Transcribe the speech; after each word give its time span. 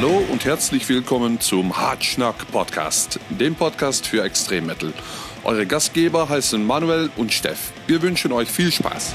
Hallo 0.00 0.22
und 0.30 0.44
herzlich 0.44 0.88
willkommen 0.88 1.40
zum 1.40 1.76
Hartschnack 1.76 2.52
Podcast, 2.52 3.18
dem 3.30 3.56
Podcast 3.56 4.06
für 4.06 4.22
Extremmetal. 4.22 4.92
Eure 5.42 5.66
Gastgeber 5.66 6.28
heißen 6.28 6.64
Manuel 6.64 7.10
und 7.16 7.32
Steff. 7.32 7.72
Wir 7.88 8.00
wünschen 8.00 8.30
euch 8.30 8.48
viel 8.48 8.70
Spaß. 8.70 9.12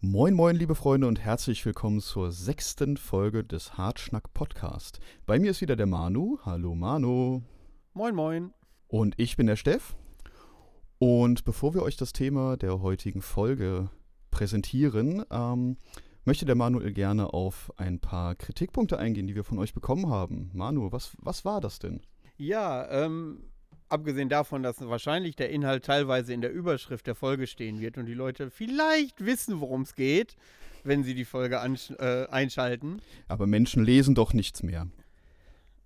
Moin, 0.00 0.34
moin, 0.34 0.56
liebe 0.56 0.74
Freunde 0.74 1.06
und 1.06 1.20
herzlich 1.20 1.64
willkommen 1.64 2.00
zur 2.00 2.32
sechsten 2.32 2.96
Folge 2.96 3.44
des 3.44 3.78
Hartschnack 3.78 4.34
Podcast. 4.34 4.98
Bei 5.24 5.38
mir 5.38 5.52
ist 5.52 5.60
wieder 5.60 5.76
der 5.76 5.86
Manu. 5.86 6.40
Hallo 6.44 6.74
Manu. 6.74 7.42
Moin, 7.94 8.16
moin. 8.16 8.52
Und 8.88 9.14
ich 9.18 9.36
bin 9.36 9.46
der 9.46 9.54
Steff. 9.54 9.94
Und 11.04 11.44
bevor 11.44 11.74
wir 11.74 11.82
euch 11.82 11.96
das 11.96 12.12
Thema 12.12 12.56
der 12.56 12.80
heutigen 12.80 13.22
Folge 13.22 13.90
präsentieren, 14.30 15.24
ähm, 15.32 15.76
möchte 16.24 16.44
der 16.44 16.54
Manuel 16.54 16.92
gerne 16.92 17.34
auf 17.34 17.72
ein 17.76 17.98
paar 17.98 18.36
Kritikpunkte 18.36 19.00
eingehen, 19.00 19.26
die 19.26 19.34
wir 19.34 19.42
von 19.42 19.58
euch 19.58 19.74
bekommen 19.74 20.08
haben. 20.10 20.52
Manu, 20.54 20.92
was, 20.92 21.16
was 21.18 21.44
war 21.44 21.60
das 21.60 21.80
denn? 21.80 22.02
Ja, 22.36 22.88
ähm, 22.88 23.42
abgesehen 23.88 24.28
davon, 24.28 24.62
dass 24.62 24.80
wahrscheinlich 24.80 25.34
der 25.34 25.50
Inhalt 25.50 25.84
teilweise 25.86 26.32
in 26.32 26.40
der 26.40 26.52
Überschrift 26.52 27.08
der 27.08 27.16
Folge 27.16 27.48
stehen 27.48 27.80
wird 27.80 27.98
und 27.98 28.06
die 28.06 28.14
Leute 28.14 28.52
vielleicht 28.52 29.26
wissen, 29.26 29.60
worum 29.60 29.82
es 29.82 29.96
geht, 29.96 30.36
wenn 30.84 31.02
sie 31.02 31.16
die 31.16 31.24
Folge 31.24 31.56
äh, 31.56 32.28
einschalten. 32.28 33.02
Aber 33.26 33.48
Menschen 33.48 33.82
lesen 33.82 34.14
doch 34.14 34.34
nichts 34.34 34.62
mehr. 34.62 34.86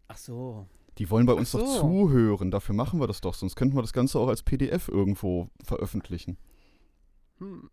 Ach 0.09 0.19
so. 0.19 0.67
Die 0.98 1.10
wollen 1.10 1.27
bei 1.27 1.34
uns 1.34 1.50
so. 1.50 1.59
doch 1.59 1.80
zuhören. 1.80 2.50
Dafür 2.50 2.75
machen 2.75 3.00
wir 3.00 3.06
das 3.06 3.20
doch. 3.20 3.34
Sonst 3.34 3.56
könnten 3.56 3.77
wir 3.77 3.83
das 3.83 3.92
Ganze 3.92 4.19
auch 4.19 4.28
als 4.28 4.42
PDF 4.42 4.89
irgendwo 4.89 5.50
veröffentlichen. 5.62 6.39
Hm. 7.39 7.70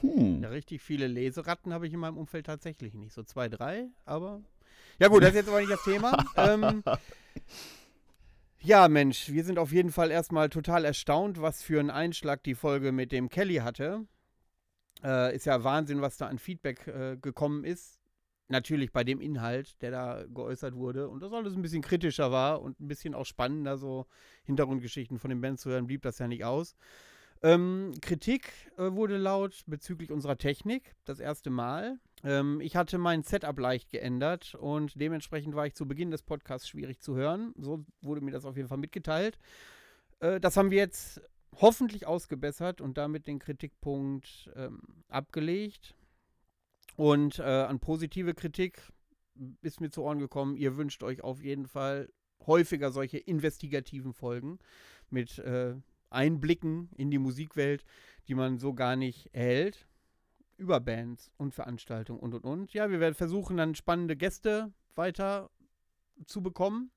Hm. 0.00 0.42
Ja, 0.42 0.48
richtig 0.48 0.82
viele 0.82 1.06
Leseratten 1.06 1.72
habe 1.72 1.86
ich 1.86 1.92
in 1.92 2.00
meinem 2.00 2.16
Umfeld 2.16 2.46
tatsächlich 2.46 2.94
nicht. 2.94 3.12
So 3.12 3.22
zwei, 3.22 3.48
drei, 3.48 3.86
aber. 4.04 4.42
Ja, 4.98 5.08
gut, 5.08 5.22
das 5.22 5.30
ist 5.30 5.36
jetzt 5.36 5.48
aber 5.48 5.60
nicht 5.60 5.72
das 5.72 5.84
Thema. 5.84 6.24
ähm, 6.36 6.82
ja, 8.60 8.88
Mensch, 8.88 9.30
wir 9.30 9.44
sind 9.44 9.58
auf 9.58 9.72
jeden 9.72 9.92
Fall 9.92 10.10
erstmal 10.10 10.48
total 10.48 10.84
erstaunt, 10.84 11.40
was 11.40 11.62
für 11.62 11.78
einen 11.78 11.90
Einschlag 11.90 12.42
die 12.42 12.56
Folge 12.56 12.90
mit 12.90 13.12
dem 13.12 13.28
Kelly 13.28 13.56
hatte. 13.56 14.06
Äh, 15.04 15.36
ist 15.36 15.46
ja 15.46 15.62
Wahnsinn, 15.62 16.00
was 16.00 16.16
da 16.16 16.26
an 16.26 16.38
Feedback 16.38 16.86
äh, 16.88 17.16
gekommen 17.16 17.64
ist 17.64 18.01
natürlich 18.48 18.92
bei 18.92 19.04
dem 19.04 19.20
Inhalt, 19.20 19.80
der 19.82 19.90
da 19.90 20.24
geäußert 20.32 20.74
wurde 20.74 21.08
und 21.08 21.20
das 21.20 21.32
alles 21.32 21.54
ein 21.54 21.62
bisschen 21.62 21.82
kritischer 21.82 22.30
war 22.30 22.60
und 22.62 22.80
ein 22.80 22.88
bisschen 22.88 23.14
auch 23.14 23.26
spannender, 23.26 23.78
so 23.78 24.06
Hintergrundgeschichten 24.44 25.18
von 25.18 25.30
den 25.30 25.40
Bands 25.40 25.62
zu 25.62 25.70
hören, 25.70 25.86
blieb 25.86 26.02
das 26.02 26.18
ja 26.18 26.28
nicht 26.28 26.44
aus. 26.44 26.76
Ähm, 27.44 27.92
Kritik 28.00 28.52
äh, 28.76 28.92
wurde 28.92 29.16
laut 29.16 29.64
bezüglich 29.66 30.12
unserer 30.12 30.38
Technik, 30.38 30.94
das 31.04 31.18
erste 31.18 31.50
Mal. 31.50 31.98
Ähm, 32.22 32.60
ich 32.60 32.76
hatte 32.76 32.98
mein 32.98 33.24
Setup 33.24 33.58
leicht 33.58 33.90
geändert 33.90 34.54
und 34.54 34.92
dementsprechend 35.00 35.56
war 35.56 35.66
ich 35.66 35.74
zu 35.74 35.86
Beginn 35.86 36.12
des 36.12 36.22
Podcasts 36.22 36.68
schwierig 36.68 37.00
zu 37.00 37.16
hören. 37.16 37.52
So 37.56 37.84
wurde 38.00 38.20
mir 38.20 38.30
das 38.30 38.44
auf 38.44 38.56
jeden 38.56 38.68
Fall 38.68 38.78
mitgeteilt. 38.78 39.38
Äh, 40.20 40.38
das 40.38 40.56
haben 40.56 40.70
wir 40.70 40.78
jetzt 40.78 41.20
hoffentlich 41.60 42.06
ausgebessert 42.06 42.80
und 42.80 42.96
damit 42.96 43.26
den 43.26 43.40
Kritikpunkt 43.40 44.48
ähm, 44.54 44.80
abgelegt. 45.08 45.96
Und 46.96 47.38
äh, 47.38 47.42
an 47.42 47.80
positive 47.80 48.34
Kritik 48.34 48.82
ist 49.62 49.80
mir 49.80 49.90
zu 49.90 50.02
Ohren 50.02 50.18
gekommen, 50.18 50.56
ihr 50.56 50.76
wünscht 50.76 51.02
euch 51.02 51.22
auf 51.22 51.42
jeden 51.42 51.66
Fall 51.66 52.08
häufiger 52.46 52.90
solche 52.90 53.18
investigativen 53.18 54.12
Folgen 54.12 54.58
mit 55.10 55.38
äh, 55.38 55.74
Einblicken 56.10 56.90
in 56.96 57.10
die 57.10 57.18
Musikwelt, 57.18 57.84
die 58.28 58.34
man 58.34 58.58
so 58.58 58.74
gar 58.74 58.96
nicht 58.96 59.30
erhält. 59.32 59.86
Über 60.58 60.80
Bands 60.80 61.32
und 61.38 61.54
Veranstaltungen 61.54 62.20
und 62.20 62.34
und 62.34 62.44
und. 62.44 62.72
Ja, 62.72 62.90
wir 62.90 63.00
werden 63.00 63.14
versuchen, 63.14 63.56
dann 63.56 63.74
spannende 63.74 64.16
Gäste 64.16 64.72
weiter 64.94 65.50
zu 66.26 66.42
bekommen. 66.42 66.90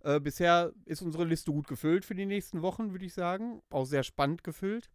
Äh, 0.00 0.20
bisher 0.20 0.72
ist 0.84 1.02
unsere 1.02 1.24
Liste 1.24 1.50
gut 1.50 1.66
gefüllt 1.66 2.04
für 2.04 2.14
die 2.14 2.26
nächsten 2.26 2.62
Wochen, 2.62 2.92
würde 2.92 3.06
ich 3.06 3.14
sagen. 3.14 3.62
Auch 3.70 3.86
sehr 3.86 4.04
spannend 4.04 4.44
gefüllt. 4.44 4.90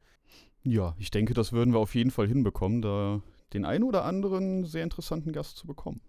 Ja, 0.63 0.95
ich 0.97 1.11
denke, 1.11 1.33
das 1.33 1.51
würden 1.51 1.73
wir 1.73 1.79
auf 1.79 1.95
jeden 1.95 2.11
Fall 2.11 2.27
hinbekommen. 2.27 2.81
Da 2.81 3.21
den 3.53 3.65
einen 3.65 3.83
oder 3.83 4.05
anderen 4.05 4.65
sehr 4.65 4.83
interessanten 4.83 5.31
Gast 5.31 5.57
zu 5.57 5.67
bekommen. 5.67 6.01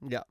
Ja, 0.00 0.24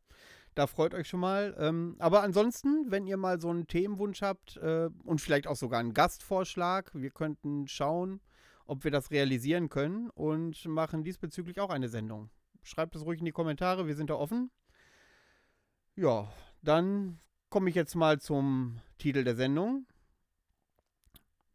da 0.55 0.67
freut 0.67 0.93
euch 0.93 1.07
schon 1.07 1.19
mal. 1.19 1.55
Ähm, 1.57 1.95
aber 1.99 2.21
ansonsten, 2.21 2.85
wenn 2.89 3.07
ihr 3.07 3.17
mal 3.17 3.39
so 3.39 3.49
einen 3.49 3.67
Themenwunsch 3.67 4.21
habt 4.21 4.57
äh, 4.57 4.89
und 5.03 5.19
vielleicht 5.19 5.47
auch 5.47 5.55
sogar 5.55 5.79
einen 5.79 5.93
Gastvorschlag, 5.93 6.91
wir 6.93 7.09
könnten 7.09 7.67
schauen, 7.67 8.21
ob 8.65 8.83
wir 8.83 8.91
das 8.91 9.11
realisieren 9.11 9.69
können 9.69 10.09
und 10.11 10.65
machen 10.65 11.03
diesbezüglich 11.03 11.59
auch 11.59 11.69
eine 11.69 11.89
Sendung. 11.89 12.29
Schreibt 12.61 12.95
es 12.95 13.05
ruhig 13.05 13.19
in 13.19 13.25
die 13.25 13.31
Kommentare, 13.31 13.87
wir 13.87 13.95
sind 13.95 14.09
da 14.09 14.15
offen. 14.15 14.51
Ja, 15.95 16.31
dann 16.61 17.19
komme 17.49 17.69
ich 17.69 17.75
jetzt 17.75 17.95
mal 17.95 18.19
zum 18.19 18.79
Titel 18.97 19.23
der 19.23 19.35
Sendung. 19.35 19.85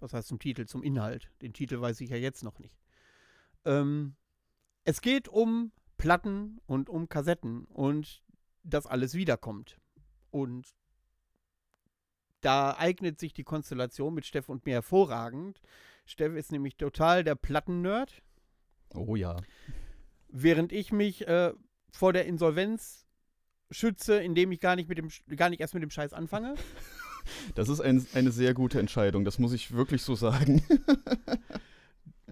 Was 0.01 0.13
heißt 0.13 0.29
zum 0.29 0.39
Titel? 0.39 0.67
Zum 0.67 0.83
Inhalt. 0.83 1.31
Den 1.43 1.53
Titel 1.53 1.81
weiß 1.81 2.01
ich 2.03 2.11
ja 2.11 2.17
jetzt 2.17 2.45
noch 2.45 2.59
nicht. 2.59 2.79
Ähm, 3.65 4.15
es 4.89 5.03
geht 5.03 5.29
um 5.29 5.71
Platten 5.99 6.63
und 6.65 6.89
um 6.89 7.11
Kassetten 7.11 7.67
und 7.67 8.23
das 8.63 8.87
alles 8.87 9.13
wiederkommt. 9.13 9.79
Und 10.31 10.67
da 12.41 12.75
eignet 12.75 13.21
sich 13.21 13.35
die 13.35 13.45
Konstellation 13.45 14.15
mit 14.15 14.25
Steff 14.25 14.49
und 14.49 14.65
mir 14.65 14.77
hervorragend. 14.77 15.61
Steff 16.07 16.35
ist 16.35 16.53
nämlich 16.53 16.79
total 16.79 17.23
der 17.23 17.35
Platten-Nerd. 17.35 18.23
Oh 18.95 19.15
ja. 19.15 19.37
Während 20.29 20.73
ich 20.73 20.91
mich 20.91 21.29
äh, 21.29 21.53
vor 21.91 22.15
der 22.15 22.25
Insolvenz 22.25 23.05
schütze, 23.71 24.19
indem 24.23 24.53
ich 24.53 24.61
gar 24.61 24.75
nicht, 24.75 24.89
mit 24.89 24.97
dem, 24.97 25.11
gar 25.37 25.51
nicht 25.51 25.61
erst 25.61 25.75
mit 25.75 25.83
dem 25.83 25.91
Scheiß 25.91 26.15
anfange. 26.15 26.55
Das 27.55 27.69
ist 27.69 27.81
ein, 27.81 28.07
eine 28.15 28.31
sehr 28.31 28.55
gute 28.55 28.81
Entscheidung, 28.81 29.27
das 29.27 29.39
muss 29.39 29.53
ich 29.53 29.73
wirklich 29.73 30.03
so 30.03 30.15
sagen. 30.15 30.63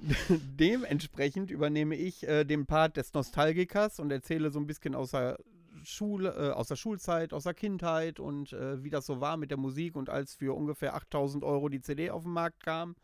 dementsprechend 0.28 1.50
übernehme 1.50 1.96
ich 1.96 2.26
äh, 2.26 2.44
den 2.44 2.66
Part 2.66 2.96
des 2.96 3.12
Nostalgikers 3.12 4.00
und 4.00 4.10
erzähle 4.10 4.50
so 4.50 4.58
ein 4.58 4.66
bisschen 4.66 4.94
aus 4.94 5.10
der 5.10 5.38
Schule, 5.84 6.30
äh, 6.30 6.50
aus 6.52 6.68
der 6.68 6.76
Schulzeit, 6.76 7.32
aus 7.32 7.44
der 7.44 7.54
Kindheit 7.54 8.18
und 8.18 8.52
äh, 8.52 8.82
wie 8.82 8.90
das 8.90 9.06
so 9.06 9.20
war 9.20 9.36
mit 9.36 9.50
der 9.50 9.58
Musik 9.58 9.96
und 9.96 10.10
als 10.10 10.34
für 10.34 10.54
ungefähr 10.56 10.94
8000 10.94 11.44
Euro 11.44 11.68
die 11.68 11.80
CD 11.80 12.10
auf 12.10 12.24
den 12.24 12.32
Markt 12.32 12.64
kam. 12.64 12.96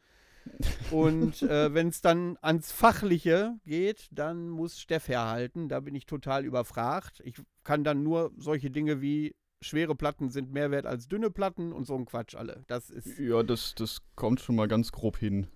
Und 0.91 1.43
äh, 1.43 1.73
wenn 1.75 1.89
es 1.89 2.01
dann 2.01 2.37
ans 2.43 2.73
Fachliche 2.73 3.55
geht, 3.65 4.09
dann 4.11 4.49
muss 4.49 4.81
Steff 4.81 5.09
herhalten. 5.09 5.69
Da 5.69 5.81
bin 5.81 5.95
ich 5.95 6.07
total 6.07 6.45
überfragt. 6.45 7.23
Ich 7.25 7.37
kann 7.63 7.85
dann 7.85 8.03
nur 8.03 8.33
solche 8.37 8.71
Dinge 8.71 9.01
wie 9.01 9.37
schwere 9.61 9.95
Platten 9.95 10.31
sind 10.31 10.53
mehr 10.53 10.73
wert 10.73 10.87
als 10.87 11.07
dünne 11.07 11.31
Platten 11.31 11.73
und 11.73 11.87
so 11.87 11.95
ein 11.95 12.05
Quatsch 12.05 12.35
alle. 12.35 12.65
Das 12.67 12.91
ist. 12.91 13.19
Ja, 13.21 13.45
das, 13.45 13.77
das 13.77 13.99
kommt 14.17 14.41
schon 14.41 14.57
mal 14.57 14.67
ganz 14.67 14.91
grob 14.91 15.17
hin 15.17 15.47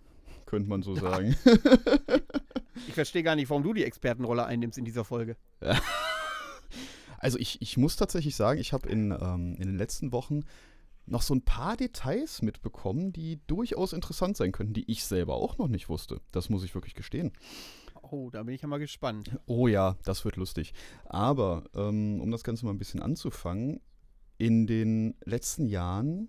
könnte 0.47 0.69
man 0.69 0.83
so 0.83 0.95
sagen. 0.95 1.37
ich 2.89 2.95
verstehe 2.95 3.23
gar 3.23 3.37
nicht, 3.37 3.51
warum 3.51 3.63
du 3.63 3.73
die 3.73 3.85
Expertenrolle 3.85 4.47
einnimmst 4.47 4.79
in 4.79 4.85
dieser 4.85 5.05
Folge. 5.05 5.37
Also 7.19 7.39
ich, 7.39 7.63
ich 7.63 7.77
muss 7.77 7.97
tatsächlich 7.97 8.37
sagen, 8.37 8.61
ich 8.61 8.73
habe 8.73 8.89
in, 8.89 9.11
ähm, 9.11 9.57
in 9.57 9.67
den 9.67 9.79
letzten 9.79 10.13
Wochen 10.13 10.45
noch 11.07 11.23
so 11.23 11.35
ein 11.35 11.43
paar 11.43 11.77
Details 11.77 12.43
mitbekommen, 12.43 13.13
die 13.13 13.41
durchaus 13.47 13.93
interessant 13.93 14.37
sein 14.37 14.53
könnten, 14.53 14.75
die 14.75 14.91
ich 14.91 15.05
selber 15.05 15.35
auch 15.35 15.57
noch 15.59 15.69
nicht 15.69 15.89
wusste. 15.89 16.21
Das 16.33 16.51
muss 16.51 16.65
ich 16.65 16.75
wirklich 16.75 16.95
gestehen. 16.95 17.33
Oh, 18.03 18.31
da 18.31 18.43
bin 18.43 18.55
ich 18.55 18.63
ja 18.63 18.69
mal 18.69 18.79
gespannt. 18.79 19.31
Oh 19.47 19.67
ja, 19.67 19.97
das 20.05 20.25
wird 20.25 20.37
lustig. 20.37 20.75
Aber 21.05 21.65
ähm, 21.75 22.21
um 22.21 22.31
das 22.31 22.45
Ganze 22.45 22.65
mal 22.65 22.73
ein 22.73 22.79
bisschen 22.79 23.03
anzufangen, 23.03 23.81
in 24.39 24.67
den 24.67 25.15
letzten 25.25 25.67
Jahren, 25.67 26.29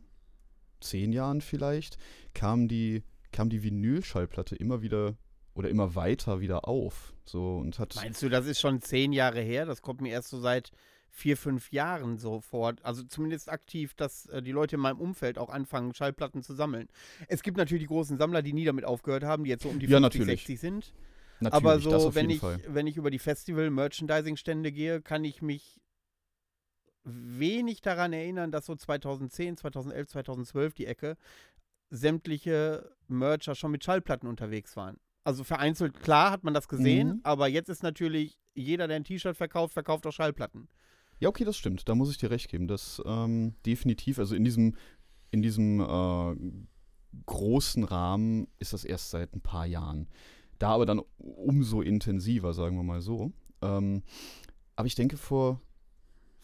zehn 0.80 1.12
Jahren 1.12 1.42
vielleicht, 1.42 1.98
kam 2.34 2.68
die 2.68 3.04
kam 3.38 3.50
die 3.50 3.62
Vinylschallplatte 3.62 4.56
immer 4.56 4.82
wieder 4.82 5.16
oder 5.54 5.70
immer 5.70 5.94
weiter 5.94 6.42
wieder 6.42 6.68
auf. 6.68 7.14
So 7.24 7.58
und 7.58 7.78
hat. 7.78 7.96
Meinst 7.96 8.24
du, 8.24 8.30
das 8.30 8.48
ist 8.48 8.60
schon 8.60 8.82
zehn 8.82 9.14
Jahre 9.14 9.42
her? 9.42 9.68
Das 9.68 9.84
kommt 9.84 10.02
mir 10.02 10.10
erst 10.10 10.30
so 10.30 10.40
seit 10.40 10.72
vier, 11.12 11.38
fünf 11.38 11.72
Jahren 11.72 12.18
so 12.18 12.42
vor. 12.42 12.74
Also 12.82 13.04
zumindest 13.04 13.50
aktiv, 13.50 13.94
dass 13.94 14.26
äh, 14.26 14.42
die 14.42 14.52
Leute 14.52 14.78
in 14.78 14.82
meinem 14.82 15.00
Umfeld 15.00 15.38
auch 15.38 15.50
anfangen, 15.50 15.94
Schallplatten 15.94 16.42
zu 16.42 16.56
sammeln. 16.56 16.88
Es 17.28 17.44
gibt 17.44 17.58
natürlich 17.58 17.84
die 17.84 17.88
großen 17.88 18.18
Sammler, 18.18 18.42
die 18.42 18.54
nie 18.54 18.66
damit 18.66 18.86
aufgehört 18.86 19.24
haben, 19.24 19.44
die 19.44 19.52
jetzt 19.52 19.62
so 19.64 19.70
um 19.70 19.78
die 19.78 19.86
ja, 19.86 20.00
50, 20.00 20.20
natürlich. 20.20 20.40
60 20.42 20.60
sind. 20.60 20.94
Natürlich, 21.40 21.54
Aber 21.54 21.80
so, 21.80 22.16
wenn 22.16 22.32
ich, 22.32 22.42
wenn 22.42 22.88
ich 22.88 22.98
über 22.98 23.12
die 23.12 23.20
Festival-Merchandising-Stände 23.20 24.72
gehe, 24.72 25.02
kann 25.02 25.24
ich 25.24 25.44
mich 25.44 25.80
wenig 27.04 27.82
daran 27.82 28.14
erinnern, 28.14 28.52
dass 28.52 28.66
so 28.66 28.76
2010, 28.76 29.58
2011, 29.58 30.08
2012 30.08 30.74
die 30.74 30.88
Ecke 30.88 31.18
sämtliche 31.90 32.92
Mercher 33.08 33.56
schon 33.56 33.72
mit 33.72 33.84
Schallplatten 33.84 34.28
unterwegs 34.28 34.76
waren. 34.76 34.98
Also 35.24 35.44
vereinzelt, 35.44 36.00
klar 36.00 36.32
hat 36.32 36.44
man 36.44 36.54
das 36.54 36.68
gesehen, 36.68 37.08
mhm. 37.08 37.20
aber 37.24 37.48
jetzt 37.48 37.70
ist 37.70 37.84
natürlich 37.84 38.40
jeder, 38.54 38.88
der 38.88 38.96
ein 38.98 39.04
T-Shirt 39.04 39.36
verkauft, 39.36 39.74
verkauft 39.74 40.08
auch 40.08 40.12
Schallplatten. 40.12 40.70
Ja, 41.20 41.30
okay, 41.30 41.44
das 41.44 41.58
stimmt. 41.58 41.90
Da 41.90 41.96
muss 41.96 42.12
ich 42.12 42.18
dir 42.18 42.32
recht 42.32 42.50
geben. 42.50 42.68
Das 42.68 43.02
ähm, 43.06 43.56
definitiv, 43.66 44.20
also 44.20 44.36
in 44.36 44.44
diesem, 44.44 44.76
in 45.32 45.42
diesem 45.42 45.80
äh, 45.82 46.36
großen 47.26 47.84
Rahmen 47.84 48.48
ist 48.60 48.74
das 48.74 48.84
erst 48.84 49.10
seit 49.10 49.34
ein 49.36 49.42
paar 49.42 49.66
Jahren. 49.66 50.08
Da 50.60 50.70
aber 50.70 50.86
dann 50.86 51.02
umso 51.18 51.82
intensiver, 51.82 52.54
sagen 52.54 52.78
wir 52.78 52.84
mal 52.84 53.02
so. 53.02 53.32
Ähm, 53.62 54.04
aber 54.76 54.88
ich 54.88 54.96
denke, 54.96 55.18
vor, 55.18 55.62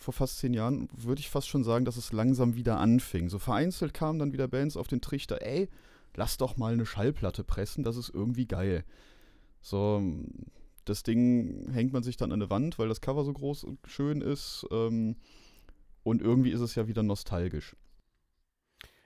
vor 0.04 0.14
fast 0.14 0.38
zehn 0.38 0.54
Jahren 0.54 0.88
würde 0.96 1.22
ich 1.22 1.30
fast 1.30 1.48
schon 1.48 1.64
sagen, 1.64 1.86
dass 1.86 1.98
es 1.98 2.12
langsam 2.12 2.56
wieder 2.56 2.80
anfing. 2.80 3.30
So 3.30 3.40
vereinzelt 3.40 3.94
kamen 3.94 4.20
dann 4.20 4.34
wieder 4.34 4.48
Bands 4.48 4.78
auf 4.78 4.88
den 4.88 5.02
Trichter, 5.02 5.42
ey, 5.42 5.70
lass 6.16 6.38
doch 6.38 6.58
mal 6.58 6.74
eine 6.74 6.86
Schallplatte 6.86 7.44
pressen, 7.44 7.84
das 7.84 7.98
ist 7.98 8.10
irgendwie 8.10 8.46
geil. 8.46 8.84
So, 9.62 10.04
das 10.86 11.04
Ding 11.04 11.72
hängt 11.72 11.94
man 11.94 12.04
sich 12.04 12.18
dann 12.18 12.32
an 12.32 12.42
eine 12.42 12.50
Wand, 12.50 12.78
weil 12.78 12.90
das 12.90 13.02
Cover 13.02 13.24
so 13.24 13.34
groß 13.34 13.64
und 13.64 13.80
schön 13.88 14.22
ist. 14.22 14.68
Ähm, 14.72 15.16
und 16.04 16.22
irgendwie 16.22 16.52
ist 16.52 16.60
es 16.60 16.76
ja 16.76 16.88
wieder 16.88 17.02
nostalgisch. 17.02 17.76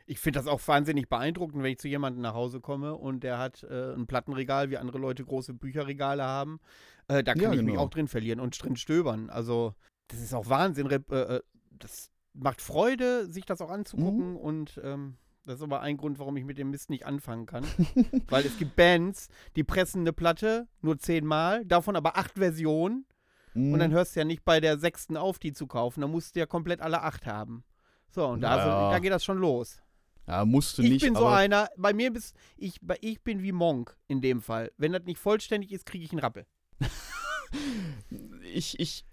Ich 0.08 0.20
finde 0.20 0.40
das 0.40 0.48
auch 0.48 0.66
wahnsinnig 0.68 1.10
beeindruckend, 1.10 1.62
wenn 1.62 1.74
ich 1.74 1.80
zu 1.80 1.90
jemandem 1.90 2.22
nach 2.22 2.34
Hause 2.34 2.62
komme 2.62 2.96
und 2.96 3.24
der 3.24 3.38
hat 3.38 3.64
äh, 3.64 3.94
ein 3.94 4.08
Plattenregal, 4.08 4.70
wie 4.70 4.78
andere 4.78 4.98
Leute 4.98 5.24
große 5.24 5.54
Bücherregale 5.54 6.24
haben. 6.24 6.60
Äh, 7.08 7.24
da 7.24 7.34
kann 7.34 7.44
ja, 7.44 7.52
ich 7.52 7.60
genau. 7.60 7.72
mich 7.72 7.80
auch 7.80 7.90
drin 7.90 8.08
verlieren 8.08 8.40
und 8.40 8.62
drin 8.62 8.78
stöbern. 8.78 9.30
Also, 9.30 9.76
das 10.08 10.22
ist 10.22 10.34
auch 10.34 10.50
Wahnsinn. 10.50 10.90
Äh, 10.90 11.02
äh, 11.10 11.42
das 11.72 12.12
macht 12.34 12.62
Freude, 12.62 13.28
sich 13.28 13.46
das 13.46 13.62
auch 13.62 13.70
anzugucken 13.70 14.32
mhm. 14.32 14.38
und 14.38 14.80
ähm, 14.84 15.18
das 15.46 15.56
ist 15.56 15.64
aber 15.64 15.80
ein 15.80 15.96
Grund, 15.96 16.20
warum 16.20 16.36
ich 16.36 16.44
mit 16.44 16.58
dem 16.58 16.72
Mist 16.72 16.90
nicht 16.90 17.06
anfangen 17.06 17.46
kann. 17.46 17.64
Weil 18.28 18.46
es 18.46 18.58
gibt 18.58 18.76
Bands, 18.76 19.30
die 19.56 19.64
pressen 19.64 20.02
eine 20.02 20.12
Platte 20.12 20.68
nur 20.82 21.00
zehnmal, 21.00 21.66
davon 21.66 21.96
aber 21.96 22.18
acht 22.18 22.34
Versionen. 22.34 23.06
Mhm. 23.54 23.74
Und 23.74 23.80
dann 23.80 23.92
hörst 23.92 24.16
du 24.16 24.20
ja 24.20 24.26
nicht 24.26 24.44
bei 24.44 24.60
der 24.60 24.78
sechsten 24.78 25.16
auf, 25.16 25.40
die 25.40 25.54
zu 25.54 25.66
kaufen. 25.66 26.02
Da 26.02 26.08
musst 26.08 26.36
du 26.36 26.42
ja 26.42 26.46
komplett 26.46 26.82
alle 26.82 27.02
acht 27.02 27.26
haben. 27.26 27.64
So, 28.10 28.28
und 28.28 28.42
da, 28.42 28.58
ja. 28.58 28.92
da 28.92 29.00
geht 29.00 29.12
das 29.12 29.24
schon 29.24 29.38
los. 29.38 29.82
Ja, 30.28 30.44
musst 30.44 30.78
du 30.78 30.82
nicht. 30.82 30.92
Ich 30.96 31.04
bin 31.04 31.16
so 31.16 31.26
einer, 31.26 31.70
bei 31.78 31.94
mir 31.94 32.12
bist 32.12 32.36
ich, 32.58 32.82
ich 33.00 33.24
bin 33.24 33.42
wie 33.42 33.54
Monk 33.54 33.98
in 34.08 34.20
dem 34.20 34.42
Fall. 34.42 34.72
Wenn 34.78 34.92
das 34.92 35.04
nicht 35.04 35.20
vollständig 35.20 35.72
ist, 35.72 35.86
kriege 35.86 36.04
ich 36.04 36.12
einen 36.12 36.20
Rappel. 36.20 36.46
ich, 38.54 38.78
ich 38.80 39.06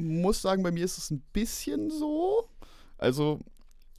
muss 0.00 0.42
sagen, 0.42 0.62
bei 0.62 0.70
mir 0.70 0.84
ist 0.84 0.98
es 0.98 1.10
ein 1.10 1.22
bisschen 1.32 1.90
so. 1.90 2.48
Also, 2.98 3.40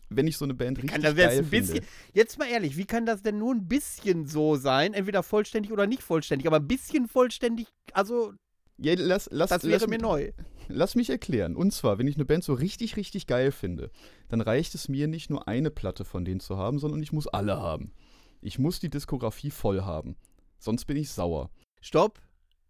wenn 0.10 0.28
ich 0.28 0.38
so 0.38 0.46
eine 0.46 0.54
Band 0.54 0.78
richtig 0.78 0.92
kann 0.92 1.16
geil 1.16 1.30
ein 1.30 1.46
bisschen, 1.46 1.76
finde. 1.76 1.88
Jetzt 2.14 2.38
mal 2.38 2.48
ehrlich, 2.48 2.78
wie 2.78 2.86
kann 2.86 3.06
das 3.06 3.22
denn 3.22 3.38
nur 3.38 3.54
ein 3.54 3.68
bisschen 3.68 4.28
so 4.28 4.56
sein? 4.56 4.94
Entweder 4.94 5.24
vollständig 5.24 5.72
oder 5.72 5.88
nicht 5.88 6.04
vollständig, 6.04 6.48
aber 6.48 6.58
ein 6.58 6.68
bisschen 6.68 7.08
vollständig, 7.08 7.68
also 7.94 8.34
ja, 8.78 8.96
lass, 8.98 9.30
lass, 9.32 9.50
das 9.50 9.64
wäre 9.64 9.80
lass, 9.80 9.88
mir 9.88 10.00
neu. 10.00 10.32
Lass 10.68 10.96
mich 10.96 11.10
erklären. 11.10 11.56
Und 11.56 11.72
zwar, 11.72 12.00
wenn 12.00 12.08
ich 12.08 12.16
eine 12.16 12.26
Band 12.26 12.44
so 12.44 12.54
richtig, 12.54 12.98
richtig 12.98 13.28
geil 13.28 13.52
finde, 13.52 13.92
dann 14.28 14.42
reicht 14.42 14.74
es 14.74 14.90
mir 14.90 15.08
nicht 15.08 15.30
nur 15.30 15.48
eine 15.48 15.70
Platte 15.70 16.04
von 16.04 16.26
denen 16.26 16.40
zu 16.40 16.58
haben, 16.58 16.80
sondern 16.80 17.04
ich 17.04 17.12
muss 17.12 17.28
alle 17.28 17.58
haben. 17.58 17.94
Ich 18.42 18.58
muss 18.58 18.80
die 18.80 18.90
Diskografie 18.90 19.52
voll 19.52 19.82
haben. 19.82 20.16
Sonst 20.58 20.86
bin 20.86 20.98
ich 20.98 21.12
sauer. 21.12 21.52
Stopp. 21.80 22.20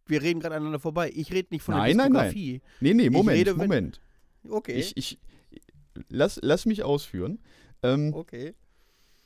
Wir 0.05 0.21
reden 0.21 0.39
gerade 0.39 0.55
aneinander 0.55 0.79
vorbei. 0.79 1.11
Ich 1.13 1.31
rede 1.31 1.49
nicht 1.51 1.63
von 1.63 1.75
nein, 1.75 1.97
der 1.97 2.07
Diskografie. 2.07 2.51
Nein, 2.51 2.61
nein. 2.81 2.97
Nee, 2.97 3.03
nee, 3.03 3.09
Moment, 3.09 3.37
rede, 3.37 3.55
Moment. 3.55 4.01
Okay. 4.49 4.73
Ich, 4.73 4.97
ich, 4.97 5.19
lass, 6.09 6.39
lass 6.41 6.65
mich 6.65 6.83
ausführen. 6.83 7.39
Ähm, 7.83 8.13
okay. 8.13 8.53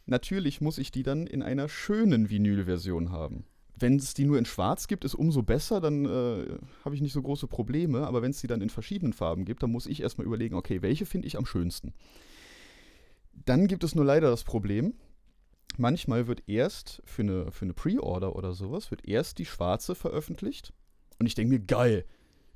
Natürlich 0.05 0.61
muss 0.61 0.77
ich 0.77 0.91
die 0.91 1.03
dann 1.03 1.27
in 1.27 1.41
einer 1.41 1.67
schönen 1.69 2.29
Vinylversion 2.29 3.11
haben. 3.11 3.45
Wenn 3.77 3.97
es 3.97 4.13
die 4.13 4.25
nur 4.25 4.37
in 4.37 4.45
Schwarz 4.45 4.87
gibt, 4.87 5.03
ist 5.03 5.15
umso 5.15 5.41
besser, 5.41 5.81
dann 5.81 6.05
äh, 6.05 6.57
habe 6.85 6.95
ich 6.95 7.01
nicht 7.01 7.11
so 7.11 7.21
große 7.21 7.47
Probleme. 7.47 8.07
Aber 8.07 8.21
wenn 8.21 8.31
es 8.31 8.39
die 8.39 8.47
dann 8.47 8.61
in 8.61 8.69
verschiedenen 8.69 9.13
Farben 9.13 9.43
gibt, 9.43 9.63
dann 9.63 9.71
muss 9.71 9.87
ich 9.87 10.01
erstmal 10.01 10.27
überlegen, 10.27 10.55
okay, 10.55 10.81
welche 10.81 11.05
finde 11.05 11.27
ich 11.27 11.37
am 11.37 11.45
schönsten. 11.45 11.93
Dann 13.33 13.67
gibt 13.67 13.83
es 13.83 13.95
nur 13.95 14.05
leider 14.05 14.29
das 14.29 14.43
Problem, 14.43 14.93
manchmal 15.79 16.27
wird 16.27 16.47
erst 16.47 17.01
für 17.05 17.21
eine, 17.21 17.51
für 17.51 17.65
eine 17.65 17.73
Pre-Order 17.73 18.35
oder 18.35 18.53
sowas, 18.53 18.91
wird 18.91 19.07
erst 19.07 19.37
die 19.39 19.45
schwarze 19.45 19.95
veröffentlicht. 19.95 20.73
Und 21.19 21.25
ich 21.25 21.35
denke 21.35 21.53
mir, 21.53 21.59
geil, 21.59 22.05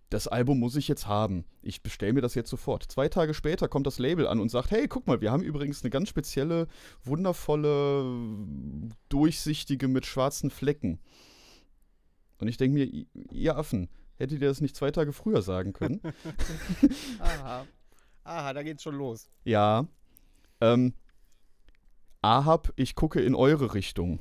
das 0.10 0.28
Album 0.28 0.60
muss 0.60 0.76
ich 0.76 0.88
jetzt 0.88 1.08
haben. 1.08 1.46
Ich 1.62 1.84
bestelle 1.84 2.14
mir 2.14 2.22
das 2.22 2.36
jetzt 2.36 2.50
sofort. 2.50 2.84
Zwei 2.84 3.10
Tage 3.10 3.34
später 3.34 3.68
kommt 3.68 3.86
das 3.86 4.00
Label 4.00 4.28
an 4.28 4.40
und 4.40 4.50
sagt, 4.50 4.72
hey, 4.72 4.88
guck 4.88 5.06
mal, 5.06 5.22
wir 5.22 5.32
haben 5.32 5.44
übrigens 5.44 5.84
eine 5.84 5.92
ganz 5.92 6.10
spezielle, 6.10 6.68
wundervolle, 7.04 8.06
durchsichtige 9.10 9.88
mit 9.88 10.06
schwarzen 10.06 10.50
Flecken. 10.50 11.00
Und 12.40 12.48
ich 12.48 12.58
denke 12.58 12.80
mir, 12.80 13.06
ihr 13.32 13.56
Affen, 13.56 13.90
hättet 14.16 14.42
ihr 14.42 14.48
das 14.48 14.62
nicht 14.62 14.76
zwei 14.76 14.92
Tage 14.92 15.14
früher 15.14 15.42
sagen 15.42 15.74
können? 15.74 16.02
Aha. 17.20 17.68
Aha, 18.24 18.54
da 18.54 18.64
geht's 18.64 18.84
schon 18.84 18.96
los. 18.96 19.30
Ja. 19.44 19.88
Ähm, 20.62 20.94
Ahab, 22.22 22.74
ich 22.76 22.96
gucke 22.96 23.22
in 23.22 23.34
eure 23.34 23.74
Richtung. 23.74 24.20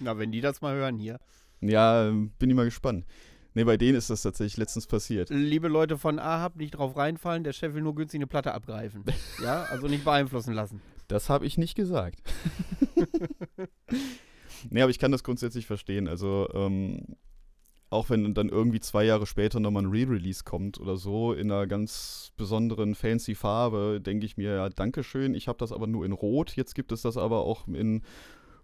Na, 0.00 0.18
wenn 0.18 0.32
die 0.32 0.40
das 0.40 0.60
mal 0.60 0.74
hören 0.74 0.98
hier. 0.98 1.20
Ja, 1.60 2.10
bin 2.10 2.50
ich 2.50 2.56
mal 2.56 2.64
gespannt. 2.64 3.06
Nee, 3.54 3.62
bei 3.62 3.76
denen 3.76 3.96
ist 3.96 4.10
das 4.10 4.22
tatsächlich 4.22 4.56
letztens 4.56 4.88
passiert. 4.88 5.30
Liebe 5.30 5.68
Leute 5.68 5.98
von 5.98 6.18
Ahab, 6.18 6.56
nicht 6.56 6.72
drauf 6.72 6.96
reinfallen, 6.96 7.44
der 7.44 7.52
Chef 7.52 7.74
will 7.74 7.82
nur 7.82 7.94
günstig 7.94 8.18
eine 8.18 8.26
Platte 8.26 8.54
abgreifen. 8.54 9.04
ja, 9.42 9.62
also 9.64 9.86
nicht 9.86 10.04
beeinflussen 10.04 10.54
lassen. 10.54 10.80
Das 11.06 11.28
habe 11.28 11.46
ich 11.46 11.58
nicht 11.58 11.76
gesagt. 11.76 12.20
nee, 14.70 14.82
aber 14.82 14.90
ich 14.90 14.98
kann 14.98 15.12
das 15.12 15.22
grundsätzlich 15.22 15.66
verstehen. 15.66 16.08
Also, 16.08 16.48
ähm, 16.54 17.16
auch 17.92 18.10
wenn 18.10 18.34
dann 18.34 18.48
irgendwie 18.48 18.80
zwei 18.80 19.04
Jahre 19.04 19.26
später 19.26 19.60
nochmal 19.60 19.84
ein 19.84 19.90
Re-Release 19.90 20.44
kommt 20.44 20.80
oder 20.80 20.96
so 20.96 21.32
in 21.32 21.50
einer 21.50 21.66
ganz 21.66 22.32
besonderen 22.36 22.94
fancy 22.94 23.34
Farbe, 23.34 24.00
denke 24.00 24.24
ich 24.26 24.36
mir, 24.36 24.54
ja, 24.54 24.68
Dankeschön, 24.68 25.34
ich 25.34 25.46
habe 25.48 25.58
das 25.58 25.72
aber 25.72 25.86
nur 25.86 26.04
in 26.04 26.12
Rot, 26.12 26.56
jetzt 26.56 26.74
gibt 26.74 26.90
es 26.92 27.02
das 27.02 27.16
aber 27.16 27.40
auch 27.40 27.68
in 27.68 28.02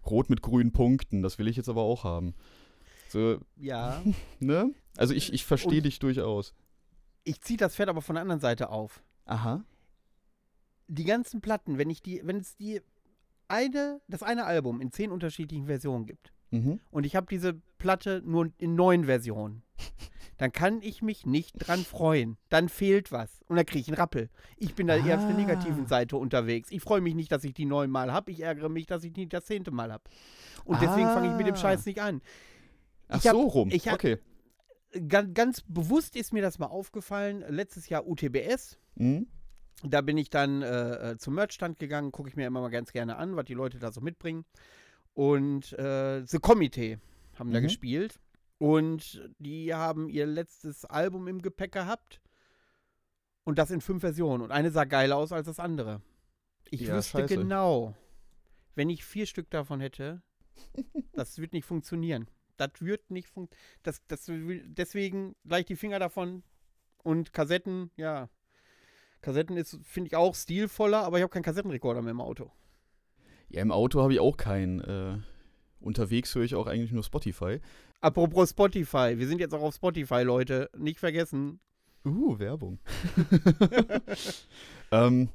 Rot 0.05 0.29
mit 0.29 0.41
grünen 0.41 0.71
Punkten, 0.71 1.21
das 1.21 1.37
will 1.37 1.47
ich 1.47 1.57
jetzt 1.57 1.69
aber 1.69 1.81
auch 1.81 2.03
haben. 2.03 2.33
So, 3.09 3.37
ja. 3.55 4.01
Ne? 4.39 4.73
Also 4.97 5.13
ich, 5.13 5.31
ich 5.31 5.45
verstehe 5.45 5.81
dich 5.81 5.99
durchaus. 5.99 6.53
Ich 7.23 7.41
ziehe 7.41 7.57
das 7.57 7.75
Pferd 7.75 7.89
aber 7.89 8.01
von 8.01 8.15
der 8.15 8.23
anderen 8.23 8.41
Seite 8.41 8.69
auf. 8.69 9.03
Aha. 9.25 9.63
Die 10.87 11.05
ganzen 11.05 11.41
Platten, 11.41 11.77
wenn 11.77 11.89
ich 11.89 12.01
die, 12.01 12.21
wenn 12.23 12.37
es 12.37 12.55
die 12.55 12.81
eine, 13.47 14.01
das 14.07 14.23
eine 14.23 14.45
Album 14.45 14.81
in 14.81 14.91
zehn 14.91 15.11
unterschiedlichen 15.11 15.67
Versionen 15.67 16.05
gibt 16.07 16.33
mhm. 16.51 16.79
und 16.91 17.05
ich 17.05 17.15
habe 17.15 17.27
diese 17.29 17.53
Platte 17.77 18.21
nur 18.25 18.51
in 18.57 18.75
neun 18.75 19.05
Versionen, 19.05 19.63
dann 20.39 20.53
kann 20.53 20.81
ich 20.81 21.01
mich 21.01 21.25
nicht 21.25 21.55
dran 21.57 21.79
freuen. 21.79 22.37
Dann 22.47 22.69
fehlt 22.69 23.11
was. 23.11 23.41
Und 23.47 23.57
dann 23.57 23.65
kriege 23.65 23.81
ich 23.81 23.87
einen 23.89 23.97
Rappel. 23.97 24.29
Ich 24.57 24.73
bin 24.73 24.87
da 24.87 24.93
ah. 24.93 25.05
eher 25.05 25.17
auf 25.17 25.25
der 25.25 25.35
ah. 25.35 25.37
negativen 25.37 25.85
Seite 25.85 26.15
unterwegs. 26.15 26.71
Ich 26.71 26.81
freue 26.81 27.01
mich 27.01 27.13
nicht, 27.13 27.29
dass 27.31 27.43
ich 27.43 27.53
die 27.53 27.65
neun 27.65 27.89
Mal 27.91 28.13
habe. 28.13 28.31
Ich 28.31 28.39
ärgere 28.39 28.69
mich, 28.69 28.85
dass 28.85 29.03
ich 29.03 29.11
die 29.11 29.27
das 29.27 29.45
zehnte 29.45 29.71
Mal 29.71 29.91
habe. 29.91 30.03
Und 30.63 30.77
ah. 30.77 30.79
deswegen 30.81 31.07
fange 31.07 31.29
ich 31.29 31.35
mit 31.35 31.45
dem 31.45 31.57
Scheiß 31.57 31.85
nicht 31.85 32.01
an. 32.01 32.21
Ach 33.09 33.15
hab, 33.15 33.33
so 33.33 33.41
rum. 33.41 33.69
Ich 33.69 33.89
hab, 33.89 33.95
okay. 33.95 34.17
Ganz, 35.09 35.33
ganz, 35.33 35.61
bewusst 35.67 36.15
ist 36.15 36.31
mir 36.31 36.41
das 36.41 36.57
mal 36.57 36.67
aufgefallen. 36.67 37.43
Letztes 37.49 37.89
Jahr 37.89 38.07
UTBS. 38.07 38.79
Mhm. 38.95 39.27
Da 39.83 39.99
bin 39.99 40.17
ich 40.17 40.29
dann 40.29 40.61
äh, 40.61 41.11
äh, 41.11 41.17
zum 41.17 41.35
Merchstand 41.35 41.79
gegangen, 41.79 42.11
gucke 42.11 42.29
ich 42.29 42.37
mir 42.37 42.47
immer 42.47 42.61
mal 42.61 42.69
ganz 42.69 42.93
gerne 42.93 43.17
an, 43.17 43.35
was 43.35 43.45
die 43.45 43.53
Leute 43.53 43.77
da 43.77 43.91
so 43.91 43.99
mitbringen. 43.99 44.45
Und 45.13 45.73
äh, 45.73 46.25
The 46.25 46.39
Committee 46.39 46.99
haben 47.37 47.49
mhm. 47.49 47.53
da 47.53 47.59
gespielt. 47.59 48.19
Und 48.57 49.29
die 49.39 49.73
haben 49.73 50.09
ihr 50.09 50.25
letztes 50.25 50.85
Album 50.85 51.27
im 51.27 51.41
Gepäck 51.41 51.71
gehabt. 51.71 52.21
Und 53.45 53.57
das 53.57 53.71
in 53.71 53.81
fünf 53.81 54.01
Versionen. 54.01 54.43
Und 54.43 54.51
eine 54.51 54.69
sah 54.69 54.83
geiler 54.83 55.15
aus 55.15 55.31
als 55.31 55.47
das 55.47 55.59
andere. 55.59 56.01
Ich 56.69 56.81
ja, 56.81 56.95
wüsste 56.95 57.19
scheiße. 57.19 57.35
genau, 57.35 57.95
wenn 58.75 58.89
ich 58.89 59.03
vier 59.03 59.25
Stück 59.25 59.49
davon 59.49 59.79
hätte, 59.79 60.21
das 61.13 61.39
wird 61.39 61.53
nicht 61.53 61.65
funktionieren. 61.65 62.29
Das 62.57 62.81
wird 62.81 63.09
nicht 63.09 63.27
funktionieren. 63.27 64.73
Deswegen 64.75 65.35
gleich 65.45 65.65
die 65.65 65.77
Finger 65.77 65.99
davon. 65.99 66.43
Und 67.01 67.31
Kassetten, 67.31 67.91
ja. 67.95 68.29
Kassetten 69.21 69.57
ist, 69.57 69.79
finde 69.83 70.09
ich, 70.09 70.15
auch 70.15 70.35
stilvoller, 70.35 71.03
aber 71.03 71.17
ich 71.17 71.23
habe 71.23 71.31
keinen 71.31 71.43
Kassettenrekorder 71.43 72.01
mehr 72.01 72.11
im 72.11 72.21
Auto. 72.21 72.51
Ja, 73.49 73.61
im 73.61 73.71
Auto 73.71 74.01
habe 74.01 74.13
ich 74.13 74.19
auch 74.19 74.37
keinen. 74.37 74.79
Äh, 74.81 75.17
unterwegs 75.79 76.33
höre 76.35 76.43
ich 76.43 76.55
auch 76.55 76.67
eigentlich 76.67 76.91
nur 76.91 77.03
Spotify. 77.03 77.59
Apropos 78.01 78.51
Spotify, 78.51 79.15
wir 79.17 79.27
sind 79.27 79.39
jetzt 79.39 79.53
auch 79.53 79.61
auf 79.61 79.75
Spotify, 79.75 80.21
Leute. 80.23 80.69
Nicht 80.77 80.99
vergessen. 80.99 81.59
Uh, 82.05 82.39
Werbung. 82.39 82.79
ähm, 84.91 85.29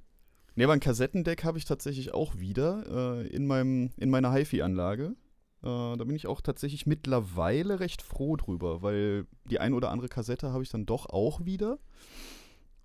ne, 0.54 0.64
aber 0.64 0.72
ein 0.72 0.80
Kassettendeck 0.80 1.44
habe 1.44 1.58
ich 1.58 1.66
tatsächlich 1.66 2.14
auch 2.14 2.38
wieder 2.38 3.20
äh, 3.20 3.26
in, 3.26 3.46
meinem, 3.46 3.90
in 3.98 4.08
meiner 4.08 4.32
HiFi-Anlage. 4.32 5.14
Äh, 5.62 5.96
da 5.96 6.04
bin 6.04 6.16
ich 6.16 6.26
auch 6.26 6.40
tatsächlich 6.40 6.86
mittlerweile 6.86 7.80
recht 7.80 8.00
froh 8.00 8.36
drüber, 8.36 8.80
weil 8.80 9.26
die 9.50 9.60
ein 9.60 9.74
oder 9.74 9.90
andere 9.90 10.08
Kassette 10.08 10.52
habe 10.52 10.62
ich 10.62 10.70
dann 10.70 10.86
doch 10.86 11.06
auch 11.06 11.44
wieder. 11.44 11.78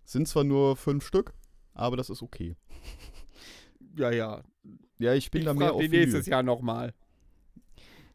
Sind 0.04 0.28
zwar 0.28 0.44
nur 0.44 0.76
fünf 0.76 1.06
Stück, 1.06 1.34
aber 1.74 1.96
das 1.96 2.10
ist 2.10 2.22
okay. 2.22 2.56
Ja, 3.96 4.12
ja. 4.12 4.43
Ja, 4.98 5.13
ich 5.13 5.31
bin 5.31 5.41
ich 5.41 5.46
da 5.46 5.53
mehr 5.53 5.74
auf 5.74 5.81
nächstes 5.81 6.25
Jahr 6.25 6.43
nochmal. 6.43 6.93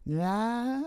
Ja. 0.05 0.83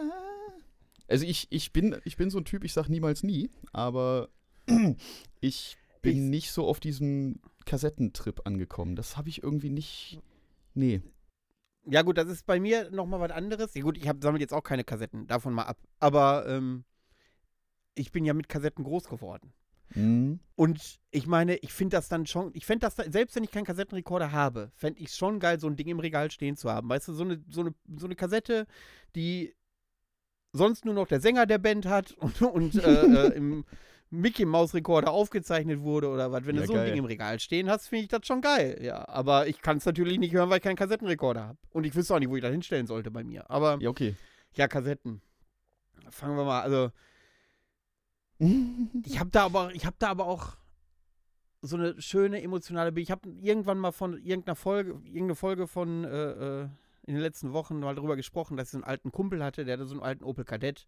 Also 1.08 1.26
ich, 1.26 1.48
ich, 1.50 1.74
bin, 1.74 1.96
ich 2.06 2.18
bin 2.18 2.30
so 2.30 2.38
ein 2.38 2.46
Typ, 2.46 2.64
ich 2.64 2.74
sag 2.74 2.90
niemals 2.90 3.24
nie, 3.24 3.50
aber 3.74 4.30
ich 5.40 5.78
bin 6.02 6.18
ich, 6.18 6.24
nicht 6.24 6.52
so 6.52 6.68
auf 6.68 6.80
diesem 6.80 7.40
Kassettentrip 7.66 8.46
angekommen. 8.46 8.96
Das 8.96 9.18
habe 9.18 9.30
ich 9.30 9.44
irgendwie 9.44 9.70
nicht. 9.70 10.20
Nee. 10.74 11.02
Ja, 11.86 12.02
gut, 12.02 12.18
das 12.18 12.28
ist 12.28 12.46
bei 12.46 12.60
mir 12.60 12.92
nochmal 12.92 13.22
was 13.22 13.32
anderes. 13.32 13.74
Ja, 13.74 13.82
gut, 13.82 13.98
ich 13.98 14.04
sammle 14.22 14.42
jetzt 14.42 14.54
auch 14.54 14.64
keine 14.64 14.84
Kassetten, 14.84 15.26
davon 15.28 15.54
mal 15.54 15.64
ab. 15.64 15.80
Aber 16.00 16.46
ähm, 16.48 16.84
ich 17.96 18.12
bin 18.12 18.26
ja 18.26 18.34
mit 18.34 18.50
Kassetten 18.50 18.84
groß 18.84 19.08
geworden. 19.08 19.54
Mhm. 19.96 20.40
Und 20.56 21.00
ich 21.12 21.28
meine, 21.28 21.56
ich 21.58 21.72
finde 21.74 21.98
das 21.98 22.10
dann 22.10 22.26
schon, 22.26 22.52
ich 22.54 22.66
fände 22.66 22.86
das, 22.86 22.96
da, 22.96 23.04
selbst 23.10 23.36
wenn 23.36 23.44
ich 23.44 23.52
keinen 23.52 23.66
Kassettenrekorder 23.66 24.32
habe, 24.32 24.72
fände 24.76 25.00
ich 25.00 25.08
es 25.08 25.18
schon 25.18 25.40
geil, 25.40 25.60
so 25.60 25.68
ein 25.68 25.76
Ding 25.76 25.88
im 25.88 26.00
Regal 26.00 26.30
stehen 26.32 26.58
zu 26.58 26.70
haben. 26.72 26.90
Weißt 26.90 27.08
du, 27.08 27.14
so 27.14 27.24
eine, 27.24 27.44
so 27.50 27.62
eine, 27.62 27.74
so 27.98 28.06
eine 28.06 28.16
Kassette, 28.16 28.66
die 29.16 29.54
sonst 30.54 30.86
nur 30.86 30.94
noch 30.94 31.08
der 31.08 31.20
Sänger 31.22 31.46
der 31.46 31.58
Band 31.60 31.86
hat 31.86 32.12
und, 32.20 32.42
und 32.42 32.76
äh, 32.76 33.28
äh, 33.28 33.34
im 33.36 33.66
Mickey 34.10 34.46
Maus 34.46 34.74
Rekorder 34.74 35.12
aufgezeichnet 35.12 35.82
wurde 35.82 36.08
oder 36.10 36.32
was. 36.32 36.46
Wenn 36.46 36.56
Ja, 36.56 36.62
du 36.62 36.68
so 36.68 36.74
ein 36.74 36.78
geil. 36.80 36.88
Ding 36.90 37.00
im 37.00 37.06
Regal 37.06 37.40
stehen 37.40 37.70
hast, 37.70 37.88
finde 37.90 38.04
ich 38.04 38.08
das 38.10 38.26
schon 38.26 38.42
geil. 38.42 38.80
Ja, 38.82 39.08
aber 39.10 39.48
ich 39.48 39.62
kann 39.62 39.78
es 39.78 39.86
natürlich 39.86 40.18
nicht 40.18 40.34
hören, 40.34 40.50
weil 40.50 40.58
ich 40.58 40.64
keinen 40.64 40.78
Kassettenrekorder 40.78 41.46
habe. 41.46 41.58
Und 41.72 41.84
ich 41.86 41.94
wüsste 41.94 42.16
auch 42.16 42.20
nicht, 42.20 42.30
wo 42.30 42.36
ich 42.38 42.42
das 42.42 42.52
hinstellen 42.52 42.88
sollte 42.88 43.12
bei 43.12 43.24
mir. 43.24 43.50
Aber 43.50 43.78
Ja, 43.82 43.90
okay. 43.90 44.16
ja, 44.54 44.68
Kassetten. 44.68 45.22
Fangen 46.10 46.38
wir 46.38 46.46
mal, 46.46 46.62
also 46.62 46.92
ich 48.40 49.20
habe 49.20 49.30
da 49.32 49.46
aber, 49.46 49.74
ich 49.74 49.86
habe 49.86 49.96
da 50.00 50.10
aber 50.10 50.26
auch 50.28 50.58
so 51.62 51.76
eine 51.76 52.00
schöne 52.02 52.42
emotionale 52.42 52.92
Bild. 52.92 53.06
Ich 53.06 53.12
habe 53.12 53.30
irgendwann 53.30 53.80
mal 53.80 53.92
von 53.92 54.18
irgendeiner 54.18 54.56
Folge, 54.56 54.92
irgendeine 55.06 55.36
Folge 55.36 55.68
von 55.68 56.04
äh, 56.04 56.62
äh, 56.62 56.70
in 57.08 57.16
den 57.16 57.22
letzten 57.24 57.54
Wochen 57.54 57.80
mal 57.80 57.96
darüber 57.96 58.16
gesprochen, 58.16 58.58
dass 58.58 58.68
ich 58.68 58.72
so 58.74 58.78
einen 58.78 58.84
alten 58.84 59.12
Kumpel 59.12 59.44
hatte, 59.44 59.66
der 59.66 59.74
hatte 59.74 59.86
so 59.86 59.94
einen 59.96 60.04
alten 60.04 60.24
Opel 60.24 60.46
Kadett 60.46 60.88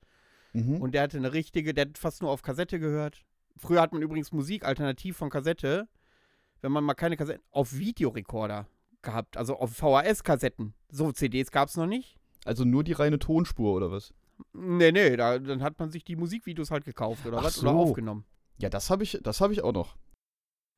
Mhm. 0.54 0.78
und 0.82 0.94
der 0.96 1.04
hatte 1.04 1.18
eine 1.18 1.32
richtige, 1.32 1.76
der 1.76 1.86
hat 1.86 1.98
fast 2.00 2.24
nur 2.24 2.32
auf 2.32 2.42
Kassette 2.42 2.80
gehört. 2.80 3.24
Früher 3.58 3.82
hat 3.82 3.94
man 3.94 4.02
übrigens 4.02 4.32
Musik 4.32 4.66
alternativ 4.66 5.16
von 5.18 5.30
Kassette, 5.30 5.88
wenn 6.62 6.72
man 6.72 6.84
mal 6.84 6.96
keine 6.96 7.18
Kassetten, 7.18 7.44
auf 7.52 7.78
Videorekorder 7.78 8.68
gehabt, 9.04 9.38
also 9.38 9.58
auf 9.58 9.72
VHS-Kassetten. 9.78 10.74
So 10.90 11.12
CDs 11.12 11.52
gab 11.52 11.70
es 11.70 11.78
noch 11.78 11.86
nicht. 11.86 12.18
Also 12.46 12.66
nur 12.66 12.84
die 12.84 12.94
reine 12.94 13.20
Tonspur 13.20 13.76
oder 13.76 13.92
was? 13.92 14.12
Nee, 14.54 14.92
nee, 14.92 15.16
da, 15.16 15.40
dann 15.40 15.64
hat 15.64 15.80
man 15.80 15.90
sich 15.92 16.04
die 16.04 16.16
Musikvideos 16.16 16.72
halt 16.72 16.86
gekauft 16.86 17.26
oder 17.26 17.40
Ach 17.40 17.44
was 17.44 17.62
oder 17.62 17.72
so. 17.72 17.78
aufgenommen. 17.78 18.26
Ja, 18.58 18.70
das 18.70 18.90
habe 18.90 19.04
ich, 19.04 19.20
das 19.24 19.42
habe 19.42 19.54
ich 19.54 19.64
auch 19.64 19.74
noch. 19.74 19.96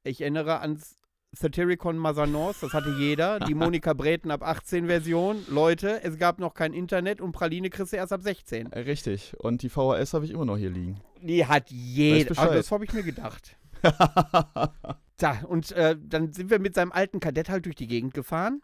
Ich 0.04 0.22
erinnere 0.22 0.60
ans 0.62 0.98
Satyricon 1.34 1.98
Mazanos, 1.98 2.60
das 2.60 2.74
hatte 2.74 2.90
jeder. 2.98 3.40
Die 3.40 3.54
Monika 3.56 3.94
Breten 3.94 4.32
ab 4.32 4.44
18 4.44 4.88
Version. 4.88 5.44
Leute, 5.50 6.04
es 6.04 6.18
gab 6.18 6.40
noch 6.40 6.54
kein 6.54 6.74
Internet 6.74 7.22
und 7.22 7.32
Praline 7.32 7.70
kriegst 7.70 7.94
du 7.94 7.98
erst 7.98 8.12
ab 8.12 8.22
16. 8.22 8.72
Äh, 8.72 8.80
Richtig. 8.80 9.34
Und 9.40 9.62
die 9.62 9.70
VHS 9.70 10.14
habe 10.14 10.26
ich 10.26 10.32
immer 10.32 10.46
noch 10.46 10.58
hier 10.58 10.70
liegen. 10.70 11.00
Die 11.22 11.46
hat 11.46 11.70
jeder. 11.72 12.38
Also 12.38 12.54
das 12.54 12.72
habe 12.72 12.86
ich 12.86 12.94
mir 12.94 13.04
gedacht. 13.04 13.58
Da, 15.22 15.40
und 15.48 15.72
äh, 15.74 15.96
dann 16.02 16.34
sind 16.34 16.50
wir 16.50 16.58
mit 16.58 16.74
seinem 16.74 16.92
alten 16.92 17.20
Kadett 17.20 17.48
halt 17.48 17.68
durch 17.68 17.76
die 17.76 17.86
Gegend 17.86 18.16
gefahren. 18.16 18.64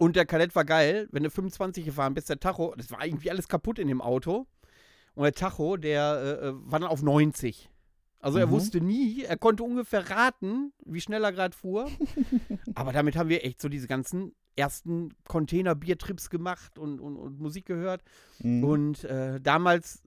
Und 0.00 0.16
der 0.16 0.24
Kadett 0.24 0.54
war 0.56 0.64
geil, 0.64 1.08
wenn 1.12 1.22
du 1.24 1.30
25 1.30 1.84
gefahren 1.84 2.14
bist, 2.14 2.30
der 2.30 2.40
Tacho, 2.40 2.74
das 2.74 2.90
war 2.90 3.04
irgendwie 3.04 3.30
alles 3.30 3.48
kaputt 3.48 3.78
in 3.78 3.86
dem 3.86 4.00
Auto. 4.00 4.46
Und 5.14 5.24
der 5.24 5.34
Tacho, 5.34 5.76
der 5.76 6.38
äh, 6.42 6.46
äh, 6.48 6.52
war 6.54 6.80
dann 6.80 6.88
auf 6.88 7.02
90. 7.02 7.68
Also 8.18 8.38
er 8.38 8.46
Mhm. 8.46 8.50
wusste 8.52 8.80
nie, 8.80 9.24
er 9.24 9.36
konnte 9.36 9.62
ungefähr 9.62 10.08
raten, 10.08 10.72
wie 10.86 11.02
schnell 11.02 11.22
er 11.22 11.32
gerade 11.32 11.54
fuhr. 11.54 11.86
Aber 12.74 12.92
damit 12.94 13.14
haben 13.16 13.28
wir 13.28 13.44
echt 13.44 13.60
so 13.60 13.68
diese 13.68 13.88
ganzen 13.88 14.34
ersten 14.56 15.10
Container-Biertrips 15.28 16.30
gemacht 16.30 16.78
und, 16.78 16.98
und, 16.98 17.16
und 17.18 17.38
Musik 17.38 17.66
gehört. 17.66 18.02
Mhm. 18.38 18.64
Und 18.64 19.04
äh, 19.04 19.38
damals, 19.38 20.02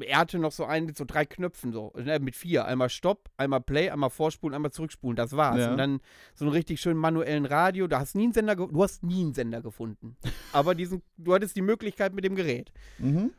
er 0.00 0.18
hatte 0.18 0.38
noch 0.38 0.52
so 0.52 0.64
einen 0.64 0.86
mit 0.86 0.96
so 0.96 1.04
drei 1.04 1.24
Knöpfen, 1.24 1.72
so, 1.72 1.92
ne, 1.96 2.18
mit 2.18 2.36
vier. 2.36 2.64
Einmal 2.64 2.88
Stopp, 2.88 3.30
einmal 3.36 3.60
Play, 3.60 3.90
einmal 3.90 4.10
Vorspulen, 4.10 4.54
einmal 4.54 4.72
Zurückspulen. 4.72 5.16
Das 5.16 5.36
war's. 5.36 5.60
Ja. 5.60 5.70
Und 5.70 5.78
dann 5.78 6.00
so 6.34 6.44
einen 6.44 6.52
richtig 6.52 6.80
schönen 6.80 7.00
manuellen 7.00 7.46
Radio. 7.46 7.86
Da 7.86 8.00
hast 8.00 8.14
nie 8.14 8.24
einen 8.24 8.32
Sender, 8.32 8.56
du 8.56 8.82
hast 8.82 9.02
nie 9.02 9.22
einen 9.22 9.34
Sender 9.34 9.62
gefunden. 9.62 10.16
Aber 10.52 10.74
diesen, 10.74 11.02
du 11.16 11.34
hattest 11.34 11.56
die 11.56 11.62
Möglichkeit 11.62 12.14
mit 12.14 12.24
dem 12.24 12.34
Gerät. 12.34 12.72
Mhm. 12.98 13.32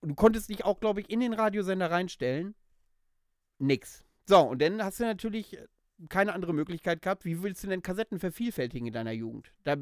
Und 0.00 0.08
du 0.08 0.14
konntest 0.14 0.50
dich 0.50 0.64
auch, 0.64 0.80
glaube 0.80 1.00
ich, 1.00 1.10
in 1.10 1.20
den 1.20 1.32
Radiosender 1.32 1.90
reinstellen. 1.90 2.54
Nix. 3.58 4.04
So, 4.26 4.40
und 4.40 4.60
dann 4.60 4.82
hast 4.82 5.00
du 5.00 5.04
natürlich 5.04 5.58
keine 6.08 6.32
andere 6.32 6.52
Möglichkeit 6.52 7.02
gehabt. 7.02 7.24
Wie 7.24 7.42
willst 7.42 7.62
du 7.62 7.68
denn 7.68 7.82
Kassetten 7.82 8.18
vervielfältigen 8.18 8.86
in 8.86 8.92
deiner 8.92 9.12
Jugend? 9.12 9.52
Da, 9.64 9.76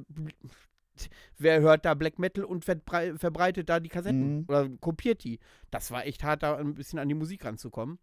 wer 1.39 1.61
hört 1.61 1.85
da 1.85 1.95
Black 1.95 2.19
Metal 2.19 2.45
und 2.45 2.65
verbrei 2.65 3.15
verbreitet 3.17 3.69
da 3.69 3.81
die 3.81 3.89
Kassetten 3.89 4.39
Mhm. 4.41 4.45
oder 4.49 4.69
kopiert 4.81 5.25
die? 5.25 5.39
Das 5.71 5.91
war 5.91 6.07
echt 6.07 6.23
hart, 6.25 6.43
da 6.43 6.57
ein 6.57 6.75
bisschen 6.75 6.99
an 6.99 7.09
die 7.09 7.15
Musik 7.15 7.45
ranzukommen. 7.45 7.99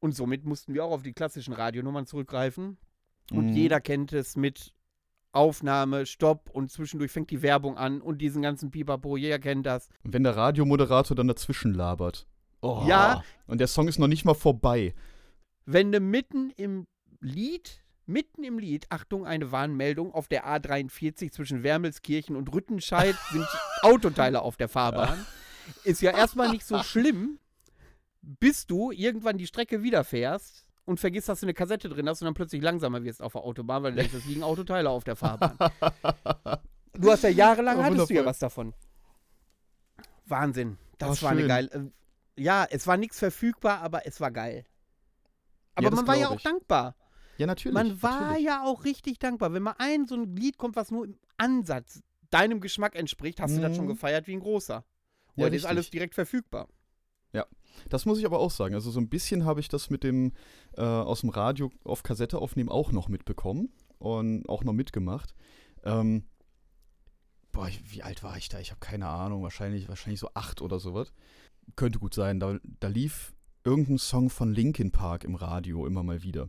Und 0.00 0.12
somit 0.14 0.44
mussten 0.44 0.74
wir 0.74 0.84
auch 0.84 0.92
auf 0.92 1.02
die 1.02 1.12
klassischen 1.12 1.52
Radionummern 1.54 2.06
zurückgreifen. 2.06 2.76
Und 3.32 3.46
Mhm. 3.46 3.52
jeder 3.52 3.80
kennt 3.80 4.12
es 4.12 4.36
mit 4.36 4.72
Aufnahme, 5.32 6.06
Stopp 6.06 6.48
und 6.50 6.70
zwischendurch 6.70 7.12
fängt 7.12 7.30
die 7.30 7.42
Werbung 7.42 7.76
an 7.76 8.00
und 8.00 8.18
diesen 8.18 8.40
ganzen 8.42 8.70
Pipapo, 8.70 9.16
jeder 9.16 9.38
kennt 9.38 9.66
das. 9.66 9.88
Und 10.02 10.14
wenn 10.14 10.22
der 10.24 10.36
Radiomoderator 10.36 11.14
dann 11.14 11.28
dazwischen 11.28 11.74
labert. 11.74 12.26
Oh. 12.62 12.84
Ja. 12.88 13.22
Und 13.46 13.58
der 13.58 13.66
Song 13.68 13.88
ist 13.88 13.98
noch 13.98 14.08
nicht 14.08 14.24
mal 14.24 14.34
vorbei. 14.34 14.94
wenn 15.70 15.92
du 15.92 16.00
mitten 16.00 16.50
im 16.56 16.86
Lied, 17.20 17.84
mitten 18.08 18.42
im 18.44 18.58
Lied, 18.58 18.86
Achtung, 18.90 19.26
eine 19.26 19.52
Warnmeldung, 19.52 20.12
auf 20.12 20.28
der 20.28 20.46
A43 20.46 21.30
zwischen 21.30 21.62
Wermelskirchen 21.62 22.34
und 22.36 22.52
Rüttenscheid 22.52 23.14
sind 23.30 23.46
Autoteile 23.82 24.42
auf 24.42 24.56
der 24.56 24.68
Fahrbahn. 24.68 25.24
Ist 25.84 26.00
ja 26.02 26.10
erstmal 26.12 26.50
nicht 26.50 26.64
so 26.66 26.78
schlimm, 26.82 27.38
bis 28.22 28.66
du 28.66 28.90
irgendwann 28.90 29.38
die 29.38 29.46
Strecke 29.46 29.82
wiederfährst 29.82 30.64
und 30.86 30.98
vergisst, 30.98 31.28
dass 31.28 31.40
du 31.40 31.46
eine 31.46 31.54
Kassette 31.54 31.88
drin 31.88 32.08
hast 32.08 32.22
und 32.22 32.26
dann 32.26 32.34
plötzlich 32.34 32.62
langsamer 32.62 33.04
wirst 33.04 33.22
auf 33.22 33.32
der 33.32 33.42
Autobahn, 33.42 33.82
weil 33.82 33.92
du 33.92 33.98
denkst, 33.98 34.14
es 34.14 34.24
liegen 34.24 34.42
Autoteile 34.42 34.88
auf 34.90 35.04
der 35.04 35.16
Fahrbahn. 35.16 35.56
Du 36.94 37.12
hast 37.12 37.22
ja 37.22 37.28
jahrelang, 37.28 37.78
Oh, 37.78 37.82
hattest 37.84 38.10
du 38.10 38.14
ja 38.14 38.20
wundervoll. 38.20 38.26
was 38.26 38.38
davon. 38.40 38.74
Wahnsinn. 40.26 40.78
Das 40.98 41.20
Oh, 41.20 41.26
war 41.26 41.30
eine 41.32 41.46
geile. 41.46 41.68
äh, 41.70 42.42
Ja, 42.42 42.66
es 42.68 42.86
war 42.88 42.96
nichts 42.96 43.18
verfügbar, 43.20 43.80
aber 43.82 44.04
es 44.06 44.20
war 44.20 44.30
geil. 44.32 44.64
Aber 45.76 45.88
Ja, 45.90 45.94
man 45.94 46.06
war 46.08 46.16
ja 46.16 46.28
auch 46.28 46.36
ich. 46.36 46.42
dankbar. 46.42 46.96
Ja, 47.38 47.46
natürlich. 47.46 47.74
Man 47.74 48.02
war 48.02 48.20
natürlich. 48.20 48.44
ja 48.46 48.64
auch 48.64 48.84
richtig 48.84 49.18
dankbar. 49.18 49.52
Wenn 49.52 49.62
mal 49.62 49.74
ein 49.78 50.06
so 50.06 50.14
ein 50.16 50.34
Lied 50.36 50.58
kommt, 50.58 50.76
was 50.76 50.90
nur 50.90 51.04
im 51.04 51.16
Ansatz 51.36 52.02
deinem 52.30 52.60
Geschmack 52.60 52.94
entspricht, 52.96 53.40
hast 53.40 53.56
du 53.56 53.60
das 53.60 53.74
schon 53.76 53.84
Mhm. 53.86 53.90
gefeiert 53.90 54.26
wie 54.26 54.32
ein 54.34 54.40
großer. 54.40 54.84
Ja, 55.36 55.44
Heute 55.44 55.56
ist 55.56 55.64
alles 55.64 55.88
direkt 55.90 56.14
verfügbar. 56.14 56.68
Das 57.90 58.06
muss 58.06 58.18
ich 58.18 58.26
aber 58.26 58.40
auch 58.40 58.50
sagen. 58.50 58.74
Also 58.74 58.90
so 58.90 58.98
ein 58.98 59.08
bisschen 59.08 59.44
habe 59.44 59.60
ich 59.60 59.68
das 59.68 59.88
mit 59.88 60.02
dem 60.02 60.32
äh, 60.76 60.80
aus 60.82 61.20
dem 61.20 61.28
Radio 61.30 61.70
auf 61.84 62.02
Kassette 62.02 62.38
aufnehmen 62.38 62.70
auch 62.70 62.90
noch 62.90 63.06
mitbekommen 63.08 63.72
und 63.98 64.48
auch 64.48 64.64
noch 64.64 64.72
mitgemacht. 64.72 65.32
Ähm, 65.84 66.24
boah, 67.52 67.68
ich- 67.68 67.92
wie 67.92 68.02
alt 68.02 68.22
war 68.24 68.36
ich 68.36 68.48
da? 68.48 68.58
Ich 68.58 68.70
habe 68.70 68.80
keine 68.80 69.06
Ahnung. 69.06 69.42
Wahrscheinlich, 69.44 69.88
wahrscheinlich 69.88 70.18
so 70.18 70.30
acht 70.34 70.60
oder 70.60 70.80
sowas. 70.80 71.12
Könnte 71.76 72.00
gut 72.00 72.14
sein. 72.14 72.40
Da, 72.40 72.58
da 72.80 72.88
lief 72.88 73.32
irgendein 73.62 73.98
Song 73.98 74.28
von 74.30 74.52
Linkin 74.52 74.90
Park 74.90 75.22
im 75.22 75.36
Radio 75.36 75.86
immer 75.86 76.02
mal 76.02 76.22
wieder. 76.24 76.48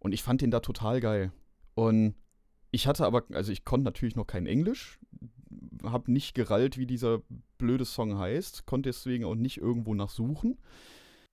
Und 0.00 0.12
ich 0.12 0.22
fand 0.22 0.40
den 0.40 0.50
da 0.50 0.60
total 0.60 1.00
geil. 1.00 1.32
Und 1.74 2.14
ich 2.72 2.86
hatte 2.86 3.06
aber, 3.06 3.24
also 3.32 3.52
ich 3.52 3.64
konnte 3.64 3.84
natürlich 3.84 4.16
noch 4.16 4.26
kein 4.26 4.46
Englisch, 4.46 4.98
habe 5.84 6.10
nicht 6.10 6.34
gerallt, 6.34 6.76
wie 6.78 6.86
dieser 6.86 7.20
blöde 7.58 7.84
Song 7.84 8.18
heißt, 8.18 8.66
konnte 8.66 8.88
deswegen 8.88 9.24
auch 9.24 9.34
nicht 9.34 9.58
irgendwo 9.58 9.94
nachsuchen. 9.94 10.58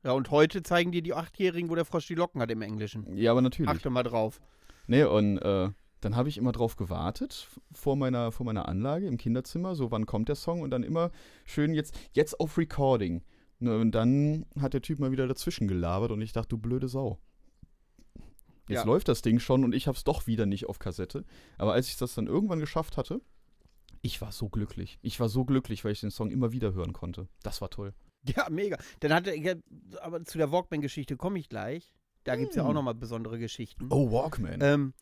Ja, 0.03 0.11
und 0.11 0.31
heute 0.31 0.63
zeigen 0.63 0.91
dir 0.91 1.01
die 1.01 1.13
Achtjährigen, 1.13 1.69
wo 1.69 1.75
der 1.75 1.85
Frosch 1.85 2.07
die 2.07 2.15
Locken 2.15 2.41
hat 2.41 2.51
im 2.51 2.61
Englischen. 2.61 3.15
Ja, 3.15 3.31
aber 3.31 3.41
natürlich. 3.41 3.69
Achte 3.69 3.89
mal 3.89 4.03
drauf. 4.03 4.39
Nee, 4.87 5.03
und 5.03 5.39
äh, 5.39 5.69
dann 6.01 6.15
habe 6.15 6.29
ich 6.29 6.37
immer 6.37 6.51
drauf 6.51 6.75
gewartet 6.75 7.49
vor 7.73 7.95
meiner, 7.95 8.31
vor 8.31 8.45
meiner 8.45 8.67
Anlage 8.67 9.07
im 9.07 9.17
Kinderzimmer, 9.17 9.75
so 9.75 9.91
wann 9.91 10.05
kommt 10.05 10.29
der 10.29 10.35
Song 10.35 10.61
und 10.61 10.69
dann 10.69 10.83
immer 10.83 11.11
schön 11.45 11.73
jetzt, 11.73 11.97
jetzt 12.13 12.39
auf 12.39 12.57
Recording. 12.57 13.23
Ne, 13.59 13.75
und 13.77 13.91
dann 13.91 14.45
hat 14.59 14.73
der 14.73 14.81
Typ 14.81 14.99
mal 14.99 15.11
wieder 15.11 15.27
dazwischen 15.27 15.67
gelabert 15.67 16.11
und 16.11 16.21
ich 16.21 16.31
dachte, 16.31 16.49
du 16.49 16.57
blöde 16.57 16.87
Sau. 16.87 17.19
Jetzt 18.67 18.79
Ja. 18.79 18.85
läuft 18.85 19.07
das 19.07 19.21
Ding 19.21 19.39
schon 19.39 19.63
und 19.63 19.73
ich 19.73 19.87
habe 19.87 19.97
es 19.97 20.03
doch 20.03 20.27
wieder 20.27 20.45
nicht 20.45 20.67
auf 20.67 20.79
Kassette. 20.79 21.23
Aber 21.57 21.73
als 21.73 21.87
ich 21.87 21.97
das 21.97 22.13
dann 22.15 22.27
irgendwann 22.27 22.59
geschafft 22.59 22.97
hatte, 22.97 23.21
ich 24.01 24.21
war 24.21 24.31
so 24.31 24.49
glücklich. 24.49 24.99
Ich 25.01 25.19
war 25.19 25.29
so 25.29 25.43
glücklich, 25.45 25.83
weil 25.85 25.91
ich 25.93 26.01
den 26.01 26.11
Song 26.11 26.29
immer 26.31 26.51
wieder 26.51 26.73
hören 26.73 26.93
konnte. 26.93 27.27
Das 27.43 27.61
war 27.61 27.69
toll. 27.69 27.93
Ja, 28.35 28.47
mega. 28.49 28.77
Dann 28.99 29.13
hatte 29.13 29.33
aber 30.01 30.23
zu 30.25 30.37
der 30.37 30.51
Walkman-Geschichte 30.51 31.15
komme 31.17 31.39
ich 31.39 31.49
gleich. 31.49 31.93
Da 32.23 32.35
gibt 32.35 32.49
es 32.49 32.55
ja 32.57 32.63
auch 32.63 32.67
Hm. 32.69 32.75
nochmal 32.75 32.95
besondere 32.95 33.39
Geschichten. 33.39 33.87
Oh, 33.89 34.11
Walkman. 34.11 34.59
Ähm, 34.61 34.93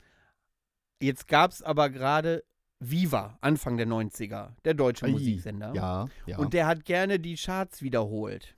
jetzt 1.01 1.27
gab 1.27 1.51
es 1.51 1.62
aber 1.62 1.89
gerade 1.89 2.43
Viva, 2.79 3.38
Anfang 3.41 3.77
der 3.77 3.88
90er, 3.88 4.53
der 4.63 4.74
deutsche 4.75 5.07
Musiksender. 5.07 5.74
ja, 5.74 6.07
ja. 6.27 6.38
Und 6.38 6.53
der 6.53 6.67
hat 6.67 6.86
gerne 6.86 7.19
die 7.19 7.36
Charts 7.36 7.81
wiederholt. 7.81 8.55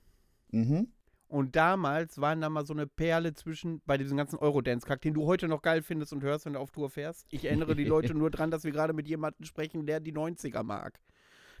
mhm. 0.50 0.92
Und 1.28 1.56
damals 1.56 2.20
waren 2.20 2.40
da 2.40 2.48
mal 2.48 2.64
so 2.64 2.72
eine 2.72 2.86
Perle 2.86 3.34
zwischen, 3.34 3.82
bei 3.84 3.98
diesem 3.98 4.16
ganzen 4.16 4.38
Eurodance-Kack, 4.38 5.02
den 5.02 5.12
du 5.12 5.26
heute 5.26 5.46
noch 5.46 5.60
geil 5.60 5.82
findest 5.82 6.14
und 6.14 6.22
hörst, 6.22 6.46
wenn 6.46 6.54
du 6.54 6.58
auf 6.58 6.70
Tour 6.70 6.88
fährst. 6.88 7.26
Ich 7.30 7.44
erinnere 7.44 7.76
die 7.76 7.84
Leute 7.84 8.14
nur 8.16 8.30
dran, 8.30 8.50
dass 8.50 8.64
wir 8.64 8.72
gerade 8.72 8.94
mit 8.94 9.06
jemandem 9.08 9.44
sprechen, 9.44 9.84
der 9.84 10.00
die 10.00 10.14
90er 10.14 10.62
mag. 10.62 10.98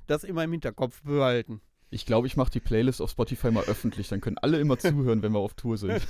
Das 0.06 0.24
immer 0.24 0.42
im 0.42 0.52
Hinterkopf 0.52 1.02
behalten. 1.02 1.60
Ich 1.90 2.06
glaube, 2.06 2.26
ich 2.26 2.36
mache 2.36 2.50
die 2.50 2.60
Playlist 2.60 3.02
auf 3.02 3.10
Spotify 3.10 3.50
mal 3.50 3.64
öffentlich, 3.64 4.08
dann 4.08 4.22
können 4.22 4.38
alle 4.38 4.58
immer 4.58 4.78
zuhören, 4.78 5.22
wenn 5.22 5.32
wir 5.32 5.38
auf 5.38 5.54
Tour 5.54 5.76
sind. 5.76 6.06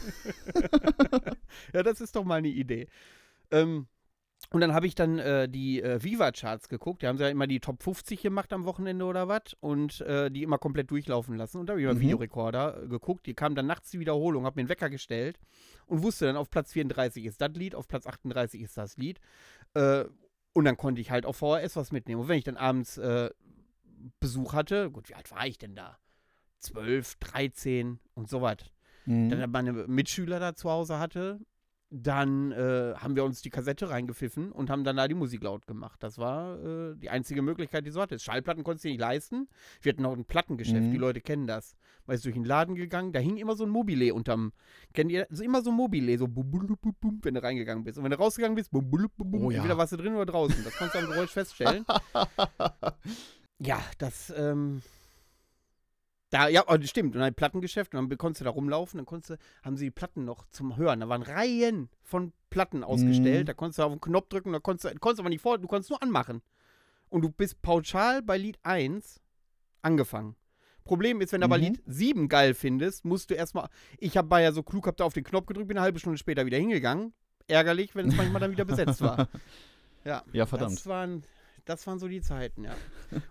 ja, 1.73 1.83
das 1.83 2.01
ist 2.01 2.15
doch 2.15 2.25
mal 2.25 2.37
eine 2.37 2.49
Idee. 2.49 2.87
Ähm, 3.51 3.87
Und 4.51 4.63
dann 4.63 4.73
habe 4.73 4.87
ich 4.87 4.95
dann 4.95 5.19
äh, 5.19 5.49
die 5.49 5.83
äh, 5.83 6.03
Viva-Charts 6.03 6.69
geguckt. 6.69 7.03
Die 7.03 7.07
haben 7.07 7.19
sie 7.19 7.25
ja 7.25 7.29
immer 7.29 7.47
die 7.47 7.61
Top 7.61 7.83
50 7.83 8.23
gemacht 8.23 8.53
am 8.53 8.65
Wochenende 8.65 9.05
oder 9.05 9.29
was 9.29 9.55
und 9.61 10.01
äh, 10.01 10.31
die 10.31 10.43
immer 10.43 10.57
komplett 10.57 10.91
durchlaufen 10.91 11.37
lassen. 11.37 11.59
Und 11.59 11.67
da 11.67 11.73
habe 11.73 11.83
ich 11.83 11.87
mal 11.87 11.95
mhm. 11.95 12.01
Videorekorder 12.01 12.85
äh, 12.85 12.89
geguckt. 12.89 13.27
Die 13.27 13.35
kam 13.35 13.55
dann 13.55 13.67
nachts 13.67 13.91
die 13.91 14.01
Wiederholung, 14.01 14.47
habe 14.47 14.57
mir 14.57 14.63
einen 14.63 14.69
Wecker 14.71 14.89
gestellt 14.89 15.39
und 15.87 16.03
wusste 16.03 16.25
dann, 16.27 16.37
auf 16.37 16.49
Platz 16.49 16.73
34 16.73 17.27
ist 17.27 17.41
das 17.43 17.53
Lied, 17.55 17.75
auf 17.75 17.89
Platz 17.89 18.07
38 18.07 18.63
ist 18.63 18.79
das 18.79 18.97
Lied. 18.97 19.21
Äh, 19.75 20.05
und 20.55 20.65
dann 20.65 20.79
konnte 20.79 21.01
ich 21.03 21.11
halt 21.11 21.27
auf 21.27 21.37
VHS 21.37 21.77
was 21.77 21.93
mitnehmen. 21.93 22.23
Und 22.23 22.29
wenn 22.29 22.39
ich 22.39 22.45
dann 22.45 22.57
abends 22.57 22.97
äh, 22.97 23.31
Besuch 24.19 24.55
hatte, 24.55 24.91
gut, 24.91 25.11
wie 25.11 25.15
alt 25.15 25.31
war 25.31 25.47
ich 25.47 25.59
denn 25.59 25.75
da? 25.75 25.99
12, 26.61 27.17
13 27.17 28.01
und 28.15 28.31
so 28.31 28.41
was. 28.41 28.59
Mhm. 29.05 29.29
Dann 29.29 29.51
meine 29.51 29.73
Mitschüler 29.73 30.41
da 30.41 30.55
zu 30.55 30.71
Hause 30.71 30.99
hatte, 30.99 31.39
dann 31.91 32.53
äh, 32.53 32.95
haben 32.97 33.17
wir 33.17 33.25
uns 33.25 33.41
die 33.41 33.49
Kassette 33.49 33.89
reingepfiffen 33.89 34.53
und 34.53 34.69
haben 34.69 34.85
dann 34.85 34.97
da 34.97 35.09
die 35.09 35.15
Musik 35.15 35.43
laut 35.43 35.67
gemacht. 35.67 36.03
Das 36.03 36.19
war 36.19 36.63
äh, 36.63 36.95
die 36.97 37.09
einzige 37.09 37.41
Möglichkeit, 37.41 37.87
die 37.87 37.91
so 37.91 38.03
hatte. 38.03 38.19
Schallplatten 38.19 38.63
konntest 38.63 38.85
du 38.85 38.89
nicht 38.89 39.01
leisten. 39.01 39.49
Wir 39.81 39.93
hatten 39.93 40.05
auch 40.05 40.13
ein 40.13 40.27
Plattengeschäft, 40.27 40.83
mhm. 40.83 40.91
die 40.91 40.99
Leute 40.99 41.21
kennen 41.21 41.47
das. 41.47 41.77
Weil 42.05 42.17
es 42.17 42.23
durch 42.23 42.35
den 42.35 42.45
Laden 42.45 42.75
gegangen, 42.75 43.13
da 43.13 43.21
hing 43.21 43.39
immer 43.39 43.57
so 43.57 43.65
ein 43.65 43.71
Mobile 43.71 44.13
unterm, 44.13 44.53
kennt 44.93 45.11
ihr, 45.11 45.27
also 45.31 45.43
immer 45.43 45.63
so 45.63 45.71
ein 45.71 45.77
Mobile, 45.77 46.19
so 46.19 46.29
bum, 46.29 46.51
bum, 46.51 46.95
bum, 47.01 47.21
wenn 47.23 47.35
du 47.35 47.43
reingegangen 47.43 47.85
bist. 47.85 47.97
Und 47.97 48.05
wenn 48.05 48.11
du 48.11 48.19
rausgegangen 48.19 48.55
bist, 48.55 48.71
bum, 48.71 48.91
bum, 48.91 49.09
bum, 49.17 49.31
bum, 49.31 49.45
oh, 49.45 49.51
ja. 49.51 49.59
entweder 49.59 49.79
warst 49.79 49.93
du 49.93 49.97
drin 49.97 50.15
oder 50.15 50.27
draußen. 50.27 50.63
Das 50.65 50.77
konntest 50.77 50.95
du 50.95 51.07
am 51.07 51.13
Geräusch 51.13 51.31
feststellen. 51.31 51.87
ja, 53.59 53.81
das, 53.99 54.33
ähm, 54.37 54.83
da, 56.31 56.49
ja, 56.49 56.65
oh, 56.67 56.77
stimmt. 56.83 57.17
Und 57.17 57.23
ein 57.23 57.35
Plattengeschäft, 57.35 57.95
und 57.95 58.11
dann 58.11 58.19
konntest 58.19 58.43
du 58.43 58.45
da 58.45 58.51
rumlaufen, 58.51 58.99
dann 58.99 59.07
konntest 59.07 59.31
du, 59.31 59.37
haben 59.63 59.77
sie 59.77 59.87
die 59.87 59.91
Platten 59.91 60.25
noch 60.25 60.47
zum 60.51 60.77
Hören. 60.77 61.01
Da 61.01 61.09
waren 61.09 61.23
Reihen 61.23 61.89
von 62.03 62.33
Platten 62.51 62.85
ausgestellt. 62.85 63.45
Mm. 63.45 63.47
Da 63.47 63.55
konntest 63.55 63.79
du 63.79 63.83
auf 63.85 63.93
den 63.93 64.01
Knopf 64.01 64.29
drücken, 64.29 64.53
da 64.53 64.61
konntest 64.61 64.95
du, 64.95 64.99
konntest 64.99 65.21
aber 65.21 65.31
nicht 65.31 65.41
vor, 65.41 65.59
du 65.59 65.69
konntest 65.69 65.91
nur 65.91 66.03
anmachen. 66.03 66.43
Und 67.09 67.23
du 67.23 67.31
bist 67.31 67.63
pauschal 67.63 68.23
bei 68.23 68.37
Lied 68.37 68.59
1 68.63 69.21
angefangen. 69.81 70.37
Problem 70.85 71.21
ist, 71.21 71.33
wenn 71.33 71.41
du 71.41 71.47
mhm. 71.47 71.53
aber 71.53 71.61
Lied 71.61 71.83
7 71.87 72.29
geil 72.29 72.55
findest, 72.55 73.05
musst 73.05 73.31
du 73.31 73.35
erstmal. 73.35 73.69
Ich 73.99 74.17
habe 74.17 74.29
bei 74.29 74.43
ja 74.43 74.53
so 74.53 74.63
klug, 74.63 74.87
hab 74.87 74.97
da 74.97 75.05
auf 75.05 75.15
den 75.15 75.25
Knopf 75.25 75.47
gedrückt, 75.47 75.69
bin 75.69 75.77
eine 75.77 75.85
halbe 75.85 75.99
Stunde 75.99 76.19
später 76.19 76.45
wieder 76.47 76.59
hingegangen. 76.59 77.13
Ärgerlich, 77.47 77.95
wenn 77.95 78.09
es 78.09 78.17
manchmal 78.17 78.41
dann 78.41 78.51
wieder 78.51 78.65
besetzt 78.65 79.01
war. 79.01 79.29
Ja, 80.05 80.23
ja 80.33 80.47
verdammt. 80.47 80.79
Das 80.79 80.87
waren, 80.87 81.25
das 81.69 81.87
waren 81.87 81.99
so 81.99 82.09
die 82.09 82.23
Zeiten, 82.23 82.65
ja. 82.65 82.75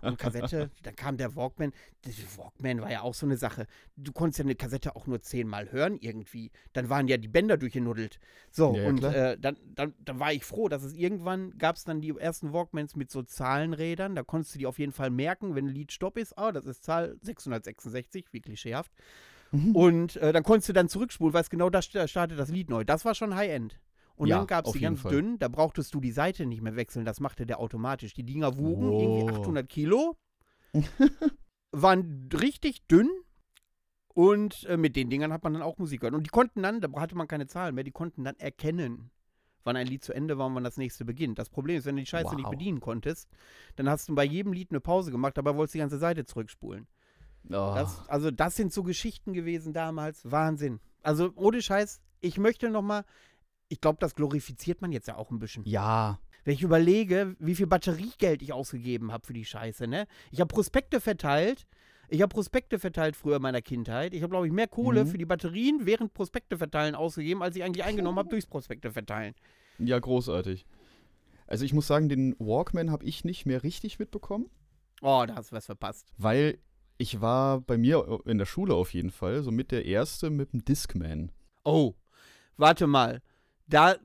Und 0.00 0.18
Kassette, 0.18 0.70
dann 0.84 0.94
kam 0.94 1.16
der 1.16 1.34
Walkman. 1.34 1.72
Der 2.04 2.12
Walkman 2.36 2.80
war 2.80 2.90
ja 2.90 3.02
auch 3.02 3.14
so 3.14 3.26
eine 3.26 3.36
Sache. 3.36 3.66
Du 3.96 4.12
konntest 4.12 4.38
ja 4.38 4.44
eine 4.44 4.54
Kassette 4.54 4.94
auch 4.94 5.06
nur 5.08 5.20
zehnmal 5.20 5.72
hören 5.72 5.98
irgendwie. 6.00 6.52
Dann 6.72 6.88
waren 6.88 7.08
ja 7.08 7.16
die 7.16 7.26
Bänder 7.26 7.56
durchgenuddelt. 7.56 8.20
So, 8.52 8.76
ja, 8.76 8.88
und 8.88 9.02
äh, 9.02 9.36
dann, 9.38 9.56
dann, 9.74 9.94
dann 9.98 10.20
war 10.20 10.32
ich 10.32 10.44
froh, 10.44 10.68
dass 10.68 10.84
es 10.84 10.94
irgendwann 10.94 11.58
gab 11.58 11.76
es 11.76 11.84
dann 11.84 12.00
die 12.00 12.16
ersten 12.16 12.52
Walkmans 12.52 12.94
mit 12.94 13.10
so 13.10 13.22
Zahlenrädern. 13.22 14.14
Da 14.14 14.22
konntest 14.22 14.54
du 14.54 14.60
die 14.60 14.66
auf 14.66 14.78
jeden 14.78 14.92
Fall 14.92 15.10
merken, 15.10 15.56
wenn 15.56 15.66
ein 15.66 15.74
Lied 15.74 15.90
Stopp 15.90 16.16
ist. 16.16 16.38
Ah, 16.38 16.52
das 16.52 16.64
ist 16.64 16.84
Zahl 16.84 17.16
666, 17.22 18.26
wie 18.30 18.40
klischeehaft. 18.40 18.92
Mhm. 19.50 19.74
Und 19.74 20.16
äh, 20.16 20.32
dann 20.32 20.44
konntest 20.44 20.68
du 20.68 20.72
dann 20.72 20.88
zurückspulen, 20.88 21.34
weil 21.34 21.42
es 21.42 21.50
genau 21.50 21.70
da 21.70 21.82
startet 21.82 22.38
das 22.38 22.50
Lied 22.50 22.70
neu. 22.70 22.84
Das 22.84 23.04
war 23.04 23.14
schon 23.14 23.34
High-End. 23.34 23.80
Und 24.18 24.28
ja, 24.28 24.38
dann 24.38 24.46
gab 24.46 24.66
es 24.66 24.72
die 24.72 24.80
ganz 24.80 25.00
Fall. 25.00 25.12
dünn, 25.12 25.38
da 25.38 25.48
brauchtest 25.48 25.94
du 25.94 26.00
die 26.00 26.10
Seite 26.10 26.44
nicht 26.44 26.60
mehr 26.60 26.76
wechseln, 26.76 27.04
das 27.04 27.20
machte 27.20 27.46
der 27.46 27.60
automatisch. 27.60 28.14
Die 28.14 28.24
Dinger 28.24 28.58
wogen 28.58 28.90
oh. 28.90 29.00
irgendwie 29.00 29.40
800 29.40 29.68
Kilo, 29.68 30.16
waren 31.72 32.28
richtig 32.32 32.86
dünn 32.88 33.10
und 34.08 34.64
äh, 34.64 34.76
mit 34.76 34.96
den 34.96 35.08
Dingern 35.10 35.32
hat 35.32 35.44
man 35.44 35.52
dann 35.52 35.62
auch 35.62 35.78
Musik 35.78 36.00
gehört. 36.00 36.14
Und 36.14 36.24
die 36.24 36.30
konnten 36.30 36.62
dann, 36.62 36.80
da 36.80 36.90
hatte 36.96 37.14
man 37.16 37.28
keine 37.28 37.46
Zahlen 37.46 37.76
mehr, 37.76 37.84
die 37.84 37.92
konnten 37.92 38.24
dann 38.24 38.34
erkennen, 38.36 39.10
wann 39.62 39.76
ein 39.76 39.86
Lied 39.86 40.02
zu 40.02 40.12
Ende 40.12 40.36
war 40.38 40.46
und 40.46 40.56
wann 40.56 40.64
das 40.64 40.76
nächste 40.76 41.04
beginnt. 41.04 41.38
Das 41.38 41.48
Problem 41.48 41.76
ist, 41.76 41.84
wenn 41.84 41.94
du 41.94 42.02
die 42.02 42.06
Scheiße 42.06 42.30
wow. 42.30 42.34
nicht 42.34 42.50
bedienen 42.50 42.80
konntest, 42.80 43.28
dann 43.76 43.88
hast 43.88 44.08
du 44.08 44.16
bei 44.16 44.24
jedem 44.24 44.52
Lied 44.52 44.72
eine 44.72 44.80
Pause 44.80 45.12
gemacht, 45.12 45.38
aber 45.38 45.56
wolltest 45.56 45.74
die 45.74 45.78
ganze 45.78 45.98
Seite 45.98 46.24
zurückspulen. 46.24 46.88
Oh. 47.44 47.72
Das, 47.76 48.08
also 48.08 48.32
das 48.32 48.56
sind 48.56 48.72
so 48.72 48.82
Geschichten 48.82 49.32
gewesen 49.32 49.72
damals, 49.72 50.28
Wahnsinn. 50.28 50.80
Also 51.02 51.30
ohne 51.36 51.62
Scheiß, 51.62 52.00
ich 52.20 52.38
möchte 52.38 52.70
noch 52.70 52.82
mal, 52.82 53.04
ich 53.68 53.80
glaube, 53.80 53.98
das 54.00 54.14
glorifiziert 54.14 54.80
man 54.82 54.92
jetzt 54.92 55.08
ja 55.08 55.16
auch 55.16 55.30
ein 55.30 55.38
bisschen. 55.38 55.64
Ja. 55.64 56.18
Wenn 56.44 56.54
ich 56.54 56.62
überlege, 56.62 57.36
wie 57.38 57.54
viel 57.54 57.66
Batteriegeld 57.66 58.42
ich 58.42 58.52
ausgegeben 58.52 59.12
habe 59.12 59.26
für 59.26 59.34
die 59.34 59.44
Scheiße, 59.44 59.86
ne? 59.86 60.06
Ich 60.30 60.40
habe 60.40 60.48
Prospekte 60.48 61.00
verteilt. 61.00 61.66
Ich 62.08 62.22
habe 62.22 62.32
Prospekte 62.32 62.78
verteilt 62.78 63.16
früher 63.16 63.36
in 63.36 63.42
meiner 63.42 63.60
Kindheit. 63.60 64.14
Ich 64.14 64.22
habe, 64.22 64.30
glaube 64.30 64.46
ich, 64.46 64.52
mehr 64.52 64.66
Kohle 64.66 65.04
mhm. 65.04 65.08
für 65.08 65.18
die 65.18 65.26
Batterien 65.26 65.84
während 65.84 66.14
Prospekte 66.14 66.56
verteilen 66.56 66.94
ausgegeben, 66.94 67.42
als 67.42 67.54
ich 67.54 67.62
eigentlich 67.62 67.84
eingenommen 67.84 68.18
habe 68.18 68.30
durchs 68.30 68.46
Prospekte 68.46 68.92
verteilen. 68.92 69.34
Ja, 69.78 69.98
großartig. 69.98 70.64
Also 71.46 71.66
ich 71.66 71.74
muss 71.74 71.86
sagen, 71.86 72.08
den 72.08 72.34
Walkman 72.38 72.90
habe 72.90 73.04
ich 73.04 73.24
nicht 73.24 73.44
mehr 73.44 73.62
richtig 73.62 73.98
mitbekommen. 73.98 74.48
Oh, 75.02 75.24
da 75.26 75.36
hast 75.36 75.52
du 75.52 75.56
was 75.56 75.66
verpasst. 75.66 76.12
Weil 76.16 76.58
ich 76.96 77.20
war 77.20 77.60
bei 77.60 77.76
mir 77.76 78.20
in 78.24 78.38
der 78.38 78.46
Schule 78.46 78.74
auf 78.74 78.94
jeden 78.94 79.10
Fall 79.10 79.42
so 79.42 79.50
mit 79.50 79.70
der 79.70 79.84
erste 79.84 80.30
mit 80.30 80.52
dem 80.52 80.64
Discman. 80.64 81.30
Oh, 81.64 81.94
warte 82.56 82.86
mal 82.86 83.20
da, 83.68 83.96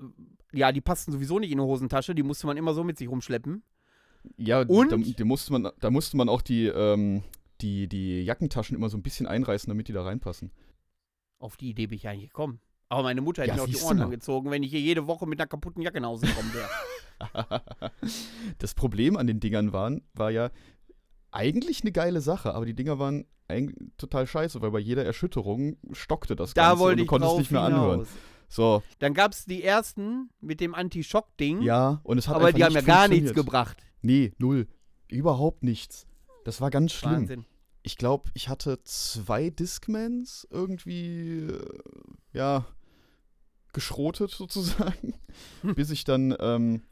ja, 0.51 0.71
die 0.71 0.81
passten 0.81 1.11
sowieso 1.11 1.39
nicht 1.39 1.51
in 1.51 1.57
die 1.57 1.63
Hosentasche, 1.63 2.13
die 2.13 2.23
musste 2.23 2.47
man 2.47 2.57
immer 2.57 2.73
so 2.73 2.83
mit 2.83 2.97
sich 2.97 3.09
rumschleppen. 3.09 3.63
Ja, 4.37 4.61
und 4.61 4.91
da, 4.91 4.97
da 4.97 5.25
musste 5.25 5.51
man, 5.51 5.69
da 5.79 5.89
musste 5.91 6.15
man 6.15 6.29
auch 6.29 6.41
die, 6.41 6.67
ähm, 6.67 7.23
die, 7.61 7.87
die 7.87 8.21
Jackentaschen 8.23 8.75
immer 8.75 8.89
so 8.89 8.97
ein 8.97 9.03
bisschen 9.03 9.27
einreißen, 9.27 9.69
damit 9.69 9.87
die 9.87 9.93
da 9.93 10.03
reinpassen. 10.03 10.51
Auf 11.39 11.57
die 11.57 11.69
Idee 11.69 11.87
bin 11.87 11.97
ich 11.97 12.07
eigentlich 12.07 12.29
gekommen. 12.29 12.59
Aber 12.89 13.03
meine 13.03 13.21
Mutter 13.21 13.41
hätte 13.41 13.49
ja, 13.49 13.55
mir 13.55 13.63
auch 13.63 13.67
die 13.67 13.81
Ohren 13.81 14.01
angezogen, 14.01 14.51
wenn 14.51 14.63
ich 14.63 14.69
hier 14.69 14.79
jede 14.79 15.07
Woche 15.07 15.25
mit 15.25 15.39
einer 15.39 15.47
kaputten 15.47 15.81
Jacke 15.81 15.99
nach 15.99 16.09
Hause 16.09 16.27
gekommen 16.27 16.53
wäre. 16.53 17.61
das 18.59 18.75
Problem 18.75 19.17
an 19.17 19.27
den 19.27 19.39
Dingern 19.39 19.73
waren, 19.73 20.03
war 20.13 20.29
ja 20.29 20.51
eigentlich 21.31 21.81
eine 21.81 21.91
geile 21.91 22.21
Sache, 22.21 22.53
aber 22.53 22.65
die 22.65 22.75
Dinger 22.75 22.99
waren 22.99 23.25
total 23.97 24.27
scheiße, 24.27 24.61
weil 24.61 24.71
bei 24.71 24.79
jeder 24.79 25.05
Erschütterung 25.05 25.77
stockte 25.91 26.35
das 26.35 26.53
da 26.53 26.69
Ganze 26.69 26.79
wollte 26.79 27.01
und 27.01 27.07
du 27.07 27.09
konntest 27.09 27.37
nicht 27.37 27.51
mehr 27.51 27.65
hinaus. 27.65 27.81
anhören. 27.81 28.07
So. 28.47 28.83
Dann 28.99 29.13
gab 29.13 29.31
es 29.31 29.45
die 29.45 29.63
ersten 29.63 30.29
mit 30.41 30.59
dem 30.59 30.75
Anti-Schock-Ding. 30.75 31.61
Ja, 31.61 32.01
und 32.03 32.17
es 32.17 32.27
hat 32.27 32.35
Aber 32.35 32.53
die 32.53 32.63
haben 32.63 32.73
ja 32.73 32.81
gar 32.81 33.07
nichts 33.07 33.33
gebracht. 33.33 33.77
Nee, 34.01 34.33
null. 34.37 34.67
Überhaupt 35.07 35.63
nichts. 35.63 36.05
Das 36.43 36.61
war 36.61 36.69
ganz 36.69 36.91
schlimm. 36.91 37.13
Wahnsinn. 37.13 37.45
Ich 37.83 37.97
glaube, 37.97 38.29
ich 38.33 38.49
hatte 38.49 38.81
zwei 38.83 39.49
Discmans 39.49 40.47
irgendwie, 40.49 41.47
äh, 41.47 41.65
ja, 42.31 42.65
geschrotet 43.73 44.31
sozusagen, 44.37 45.15
bis 45.75 45.89
ich 45.89 46.03
dann, 46.03 46.35
ähm, 46.39 46.83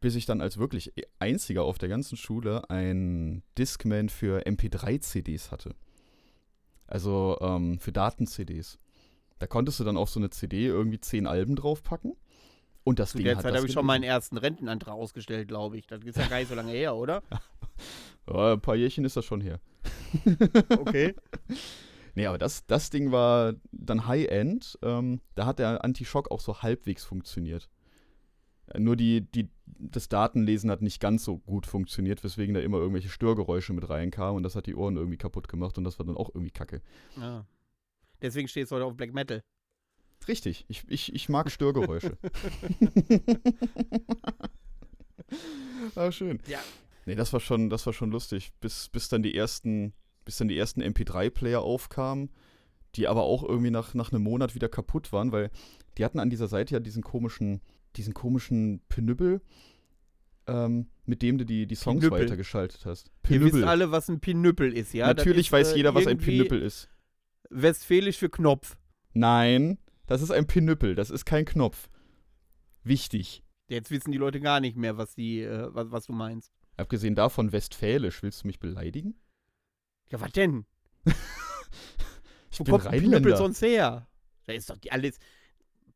bis 0.00 0.14
ich 0.14 0.26
dann 0.26 0.40
als 0.40 0.58
wirklich 0.58 0.92
einziger 1.18 1.64
auf 1.64 1.78
der 1.78 1.88
ganzen 1.88 2.16
Schule 2.16 2.68
ein 2.70 3.42
Discman 3.58 4.08
für 4.08 4.46
MP3-CDs 4.46 5.50
hatte. 5.50 5.74
Also 6.86 7.38
ähm, 7.40 7.78
für 7.78 7.92
Daten-CDs. 7.92 8.78
Da 9.44 9.48
konntest 9.48 9.78
du 9.78 9.84
dann 9.84 9.98
auf 9.98 10.08
so 10.08 10.18
eine 10.18 10.30
CD 10.30 10.68
irgendwie 10.68 10.98
zehn 10.98 11.26
Alben 11.26 11.54
draufpacken. 11.54 12.16
Und 12.82 12.98
das 12.98 13.10
Zu 13.10 13.18
Ding 13.18 13.26
der 13.26 13.38
Zeit 13.38 13.54
habe 13.54 13.66
ich 13.66 13.74
schon 13.74 13.84
meinen 13.84 14.02
ersten 14.02 14.38
Rentenantrag 14.38 14.94
ausgestellt, 14.94 15.48
glaube 15.48 15.76
ich. 15.76 15.86
Das 15.86 16.02
ist 16.02 16.16
ja 16.16 16.28
gar 16.28 16.38
nicht 16.38 16.48
so 16.48 16.54
lange 16.54 16.72
her, 16.72 16.96
oder? 16.96 17.22
ja, 18.26 18.54
ein 18.54 18.60
paar 18.62 18.74
Jährchen 18.74 19.04
ist 19.04 19.18
das 19.18 19.26
schon 19.26 19.42
her. 19.42 19.60
okay. 20.78 21.14
Nee, 22.16 22.26
aber 22.26 22.38
das, 22.38 22.64
das 22.66 22.90
Ding 22.90 23.10
war 23.10 23.54
dann 23.72 24.06
High-End. 24.06 24.78
Ähm, 24.82 25.20
da 25.34 25.46
hat 25.46 25.58
der 25.58 25.82
Anti-Schock 25.84 26.30
auch 26.30 26.38
so 26.38 26.62
halbwegs 26.62 27.04
funktioniert. 27.04 27.68
Nur 28.78 28.94
die, 28.94 29.22
die, 29.32 29.50
das 29.66 30.08
Datenlesen 30.08 30.70
hat 30.70 30.80
nicht 30.80 31.00
ganz 31.00 31.24
so 31.24 31.38
gut 31.38 31.66
funktioniert, 31.66 32.22
weswegen 32.22 32.54
da 32.54 32.60
immer 32.60 32.78
irgendwelche 32.78 33.08
Störgeräusche 33.08 33.72
mit 33.72 33.90
reinkamen 33.90 34.36
und 34.36 34.44
das 34.44 34.54
hat 34.54 34.66
die 34.66 34.76
Ohren 34.76 34.96
irgendwie 34.96 35.18
kaputt 35.18 35.48
gemacht 35.48 35.76
und 35.76 35.82
das 35.82 35.98
war 35.98 36.06
dann 36.06 36.16
auch 36.16 36.28
irgendwie 36.28 36.52
kacke. 36.52 36.82
Ja. 37.16 37.40
Ah. 37.40 37.46
Deswegen 38.24 38.48
stehst 38.48 38.72
du 38.72 38.76
heute 38.76 38.86
auf 38.86 38.96
Black 38.96 39.12
Metal. 39.12 39.42
Richtig, 40.26 40.64
ich, 40.68 40.82
ich, 40.88 41.14
ich 41.14 41.28
mag 41.28 41.50
Störgeräusche. 41.50 42.16
ah, 45.94 46.10
schön. 46.10 46.40
Ja. 46.46 46.58
Nee, 47.04 47.16
das 47.16 47.34
war 47.34 47.40
schon, 47.40 47.68
das 47.68 47.84
war 47.84 47.92
schon 47.92 48.10
lustig, 48.10 48.52
bis, 48.62 48.88
bis 48.88 49.10
dann 49.10 49.22
die 49.22 49.34
ersten, 49.34 49.92
bis 50.24 50.38
dann 50.38 50.48
die 50.48 50.56
ersten 50.56 50.82
MP3-Player 50.82 51.60
aufkamen, 51.60 52.30
die 52.94 53.08
aber 53.08 53.24
auch 53.24 53.42
irgendwie 53.42 53.70
nach, 53.70 53.92
nach 53.92 54.10
einem 54.10 54.22
Monat 54.22 54.54
wieder 54.54 54.70
kaputt 54.70 55.12
waren, 55.12 55.30
weil 55.30 55.50
die 55.98 56.04
hatten 56.06 56.18
an 56.18 56.30
dieser 56.30 56.48
Seite 56.48 56.72
ja 56.72 56.80
diesen 56.80 57.02
komischen, 57.02 57.60
diesen 57.96 58.14
komischen 58.14 58.80
Pinüppel, 58.88 59.42
ähm, 60.46 60.86
mit 61.04 61.20
dem 61.20 61.36
du 61.36 61.44
die, 61.44 61.66
die 61.66 61.74
Songs 61.74 62.00
Pinüppel. 62.00 62.22
weitergeschaltet 62.22 62.86
hast. 62.86 63.10
Pinüppel. 63.22 63.48
Ihr 63.48 63.54
wisst 63.54 63.64
alle, 63.64 63.90
was 63.90 64.08
ein 64.08 64.20
Pinüppel 64.20 64.72
ist, 64.72 64.94
ja? 64.94 65.08
Natürlich 65.08 65.48
ist, 65.48 65.52
weiß 65.52 65.72
äh, 65.72 65.76
jeder, 65.76 65.94
was 65.94 66.06
ein 66.06 66.16
Pinüppel 66.16 66.62
ist. 66.62 66.88
Westfälisch 67.50 68.18
für 68.18 68.30
Knopf. 68.30 68.76
Nein, 69.12 69.78
das 70.06 70.22
ist 70.22 70.30
ein 70.30 70.46
Pinüppel, 70.46 70.94
das 70.94 71.10
ist 71.10 71.24
kein 71.24 71.44
Knopf. 71.44 71.88
Wichtig. 72.82 73.42
Jetzt 73.68 73.90
wissen 73.90 74.12
die 74.12 74.18
Leute 74.18 74.40
gar 74.40 74.60
nicht 74.60 74.76
mehr, 74.76 74.98
was, 74.98 75.14
die, 75.14 75.40
äh, 75.40 75.68
was, 75.72 75.90
was 75.90 76.06
du 76.06 76.12
meinst. 76.12 76.52
Abgesehen 76.76 77.14
davon, 77.14 77.52
Westfälisch, 77.52 78.22
willst 78.22 78.42
du 78.42 78.48
mich 78.48 78.58
beleidigen? 78.58 79.14
Ja, 80.10 80.20
was 80.20 80.32
denn? 80.32 80.66
ich 82.50 82.60
Wo 82.60 82.64
kommt 82.64 82.86
ein 82.86 83.00
Pinüppel 83.00 83.36
sonst 83.36 83.62
her? 83.62 84.08
Da 84.46 84.52
ist 84.52 84.68
doch 84.68 84.76
die 84.76 84.92
alles. 84.92 85.18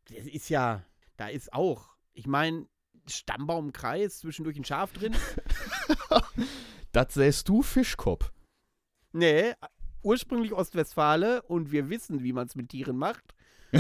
Das 0.04 0.26
ist 0.26 0.48
ja, 0.48 0.84
da 1.16 1.28
ist 1.28 1.52
auch. 1.52 1.96
Ich 2.14 2.26
meine, 2.26 2.66
Stammbaumkreis, 3.06 4.18
zwischendurch 4.18 4.56
ein 4.56 4.64
Schaf 4.64 4.92
drin. 4.92 5.14
das 6.92 7.14
säst 7.14 7.48
du 7.48 7.62
Fischkopf. 7.62 8.32
Nee, 9.12 9.54
ursprünglich 10.08 10.52
Ostwestfale 10.54 11.42
und 11.42 11.70
wir 11.70 11.90
wissen, 11.90 12.22
wie 12.22 12.32
man 12.32 12.46
es 12.46 12.54
mit 12.54 12.70
Tieren 12.70 12.96
macht. 12.96 13.34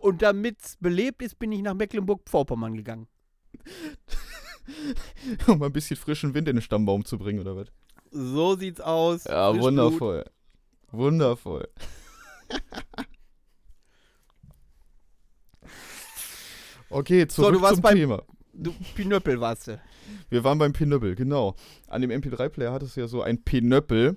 und 0.00 0.20
damit 0.20 0.56
es 0.60 0.76
belebt 0.80 1.22
ist, 1.22 1.38
bin 1.38 1.52
ich 1.52 1.62
nach 1.62 1.74
Mecklenburg-Vorpommern 1.74 2.74
gegangen. 2.76 3.06
um 5.46 5.62
ein 5.62 5.72
bisschen 5.72 5.96
frischen 5.96 6.34
Wind 6.34 6.48
in 6.48 6.56
den 6.56 6.62
Stammbaum 6.62 7.04
zu 7.04 7.18
bringen, 7.18 7.38
oder 7.38 7.54
was? 7.54 7.68
So 8.10 8.56
sieht's 8.56 8.80
aus. 8.80 9.22
Ja, 9.24 9.50
Frischblut. 9.50 9.64
wundervoll. 9.64 10.24
Wundervoll. 10.90 11.68
okay, 16.90 17.28
zurück 17.28 17.60
so, 17.60 17.74
zum 17.74 17.84
Thema. 17.84 18.24
Du, 18.60 18.72
Pinöppel 18.96 19.40
warst 19.40 19.68
du. 19.68 19.80
Wir 20.30 20.42
waren 20.42 20.58
beim 20.58 20.72
Pinöppel, 20.72 21.14
genau. 21.14 21.54
An 21.86 22.02
dem 22.02 22.10
MP3-Player 22.10 22.72
hattest 22.72 22.96
du 22.96 23.00
ja 23.00 23.06
so 23.06 23.22
ein 23.22 23.44
Pinöppel, 23.44 24.16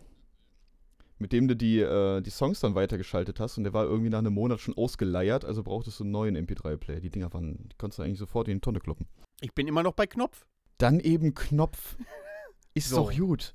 mit 1.19 1.32
dem 1.32 1.47
du 1.47 1.56
die, 1.56 1.80
äh, 1.80 2.21
die 2.21 2.32
Songs 2.32 2.60
dann 2.60 2.73
weitergeschaltet 2.73 3.39
hast 3.39 3.60
und 3.60 3.65
der 3.65 3.73
war 3.73 3.86
irgendwie 3.86 4.10
nach 4.10 4.17
einem 4.17 4.34
Monat 4.34 4.60
schon 4.60 4.75
ausgeleiert, 4.75 5.45
also 5.45 5.62
brauchtest 5.62 5.99
du 5.99 6.06
einen 6.06 6.12
neuen 6.12 6.36
MP3-Player. 6.36 6.99
Die 6.99 7.12
Dinger 7.12 7.32
waren, 7.34 7.69
die 7.69 7.77
konntest 7.77 7.99
du 7.99 8.04
eigentlich 8.04 8.17
sofort 8.17 8.47
in 8.47 8.56
die 8.56 8.62
Tonne 8.62 8.80
kloppen. 8.80 9.06
Ich 9.41 9.54
bin 9.54 9.67
immer 9.67 9.84
noch 9.84 9.93
bei 9.93 10.08
Knopf. 10.08 10.47
Dann 10.80 10.99
eben 10.99 11.36
Knopf. 11.36 11.95
Ist 12.73 12.89
so. 12.89 12.95
doch 12.95 13.15
gut. 13.15 13.54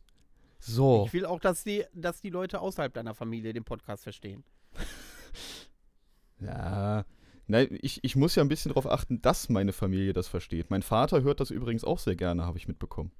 So. 0.61 1.05
Ich 1.07 1.13
will 1.13 1.27
auch, 1.27 1.41
dass 1.41 1.65
die, 1.65 1.85
dass 1.95 2.21
die 2.21 2.31
Leute 2.31 2.61
außerhalb 2.61 2.95
deiner 2.95 3.15
Familie 3.15 3.53
den 3.53 3.65
Podcast 3.65 4.05
verstehen. 4.05 4.45
ja. 6.41 7.05
Nein, 7.49 7.79
ich, 7.81 8.03
ich 8.03 8.17
muss 8.17 8.35
ja 8.35 8.43
ein 8.43 8.49
bisschen 8.49 8.71
darauf 8.71 8.91
achten, 8.91 9.23
dass 9.23 9.49
meine 9.49 9.73
Familie 9.73 10.13
das 10.13 10.27
versteht. 10.27 10.71
Mein 10.71 10.83
Vater 10.83 11.23
hört 11.23 11.39
das 11.39 11.51
übrigens 11.51 11.85
auch 11.85 12.01
sehr 12.01 12.17
gerne, 12.17 12.45
habe 12.45 12.59
ich 12.59 12.67
mitbekommen. 12.67 13.13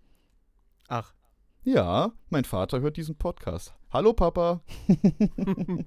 Ach. 0.89 1.15
Ja, 1.63 2.13
mein 2.29 2.45
Vater 2.45 2.81
hört 2.81 2.97
diesen 2.97 3.17
Podcast. 3.17 3.75
Hallo 3.91 4.13
Papa. 4.13 4.63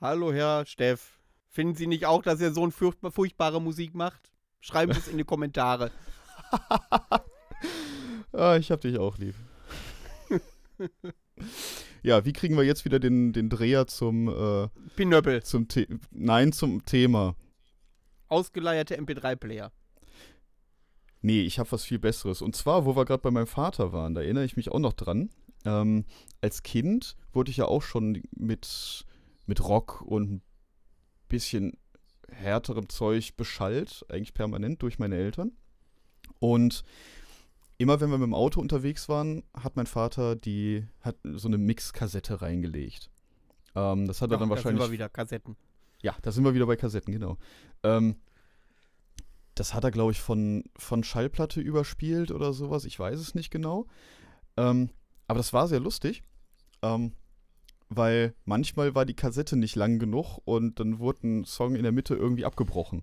Hallo 0.00 0.32
Herr 0.32 0.64
Steff. 0.66 1.18
Finden 1.48 1.74
Sie 1.74 1.88
nicht 1.88 2.06
auch, 2.06 2.22
dass 2.22 2.40
Ihr 2.40 2.52
Sohn 2.52 2.70
furchtbar, 2.70 3.10
furchtbare 3.10 3.60
Musik 3.60 3.94
macht? 3.94 4.30
Schreiben 4.60 4.92
Sie 4.92 5.00
es 5.00 5.08
in 5.08 5.18
die 5.18 5.24
Kommentare. 5.24 5.90
ah, 8.32 8.56
ich 8.56 8.70
hab 8.70 8.80
dich 8.80 8.98
auch 8.98 9.18
lieb. 9.18 9.34
ja, 12.02 12.24
wie 12.24 12.32
kriegen 12.32 12.56
wir 12.56 12.62
jetzt 12.62 12.84
wieder 12.84 13.00
den, 13.00 13.32
den 13.32 13.48
Dreher 13.48 13.88
zum 13.88 14.28
äh, 14.28 14.68
Pinöppel. 14.94 15.42
Zum 15.42 15.66
The 15.68 15.88
Nein, 16.12 16.52
zum 16.52 16.84
Thema. 16.84 17.34
Ausgeleierte 18.28 18.98
MP3-Player. 18.98 19.72
Nee, 21.20 21.42
ich 21.42 21.58
habe 21.58 21.72
was 21.72 21.84
viel 21.84 21.98
Besseres. 21.98 22.42
Und 22.42 22.54
zwar, 22.54 22.84
wo 22.84 22.96
wir 22.96 23.04
gerade 23.04 23.22
bei 23.22 23.30
meinem 23.30 23.46
Vater 23.46 23.92
waren, 23.92 24.14
da 24.14 24.22
erinnere 24.22 24.44
ich 24.44 24.56
mich 24.56 24.70
auch 24.70 24.78
noch 24.78 24.92
dran. 24.92 25.30
Ähm, 25.64 26.04
als 26.40 26.62
Kind 26.62 27.16
wurde 27.32 27.50
ich 27.50 27.56
ja 27.56 27.64
auch 27.66 27.82
schon 27.82 28.22
mit, 28.36 29.04
mit 29.46 29.64
Rock 29.64 30.02
und 30.02 30.32
ein 30.32 30.42
bisschen 31.28 31.76
härterem 32.30 32.88
Zeug 32.88 33.36
beschallt, 33.36 34.04
eigentlich 34.08 34.34
permanent 34.34 34.82
durch 34.82 34.98
meine 34.98 35.16
Eltern. 35.16 35.52
Und 36.38 36.84
immer 37.78 38.00
wenn 38.00 38.10
wir 38.10 38.18
mit 38.18 38.26
dem 38.26 38.34
Auto 38.34 38.60
unterwegs 38.60 39.08
waren, 39.08 39.42
hat 39.54 39.76
mein 39.76 39.86
Vater 39.86 40.36
die, 40.36 40.86
hat 41.00 41.16
so 41.24 41.48
eine 41.48 41.58
Mix-Kassette 41.58 42.42
reingelegt. 42.42 43.10
Ähm, 43.74 44.06
das 44.06 44.22
hat 44.22 44.30
er 44.30 44.36
Ach, 44.36 44.40
dann 44.40 44.50
wahrscheinlich. 44.50 44.78
Da 44.78 44.84
sind 44.84 44.92
wir 44.92 44.94
wieder 44.98 45.08
Kassetten. 45.08 45.56
Ja, 46.02 46.16
da 46.22 46.32
sind 46.32 46.44
wir 46.44 46.54
wieder 46.54 46.66
bei 46.66 46.76
Kassetten, 46.76 47.12
genau. 47.12 47.36
Ähm, 47.82 48.16
das 49.54 49.74
hat 49.74 49.84
er, 49.84 49.90
glaube 49.90 50.12
ich, 50.12 50.20
von, 50.20 50.64
von 50.76 51.02
Schallplatte 51.02 51.60
überspielt 51.60 52.30
oder 52.30 52.52
sowas. 52.52 52.84
Ich 52.84 52.98
weiß 52.98 53.18
es 53.18 53.34
nicht 53.34 53.50
genau. 53.50 53.86
Ähm, 54.56 54.90
aber 55.26 55.38
das 55.38 55.52
war 55.52 55.66
sehr 55.66 55.80
lustig. 55.80 56.22
Ähm, 56.82 57.12
weil 57.88 58.34
manchmal 58.44 58.94
war 58.94 59.06
die 59.06 59.14
Kassette 59.14 59.56
nicht 59.56 59.74
lang 59.74 59.98
genug 59.98 60.38
und 60.44 60.78
dann 60.78 60.98
wurde 60.98 61.26
ein 61.26 61.44
Song 61.44 61.74
in 61.74 61.82
der 61.82 61.92
Mitte 61.92 62.14
irgendwie 62.14 62.44
abgebrochen. 62.44 63.02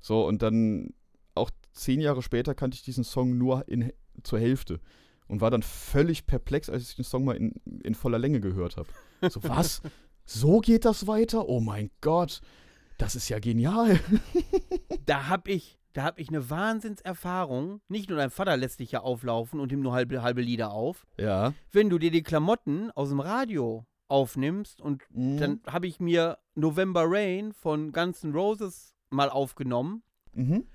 So, 0.00 0.26
und 0.26 0.42
dann 0.42 0.92
auch 1.34 1.50
zehn 1.72 2.00
Jahre 2.00 2.22
später 2.22 2.54
kannte 2.54 2.76
ich 2.76 2.82
diesen 2.82 3.04
Song 3.04 3.38
nur 3.38 3.66
in, 3.68 3.92
zur 4.22 4.38
Hälfte 4.38 4.80
und 5.28 5.40
war 5.40 5.50
dann 5.50 5.62
völlig 5.62 6.26
perplex, 6.26 6.68
als 6.68 6.82
ich 6.90 6.96
den 6.96 7.04
Song 7.04 7.24
mal 7.24 7.36
in, 7.36 7.54
in 7.82 7.94
voller 7.94 8.18
Länge 8.18 8.40
gehört 8.40 8.76
habe. 8.76 8.88
So, 9.30 9.42
was? 9.44 9.82
So 10.30 10.60
geht 10.60 10.84
das 10.84 11.06
weiter? 11.06 11.48
Oh 11.48 11.58
mein 11.58 11.90
Gott, 12.02 12.42
das 12.98 13.16
ist 13.16 13.30
ja 13.30 13.38
genial. 13.38 13.98
da 15.06 15.28
habe 15.28 15.50
ich, 15.50 15.78
da 15.94 16.02
habe 16.02 16.20
ich 16.20 16.28
eine 16.28 16.50
Wahnsinnserfahrung. 16.50 17.80
Nicht 17.88 18.10
nur 18.10 18.18
dein 18.18 18.28
Vater 18.28 18.58
lässt 18.58 18.80
dich 18.80 18.92
ja 18.92 19.00
auflaufen 19.00 19.58
und 19.58 19.72
ihm 19.72 19.80
nur 19.80 19.94
halbe, 19.94 20.20
halbe 20.20 20.42
Lieder 20.42 20.70
auf. 20.70 21.06
Ja. 21.16 21.54
Wenn 21.72 21.88
du 21.88 21.98
dir 21.98 22.10
die 22.10 22.22
Klamotten 22.22 22.90
aus 22.90 23.08
dem 23.08 23.20
Radio 23.20 23.86
aufnimmst 24.08 24.82
und 24.82 25.02
mhm. 25.08 25.38
dann 25.38 25.60
habe 25.66 25.86
ich 25.86 25.98
mir 25.98 26.36
November 26.54 27.04
Rain 27.06 27.54
von 27.54 27.92
Guns 27.92 28.22
N' 28.22 28.34
Roses 28.34 28.94
mal 29.08 29.30
aufgenommen. 29.30 30.02
Mhm. 30.34 30.66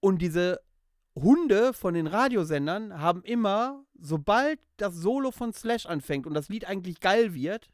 Und 0.00 0.22
diese 0.22 0.62
Hunde 1.14 1.74
von 1.74 1.92
den 1.92 2.06
Radiosendern 2.06 2.98
haben 3.02 3.22
immer, 3.22 3.84
sobald 4.00 4.60
das 4.78 4.94
Solo 4.94 5.30
von 5.30 5.52
Slash 5.52 5.84
anfängt 5.84 6.26
und 6.26 6.32
das 6.32 6.48
Lied 6.48 6.66
eigentlich 6.66 7.00
geil 7.00 7.34
wird, 7.34 7.68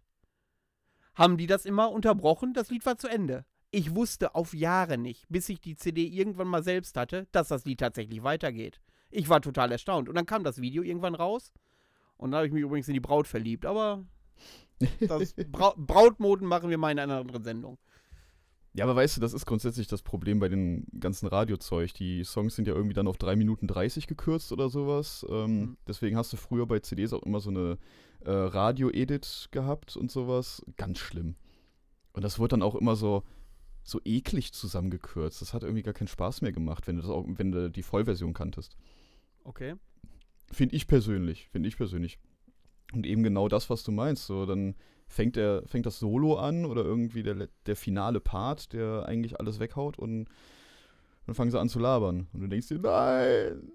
haben 1.14 1.36
die 1.36 1.46
das 1.46 1.66
immer 1.66 1.90
unterbrochen, 1.90 2.52
das 2.52 2.70
Lied 2.70 2.86
war 2.86 2.98
zu 2.98 3.08
Ende. 3.08 3.44
Ich 3.70 3.94
wusste 3.94 4.34
auf 4.34 4.52
Jahre 4.52 4.98
nicht, 4.98 5.26
bis 5.28 5.48
ich 5.48 5.60
die 5.60 5.76
CD 5.76 6.06
irgendwann 6.06 6.48
mal 6.48 6.62
selbst 6.62 6.96
hatte, 6.96 7.28
dass 7.32 7.48
das 7.48 7.64
Lied 7.64 7.80
tatsächlich 7.80 8.22
weitergeht. 8.22 8.80
Ich 9.10 9.28
war 9.28 9.40
total 9.40 9.70
erstaunt. 9.72 10.08
Und 10.08 10.14
dann 10.14 10.26
kam 10.26 10.44
das 10.44 10.60
Video 10.60 10.82
irgendwann 10.82 11.14
raus. 11.14 11.52
Und 12.16 12.30
dann 12.30 12.38
habe 12.38 12.46
ich 12.46 12.52
mich 12.52 12.62
übrigens 12.62 12.88
in 12.88 12.94
die 12.94 13.00
Braut 13.00 13.26
verliebt. 13.26 13.66
Aber 13.66 14.04
Bra 15.50 15.74
Brautmoden 15.76 16.46
machen 16.46 16.70
wir 16.70 16.78
mal 16.78 16.90
in 16.90 16.98
einer 16.98 17.18
anderen 17.18 17.44
Sendung. 17.44 17.78
Ja, 18.72 18.84
aber 18.84 18.94
weißt 18.94 19.16
du, 19.16 19.20
das 19.20 19.32
ist 19.32 19.46
grundsätzlich 19.46 19.88
das 19.88 20.02
Problem 20.02 20.38
bei 20.38 20.48
den 20.48 20.86
ganzen 20.98 21.26
Radiozeug. 21.26 21.92
Die 21.94 22.22
Songs 22.22 22.54
sind 22.54 22.68
ja 22.68 22.74
irgendwie 22.74 22.94
dann 22.94 23.08
auf 23.08 23.18
3 23.18 23.34
Minuten 23.34 23.66
30 23.66 24.06
gekürzt 24.06 24.52
oder 24.52 24.68
sowas. 24.68 25.26
Ähm, 25.28 25.58
mhm. 25.58 25.76
Deswegen 25.88 26.16
hast 26.16 26.32
du 26.32 26.36
früher 26.36 26.66
bei 26.66 26.78
CDs 26.78 27.12
auch 27.12 27.24
immer 27.24 27.40
so 27.40 27.50
eine 27.50 27.78
äh, 28.20 28.30
Radio-Edit 28.30 29.48
gehabt 29.50 29.96
und 29.96 30.12
sowas. 30.12 30.64
Ganz 30.76 30.98
schlimm. 30.98 31.34
Und 32.12 32.22
das 32.22 32.38
wurde 32.38 32.50
dann 32.50 32.62
auch 32.62 32.76
immer 32.76 32.94
so, 32.94 33.24
so 33.82 34.00
eklig 34.04 34.52
zusammengekürzt. 34.52 35.42
Das 35.42 35.52
hat 35.52 35.64
irgendwie 35.64 35.82
gar 35.82 35.94
keinen 35.94 36.08
Spaß 36.08 36.40
mehr 36.42 36.52
gemacht, 36.52 36.86
wenn 36.86 36.96
du, 36.96 37.02
das 37.02 37.10
auch, 37.10 37.24
wenn 37.26 37.50
du 37.50 37.70
die 37.70 37.82
Vollversion 37.82 38.34
kanntest. 38.34 38.76
Okay. 39.42 39.74
Finde 40.52 40.76
ich 40.76 40.86
persönlich. 40.86 41.48
Finde 41.48 41.68
ich 41.68 41.76
persönlich. 41.76 42.20
Und 42.92 43.04
eben 43.04 43.24
genau 43.24 43.48
das, 43.48 43.68
was 43.68 43.82
du 43.82 43.90
meinst. 43.90 44.26
So, 44.26 44.46
dann 44.46 44.76
fängt, 45.10 45.36
der, 45.36 45.62
fängt 45.66 45.86
das 45.86 45.98
Solo 45.98 46.36
an 46.36 46.64
oder 46.64 46.84
irgendwie 46.84 47.22
der, 47.22 47.48
der 47.66 47.76
finale 47.76 48.20
Part, 48.20 48.72
der 48.72 49.04
eigentlich 49.06 49.38
alles 49.40 49.58
weghaut 49.58 49.98
und 49.98 50.28
dann 51.26 51.34
fangen 51.34 51.50
sie 51.50 51.60
an 51.60 51.68
zu 51.68 51.78
labern. 51.78 52.28
Und 52.32 52.40
du 52.40 52.46
denkst 52.46 52.68
dir, 52.68 52.78
nein, 52.78 53.72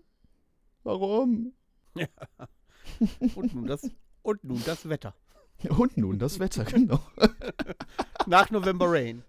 warum? 0.84 1.54
Ja. 1.96 2.08
Und 3.36 3.54
nun 3.54 3.68
das, 3.68 3.90
und 4.22 4.44
nun 4.44 4.62
das 4.66 4.90
Wetter. 4.90 5.14
Und 5.70 5.96
nun 5.96 6.20
das 6.20 6.40
Wetter, 6.40 6.66
genau. 6.66 7.00
Nach 8.28 8.52
November 8.52 8.92
Rain. 8.92 9.24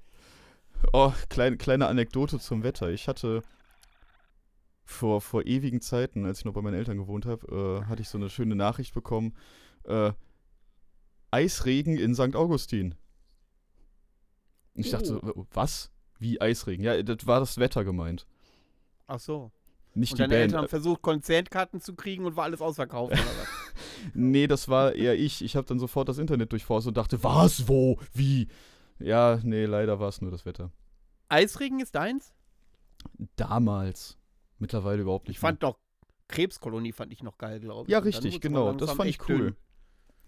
Oh, 0.93 1.13
klein, 1.29 1.57
kleine 1.57 1.87
Anekdote 1.87 2.41
zum 2.41 2.65
Wetter. 2.65 2.91
Ich 2.91 3.07
hatte 3.07 3.43
vor, 4.85 5.21
vor 5.21 5.47
ewigen 5.47 5.81
Zeiten, 5.81 6.27
als 6.27 6.41
ich 6.41 6.45
noch 6.45 6.53
bei 6.53 6.63
meinen 6.63 6.75
Eltern 6.75 6.99
gewohnt 6.99 7.27
habe, 7.27 7.83
äh, 7.85 7.89
hatte 7.89 8.03
ich 8.03 8.09
so 8.09 8.19
eine 8.19 8.29
schöne 8.29 8.57
Nachricht 8.57 8.93
bekommen 8.93 9.35
äh, 9.85 10.13
Eisregen 11.37 11.99
in 11.99 12.15
St. 12.15 12.35
Augustin. 12.35 12.95
Ich 14.73 14.91
dachte, 14.91 15.21
oh. 15.23 15.47
was? 15.53 15.91
Wie 16.19 16.41
Eisregen? 16.41 16.83
Ja, 16.83 17.03
das 17.03 17.27
war 17.27 17.41
das 17.41 17.59
Wetter 17.59 17.85
gemeint. 17.85 18.27
Ach 19.07 19.21
so. 19.21 19.53
Nicht 19.93 20.13
und 20.13 20.19
die 20.19 20.23
deine 20.23 20.33
Band. 20.33 20.43
Eltern 20.43 20.59
haben 20.61 20.69
versucht, 20.69 21.03
Konzertkarten 21.03 21.83
zu 21.83 21.95
kriegen 21.95 22.25
und 22.25 22.37
war 22.37 22.45
alles 22.45 22.63
ausverkauft, 22.63 23.13
oder 23.13 23.23
was? 23.23 23.49
nee, 24.15 24.47
das 24.47 24.69
war 24.69 24.95
eher 24.95 25.19
ich. 25.19 25.45
Ich 25.45 25.57
habe 25.57 25.67
dann 25.67 25.79
sofort 25.79 26.09
das 26.09 26.17
Internet 26.17 26.53
durchforstet 26.53 26.89
und 26.89 26.97
dachte, 26.97 27.23
was, 27.23 27.69
wo, 27.69 27.99
wie? 28.15 28.49
Ja, 28.99 29.39
nee, 29.43 29.67
leider 29.67 30.01
war 30.01 30.09
es 30.09 30.23
nur 30.23 30.31
das 30.31 30.47
Wetter. 30.47 30.71
Eisregen 31.29 31.81
ist 31.81 31.95
deins? 31.95 32.33
Damals. 33.37 34.19
Mittlerweile 34.59 35.03
überhaupt 35.03 35.29
nicht. 35.29 35.37
Ich 35.37 35.41
fand 35.41 35.61
mehr. 35.61 35.71
doch 35.71 35.79
Krebskolonie 36.29 36.93
fand 36.93 37.13
ich 37.13 37.23
noch 37.23 37.37
geil, 37.37 37.61
glaube 37.61 37.89
ich. 37.89 37.93
Ja, 37.93 37.99
richtig, 37.99 38.41
genau. 38.41 38.73
Das 38.73 38.93
fand 38.93 39.11
ich 39.11 39.29
cool. 39.29 39.39
Dünn. 39.39 39.57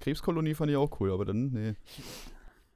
Krebskolonie 0.00 0.54
fand 0.54 0.70
ich 0.70 0.76
auch 0.76 1.00
cool, 1.00 1.12
aber 1.12 1.24
dann, 1.24 1.50
nee. 1.50 1.74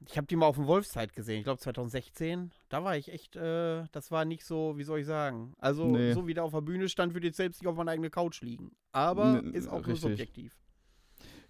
Ich 0.07 0.17
habe 0.17 0.27
die 0.27 0.35
mal 0.35 0.47
auf 0.47 0.55
dem 0.55 0.67
Wolfszeit 0.67 1.13
gesehen, 1.13 1.37
ich 1.37 1.43
glaube 1.45 1.59
2016. 1.59 2.51
Da 2.69 2.83
war 2.83 2.97
ich 2.97 3.11
echt, 3.11 3.35
äh, 3.35 3.85
das 3.91 4.11
war 4.11 4.25
nicht 4.25 4.43
so, 4.45 4.77
wie 4.77 4.83
soll 4.83 4.99
ich 4.99 5.05
sagen? 5.05 5.53
Also, 5.59 5.87
nee. 5.87 6.13
so 6.13 6.27
wie 6.27 6.33
der 6.33 6.43
auf 6.43 6.51
der 6.51 6.61
Bühne 6.61 6.89
stand, 6.89 7.13
würde 7.13 7.27
ich 7.27 7.35
selbst 7.35 7.61
nicht 7.61 7.69
auf 7.69 7.77
meiner 7.77 7.91
eigenen 7.91 8.11
Couch 8.11 8.41
liegen. 8.41 8.71
Aber 8.91 9.41
nee, 9.41 9.57
ist 9.57 9.67
auch 9.67 9.87
richtig. 9.87 10.03
nur 10.03 10.11
subjektiv. 10.11 10.57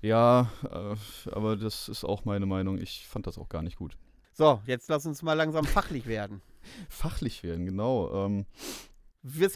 Ja, 0.02 0.52
äh, 0.70 0.96
aber 1.32 1.56
das 1.56 1.90
ist 1.90 2.04
auch 2.04 2.26
meine 2.26 2.46
Meinung. 2.46 2.78
Ich 2.78 3.08
fand 3.08 3.26
das 3.26 3.38
auch 3.38 3.50
gar 3.50 3.64
nicht 3.64 3.78
gut. 3.78 3.98
So, 4.34 4.62
jetzt 4.66 4.90
lass 4.90 5.06
uns 5.06 5.22
mal 5.22 5.34
langsam 5.34 5.64
fachlich 5.64 6.08
werden. 6.08 6.42
Fachlich 6.90 7.44
werden, 7.44 7.66
genau. 7.66 8.26
Ähm, 8.26 8.46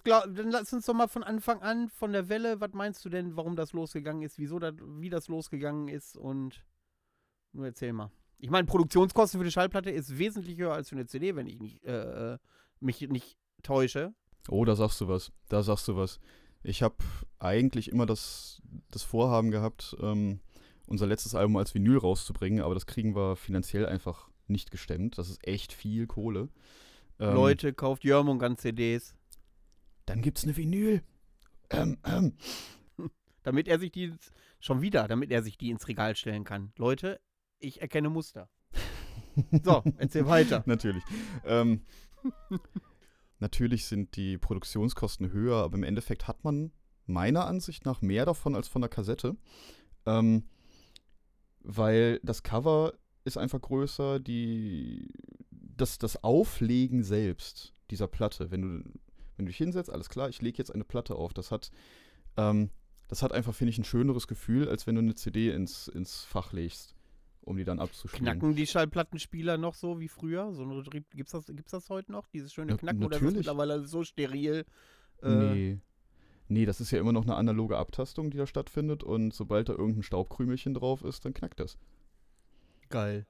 glaub, 0.03 0.23
dann 0.33 0.49
lass 0.49 0.71
uns 0.71 0.85
doch 0.85 0.93
mal 0.93 1.07
von 1.07 1.23
Anfang 1.23 1.61
an, 1.61 1.89
von 1.89 2.13
der 2.13 2.29
Welle, 2.29 2.61
was 2.61 2.71
meinst 2.73 3.03
du 3.03 3.09
denn, 3.09 3.35
warum 3.35 3.55
das 3.55 3.73
losgegangen 3.73 4.23
ist, 4.23 4.39
wieso 4.39 4.59
das, 4.59 4.73
wie 4.81 5.09
das 5.09 5.27
losgegangen 5.27 5.89
ist 5.89 6.15
und 6.15 6.63
nur 7.51 7.65
erzähl 7.65 7.91
mal. 7.91 8.11
Ich 8.39 8.49
meine, 8.49 8.65
Produktionskosten 8.65 9.39
für 9.39 9.43
die 9.43 9.51
Schallplatte 9.51 9.89
ist 9.89 10.17
wesentlich 10.17 10.57
höher 10.57 10.73
als 10.73 10.89
für 10.89 10.95
eine 10.95 11.05
CD, 11.05 11.35
wenn 11.35 11.47
ich 11.47 11.59
nicht, 11.59 11.83
äh, 11.83 12.33
äh, 12.33 12.37
mich 12.79 13.01
nicht 13.01 13.37
täusche. 13.63 14.13
Oh, 14.49 14.63
da 14.63 14.75
sagst 14.75 15.01
du 15.01 15.07
was. 15.07 15.31
Da 15.49 15.63
sagst 15.63 15.87
du 15.87 15.97
was. 15.97 16.19
Ich 16.63 16.81
habe 16.81 16.95
eigentlich 17.39 17.91
immer 17.91 18.05
das, 18.05 18.61
das 18.89 19.03
Vorhaben 19.03 19.51
gehabt, 19.51 19.97
ähm, 20.01 20.39
unser 20.85 21.07
letztes 21.07 21.35
Album 21.35 21.57
als 21.57 21.73
Vinyl 21.73 21.97
rauszubringen, 21.97 22.63
aber 22.63 22.73
das 22.73 22.85
kriegen 22.85 23.15
wir 23.15 23.35
finanziell 23.35 23.85
einfach 23.85 24.29
nicht 24.47 24.71
gestemmt. 24.71 25.17
Das 25.17 25.29
ist 25.29 25.45
echt 25.45 25.73
viel 25.73 26.07
Kohle. 26.07 26.49
Ähm, 27.19 27.33
Leute, 27.33 27.73
kauft 27.73 28.03
Jörmung 28.03 28.57
CDs. 28.57 29.15
Dann 30.07 30.21
gibt's 30.21 30.43
eine 30.43 30.57
Vinyl. 30.57 31.03
Ähm, 31.69 31.97
ähm. 32.05 32.33
damit 33.43 33.67
er 33.67 33.77
sich 33.77 33.91
die 33.91 34.13
schon 34.59 34.81
wieder, 34.81 35.07
damit 35.07 35.31
er 35.31 35.43
sich 35.43 35.57
die 35.57 35.69
ins 35.69 35.87
Regal 35.87 36.15
stellen 36.15 36.43
kann. 36.43 36.71
Leute, 36.77 37.19
ich 37.59 37.81
erkenne 37.81 38.09
Muster. 38.09 38.49
So, 39.63 39.83
erzähl 39.97 40.25
weiter. 40.25 40.63
natürlich. 40.65 41.03
Ähm, 41.45 41.85
natürlich 43.39 43.85
sind 43.85 44.15
die 44.15 44.39
Produktionskosten 44.39 45.31
höher, 45.31 45.57
aber 45.57 45.77
im 45.77 45.83
Endeffekt 45.83 46.27
hat 46.27 46.43
man 46.43 46.71
meiner 47.05 47.45
Ansicht 47.45 47.85
nach 47.85 48.01
mehr 48.01 48.25
davon 48.25 48.55
als 48.55 48.67
von 48.67 48.81
der 48.81 48.89
Kassette. 48.89 49.37
Ähm, 50.07 50.49
weil 51.59 52.19
das 52.23 52.41
Cover 52.41 52.93
ist 53.25 53.37
einfach 53.37 53.61
größer, 53.61 54.19
die, 54.19 55.13
das, 55.51 55.99
das 55.99 56.23
Auflegen 56.23 57.03
selbst 57.03 57.75
dieser 57.91 58.07
Platte, 58.07 58.49
wenn 58.49 58.61
du, 58.61 58.99
wenn 59.37 59.45
du 59.45 59.49
dich 59.49 59.57
hinsetzt, 59.57 59.89
alles 59.89 60.09
klar, 60.09 60.29
ich 60.29 60.41
lege 60.41 60.57
jetzt 60.57 60.73
eine 60.73 60.83
Platte 60.83 61.15
auf, 61.15 61.33
das 61.33 61.51
hat, 61.51 61.71
ähm, 62.35 62.69
das 63.07 63.21
hat 63.21 63.31
einfach, 63.31 63.53
finde 63.53 63.69
ich, 63.69 63.77
ein 63.77 63.83
schöneres 63.83 64.27
Gefühl, 64.27 64.67
als 64.67 64.87
wenn 64.87 64.95
du 64.95 65.01
eine 65.01 65.15
CD 65.15 65.51
ins, 65.51 65.87
ins 65.87 66.23
Fach 66.23 66.51
legst, 66.51 66.95
um 67.41 67.57
die 67.57 67.63
dann 67.63 67.79
abzuspielen. 67.79 68.25
Knacken 68.25 68.55
die 68.55 68.67
Schallplattenspieler 68.67 69.57
noch 69.57 69.75
so 69.75 69.99
wie 69.99 70.09
früher? 70.09 70.53
So 70.53 70.65
Gibt 70.89 71.13
es 71.15 71.31
das, 71.31 71.45
gibt's 71.45 71.71
das 71.71 71.89
heute 71.89 72.11
noch, 72.11 72.27
dieses 72.27 72.53
schöne 72.53 72.71
ja, 72.71 72.77
Knacken? 72.77 72.99
Natürlich. 72.99 73.21
Oder 73.21 73.27
ist 73.27 73.35
das 73.35 73.39
mittlerweile 73.39 73.87
so 73.87 74.03
steril? 74.03 74.65
Äh, 75.21 75.29
nee. 75.29 75.79
Nee, 76.49 76.65
das 76.65 76.79
ist 76.79 76.91
ja 76.91 76.99
immer 76.99 77.11
noch 77.11 77.23
eine 77.23 77.35
analoge 77.35 77.77
Abtastung, 77.77 78.31
die 78.31 78.37
da 78.37 78.47
stattfindet 78.47 79.03
und 79.03 79.33
sobald 79.33 79.69
da 79.69 79.73
irgendein 79.73 80.03
Staubkrümelchen 80.03 80.73
drauf 80.73 81.03
ist, 81.03 81.25
dann 81.25 81.33
knackt 81.33 81.59
das. 81.59 81.77
Geil. 82.89 83.25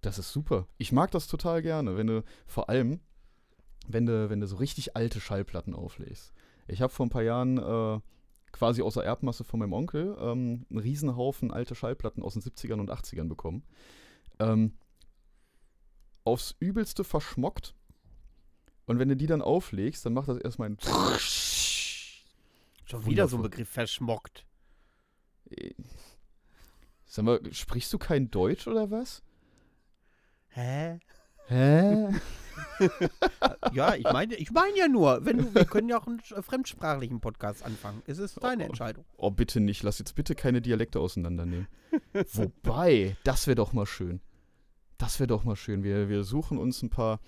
Das 0.00 0.18
ist 0.18 0.32
super. 0.32 0.66
Ich 0.78 0.92
mag 0.92 1.10
das 1.10 1.28
total 1.28 1.62
gerne, 1.62 1.96
wenn 1.96 2.06
du, 2.06 2.24
vor 2.46 2.68
allem, 2.68 3.00
wenn 3.86 4.06
du, 4.06 4.30
wenn 4.30 4.40
du 4.40 4.46
so 4.46 4.56
richtig 4.56 4.96
alte 4.96 5.20
Schallplatten 5.20 5.74
auflegst. 5.74 6.32
Ich 6.66 6.80
habe 6.82 6.92
vor 6.92 7.06
ein 7.06 7.10
paar 7.10 7.22
Jahren 7.22 7.58
äh, 7.58 8.00
quasi 8.52 8.82
aus 8.82 8.94
der 8.94 9.04
Erbmasse 9.04 9.44
von 9.44 9.60
meinem 9.60 9.72
Onkel 9.72 10.16
ähm, 10.20 10.66
einen 10.70 10.78
Riesenhaufen 10.78 11.50
alte 11.50 11.74
Schallplatten 11.74 12.22
aus 12.22 12.34
den 12.34 12.42
70ern 12.42 12.80
und 12.80 12.90
80ern 12.90 13.28
bekommen. 13.28 13.64
Ähm, 14.38 14.78
aufs 16.24 16.54
Übelste 16.58 17.04
verschmockt. 17.04 17.74
Und 18.86 18.98
wenn 18.98 19.08
du 19.08 19.16
die 19.16 19.26
dann 19.26 19.42
auflegst, 19.42 20.04
dann 20.06 20.14
macht 20.14 20.28
das 20.28 20.38
erstmal 20.38 20.70
ein. 20.70 20.78
Schon 22.86 23.06
wieder 23.06 23.28
so 23.28 23.36
ein 23.36 23.42
Begriff 23.42 23.68
verschmockt. 23.68 24.46
Äh, 25.50 25.74
Sag 27.06 27.24
mal, 27.24 27.40
sprichst 27.52 27.92
du 27.92 27.98
kein 27.98 28.30
Deutsch 28.30 28.66
oder 28.66 28.90
was? 28.90 29.22
Hä? 30.48 30.98
Hä? 31.46 32.08
ja, 33.72 33.94
ich 33.94 34.04
meine 34.04 34.34
ich 34.34 34.50
mein 34.50 34.74
ja 34.76 34.88
nur, 34.88 35.24
wenn 35.24 35.38
du, 35.38 35.54
wir 35.54 35.64
können 35.64 35.88
ja 35.88 35.98
auch 35.98 36.06
einen 36.06 36.20
fremdsprachlichen 36.20 37.20
Podcast 37.20 37.64
anfangen. 37.64 38.02
Es 38.06 38.18
ist 38.18 38.42
deine 38.42 38.64
oh, 38.64 38.66
Entscheidung. 38.66 39.04
Oh, 39.16 39.30
bitte 39.30 39.60
nicht. 39.60 39.82
Lass 39.82 39.98
jetzt 39.98 40.14
bitte 40.14 40.34
keine 40.34 40.60
Dialekte 40.60 41.00
auseinandernehmen. 41.00 41.68
Wobei, 42.32 43.16
das 43.24 43.46
wäre 43.46 43.56
doch 43.56 43.72
mal 43.72 43.86
schön. 43.86 44.20
Das 44.98 45.20
wäre 45.20 45.26
doch 45.26 45.44
mal 45.44 45.56
schön. 45.56 45.82
Wir, 45.82 46.08
wir 46.08 46.24
suchen 46.24 46.58
uns 46.58 46.82
ein 46.82 46.90
paar 46.90 47.20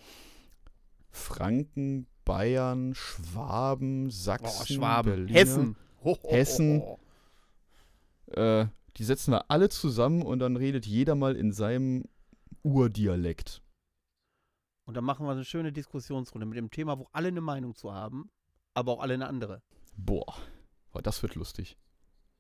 Franken, 1.11 2.07
Bayern, 2.25 2.95
Schwaben, 2.95 4.11
Sachsen, 4.11 4.63
oh, 4.63 4.75
Schwaben. 4.75 5.13
Berliner, 5.13 5.39
Hessen. 5.39 5.77
Ho, 6.05 6.19
ho, 6.23 6.31
Hessen. 6.31 6.83
Äh, 8.27 8.67
die 8.97 9.05
setzen 9.05 9.33
wir 9.33 9.51
alle 9.51 9.69
zusammen 9.69 10.23
und 10.23 10.39
dann 10.39 10.57
redet 10.57 10.87
jeder 10.87 11.15
mal 11.15 11.37
in 11.37 11.53
seinem 11.53 12.05
Urdialekt. 12.63 13.63
Und 14.87 14.95
dann 14.95 15.05
machen 15.05 15.27
wir 15.27 15.33
eine 15.33 15.45
schöne 15.45 15.73
Diskussionsrunde 15.73 16.47
mit 16.47 16.57
dem 16.57 16.71
Thema, 16.71 16.99
wo 16.99 17.09
alle 17.13 17.29
eine 17.29 17.41
Meinung 17.41 17.75
zu 17.75 17.93
haben, 17.93 18.31
aber 18.73 18.93
auch 18.93 19.01
alle 19.01 19.15
eine 19.15 19.27
andere. 19.27 19.61
Boah, 19.97 20.35
Boah 20.93 21.03
das 21.03 21.23
wird 21.23 21.35
lustig. 21.35 21.77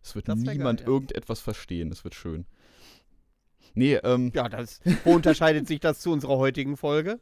Es 0.01 0.15
wird 0.15 0.29
niemand 0.29 0.81
geil, 0.81 0.87
ja. 0.87 0.93
irgendetwas 0.93 1.41
verstehen. 1.41 1.91
Es 1.91 2.05
wird 2.05 2.15
schön. 2.15 2.47
Nee, 3.75 3.95
ähm. 3.97 4.31
Ja, 4.33 4.49
das, 4.49 4.81
wo 5.05 5.15
unterscheidet 5.15 5.67
sich 5.67 5.81
das 5.81 6.01
zu 6.01 6.13
unserer 6.13 6.39
heutigen 6.39 6.77
Folge? 6.77 7.21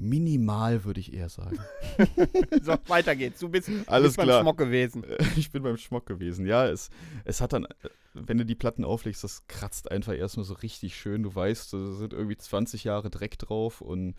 Minimal, 0.00 0.84
würde 0.84 1.00
ich 1.00 1.12
eher 1.12 1.28
sagen. 1.28 1.58
so, 2.62 2.74
weiter 2.86 3.14
geht's. 3.14 3.38
Du 3.40 3.48
bist, 3.48 3.70
Alles 3.86 4.08
bist 4.08 4.16
beim 4.16 4.26
klar. 4.26 4.40
Schmock 4.40 4.56
gewesen. 4.58 5.04
Ich 5.36 5.50
bin 5.50 5.62
beim 5.62 5.76
Schmock 5.76 6.06
gewesen. 6.06 6.46
Ja, 6.46 6.66
es, 6.66 6.90
es 7.24 7.40
hat 7.40 7.52
dann, 7.52 7.66
wenn 8.14 8.38
du 8.38 8.46
die 8.46 8.54
Platten 8.54 8.84
auflegst, 8.84 9.22
das 9.22 9.46
kratzt 9.46 9.90
einfach 9.90 10.14
erstmal 10.14 10.44
so 10.44 10.54
richtig 10.54 10.96
schön. 10.96 11.22
Du 11.22 11.34
weißt, 11.34 11.72
da 11.72 11.92
sind 11.92 12.12
irgendwie 12.12 12.36
20 12.36 12.84
Jahre 12.84 13.10
Dreck 13.10 13.38
drauf 13.38 13.80
und 13.80 14.14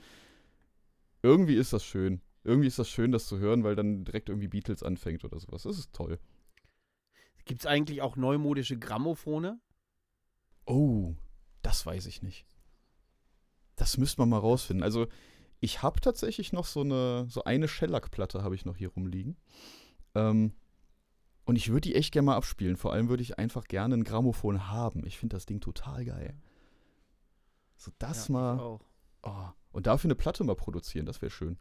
irgendwie 1.23 1.55
ist 1.55 1.73
das 1.73 1.83
schön. 1.83 2.21
Irgendwie 2.43 2.67
ist 2.67 2.79
das 2.79 2.89
schön, 2.89 3.11
das 3.11 3.27
zu 3.27 3.39
hören, 3.39 3.63
weil 3.63 3.75
dann 3.75 4.03
direkt 4.05 4.29
irgendwie 4.29 4.47
Beatles 4.47 4.83
anfängt 4.83 5.23
oder 5.25 5.39
sowas. 5.39 5.63
Das 5.63 5.77
ist 5.77 5.93
toll. 5.93 6.19
Gibt 7.45 7.61
es 7.61 7.65
eigentlich 7.65 8.01
auch 8.01 8.15
neumodische 8.15 8.77
Grammophone? 8.77 9.59
Oh, 10.65 11.15
das 11.61 11.85
weiß 11.85 12.05
ich 12.05 12.21
nicht. 12.21 12.45
Das 13.75 13.97
müsste 13.97 14.21
man 14.21 14.29
mal 14.29 14.37
rausfinden. 14.37 14.83
Also, 14.83 15.07
ich 15.61 15.83
habe 15.83 16.01
tatsächlich 16.01 16.51
noch 16.51 16.65
so 16.65 16.81
eine, 16.81 17.27
so 17.29 17.43
eine 17.43 17.67
Shellac-Platte 17.67 18.43
habe 18.43 18.55
ich 18.55 18.65
noch 18.65 18.75
hier 18.75 18.89
rumliegen. 18.89 19.37
Ähm, 20.15 20.53
und 21.45 21.55
ich 21.55 21.69
würde 21.69 21.81
die 21.81 21.95
echt 21.95 22.11
gerne 22.11 22.25
mal 22.25 22.35
abspielen. 22.35 22.77
Vor 22.77 22.93
allem 22.93 23.09
würde 23.09 23.23
ich 23.23 23.37
einfach 23.37 23.65
gerne 23.65 23.95
ein 23.95 24.03
Grammophon 24.03 24.69
haben. 24.69 25.05
Ich 25.05 25.17
finde 25.17 25.35
das 25.35 25.45
Ding 25.45 25.61
total 25.61 26.03
geil. 26.03 26.35
So 27.77 27.91
das 27.99 28.27
ja, 28.27 28.33
mal. 28.33 28.79
Oh, 29.23 29.49
und 29.71 29.87
dafür 29.87 30.07
eine 30.07 30.15
Platte 30.15 30.43
mal 30.43 30.55
produzieren, 30.55 31.05
das 31.05 31.21
wäre 31.21 31.29
schön. 31.29 31.57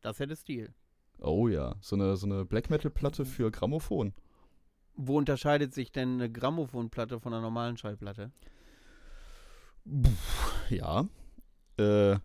Das 0.00 0.18
hätte 0.18 0.36
Stil. 0.36 0.74
Oh 1.18 1.48
ja, 1.48 1.76
so 1.80 1.96
eine, 1.96 2.16
so 2.16 2.26
eine 2.26 2.44
Black 2.44 2.68
Metal-Platte 2.68 3.22
mhm. 3.22 3.26
für 3.26 3.50
Grammophon. 3.50 4.12
Wo 4.94 5.18
unterscheidet 5.18 5.72
sich 5.72 5.92
denn 5.92 6.14
eine 6.14 6.30
Grammophonplatte 6.30 7.20
von 7.20 7.32
einer 7.32 7.42
normalen 7.42 7.76
Schallplatte? 7.76 8.32
Ja. 10.68 11.06
Äh, 11.78 12.16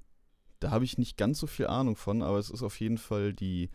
da 0.61 0.71
habe 0.71 0.85
ich 0.85 0.97
nicht 0.97 1.17
ganz 1.17 1.39
so 1.39 1.47
viel 1.47 1.67
Ahnung 1.67 1.95
von, 1.95 2.21
aber 2.21 2.37
es 2.37 2.49
ist 2.49 2.63
auf 2.63 2.79
jeden 2.79 2.99
Fall 2.99 3.33
die, 3.33 3.69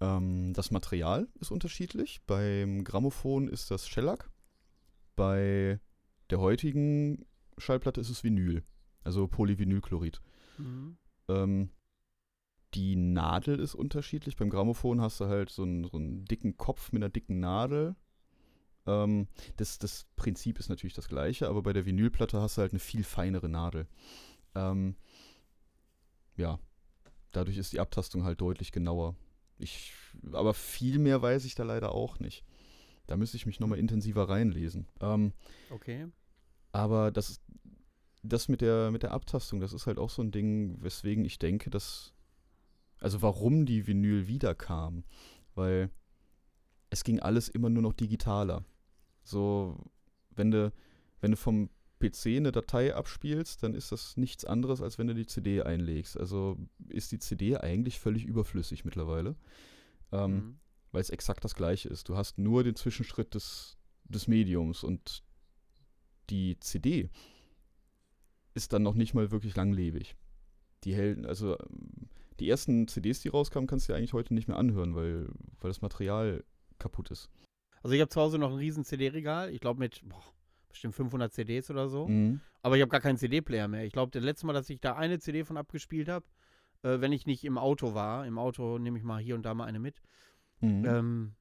ähm, 0.00 0.52
das 0.54 0.70
Material 0.70 1.28
ist 1.40 1.50
unterschiedlich. 1.50 2.22
Beim 2.26 2.84
Grammophon 2.84 3.48
ist 3.48 3.70
das 3.70 3.88
Shellac. 3.88 4.30
Bei 5.16 5.80
der 6.30 6.40
heutigen 6.40 7.26
Schallplatte 7.58 8.00
ist 8.00 8.10
es 8.10 8.22
Vinyl, 8.22 8.62
also 9.02 9.26
Polyvinylchlorid. 9.26 10.20
Mhm. 10.58 10.96
Ähm, 11.28 11.70
die 12.74 12.94
Nadel 12.94 13.58
ist 13.58 13.74
unterschiedlich. 13.74 14.36
Beim 14.36 14.50
Grammophon 14.50 15.00
hast 15.00 15.20
du 15.20 15.26
halt 15.26 15.50
so 15.50 15.62
einen, 15.62 15.84
so 15.84 15.96
einen 15.96 16.24
dicken 16.24 16.56
Kopf 16.56 16.92
mit 16.92 17.02
einer 17.02 17.10
dicken 17.10 17.40
Nadel. 17.40 17.96
Ähm, 18.86 19.26
das, 19.56 19.80
das 19.80 20.06
Prinzip 20.14 20.60
ist 20.60 20.68
natürlich 20.68 20.94
das 20.94 21.08
gleiche, 21.08 21.48
aber 21.48 21.62
bei 21.62 21.72
der 21.72 21.84
Vinylplatte 21.84 22.40
hast 22.40 22.58
du 22.58 22.60
halt 22.60 22.72
eine 22.72 22.78
viel 22.78 23.02
feinere 23.02 23.48
Nadel. 23.48 23.88
Ähm, 24.54 24.94
ja, 26.36 26.58
dadurch 27.32 27.56
ist 27.56 27.72
die 27.72 27.80
Abtastung 27.80 28.24
halt 28.24 28.40
deutlich 28.40 28.72
genauer. 28.72 29.14
Ich, 29.58 29.92
aber 30.32 30.54
viel 30.54 30.98
mehr 30.98 31.22
weiß 31.22 31.44
ich 31.44 31.54
da 31.54 31.64
leider 31.64 31.92
auch 31.92 32.18
nicht. 32.18 32.44
Da 33.06 33.16
müsste 33.16 33.36
ich 33.36 33.46
mich 33.46 33.60
nochmal 33.60 33.78
intensiver 33.78 34.28
reinlesen. 34.28 34.86
Ähm, 35.00 35.32
okay. 35.70 36.06
Aber 36.72 37.10
das, 37.10 37.40
das 38.22 38.48
mit 38.48 38.60
der, 38.60 38.90
mit 38.90 39.02
der 39.02 39.12
Abtastung, 39.12 39.60
das 39.60 39.72
ist 39.72 39.86
halt 39.86 39.98
auch 39.98 40.10
so 40.10 40.22
ein 40.22 40.32
Ding, 40.32 40.82
weswegen 40.82 41.24
ich 41.24 41.38
denke, 41.38 41.70
dass. 41.70 42.12
Also 42.98 43.20
warum 43.20 43.66
die 43.66 43.86
Vinyl 43.86 44.26
wiederkam. 44.26 45.04
Weil 45.54 45.90
es 46.90 47.04
ging 47.04 47.20
alles 47.20 47.48
immer 47.48 47.70
nur 47.70 47.82
noch 47.82 47.92
digitaler. 47.92 48.64
So, 49.22 49.78
wenn 50.30 50.50
du, 50.50 50.72
wenn 51.20 51.32
du 51.32 51.36
vom 51.36 51.70
PC 51.98 52.36
eine 52.36 52.52
Datei 52.52 52.94
abspielst, 52.94 53.62
dann 53.62 53.74
ist 53.74 53.92
das 53.92 54.16
nichts 54.16 54.44
anderes, 54.44 54.82
als 54.82 54.98
wenn 54.98 55.06
du 55.06 55.14
die 55.14 55.26
CD 55.26 55.62
einlegst. 55.62 56.18
Also 56.18 56.58
ist 56.88 57.12
die 57.12 57.18
CD 57.18 57.56
eigentlich 57.56 57.98
völlig 57.98 58.24
überflüssig 58.24 58.84
mittlerweile, 58.84 59.36
ähm, 60.12 60.32
mhm. 60.32 60.58
weil 60.92 61.00
es 61.00 61.10
exakt 61.10 61.44
das 61.44 61.54
gleiche 61.54 61.88
ist. 61.88 62.08
Du 62.08 62.16
hast 62.16 62.38
nur 62.38 62.64
den 62.64 62.76
Zwischenschritt 62.76 63.34
des, 63.34 63.78
des 64.04 64.28
Mediums 64.28 64.84
und 64.84 65.22
die 66.28 66.58
CD 66.60 67.10
ist 68.54 68.72
dann 68.72 68.82
noch 68.82 68.94
nicht 68.94 69.14
mal 69.14 69.30
wirklich 69.30 69.56
langlebig. 69.56 70.16
die 70.84 70.94
hält, 70.94 71.24
also 71.26 71.56
die 72.40 72.50
ersten 72.50 72.86
CDs, 72.88 73.20
die 73.20 73.28
rauskamen, 73.28 73.66
kannst 73.66 73.88
du 73.88 73.92
ja 73.92 73.98
eigentlich 73.98 74.12
heute 74.12 74.34
nicht 74.34 74.48
mehr 74.48 74.58
anhören, 74.58 74.94
weil, 74.94 75.28
weil 75.60 75.70
das 75.70 75.80
Material 75.80 76.44
kaputt 76.78 77.10
ist. 77.10 77.30
Also 77.82 77.94
ich 77.94 78.00
habe 78.00 78.10
zu 78.10 78.20
Hause 78.20 78.38
noch 78.38 78.50
ein 78.50 78.58
riesen 78.58 78.84
CD-Regal, 78.84 79.52
ich 79.52 79.60
glaube 79.60 79.78
mit 79.80 80.02
boah, 80.06 80.22
bestimmt 80.76 80.94
500 80.94 81.32
CDs 81.32 81.70
oder 81.70 81.88
so. 81.88 82.06
Mhm. 82.06 82.40
Aber 82.62 82.76
ich 82.76 82.82
habe 82.82 82.90
gar 82.90 83.00
keinen 83.00 83.16
CD-Player 83.16 83.68
mehr. 83.68 83.84
Ich 83.84 83.92
glaube, 83.92 84.10
das 84.12 84.22
letzte 84.22 84.46
Mal, 84.46 84.52
dass 84.52 84.70
ich 84.70 84.80
da 84.80 84.94
eine 84.96 85.18
CD 85.18 85.44
von 85.44 85.56
abgespielt 85.56 86.08
habe, 86.08 86.26
äh, 86.82 87.00
wenn 87.00 87.12
ich 87.12 87.26
nicht 87.26 87.44
im 87.44 87.58
Auto 87.58 87.94
war, 87.94 88.26
im 88.26 88.38
Auto 88.38 88.78
nehme 88.78 88.98
ich 88.98 89.04
mal 89.04 89.20
hier 89.20 89.34
und 89.34 89.42
da 89.44 89.54
mal 89.54 89.64
eine 89.64 89.78
mit. 89.78 90.02
Mhm. 90.60 90.84
Ähm, 90.84 91.34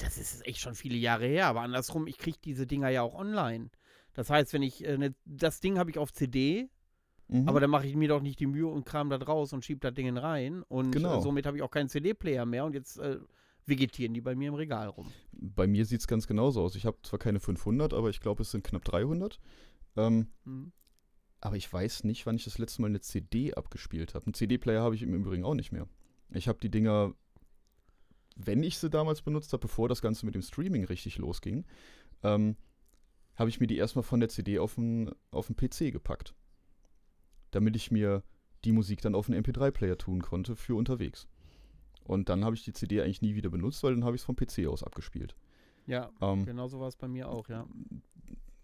das 0.00 0.18
ist 0.18 0.46
echt 0.46 0.60
schon 0.60 0.74
viele 0.74 0.96
Jahre 0.96 1.26
her, 1.26 1.46
aber 1.46 1.60
andersrum, 1.62 2.06
ich 2.06 2.18
kriege 2.18 2.38
diese 2.44 2.66
Dinger 2.66 2.88
ja 2.88 3.02
auch 3.02 3.14
online. 3.14 3.70
Das 4.14 4.30
heißt, 4.30 4.52
wenn 4.52 4.62
ich, 4.62 4.84
äh, 4.84 4.98
ne, 4.98 5.14
das 5.24 5.60
Ding 5.60 5.78
habe 5.78 5.90
ich 5.90 5.98
auf 5.98 6.12
CD, 6.12 6.68
Mhm. 7.28 7.46
aber 7.48 7.60
dann 7.60 7.70
mache 7.70 7.86
ich 7.86 7.94
mir 7.94 8.08
doch 8.08 8.22
nicht 8.22 8.40
die 8.40 8.46
Mühe 8.46 8.66
und 8.66 8.86
kram 8.86 9.10
da 9.10 9.18
draus 9.18 9.52
und 9.52 9.62
schiebe 9.64 9.80
das 9.80 9.92
Ding 9.94 10.16
rein. 10.16 10.62
Und 10.62 10.92
Genau. 10.92 11.18
äh, 11.18 11.22
somit 11.22 11.44
habe 11.46 11.58
ich 11.58 11.62
auch 11.62 11.70
keinen 11.70 11.88
CD-Player 11.90 12.46
mehr 12.46 12.64
und 12.64 12.74
jetzt 12.74 12.98
äh, 12.98 13.18
vegetieren 13.68 14.14
die 14.14 14.20
bei 14.20 14.34
mir 14.34 14.48
im 14.48 14.54
Regal 14.54 14.88
rum. 14.88 15.12
Bei 15.32 15.66
mir 15.66 15.84
sieht 15.84 16.00
es 16.00 16.06
ganz 16.06 16.26
genauso 16.26 16.62
aus. 16.62 16.74
Ich 16.74 16.86
habe 16.86 16.98
zwar 17.02 17.18
keine 17.18 17.40
500, 17.40 17.92
aber 17.94 18.10
ich 18.10 18.20
glaube, 18.20 18.42
es 18.42 18.50
sind 18.50 18.64
knapp 18.64 18.84
300. 18.84 19.38
Ähm, 19.96 20.28
Hm. 20.44 20.72
aber 21.40 21.56
ich 21.56 21.72
weiß 21.72 22.04
nicht, 22.04 22.26
wann 22.26 22.36
ich 22.36 22.44
das 22.44 22.58
letzte 22.58 22.82
Mal 22.82 22.88
eine 22.88 23.00
CD 23.00 23.54
abgespielt 23.54 24.14
habe. 24.14 24.26
Einen 24.26 24.34
CD-Player 24.34 24.82
habe 24.82 24.94
ich 24.94 25.02
im 25.02 25.14
Übrigen 25.14 25.44
auch 25.44 25.54
nicht 25.54 25.72
mehr. 25.72 25.88
Ich 26.30 26.48
habe 26.48 26.58
die 26.60 26.70
Dinger, 26.70 27.14
wenn 28.36 28.62
ich 28.62 28.78
sie 28.78 28.90
damals 28.90 29.22
benutzt 29.22 29.52
habe, 29.52 29.62
bevor 29.62 29.88
das 29.88 30.02
Ganze 30.02 30.26
mit 30.26 30.34
dem 30.34 30.42
Streaming 30.42 30.84
richtig 30.84 31.18
losging, 31.18 31.64
ähm, 32.22 32.56
habe 33.34 33.50
ich 33.50 33.60
mir 33.60 33.66
die 33.66 33.76
erstmal 33.76 34.02
von 34.02 34.20
der 34.20 34.28
CD 34.28 34.58
auf 34.58 34.74
den, 34.74 35.10
auf 35.30 35.46
den 35.46 35.56
PC 35.56 35.92
gepackt. 35.92 36.34
Damit 37.50 37.76
ich 37.76 37.90
mir 37.90 38.22
die 38.64 38.72
Musik 38.72 39.00
dann 39.00 39.14
auf 39.14 39.26
den 39.26 39.42
MP3-Player 39.42 39.96
tun 39.96 40.22
konnte 40.22 40.56
für 40.56 40.74
unterwegs. 40.74 41.28
Und 42.08 42.28
dann 42.30 42.44
habe 42.44 42.56
ich 42.56 42.64
die 42.64 42.72
CD 42.72 43.00
eigentlich 43.02 43.22
nie 43.22 43.34
wieder 43.36 43.50
benutzt, 43.50 43.82
weil 43.84 43.94
dann 43.94 44.02
habe 44.04 44.16
ich 44.16 44.22
es 44.22 44.26
vom 44.26 44.34
PC 44.34 44.66
aus 44.66 44.82
abgespielt. 44.82 45.36
Ja, 45.86 46.10
Ähm, 46.20 46.44
genau 46.44 46.66
so 46.66 46.80
war 46.80 46.88
es 46.88 46.96
bei 46.96 47.06
mir 47.06 47.28
auch, 47.28 47.48
ja. 47.48 47.66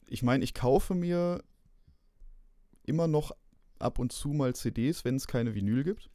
ich 0.09 0.23
meine, 0.23 0.43
ich 0.45 0.55
kaufe 0.55 0.95
mir 0.95 1.43
immer 2.85 3.07
noch 3.07 3.33
ab 3.79 3.99
und 3.99 4.13
zu 4.13 4.31
mal 4.31 4.55
CDs, 4.55 5.05
wenn 5.05 5.17
es 5.17 5.27
keine 5.27 5.55
Vinyl 5.55 5.85
gibt, 5.85 6.11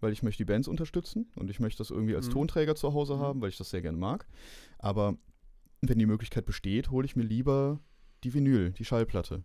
weil 0.00 0.12
ich 0.12 0.22
möchte 0.22 0.42
die 0.44 0.44
Bands 0.52 0.68
unterstützen 0.68 1.30
und 1.36 1.50
ich 1.50 1.60
möchte 1.60 1.78
das 1.78 1.90
irgendwie 1.90 2.14
als 2.14 2.28
Mhm. 2.28 2.32
Tonträger 2.32 2.74
zu 2.76 2.92
Hause 2.94 3.16
Mhm. 3.16 3.20
haben, 3.20 3.40
weil 3.40 3.48
ich 3.50 3.56
das 3.58 3.70
sehr 3.70 3.82
gerne 3.82 3.98
mag. 3.98 4.26
Aber 4.78 5.16
wenn 5.82 5.98
die 5.98 6.06
Möglichkeit 6.06 6.46
besteht, 6.46 6.90
hole 6.90 7.04
ich 7.06 7.16
mir 7.16 7.22
lieber 7.24 7.80
die 8.24 8.34
Vinyl, 8.34 8.72
die 8.72 8.84
Schallplatte. 8.84 9.44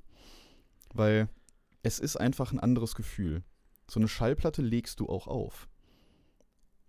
Weil 0.93 1.29
es 1.83 1.99
ist 1.99 2.17
einfach 2.17 2.51
ein 2.51 2.59
anderes 2.59 2.95
Gefühl. 2.95 3.43
So 3.89 3.99
eine 3.99 4.07
Schallplatte 4.07 4.61
legst 4.61 4.99
du 4.99 5.07
auch 5.09 5.27
auf. 5.27 5.67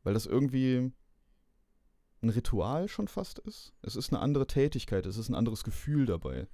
Weil 0.03 0.15
das 0.15 0.27
irgendwie 0.27 0.93
ein 2.23 2.29
Ritual 2.29 2.89
schon 2.89 3.09
fast 3.09 3.39
ist. 3.41 3.73
Es 3.83 3.97
ist 3.97 4.13
eine 4.13 4.23
andere 4.23 4.47
Tätigkeit, 4.47 5.07
es 5.07 5.17
ist 5.17 5.29
ein 5.29 5.35
anderes 5.35 5.65
Gefühl 5.65 6.07
dabei. 6.07 6.47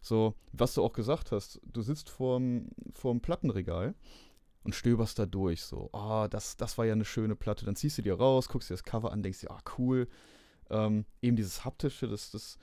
So, 0.00 0.34
was 0.52 0.74
du 0.74 0.84
auch 0.84 0.92
gesagt 0.92 1.32
hast, 1.32 1.60
du 1.64 1.82
sitzt 1.82 2.10
vorm, 2.10 2.68
vorm 2.92 3.20
Plattenregal 3.20 3.94
und 4.62 4.74
stöberst 4.74 5.18
da 5.18 5.26
durch. 5.26 5.62
So, 5.62 5.90
ah, 5.92 6.28
das, 6.28 6.56
das 6.56 6.78
war 6.78 6.84
ja 6.84 6.92
eine 6.92 7.04
schöne 7.04 7.34
Platte. 7.34 7.64
Dann 7.64 7.76
ziehst 7.76 7.98
du 7.98 8.02
dir 8.02 8.14
raus, 8.14 8.48
guckst 8.48 8.70
dir 8.70 8.74
das 8.74 8.84
Cover 8.84 9.12
an, 9.12 9.22
denkst 9.22 9.40
dir, 9.40 9.50
ah, 9.50 9.62
cool. 9.78 10.08
Ähm, 10.70 11.06
eben 11.22 11.36
dieses 11.36 11.64
haptische, 11.64 12.08
das, 12.08 12.30
das, 12.30 12.58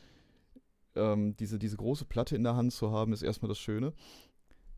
ähm, 0.96 1.36
diese, 1.38 1.58
diese 1.58 1.78
große 1.78 2.06
Platte 2.06 2.36
in 2.36 2.44
der 2.44 2.56
Hand 2.56 2.74
zu 2.74 2.92
haben, 2.92 3.14
ist 3.14 3.24
erstmal 3.24 3.50
das 3.50 3.60
Schöne. 3.60 3.94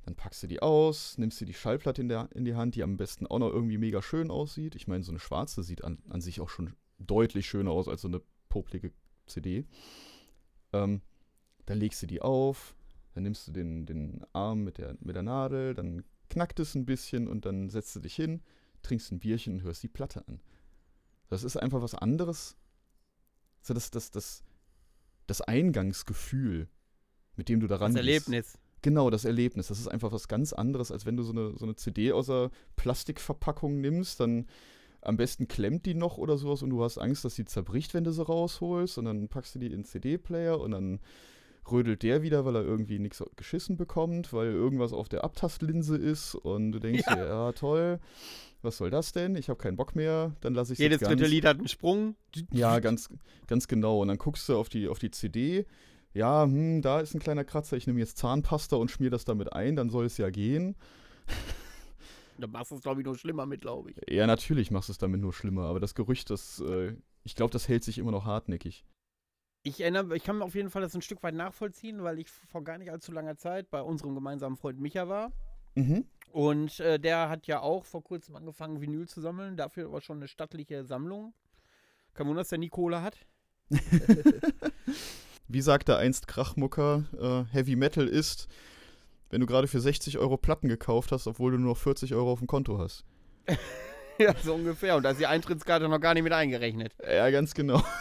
Dann 0.05 0.15
packst 0.15 0.43
du 0.43 0.47
die 0.47 0.61
aus, 0.61 1.17
nimmst 1.17 1.41
dir 1.41 1.45
die 1.45 1.55
Schallplatte 1.55 1.99
in, 1.99 2.09
der, 2.09 2.29
in 2.35 2.45
die 2.45 2.53
Hand, 2.53 2.75
die 2.75 2.83
am 2.83 2.95
besten 2.95 3.25
auch 3.25 3.39
noch 3.39 3.49
irgendwie 3.49 3.79
mega 3.79 4.03
schön 4.03 4.29
aussieht. 4.29 4.75
Ich 4.75 4.87
meine, 4.87 5.03
so 5.03 5.11
eine 5.11 5.19
schwarze 5.19 5.63
sieht 5.63 5.83
an, 5.83 5.97
an 6.09 6.21
sich 6.21 6.41
auch 6.41 6.49
schon 6.49 6.75
deutlich 6.99 7.47
schöner 7.47 7.71
aus 7.71 7.87
als 7.87 8.01
so 8.01 8.07
eine 8.07 8.21
poplige 8.47 8.91
CD. 9.25 9.65
Ähm, 10.73 11.01
dann 11.65 11.79
legst 11.79 12.03
du 12.03 12.05
die 12.05 12.21
auf, 12.21 12.75
dann 13.15 13.23
nimmst 13.23 13.47
du 13.47 13.51
den, 13.51 13.87
den 13.87 14.23
Arm 14.31 14.63
mit 14.63 14.77
der, 14.77 14.95
mit 14.99 15.15
der 15.15 15.23
Nadel, 15.23 15.73
dann 15.73 16.03
knackt 16.29 16.59
es 16.59 16.75
ein 16.75 16.85
bisschen 16.85 17.27
und 17.27 17.45
dann 17.45 17.69
setzt 17.69 17.95
du 17.95 17.99
dich 17.99 18.15
hin, 18.15 18.43
trinkst 18.83 19.11
ein 19.11 19.19
Bierchen 19.19 19.55
und 19.55 19.63
hörst 19.63 19.81
die 19.81 19.87
Platte 19.87 20.27
an. 20.27 20.39
Das 21.29 21.43
ist 21.43 21.57
einfach 21.57 21.81
was 21.81 21.95
anderes. 21.95 22.55
So 23.63 23.73
das, 23.73 23.89
das, 23.89 24.11
das, 24.11 24.43
das 25.25 25.41
Eingangsgefühl, 25.41 26.69
mit 27.35 27.49
dem 27.49 27.59
du 27.59 27.65
daran 27.65 27.93
Das. 27.93 27.97
Erlebnis. 27.97 28.59
Genau, 28.85 29.09
das 29.09 29.25
Erlebnis. 29.25 29.69
Das 29.69 29.79
ist 29.79 29.87
einfach 29.87 30.11
was 30.11 30.27
ganz 30.27 30.53
anderes, 30.53 30.91
als 30.91 31.07
wenn 31.07 31.17
du 31.17 31.23
so 31.23 31.31
eine, 31.31 31.57
so 31.57 31.65
eine 31.65 31.75
CD 31.75 32.11
aus 32.11 32.27
der 32.27 32.51
Plastikverpackung 32.75 33.81
nimmst, 33.81 34.19
dann 34.19 34.45
am 35.01 35.17
besten 35.17 35.47
klemmt 35.47 35.87
die 35.87 35.95
noch 35.95 36.19
oder 36.19 36.37
sowas 36.37 36.61
und 36.61 36.69
du 36.69 36.83
hast 36.83 36.99
Angst, 36.99 37.25
dass 37.25 37.33
sie 37.33 37.45
zerbricht, 37.45 37.95
wenn 37.95 38.03
du 38.03 38.11
sie 38.11 38.23
rausholst 38.23 38.99
und 38.99 39.05
dann 39.05 39.27
packst 39.27 39.55
du 39.55 39.59
die 39.59 39.65
in 39.65 39.71
den 39.71 39.85
CD-Player 39.85 40.59
und 40.61 40.69
dann 40.71 40.99
rödelt 41.71 42.03
der 42.03 42.21
wieder, 42.21 42.45
weil 42.45 42.55
er 42.57 42.63
irgendwie 42.63 42.99
nichts 42.99 43.23
geschissen 43.35 43.75
bekommt, 43.75 44.33
weil 44.33 44.51
irgendwas 44.51 44.93
auf 44.93 45.09
der 45.09 45.23
Abtastlinse 45.23 45.97
ist 45.97 46.35
und 46.35 46.71
du 46.73 46.77
denkst 46.79 47.05
Ja. 47.07 47.15
dir, 47.15 47.25
ja 47.25 47.51
toll, 47.53 47.99
was 48.61 48.77
soll 48.77 48.91
das 48.91 49.13
denn? 49.13 49.35
Ich 49.35 49.49
habe 49.49 49.57
keinen 49.57 49.77
Bock 49.77 49.95
mehr, 49.95 50.35
dann 50.41 50.53
lasse 50.53 50.73
ich 50.73 50.79
Jedes 50.79 50.99
das 50.99 51.09
ganz. 51.09 51.19
dritte 51.19 51.31
Lied 51.31 51.45
hat 51.45 51.57
einen 51.57 51.67
Sprung. 51.67 52.15
Ja, 52.53 52.79
ganz, 52.81 53.09
ganz 53.47 53.67
genau. 53.67 54.01
Und 54.01 54.09
dann 54.09 54.19
guckst 54.19 54.47
du 54.47 54.55
auf 54.57 54.69
die, 54.69 54.87
auf 54.87 54.99
die 54.99 55.09
CD. 55.09 55.65
Ja, 56.15 56.43
hm, 56.43 56.81
da 56.81 57.01
ist 57.01 57.13
ein 57.13 57.19
kleiner 57.19 57.43
Kratzer. 57.43 57.75
Ich 57.75 57.87
nehme 57.87 57.99
jetzt 57.99 58.17
Zahnpasta 58.17 58.77
und 58.77 58.89
schmier 58.89 59.09
das 59.09 59.25
damit 59.25 59.51
ein. 59.51 59.75
Dann 59.75 59.89
soll 59.89 60.05
es 60.05 60.17
ja 60.17 60.29
gehen. 60.31 60.75
Da 62.37 62.47
machst 62.47 62.71
du 62.71 62.75
es, 62.75 62.81
glaube 62.81 62.99
ich, 62.99 63.05
nur 63.05 63.17
schlimmer 63.17 63.45
mit, 63.45 63.61
glaube 63.61 63.91
ich. 63.91 63.97
Ja, 64.09 64.27
natürlich 64.27 64.69
machst 64.69 64.89
du 64.89 64.91
es 64.91 64.97
damit 64.97 65.21
nur 65.21 65.31
schlimmer. 65.31 65.67
Aber 65.67 65.79
das 65.79 65.95
Gerücht, 65.95 66.29
das, 66.29 66.59
äh, 66.59 66.93
ich 67.23 67.33
glaube, 67.33 67.53
das 67.53 67.69
hält 67.69 67.85
sich 67.85 67.97
immer 67.97 68.11
noch 68.11 68.25
hartnäckig. 68.25 68.83
Ich 69.63 69.79
erinnere, 69.79 70.17
ich 70.17 70.23
kann 70.25 70.41
auf 70.41 70.53
jeden 70.53 70.69
Fall 70.69 70.81
das 70.81 70.93
ein 70.93 71.01
Stück 71.01 71.23
weit 71.23 71.33
nachvollziehen, 71.33 72.03
weil 72.03 72.19
ich 72.19 72.29
vor 72.29 72.61
gar 72.65 72.77
nicht 72.77 72.91
allzu 72.91 73.13
langer 73.13 73.37
Zeit 73.37 73.69
bei 73.71 73.81
unserem 73.81 74.15
gemeinsamen 74.15 74.57
Freund 74.57 74.81
Micha 74.81 75.07
war. 75.07 75.31
Mhm. 75.75 76.03
Und 76.33 76.77
äh, 76.81 76.99
der 76.99 77.29
hat 77.29 77.47
ja 77.47 77.61
auch 77.61 77.85
vor 77.85 78.03
kurzem 78.03 78.35
angefangen, 78.35 78.81
Vinyl 78.81 79.07
zu 79.07 79.21
sammeln. 79.21 79.55
Dafür 79.55 79.85
aber 79.85 80.01
schon 80.01 80.17
eine 80.17 80.27
stattliche 80.27 80.83
Sammlung. 80.83 81.33
Kein 82.15 82.27
Wunder, 82.27 82.41
dass 82.41 82.49
der 82.49 82.57
nie 82.57 82.67
Kohle 82.67 83.01
hat. 83.01 83.17
Wie 85.47 85.61
sagte 85.61 85.97
einst 85.97 86.27
Krachmucker, 86.27 87.05
äh, 87.19 87.53
Heavy 87.53 87.75
Metal 87.75 88.07
ist, 88.07 88.47
wenn 89.29 89.41
du 89.41 89.47
gerade 89.47 89.67
für 89.67 89.79
60 89.79 90.17
Euro 90.17 90.37
Platten 90.37 90.67
gekauft 90.67 91.11
hast, 91.11 91.27
obwohl 91.27 91.51
du 91.51 91.57
nur 91.57 91.71
noch 91.71 91.77
40 91.77 92.13
Euro 92.13 92.31
auf 92.31 92.39
dem 92.39 92.47
Konto 92.47 92.79
hast. 92.79 93.03
ja, 94.17 94.33
so 94.43 94.55
ungefähr. 94.55 94.95
Und 94.95 95.03
da 95.03 95.11
ist 95.11 95.19
die 95.19 95.27
Eintrittskarte 95.27 95.87
noch 95.87 95.99
gar 95.99 96.13
nicht 96.13 96.23
mit 96.23 96.33
eingerechnet. 96.33 96.93
Ja, 97.03 97.29
ganz 97.29 97.53
genau. 97.53 97.83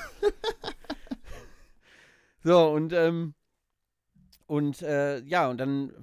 So, 2.45 2.71
und, 2.71 2.93
ähm, 2.93 3.35
und, 4.47 4.83
äh, 4.83 5.21
ja, 5.21 5.49
und 5.49 5.57
dann, 5.57 5.95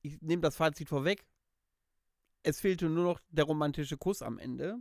ich 0.00 0.20
nehme 0.22 0.40
das 0.40 0.56
Fazit 0.56 0.88
vorweg. 0.88 1.26
Es 2.42 2.60
fehlte 2.60 2.86
nur 2.86 3.04
noch 3.04 3.20
der 3.28 3.44
romantische 3.44 3.98
Kuss 3.98 4.22
am 4.22 4.38
Ende. 4.38 4.76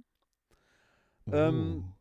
Ähm, 1.28 1.94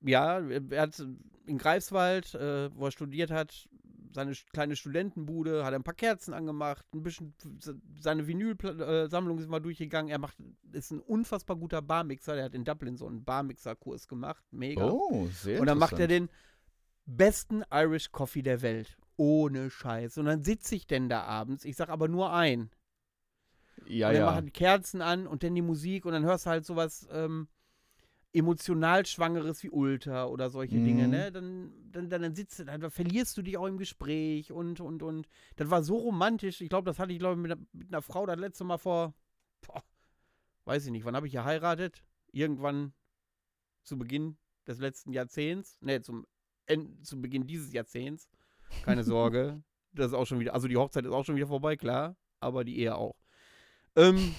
ja, 0.00 0.40
er 0.40 0.82
hat 0.82 1.04
in 1.46 1.58
Greifswald, 1.58 2.34
äh, 2.34 2.70
wo 2.74 2.86
er 2.86 2.90
studiert 2.90 3.30
hat, 3.30 3.68
seine 4.16 4.32
kleine 4.52 4.76
Studentenbude, 4.76 5.64
hat 5.64 5.74
ein 5.74 5.84
paar 5.84 5.94
Kerzen 5.94 6.34
angemacht, 6.34 6.84
ein 6.94 7.02
bisschen 7.02 7.34
seine 8.00 8.26
Vinylsammlung 8.26 9.38
ist 9.38 9.48
mal 9.48 9.60
durchgegangen. 9.60 10.10
Er 10.10 10.18
macht, 10.18 10.36
ist 10.72 10.90
ein 10.90 11.00
unfassbar 11.00 11.56
guter 11.56 11.82
Barmixer. 11.82 12.34
Der 12.34 12.44
hat 12.46 12.54
in 12.54 12.64
Dublin 12.64 12.96
so 12.96 13.06
einen 13.06 13.24
Barmixer-Kurs 13.24 14.08
gemacht. 14.08 14.42
Mega. 14.50 14.90
oh, 14.90 15.26
sehr 15.26 15.60
Und 15.60 15.66
dann 15.66 15.78
macht 15.78 15.98
er 15.98 16.08
den 16.08 16.30
besten 17.04 17.62
Irish 17.70 18.10
Coffee 18.10 18.42
der 18.42 18.62
Welt. 18.62 18.96
Ohne 19.16 19.70
Scheiß. 19.70 20.18
Und 20.18 20.26
dann 20.26 20.42
sitze 20.42 20.74
ich 20.74 20.86
denn 20.86 21.08
da 21.08 21.22
abends. 21.22 21.64
Ich 21.64 21.76
sag 21.76 21.90
aber 21.90 22.08
nur 22.08 22.32
ein. 22.32 22.70
Ja, 23.86 24.08
und 24.08 24.14
dann 24.14 24.22
ja. 24.22 24.30
machen 24.30 24.52
Kerzen 24.52 25.02
an 25.02 25.26
und 25.26 25.42
dann 25.42 25.54
die 25.54 25.62
Musik 25.62 26.06
und 26.06 26.12
dann 26.12 26.24
hörst 26.24 26.46
du 26.46 26.50
halt 26.50 26.64
sowas 26.64 27.06
ähm, 27.12 27.48
emotional 28.36 29.06
Schwangeres 29.06 29.62
wie 29.62 29.70
Ultra 29.70 30.26
oder 30.26 30.50
solche 30.50 30.76
Mhm. 30.76 30.84
Dinge, 30.84 31.08
ne? 31.08 31.32
Dann, 31.32 31.72
dann, 31.92 32.08
dann, 32.10 32.22
dann 32.22 32.34
sitzt 32.34 32.58
du, 32.58 32.64
da, 32.64 32.76
da 32.78 32.90
verlierst 32.90 33.36
du 33.36 33.42
dich 33.42 33.56
auch 33.56 33.66
im 33.66 33.78
Gespräch 33.78 34.52
und, 34.52 34.80
und, 34.80 35.02
und. 35.02 35.28
Das 35.56 35.70
war 35.70 35.82
so 35.82 35.96
romantisch. 35.96 36.60
Ich 36.60 36.68
glaube, 36.68 36.86
das 36.90 36.98
hatte 36.98 37.12
ich, 37.12 37.18
glaube 37.18 37.34
ich, 37.34 37.40
mit, 37.42 37.52
einer- 37.52 37.66
mit 37.72 37.88
einer 37.88 38.02
Frau 38.02 38.26
das 38.26 38.38
letzte 38.38 38.64
Mal 38.64 38.78
vor, 38.78 39.14
boah, 39.66 39.82
weiß 40.64 40.84
ich 40.86 40.92
nicht, 40.92 41.04
wann 41.04 41.16
habe 41.16 41.26
ich 41.26 41.32
geheiratet? 41.32 42.02
Irgendwann 42.32 42.92
zu 43.82 43.96
Beginn 43.98 44.36
des 44.66 44.78
letzten 44.78 45.12
Jahrzehnts. 45.12 45.78
Ne, 45.80 46.02
zum, 46.02 46.26
End, 46.66 47.06
zu 47.06 47.20
Beginn 47.20 47.46
dieses 47.46 47.72
Jahrzehnts. 47.72 48.28
Keine 48.82 49.04
Sorge. 49.04 49.62
Das 49.92 50.08
ist 50.08 50.12
auch 50.12 50.26
schon 50.26 50.40
wieder, 50.40 50.52
also 50.52 50.68
die 50.68 50.76
Hochzeit 50.76 51.06
ist 51.06 51.10
auch 51.12 51.24
schon 51.24 51.36
wieder 51.36 51.46
vorbei, 51.46 51.74
klar, 51.74 52.16
aber 52.38 52.64
die 52.64 52.78
Ehe 52.80 52.94
auch. 52.96 53.16
Ähm, 53.94 54.34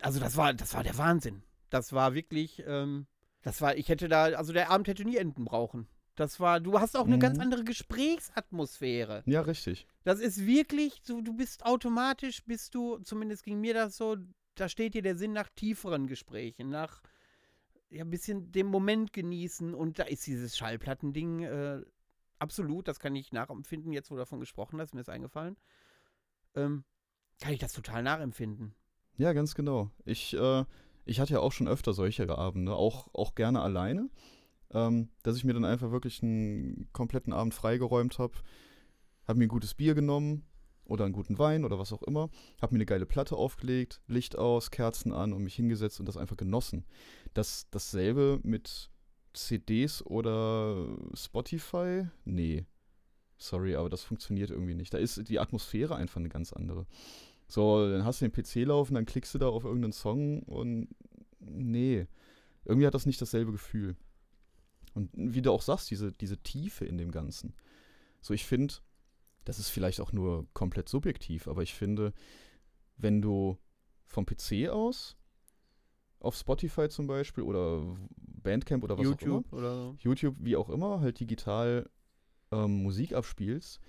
also 0.00 0.20
das 0.20 0.36
war, 0.36 0.54
das 0.54 0.74
war 0.74 0.84
der 0.84 0.96
Wahnsinn. 0.96 1.42
Das 1.74 1.92
war 1.92 2.14
wirklich, 2.14 2.62
ähm, 2.68 3.08
das 3.42 3.60
war, 3.60 3.76
ich 3.76 3.88
hätte 3.88 4.08
da, 4.08 4.26
also 4.26 4.52
der 4.52 4.70
Abend 4.70 4.86
hätte 4.86 5.04
nie 5.04 5.16
enden 5.16 5.44
brauchen. 5.44 5.88
Das 6.14 6.38
war, 6.38 6.60
du 6.60 6.78
hast 6.78 6.96
auch 6.96 7.06
eine 7.06 7.16
mhm. 7.16 7.20
ganz 7.20 7.40
andere 7.40 7.64
Gesprächsatmosphäre. 7.64 9.24
Ja, 9.26 9.40
richtig. 9.40 9.88
Das 10.04 10.20
ist 10.20 10.46
wirklich, 10.46 11.02
du, 11.02 11.20
du 11.20 11.34
bist 11.34 11.66
automatisch, 11.66 12.44
bist 12.44 12.76
du, 12.76 12.98
zumindest 12.98 13.42
ging 13.42 13.60
mir 13.60 13.74
das 13.74 13.96
so, 13.96 14.16
da 14.54 14.68
steht 14.68 14.94
dir 14.94 15.02
der 15.02 15.16
Sinn 15.16 15.32
nach 15.32 15.48
tieferen 15.50 16.06
Gesprächen, 16.06 16.70
nach 16.70 17.02
ja, 17.90 18.04
ein 18.04 18.10
bisschen 18.10 18.52
dem 18.52 18.68
Moment 18.68 19.12
genießen 19.12 19.74
und 19.74 19.98
da 19.98 20.04
ist 20.04 20.28
dieses 20.28 20.56
Schallplattending 20.56 21.42
äh, 21.42 21.82
absolut, 22.38 22.86
das 22.86 23.00
kann 23.00 23.16
ich 23.16 23.32
nachempfinden, 23.32 23.92
jetzt 23.92 24.12
wo 24.12 24.14
du 24.14 24.20
davon 24.20 24.38
gesprochen 24.38 24.80
hast, 24.80 24.94
mir 24.94 25.00
ist 25.00 25.08
eingefallen. 25.08 25.56
Ähm, 26.54 26.84
kann 27.40 27.52
ich 27.52 27.58
das 27.58 27.72
total 27.72 28.04
nachempfinden. 28.04 28.76
Ja, 29.16 29.32
ganz 29.32 29.56
genau. 29.56 29.90
Ich, 30.04 30.34
äh, 30.34 30.64
ich 31.04 31.20
hatte 31.20 31.34
ja 31.34 31.40
auch 31.40 31.52
schon 31.52 31.68
öfter 31.68 31.92
solche 31.92 32.28
Abende, 32.36 32.74
auch, 32.74 33.08
auch 33.12 33.34
gerne 33.34 33.60
alleine, 33.60 34.08
ähm, 34.72 35.08
dass 35.22 35.36
ich 35.36 35.44
mir 35.44 35.54
dann 35.54 35.64
einfach 35.64 35.90
wirklich 35.90 36.22
einen 36.22 36.88
kompletten 36.92 37.32
Abend 37.32 37.54
freigeräumt 37.54 38.18
habe, 38.18 38.34
habe 39.26 39.38
mir 39.38 39.46
ein 39.46 39.48
gutes 39.48 39.74
Bier 39.74 39.94
genommen 39.94 40.44
oder 40.84 41.04
einen 41.04 41.14
guten 41.14 41.38
Wein 41.38 41.64
oder 41.64 41.78
was 41.78 41.92
auch 41.92 42.02
immer, 42.02 42.30
habe 42.60 42.74
mir 42.74 42.78
eine 42.78 42.86
geile 42.86 43.06
Platte 43.06 43.36
aufgelegt, 43.36 44.00
Licht 44.06 44.36
aus, 44.36 44.70
Kerzen 44.70 45.12
an 45.12 45.32
und 45.32 45.42
mich 45.42 45.54
hingesetzt 45.54 46.00
und 46.00 46.06
das 46.06 46.16
einfach 46.16 46.36
genossen. 46.36 46.84
Das, 47.32 47.68
dasselbe 47.70 48.40
mit 48.42 48.90
CDs 49.32 50.04
oder 50.04 50.96
Spotify? 51.14 52.06
Nee. 52.24 52.66
Sorry, 53.36 53.74
aber 53.74 53.90
das 53.90 54.02
funktioniert 54.02 54.50
irgendwie 54.50 54.74
nicht. 54.74 54.94
Da 54.94 54.98
ist 54.98 55.28
die 55.28 55.40
Atmosphäre 55.40 55.96
einfach 55.96 56.18
eine 56.18 56.28
ganz 56.28 56.52
andere. 56.52 56.86
So, 57.46 57.88
dann 57.88 58.04
hast 58.04 58.20
du 58.20 58.28
den 58.28 58.32
PC 58.32 58.66
laufen, 58.66 58.94
dann 58.94 59.06
klickst 59.06 59.34
du 59.34 59.38
da 59.38 59.48
auf 59.48 59.64
irgendeinen 59.64 59.92
Song 59.92 60.42
und 60.42 60.88
nee, 61.40 62.06
irgendwie 62.64 62.86
hat 62.86 62.94
das 62.94 63.06
nicht 63.06 63.20
dasselbe 63.20 63.52
Gefühl. 63.52 63.96
Und 64.94 65.10
wie 65.14 65.42
du 65.42 65.50
auch 65.50 65.62
sagst, 65.62 65.90
diese, 65.90 66.12
diese 66.12 66.38
Tiefe 66.38 66.84
in 66.84 66.98
dem 66.98 67.10
Ganzen. 67.10 67.54
So, 68.22 68.32
ich 68.32 68.46
finde, 68.46 68.74
das 69.44 69.58
ist 69.58 69.68
vielleicht 69.68 70.00
auch 70.00 70.12
nur 70.12 70.46
komplett 70.54 70.88
subjektiv, 70.88 71.48
aber 71.48 71.62
ich 71.62 71.74
finde, 71.74 72.12
wenn 72.96 73.20
du 73.20 73.58
vom 74.06 74.24
PC 74.24 74.68
aus 74.70 75.16
auf 76.20 76.36
Spotify 76.36 76.88
zum 76.88 77.06
Beispiel 77.06 77.44
oder 77.44 77.82
Bandcamp 78.16 78.82
oder 78.82 78.96
was 78.96 79.04
YouTube 79.04 79.46
auch 79.46 79.52
immer, 79.52 79.58
oder 79.58 79.94
YouTube, 79.98 80.36
wie 80.38 80.56
auch 80.56 80.70
immer, 80.70 81.00
halt 81.00 81.20
digital 81.20 81.90
ähm, 82.50 82.82
Musik 82.82 83.12
abspielst, 83.12 83.80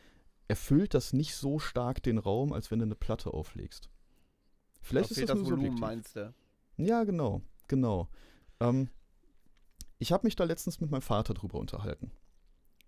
erfüllt 0.47 0.93
das 0.93 1.13
nicht 1.13 1.35
so 1.35 1.59
stark 1.59 2.03
den 2.03 2.17
Raum, 2.17 2.53
als 2.53 2.71
wenn 2.71 2.79
du 2.79 2.85
eine 2.85 2.95
Platte 2.95 3.33
auflegst. 3.33 3.89
Vielleicht 4.81 5.11
ist 5.11 5.21
das, 5.21 5.27
das 5.27 5.35
nur 5.35 5.45
Volumen, 5.45 5.77
subjektiv. 5.77 5.81
meinst 5.81 6.15
du? 6.15 6.33
Ja, 6.77 7.03
genau, 7.03 7.41
genau. 7.67 8.09
Ähm, 8.59 8.89
ich 9.97 10.11
habe 10.11 10.27
mich 10.27 10.35
da 10.35 10.43
letztens 10.43 10.79
mit 10.79 10.91
meinem 10.91 11.01
Vater 11.01 11.33
drüber 11.33 11.57
unterhalten. 11.57 12.11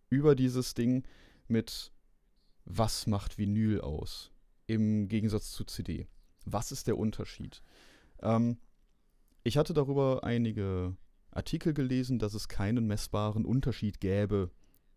Über 0.10 0.36
dieses 0.36 0.74
Ding 0.74 1.04
mit, 1.48 1.92
was 2.66 3.08
macht 3.08 3.38
Vinyl 3.38 3.82
aus 3.82 4.32
im 4.68 5.08
Gegensatz 5.08 5.52
zu 5.52 5.64
CD? 5.64 6.08
Was 6.46 6.72
ist 6.72 6.88
der 6.88 6.98
Unterschied? 6.98 7.64
Ähm, 8.22 8.58
ich 9.44 9.58
hatte 9.58 9.74
darüber 9.74 10.24
einige 10.24 10.96
Artikel 11.32 11.74
gelesen, 11.74 12.20
dass 12.20 12.34
es 12.34 12.48
keinen 12.48 12.86
messbaren 12.88 13.46
Unterschied 13.46 14.00
gäbe 14.00 14.52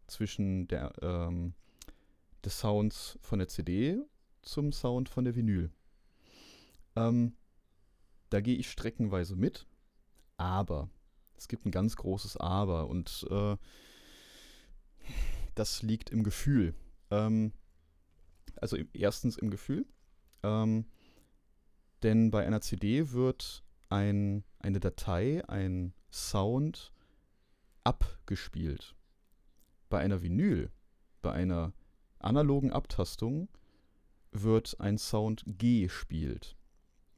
zwischen 0.07 0.67
der 0.69 0.93
ähm, 1.03 1.55
des 2.45 2.59
Sounds 2.59 3.19
von 3.23 3.39
der 3.39 3.49
CD 3.49 3.99
zum 4.43 4.73
Sound 4.73 5.09
von 5.09 5.25
der 5.25 5.37
Vinyl. 5.37 5.71
Ähm, 6.97 7.37
da 8.31 8.41
gehe 8.41 8.57
ich 8.57 8.71
streckenweise 8.71 9.37
mit, 9.37 9.67
aber 10.37 10.89
es 11.37 11.49
gibt 11.49 11.67
ein 11.67 11.71
ganz 11.71 11.97
großes 11.97 12.37
Aber 12.37 12.89
und 12.89 13.27
äh, 13.31 13.57
das 15.55 15.83
liegt 15.83 16.11
im 16.11 16.23
Gefühl. 16.23 16.75
Ähm, 17.11 17.53
also 18.57 18.77
im, 18.77 18.89
erstens 18.93 19.37
im 19.37 19.51
Gefühl, 19.51 19.87
ähm, 20.43 20.87
denn 22.03 22.31
bei 22.31 22.47
einer 22.47 22.61
CD 22.61 23.13
wird 23.13 23.65
ein, 23.89 24.45
eine 24.59 24.81
Datei, 24.81 25.43
ein 25.49 25.93
Sound 26.11 26.93
abgespielt. 27.85 28.95
Bei 29.89 29.99
einer 29.99 30.23
Vinyl, 30.23 30.71
bei 31.21 31.33
einer 31.33 31.73
analogen 32.21 32.73
Abtastung 32.73 33.49
wird 34.33 34.79
ein 34.81 34.99
Sound 34.99 35.45
gespielt. 35.59 36.57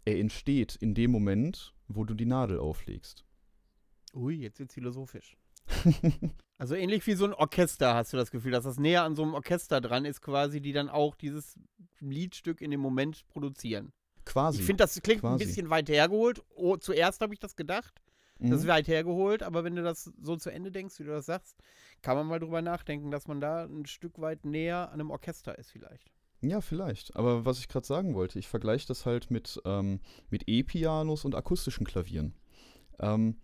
Er 0.05 0.19
entsteht 0.19 0.77
in 0.77 0.95
dem 0.95 1.11
Moment, 1.11 1.75
wo 1.89 2.05
du 2.05 2.15
die 2.15 2.27
Nadel 2.27 2.59
auflegst. 2.59 3.25
Ui, 4.15 4.35
jetzt 4.35 4.59
wird's 4.59 4.75
philosophisch. 4.75 5.37
also 6.59 6.75
ähnlich 6.75 7.07
wie 7.07 7.15
so 7.15 7.25
ein 7.25 7.35
Orchester 7.35 7.95
hast 7.95 8.13
du 8.13 8.17
das 8.17 8.31
Gefühl, 8.31 8.53
dass 8.53 8.65
das 8.65 8.79
näher 8.79 9.05
an 9.05 9.15
so 9.15 9.23
einem 9.23 9.35
Orchester 9.35 9.81
dran 9.81 10.05
ist, 10.05 10.21
quasi, 10.21 10.61
die 10.61 10.73
dann 10.73 10.89
auch 10.89 11.15
dieses 11.15 11.59
Liedstück 12.01 12.61
in 12.61 12.71
dem 12.71 12.81
Moment 12.81 13.27
produzieren. 13.29 13.93
Quasi. 14.25 14.61
Ich 14.61 14.67
finde, 14.67 14.85
das 14.85 15.01
klingt 15.03 15.21
quasi. 15.21 15.43
ein 15.43 15.47
bisschen 15.47 15.71
weit 15.71 15.89
hergeholt. 15.89 16.43
Oh, 16.55 16.77
zuerst 16.77 17.21
habe 17.21 17.35
ich 17.35 17.41
das 17.41 17.57
gedacht. 17.57 18.02
Mhm. 18.43 18.51
Das 18.51 18.61
ist 18.61 18.66
weit 18.66 18.88
hergeholt, 18.88 19.43
aber 19.43 19.64
wenn 19.64 19.76
du 19.76 19.82
das 19.82 20.12
so 20.20 20.36
zu 20.36 20.51
Ende 20.51 20.70
denkst, 20.70 20.99
wie 20.99 21.05
du 21.05 21.11
das 21.11 21.26
sagst, 21.26 21.57
kann 22.03 22.16
man 22.16 22.26
mal 22.26 22.40
drüber 22.40 22.62
nachdenken, 22.62 23.11
dass 23.11 23.28
man 23.28 23.40
da 23.40 23.64
ein 23.64 23.86
Stück 23.86 24.20
weit 24.20 24.45
näher 24.45 24.88
an 24.90 25.01
einem 25.01 25.11
Orchester 25.11 25.59
ist, 25.59 25.70
vielleicht. 25.70 26.11
Ja, 26.40 26.61
vielleicht. 26.61 27.14
Aber 27.14 27.45
was 27.45 27.61
ich 27.61 27.68
gerade 27.68 27.86
sagen 27.86 28.14
wollte, 28.14 28.38
ich 28.38 28.49
vergleiche 28.49 28.88
das 28.88 29.07
halt 29.07 29.30
mit, 29.30 29.61
ähm, 29.64 30.01
mit 30.28 30.49
E-Pianos 30.49 31.24
und 31.24 31.36
akustischen 31.36 31.86
Klavieren. 31.86 32.34
Ähm, 32.99 33.36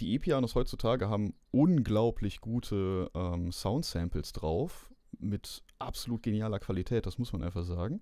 die 0.00 0.14
E-Pianos 0.14 0.56
heutzutage 0.56 1.08
haben 1.08 1.34
unglaublich 1.52 2.40
gute 2.40 3.10
ähm, 3.14 3.52
Sound-Samples 3.52 4.32
drauf, 4.32 4.90
mit 5.18 5.62
absolut 5.78 6.22
genialer 6.22 6.58
Qualität, 6.58 7.06
das 7.06 7.18
muss 7.18 7.32
man 7.32 7.42
einfach 7.42 7.64
sagen. 7.64 8.00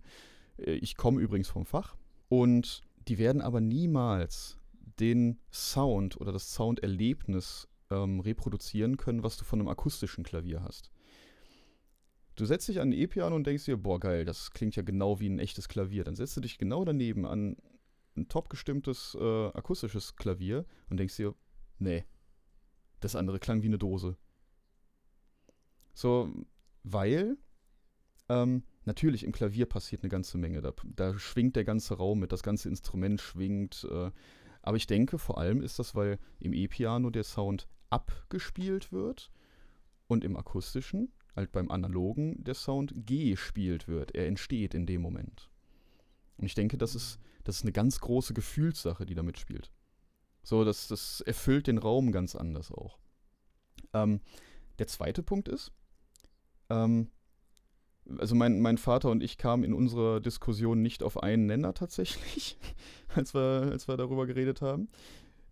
Äh, 0.58 0.72
ich 0.72 0.96
komme 0.96 1.20
übrigens 1.20 1.48
vom 1.48 1.66
Fach. 1.66 1.96
Und 2.28 2.82
die 3.08 3.18
werden 3.18 3.42
aber 3.42 3.60
niemals 3.60 4.57
den 5.00 5.40
Sound 5.52 6.20
oder 6.20 6.32
das 6.32 6.52
Sounderlebnis 6.52 7.68
ähm, 7.90 8.20
reproduzieren 8.20 8.96
können, 8.96 9.22
was 9.22 9.36
du 9.36 9.44
von 9.44 9.60
einem 9.60 9.68
akustischen 9.68 10.24
Klavier 10.24 10.62
hast. 10.62 10.90
Du 12.36 12.44
setzt 12.44 12.68
dich 12.68 12.80
an 12.80 12.90
ein 12.90 12.92
E-Piano 12.92 13.34
und 13.34 13.46
denkst 13.46 13.64
dir, 13.64 13.76
boah, 13.76 13.98
geil, 13.98 14.24
das 14.24 14.52
klingt 14.52 14.76
ja 14.76 14.82
genau 14.82 15.18
wie 15.18 15.28
ein 15.28 15.40
echtes 15.40 15.68
Klavier. 15.68 16.04
Dann 16.04 16.14
setzt 16.14 16.36
du 16.36 16.40
dich 16.40 16.58
genau 16.58 16.84
daneben 16.84 17.26
an 17.26 17.56
ein 18.16 18.28
top 18.28 18.48
gestimmtes 18.48 19.16
äh, 19.20 19.46
akustisches 19.48 20.16
Klavier 20.16 20.64
und 20.88 20.98
denkst 20.98 21.16
dir, 21.16 21.34
nee, 21.78 22.04
das 23.00 23.16
andere 23.16 23.38
klang 23.38 23.62
wie 23.62 23.66
eine 23.66 23.78
Dose. 23.78 24.16
So, 25.94 26.32
weil 26.84 27.38
ähm, 28.28 28.62
natürlich 28.84 29.24
im 29.24 29.32
Klavier 29.32 29.66
passiert 29.66 30.02
eine 30.02 30.10
ganze 30.10 30.38
Menge. 30.38 30.60
Da, 30.60 30.72
da, 30.84 31.18
schwingt 31.18 31.56
der 31.56 31.64
ganze 31.64 31.94
Raum 31.94 32.20
mit, 32.20 32.30
das 32.30 32.42
ganze 32.42 32.68
Instrument 32.68 33.20
schwingt. 33.20 33.86
Äh, 33.90 34.10
aber 34.68 34.76
ich 34.76 34.86
denke, 34.86 35.18
vor 35.18 35.38
allem 35.38 35.62
ist 35.62 35.78
das, 35.78 35.94
weil 35.94 36.18
im 36.40 36.52
E-Piano 36.52 37.08
der 37.08 37.24
Sound 37.24 37.66
abgespielt 37.88 38.92
wird 38.92 39.30
und 40.08 40.24
im 40.24 40.36
akustischen, 40.36 41.10
halt 41.34 41.52
beim 41.52 41.70
analogen, 41.70 42.44
der 42.44 42.52
Sound 42.52 42.92
gespielt 43.06 43.88
wird. 43.88 44.14
Er 44.14 44.26
entsteht 44.26 44.74
in 44.74 44.84
dem 44.84 45.00
Moment. 45.00 45.48
Und 46.36 46.44
ich 46.44 46.54
denke, 46.54 46.76
das 46.76 46.94
ist, 46.94 47.18
das 47.44 47.56
ist 47.56 47.62
eine 47.62 47.72
ganz 47.72 47.98
große 48.00 48.34
Gefühlssache, 48.34 49.06
die 49.06 49.14
da 49.14 49.22
mitspielt. 49.22 49.72
So, 50.42 50.64
das, 50.64 50.86
das 50.86 51.22
erfüllt 51.22 51.66
den 51.66 51.78
Raum 51.78 52.12
ganz 52.12 52.36
anders 52.36 52.70
auch. 52.70 52.98
Ähm, 53.94 54.20
der 54.78 54.86
zweite 54.86 55.22
Punkt 55.22 55.48
ist, 55.48 55.72
ähm, 56.68 57.10
also 58.18 58.34
mein, 58.34 58.60
mein 58.60 58.78
Vater 58.78 59.10
und 59.10 59.22
ich 59.22 59.38
kamen 59.38 59.64
in 59.64 59.74
unserer 59.74 60.20
Diskussion 60.20 60.82
nicht 60.82 61.02
auf 61.02 61.22
einen 61.22 61.46
Nenner 61.46 61.74
tatsächlich, 61.74 62.58
als 63.14 63.34
wir, 63.34 63.68
als 63.70 63.88
wir 63.88 63.96
darüber 63.96 64.26
geredet 64.26 64.62
haben. 64.62 64.88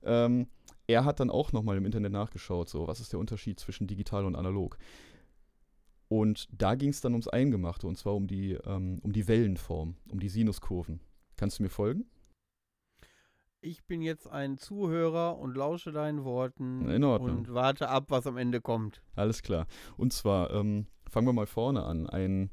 Ähm, 0.02 0.48
er 0.86 1.04
hat 1.04 1.20
dann 1.20 1.30
auch 1.30 1.52
nochmal 1.52 1.76
im 1.76 1.84
Internet 1.84 2.12
nachgeschaut, 2.12 2.68
so, 2.68 2.86
was 2.86 3.00
ist 3.00 3.12
der 3.12 3.20
Unterschied 3.20 3.58
zwischen 3.58 3.86
digital 3.86 4.24
und 4.24 4.36
analog. 4.36 4.78
Und 6.08 6.48
da 6.52 6.76
ging 6.76 6.90
es 6.90 7.00
dann 7.00 7.12
ums 7.12 7.28
Eingemachte, 7.28 7.86
und 7.86 7.96
zwar 7.98 8.14
um 8.14 8.28
die, 8.28 8.52
ähm, 8.52 9.00
um 9.02 9.12
die 9.12 9.26
Wellenform, 9.26 9.96
um 10.10 10.20
die 10.20 10.28
Sinuskurven. 10.28 11.00
Kannst 11.36 11.58
du 11.58 11.64
mir 11.64 11.68
folgen? 11.68 12.06
Ich 13.60 13.84
bin 13.84 14.00
jetzt 14.00 14.28
ein 14.28 14.58
Zuhörer 14.58 15.38
und 15.38 15.56
lausche 15.56 15.90
deinen 15.90 16.24
Worten 16.24 16.86
und 17.04 17.52
warte 17.52 17.88
ab, 17.88 18.04
was 18.08 18.26
am 18.28 18.36
Ende 18.36 18.60
kommt. 18.60 19.02
Alles 19.16 19.42
klar. 19.42 19.66
Und 19.96 20.12
zwar, 20.12 20.52
ähm, 20.52 20.86
fangen 21.10 21.26
wir 21.26 21.32
mal 21.32 21.46
vorne 21.46 21.84
an. 21.84 22.06
Ein, 22.08 22.50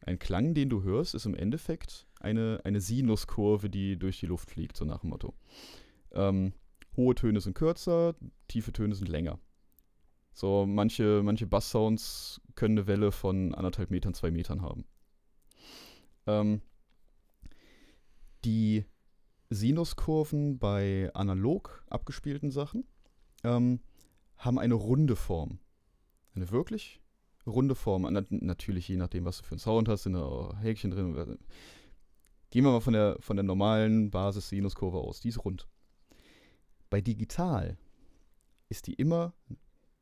ein 0.00 0.18
Klang, 0.18 0.54
den 0.54 0.68
du 0.68 0.82
hörst, 0.82 1.14
ist 1.14 1.26
im 1.26 1.34
Endeffekt 1.34 2.06
eine, 2.20 2.60
eine 2.64 2.80
Sinuskurve, 2.80 3.70
die 3.70 3.98
durch 3.98 4.20
die 4.20 4.26
Luft 4.26 4.50
fliegt, 4.50 4.76
so 4.76 4.84
nach 4.84 5.00
dem 5.00 5.10
Motto. 5.10 5.34
Ähm, 6.12 6.52
hohe 6.96 7.14
Töne 7.14 7.40
sind 7.40 7.54
kürzer, 7.54 8.14
tiefe 8.48 8.72
Töne 8.72 8.94
sind 8.94 9.08
länger. 9.08 9.38
So, 10.32 10.66
manche, 10.66 11.22
manche 11.22 11.46
Basssounds 11.46 12.40
können 12.54 12.78
eine 12.78 12.86
Welle 12.86 13.12
von 13.12 13.54
anderthalb 13.54 13.90
Metern, 13.90 14.14
zwei 14.14 14.30
Metern 14.30 14.62
haben. 14.62 14.84
Ähm, 16.26 16.60
die 18.44 18.84
Sinuskurven 19.50 20.58
bei 20.58 21.10
analog 21.14 21.84
abgespielten 21.88 22.50
Sachen 22.50 22.84
ähm, 23.44 23.80
haben 24.36 24.58
eine 24.58 24.74
runde 24.74 25.16
Form. 25.16 25.58
Eine 26.34 26.50
wirklich 26.50 27.00
runde 27.46 27.74
Form. 27.74 28.06
Na, 28.10 28.24
natürlich, 28.30 28.88
je 28.88 28.96
nachdem, 28.96 29.24
was 29.24 29.38
du 29.38 29.44
für 29.44 29.52
einen 29.52 29.58
Sound 29.58 29.88
hast, 29.88 30.04
sind 30.04 30.14
da 30.14 30.22
auch 30.22 30.56
Häkchen 30.60 30.90
drin. 30.90 31.38
Gehen 32.50 32.64
wir 32.64 32.72
mal 32.72 32.80
von 32.80 32.92
der, 32.92 33.16
von 33.20 33.36
der 33.36 33.44
normalen 33.44 34.10
Basis-Sinuskurve 34.10 34.98
aus. 34.98 35.20
Die 35.20 35.28
ist 35.28 35.44
rund. 35.44 35.68
Bei 36.90 37.00
digital 37.00 37.76
ist 38.68 38.86
die 38.86 38.94
immer 38.94 39.34
ein 39.50 39.56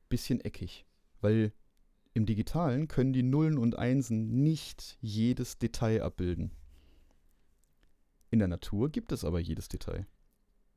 bisschen 0.09 0.41
eckig, 0.41 0.87
weil 1.21 1.53
im 2.15 2.27
Digitalen 2.27 2.89
können 2.89 3.13
die 3.13 3.23
Nullen 3.23 3.57
und 3.57 3.79
Einsen 3.79 4.43
nicht 4.43 4.99
jedes 5.01 5.59
Detail 5.59 6.03
abbilden. 6.03 6.53
In 8.31 8.39
der 8.39 8.49
Natur 8.49 8.91
gibt 8.91 9.13
es 9.13 9.25
aber 9.25 9.41
jedes 9.41 9.69
Detail. 9.69 10.07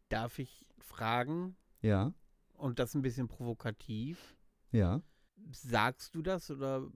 Darf 0.10 0.40
ich 0.40 0.66
fragen? 0.78 1.56
Ja. 1.82 2.14
Und 2.54 2.80
das 2.80 2.96
ein 2.96 3.02
bisschen 3.02 3.28
provokativ. 3.28 4.38
Ja. 4.72 5.02
Sagst 5.52 6.16
du 6.16 6.22
das 6.22 6.50
oder 6.50 6.90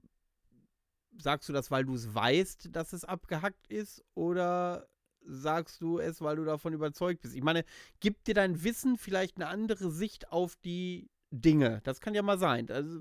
sagst 1.18 1.48
du 1.48 1.52
das, 1.52 1.70
weil 1.70 1.84
du 1.84 1.94
es 1.94 2.14
weißt, 2.14 2.68
dass 2.72 2.92
es 2.92 3.04
abgehackt 3.04 3.66
ist? 3.68 4.04
Oder 4.14 4.88
sagst 5.24 5.80
du 5.82 5.98
es, 5.98 6.20
weil 6.20 6.36
du 6.36 6.44
davon 6.44 6.72
überzeugt 6.72 7.22
bist? 7.22 7.34
Ich 7.34 7.42
meine, 7.42 7.64
gibt 8.00 8.26
dir 8.26 8.34
dein 8.34 8.62
Wissen 8.62 8.96
vielleicht 8.96 9.36
eine 9.36 9.48
andere 9.48 9.90
Sicht 9.90 10.32
auf 10.32 10.56
die 10.56 11.10
Dinge? 11.30 11.80
Das 11.84 12.00
kann 12.00 12.14
ja 12.14 12.22
mal 12.22 12.38
sein. 12.38 12.70
Also, 12.70 13.00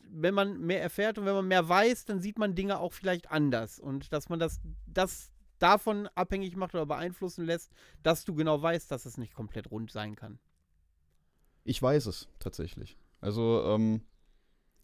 wenn 0.00 0.34
man 0.34 0.60
mehr 0.60 0.82
erfährt 0.82 1.18
und 1.18 1.24
wenn 1.24 1.34
man 1.34 1.48
mehr 1.48 1.68
weiß, 1.68 2.04
dann 2.04 2.20
sieht 2.20 2.38
man 2.38 2.54
Dinge 2.54 2.78
auch 2.78 2.92
vielleicht 2.92 3.30
anders. 3.30 3.78
Und 3.78 4.12
dass 4.12 4.28
man 4.28 4.38
das, 4.38 4.60
das 4.86 5.32
davon 5.58 6.08
abhängig 6.14 6.56
macht 6.56 6.74
oder 6.74 6.86
beeinflussen 6.86 7.44
lässt, 7.44 7.72
dass 8.02 8.24
du 8.24 8.34
genau 8.34 8.60
weißt, 8.60 8.90
dass 8.90 9.06
es 9.06 9.16
nicht 9.16 9.34
komplett 9.34 9.70
rund 9.70 9.90
sein 9.90 10.16
kann. 10.16 10.38
Ich 11.64 11.80
weiß 11.80 12.06
es 12.06 12.28
tatsächlich. 12.40 12.98
Also, 13.20 13.62
ähm, 13.66 14.02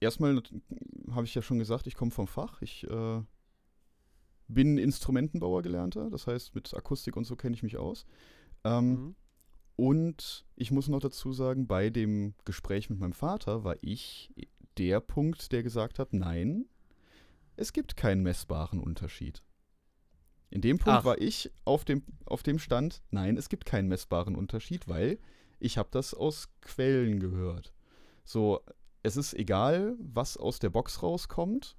erstmal 0.01 0.42
habe 1.11 1.26
ich 1.26 1.34
ja 1.34 1.42
schon 1.42 1.59
gesagt, 1.59 1.86
ich 1.86 1.94
komme 1.94 2.11
vom 2.11 2.26
Fach. 2.26 2.62
Ich 2.62 2.84
äh, 2.88 3.22
bin 4.49 4.78
Instrumentenbauer 4.78 5.62
gelernter, 5.62 6.11
das 6.11 6.26
heißt, 6.26 6.55
mit 6.55 6.74
Akustik 6.74 7.16
und 7.16 7.24
so 7.24 7.36
kenne 7.36 7.55
ich 7.55 7.62
mich 7.62 7.76
aus. 7.76 8.07
Ähm, 8.64 8.88
mhm. 8.88 9.16
Und 9.76 10.44
ich 10.57 10.72
muss 10.72 10.88
noch 10.88 10.99
dazu 10.99 11.32
sagen, 11.32 11.68
bei 11.68 11.90
dem 11.90 12.34
Gespräch 12.44 12.90
mit 12.90 12.99
meinem 12.99 13.12
Vater 13.12 13.62
war 13.62 13.76
ich 13.80 14.34
der 14.76 15.01
Punkt, 15.01 15.53
der 15.53 15.62
gesagt 15.62 15.99
hat, 15.99 16.12
nein, 16.12 16.66
es 17.57 17.72
gibt 17.72 17.96
keinen 17.96 18.22
messbaren 18.22 18.80
Unterschied. 18.80 19.42
In 20.51 20.62
dem 20.62 20.78
Punkt 20.78 21.01
Ach. 21.01 21.05
war 21.05 21.20
ich 21.20 21.53
auf 21.64 21.84
dem, 21.84 22.03
auf 22.24 22.42
dem 22.42 22.59
Stand, 22.59 23.03
nein, 23.11 23.36
es 23.36 23.49
gibt 23.49 23.66
keinen 23.66 23.88
messbaren 23.88 24.34
Unterschied, 24.34 24.88
weil 24.88 25.18
ich 25.61 25.76
habe 25.76 25.90
das 25.92 26.14
aus 26.14 26.49
Quellen 26.61 27.20
gehört. 27.20 27.74
So, 28.24 28.61
es 29.09 29.17
ist 29.17 29.35
egal, 29.35 29.97
was 29.99 30.37
aus 30.37 30.59
der 30.59 30.71
Box 30.71 31.03
rauskommt. 31.03 31.77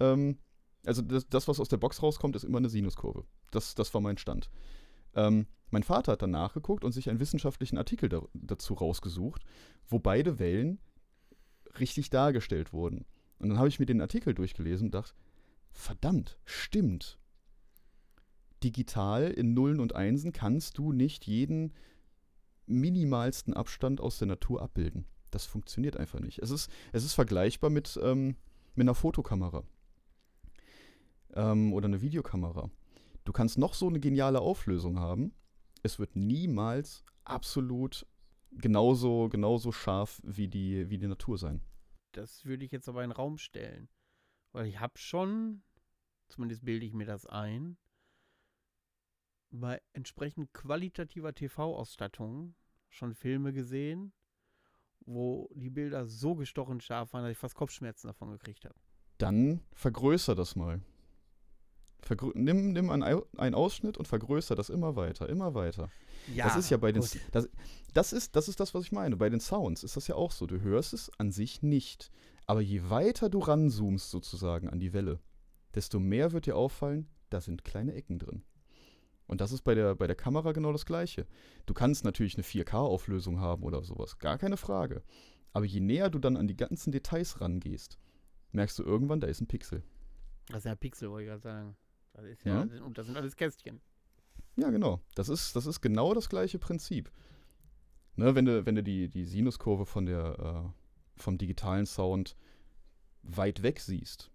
Ähm, 0.00 0.38
also 0.84 1.02
das, 1.02 1.28
das, 1.28 1.46
was 1.46 1.60
aus 1.60 1.68
der 1.68 1.76
Box 1.76 2.02
rauskommt, 2.02 2.34
ist 2.34 2.44
immer 2.44 2.58
eine 2.58 2.68
Sinuskurve. 2.68 3.24
Das, 3.52 3.74
das 3.74 3.94
war 3.94 4.00
mein 4.00 4.18
Stand. 4.18 4.50
Ähm, 5.14 5.46
mein 5.70 5.82
Vater 5.82 6.12
hat 6.12 6.22
dann 6.22 6.30
nachgeguckt 6.30 6.84
und 6.84 6.92
sich 6.92 7.08
einen 7.08 7.20
wissenschaftlichen 7.20 7.78
Artikel 7.78 8.08
da, 8.08 8.22
dazu 8.34 8.74
rausgesucht, 8.74 9.44
wo 9.86 9.98
beide 9.98 10.38
Wellen 10.38 10.80
richtig 11.78 12.10
dargestellt 12.10 12.72
wurden. 12.72 13.04
Und 13.38 13.50
dann 13.50 13.58
habe 13.58 13.68
ich 13.68 13.78
mir 13.78 13.86
den 13.86 14.00
Artikel 14.00 14.34
durchgelesen 14.34 14.88
und 14.88 14.94
dachte, 14.94 15.14
verdammt, 15.70 16.38
stimmt. 16.44 17.18
Digital 18.62 19.30
in 19.30 19.54
Nullen 19.54 19.80
und 19.80 19.94
Einsen 19.94 20.32
kannst 20.32 20.78
du 20.78 20.92
nicht 20.92 21.26
jeden 21.26 21.72
minimalsten 22.66 23.54
Abstand 23.54 24.00
aus 24.00 24.18
der 24.18 24.28
Natur 24.28 24.62
abbilden. 24.62 25.06
Das 25.32 25.46
funktioniert 25.46 25.96
einfach 25.96 26.20
nicht. 26.20 26.38
Es 26.38 26.50
ist, 26.50 26.70
es 26.92 27.04
ist 27.04 27.14
vergleichbar 27.14 27.70
mit, 27.70 27.98
ähm, 28.02 28.36
mit 28.74 28.84
einer 28.84 28.94
Fotokamera 28.94 29.64
ähm, 31.34 31.72
oder 31.72 31.86
einer 31.86 32.02
Videokamera. 32.02 32.70
Du 33.24 33.32
kannst 33.32 33.56
noch 33.58 33.74
so 33.74 33.88
eine 33.88 33.98
geniale 33.98 34.40
Auflösung 34.40 35.00
haben. 35.00 35.32
Es 35.82 35.98
wird 35.98 36.16
niemals 36.16 37.04
absolut 37.24 38.06
genauso, 38.50 39.28
genauso 39.30 39.72
scharf 39.72 40.20
wie 40.22 40.48
die, 40.48 40.90
wie 40.90 40.98
die 40.98 41.08
Natur 41.08 41.38
sein. 41.38 41.62
Das 42.12 42.44
würde 42.44 42.64
ich 42.66 42.70
jetzt 42.70 42.88
aber 42.88 43.02
in 43.02 43.10
den 43.10 43.16
Raum 43.16 43.38
stellen. 43.38 43.88
Weil 44.52 44.66
ich 44.66 44.80
habe 44.80 44.98
schon, 44.98 45.62
zumindest 46.28 46.62
bilde 46.62 46.84
ich 46.84 46.92
mir 46.92 47.06
das 47.06 47.24
ein, 47.26 47.78
bei 49.50 49.80
entsprechend 49.94 50.52
qualitativer 50.52 51.34
TV-Ausstattung 51.34 52.54
schon 52.90 53.14
Filme 53.14 53.54
gesehen, 53.54 54.12
wo 55.06 55.48
die 55.54 55.70
Bilder 55.70 56.06
so 56.06 56.34
gestochen 56.34 56.80
scharf 56.80 57.12
waren, 57.12 57.22
dass 57.22 57.32
ich 57.32 57.38
fast 57.38 57.54
Kopfschmerzen 57.54 58.08
davon 58.08 58.30
gekriegt 58.30 58.64
habe. 58.64 58.74
Dann 59.18 59.60
vergrößer 59.74 60.34
das 60.34 60.56
mal. 60.56 60.80
Vergrö 62.00 62.32
nimm 62.34 62.72
nimm 62.72 62.90
einen 62.90 63.54
Ausschnitt 63.54 63.96
und 63.96 64.08
vergrößer 64.08 64.56
das 64.56 64.70
immer 64.70 64.96
weiter, 64.96 65.28
immer 65.28 65.54
weiter. 65.54 65.88
Ja, 66.34 66.46
das 66.46 66.56
ist 66.56 66.70
ja 66.70 66.76
bei 66.76 66.90
den. 66.90 67.02
Das, 67.30 67.48
das, 67.92 68.12
ist, 68.12 68.34
das 68.34 68.48
ist 68.48 68.58
das, 68.58 68.74
was 68.74 68.84
ich 68.84 68.92
meine. 68.92 69.16
Bei 69.16 69.28
den 69.28 69.40
Sounds 69.40 69.84
ist 69.84 69.96
das 69.96 70.08
ja 70.08 70.16
auch 70.16 70.32
so. 70.32 70.46
Du 70.46 70.60
hörst 70.60 70.92
es 70.92 71.10
an 71.18 71.30
sich 71.30 71.62
nicht. 71.62 72.10
Aber 72.46 72.60
je 72.60 72.90
weiter 72.90 73.30
du 73.30 73.38
ranzoomst 73.38 74.10
sozusagen 74.10 74.68
an 74.68 74.80
die 74.80 74.92
Welle, 74.92 75.20
desto 75.74 76.00
mehr 76.00 76.32
wird 76.32 76.46
dir 76.46 76.56
auffallen, 76.56 77.08
da 77.30 77.40
sind 77.40 77.64
kleine 77.64 77.94
Ecken 77.94 78.18
drin. 78.18 78.42
Und 79.26 79.40
das 79.40 79.52
ist 79.52 79.62
bei 79.62 79.74
der, 79.74 79.94
bei 79.94 80.06
der 80.06 80.16
Kamera 80.16 80.52
genau 80.52 80.72
das 80.72 80.86
Gleiche. 80.86 81.26
Du 81.66 81.74
kannst 81.74 82.04
natürlich 82.04 82.34
eine 82.34 82.44
4K-Auflösung 82.44 83.40
haben 83.40 83.62
oder 83.62 83.82
sowas, 83.82 84.18
gar 84.18 84.38
keine 84.38 84.56
Frage. 84.56 85.02
Aber 85.52 85.64
je 85.64 85.80
näher 85.80 86.10
du 86.10 86.18
dann 86.18 86.36
an 86.36 86.48
die 86.48 86.56
ganzen 86.56 86.92
Details 86.92 87.40
rangehst, 87.40 87.98
merkst 88.52 88.78
du 88.78 88.82
irgendwann, 88.82 89.20
da 89.20 89.26
ist 89.26 89.40
ein 89.40 89.46
Pixel. 89.46 89.82
Das 90.48 90.58
ist 90.58 90.64
ja 90.64 90.74
Pixel, 90.74 91.10
wollte 91.10 91.24
ich 91.24 91.28
gerade 91.28 91.42
sagen. 91.42 91.76
Das 92.14 92.24
ist 92.24 92.44
ja, 92.44 92.64
ja, 92.64 92.82
und 92.82 92.98
das 92.98 93.06
sind 93.06 93.16
alles 93.16 93.36
Kästchen. 93.36 93.80
Ja, 94.56 94.70
genau. 94.70 95.00
Das 95.14 95.28
ist, 95.28 95.56
das 95.56 95.66
ist 95.66 95.80
genau 95.80 96.12
das 96.14 96.28
gleiche 96.28 96.58
Prinzip. 96.58 97.10
Ne, 98.16 98.34
wenn 98.34 98.44
du, 98.44 98.66
wenn 98.66 98.74
du 98.74 98.82
die, 98.82 99.08
die 99.08 99.24
Sinuskurve 99.24 99.86
von 99.86 100.04
der, 100.04 100.38
äh, 100.66 101.20
vom 101.20 101.38
digitalen 101.38 101.86
Sound 101.86 102.36
weit 103.22 103.62
weg 103.62 103.80
siehst, 103.80 104.30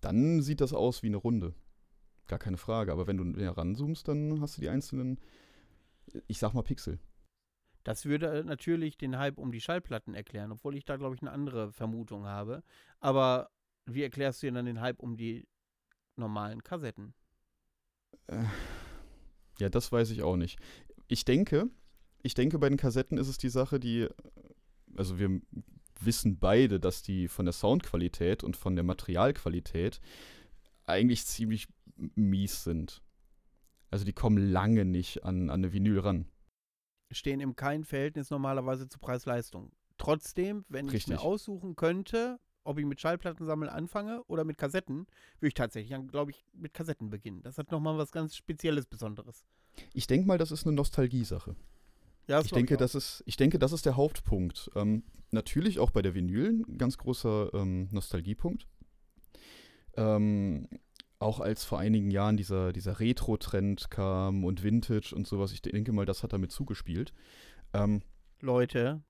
dann 0.00 0.40
sieht 0.40 0.60
das 0.60 0.72
aus 0.72 1.02
wie 1.02 1.08
eine 1.08 1.18
Runde. 1.18 1.54
Gar 2.28 2.38
keine 2.38 2.58
Frage. 2.58 2.92
Aber 2.92 3.06
wenn 3.06 3.16
du 3.16 3.24
näher 3.24 3.56
ranzoomst, 3.56 4.06
dann 4.06 4.40
hast 4.40 4.56
du 4.56 4.60
die 4.60 4.68
einzelnen, 4.68 5.18
ich 6.26 6.38
sag 6.38 6.54
mal, 6.54 6.62
Pixel. 6.62 6.98
Das 7.84 8.04
würde 8.04 8.44
natürlich 8.44 8.98
den 8.98 9.18
Hype 9.18 9.38
um 9.38 9.50
die 9.50 9.62
Schallplatten 9.62 10.14
erklären, 10.14 10.52
obwohl 10.52 10.76
ich 10.76 10.84
da, 10.84 10.96
glaube 10.96 11.14
ich, 11.14 11.22
eine 11.22 11.32
andere 11.32 11.72
Vermutung 11.72 12.26
habe. 12.26 12.62
Aber 13.00 13.50
wie 13.86 14.02
erklärst 14.02 14.42
du 14.42 14.46
denn 14.46 14.54
dann 14.54 14.66
den 14.66 14.80
Hype 14.80 15.00
um 15.00 15.16
die 15.16 15.48
normalen 16.16 16.62
Kassetten? 16.62 17.14
Äh, 18.26 18.44
ja, 19.58 19.70
das 19.70 19.90
weiß 19.90 20.10
ich 20.10 20.22
auch 20.22 20.36
nicht. 20.36 20.58
Ich 21.06 21.24
denke, 21.24 21.70
ich 22.22 22.34
denke, 22.34 22.58
bei 22.58 22.68
den 22.68 22.76
Kassetten 22.76 23.16
ist 23.16 23.28
es 23.28 23.38
die 23.38 23.48
Sache, 23.48 23.80
die, 23.80 24.06
also 24.94 25.18
wir 25.18 25.40
wissen 26.00 26.38
beide, 26.38 26.80
dass 26.80 27.02
die 27.02 27.28
von 27.28 27.46
der 27.46 27.52
Soundqualität 27.52 28.44
und 28.44 28.56
von 28.56 28.76
der 28.76 28.84
Materialqualität 28.84 30.00
eigentlich 30.86 31.24
ziemlich 31.26 31.68
mies 32.14 32.64
sind. 32.64 33.02
Also 33.90 34.04
die 34.04 34.12
kommen 34.12 34.38
lange 34.38 34.84
nicht 34.84 35.24
an, 35.24 35.50
an 35.50 35.60
eine 35.60 35.72
Vinyl 35.72 36.00
ran. 36.00 36.26
Stehen 37.10 37.40
im 37.40 37.56
kein 37.56 37.84
Verhältnis 37.84 38.30
normalerweise 38.30 38.88
zu 38.88 38.98
Preis-Leistung. 38.98 39.72
Trotzdem, 39.96 40.64
wenn 40.68 40.88
Richtig. 40.88 41.02
ich 41.02 41.08
mir 41.08 41.20
aussuchen 41.20 41.74
könnte, 41.74 42.38
ob 42.64 42.78
ich 42.78 42.84
mit 42.84 43.00
Schallplattensammeln 43.00 43.70
anfange 43.70 44.22
oder 44.24 44.44
mit 44.44 44.58
Kassetten, 44.58 45.06
würde 45.40 45.48
ich 45.48 45.54
tatsächlich, 45.54 45.98
glaube 46.08 46.32
ich, 46.32 46.44
mit 46.52 46.74
Kassetten 46.74 47.08
beginnen. 47.08 47.42
Das 47.42 47.56
hat 47.56 47.70
nochmal 47.70 47.96
was 47.96 48.12
ganz 48.12 48.36
Spezielles, 48.36 48.86
Besonderes. 48.86 49.46
Ich 49.94 50.06
denke 50.06 50.26
mal, 50.26 50.38
das 50.38 50.52
ist 50.52 50.66
eine 50.66 50.76
Nostalgiesache. 50.76 51.56
Ja, 52.26 52.42
ich 52.42 52.50
denke, 52.50 52.74
ich 52.74 52.78
das 52.78 52.94
ist, 52.94 53.22
ich 53.24 53.36
denke, 53.36 53.58
das 53.58 53.72
ist 53.72 53.86
der 53.86 53.96
Hauptpunkt. 53.96 54.70
Ähm, 54.74 55.02
natürlich 55.30 55.78
auch 55.78 55.90
bei 55.90 56.02
der 56.02 56.14
Vinyl 56.14 56.62
ein 56.68 56.76
ganz 56.76 56.98
großer 56.98 57.54
ähm, 57.54 57.88
Nostalgiepunkt. 57.90 58.66
Ähm, 59.96 60.68
auch 61.18 61.40
als 61.40 61.64
vor 61.64 61.78
einigen 61.78 62.10
Jahren 62.10 62.36
dieser, 62.36 62.72
dieser 62.72 63.00
Retro-Trend 63.00 63.90
kam 63.90 64.44
und 64.44 64.62
Vintage 64.62 65.14
und 65.14 65.26
sowas, 65.26 65.52
ich 65.52 65.62
denke 65.62 65.92
mal, 65.92 66.06
das 66.06 66.22
hat 66.22 66.32
damit 66.32 66.52
zugespielt. 66.52 67.12
Ähm, 67.72 68.02
Leute, 68.40 69.02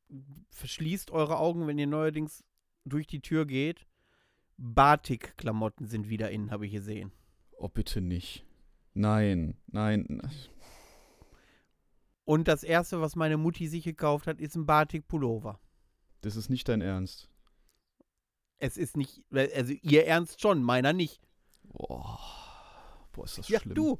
verschließt 0.50 1.10
eure 1.10 1.38
Augen, 1.38 1.66
wenn 1.66 1.78
ihr 1.78 1.86
neuerdings 1.86 2.44
durch 2.84 3.06
die 3.06 3.20
Tür 3.20 3.46
geht. 3.46 3.86
Batik-Klamotten 4.56 5.86
sind 5.86 6.08
wieder 6.08 6.30
innen, 6.30 6.50
habe 6.50 6.66
ich 6.66 6.72
gesehen. 6.72 7.12
Oh, 7.58 7.68
bitte 7.68 8.00
nicht. 8.00 8.44
Nein, 8.94 9.56
nein. 9.66 10.22
Und 12.24 12.48
das 12.48 12.64
erste, 12.64 13.00
was 13.00 13.16
meine 13.16 13.36
Mutti 13.36 13.68
sich 13.68 13.84
gekauft 13.84 14.26
hat, 14.26 14.40
ist 14.40 14.56
ein 14.56 14.66
Batik-Pullover. 14.66 15.60
Das 16.22 16.36
ist 16.36 16.48
nicht 16.48 16.68
dein 16.68 16.80
Ernst. 16.80 17.30
Es 18.58 18.76
ist 18.76 18.96
nicht, 18.96 19.22
also 19.30 19.72
ihr 19.82 20.06
Ernst 20.06 20.40
schon, 20.40 20.62
meiner 20.62 20.92
nicht. 20.92 21.27
Boah, 21.72 22.18
boah 23.12 23.24
ist 23.24 23.38
das 23.38 23.48
ja, 23.48 23.60
schlimm. 23.60 23.74
du. 23.74 23.98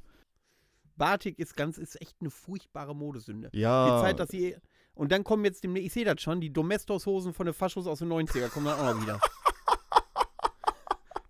Batik 0.96 1.38
ist 1.38 1.56
ganz, 1.56 1.78
ist 1.78 2.00
echt 2.00 2.16
eine 2.20 2.30
furchtbare 2.30 2.94
Modesünde. 2.94 3.50
Ja. 3.52 3.96
Die 3.96 4.02
Zeit, 4.02 4.20
dass 4.20 4.32
ihr. 4.32 4.60
Und 4.94 5.12
dann 5.12 5.22
kommen 5.22 5.44
jetzt 5.44 5.62
demnächst, 5.62 5.86
ich 5.86 5.92
sehe 5.92 6.04
das 6.04 6.20
schon, 6.20 6.40
die 6.40 6.52
Domestos-Hosen 6.52 7.32
von 7.32 7.46
den 7.46 7.54
Faschos 7.54 7.86
aus 7.86 8.00
den 8.00 8.08
90er 8.08 8.48
kommen 8.48 8.66
dann 8.66 8.80
auch 8.80 8.94
noch 8.94 9.00
wieder. 9.00 9.20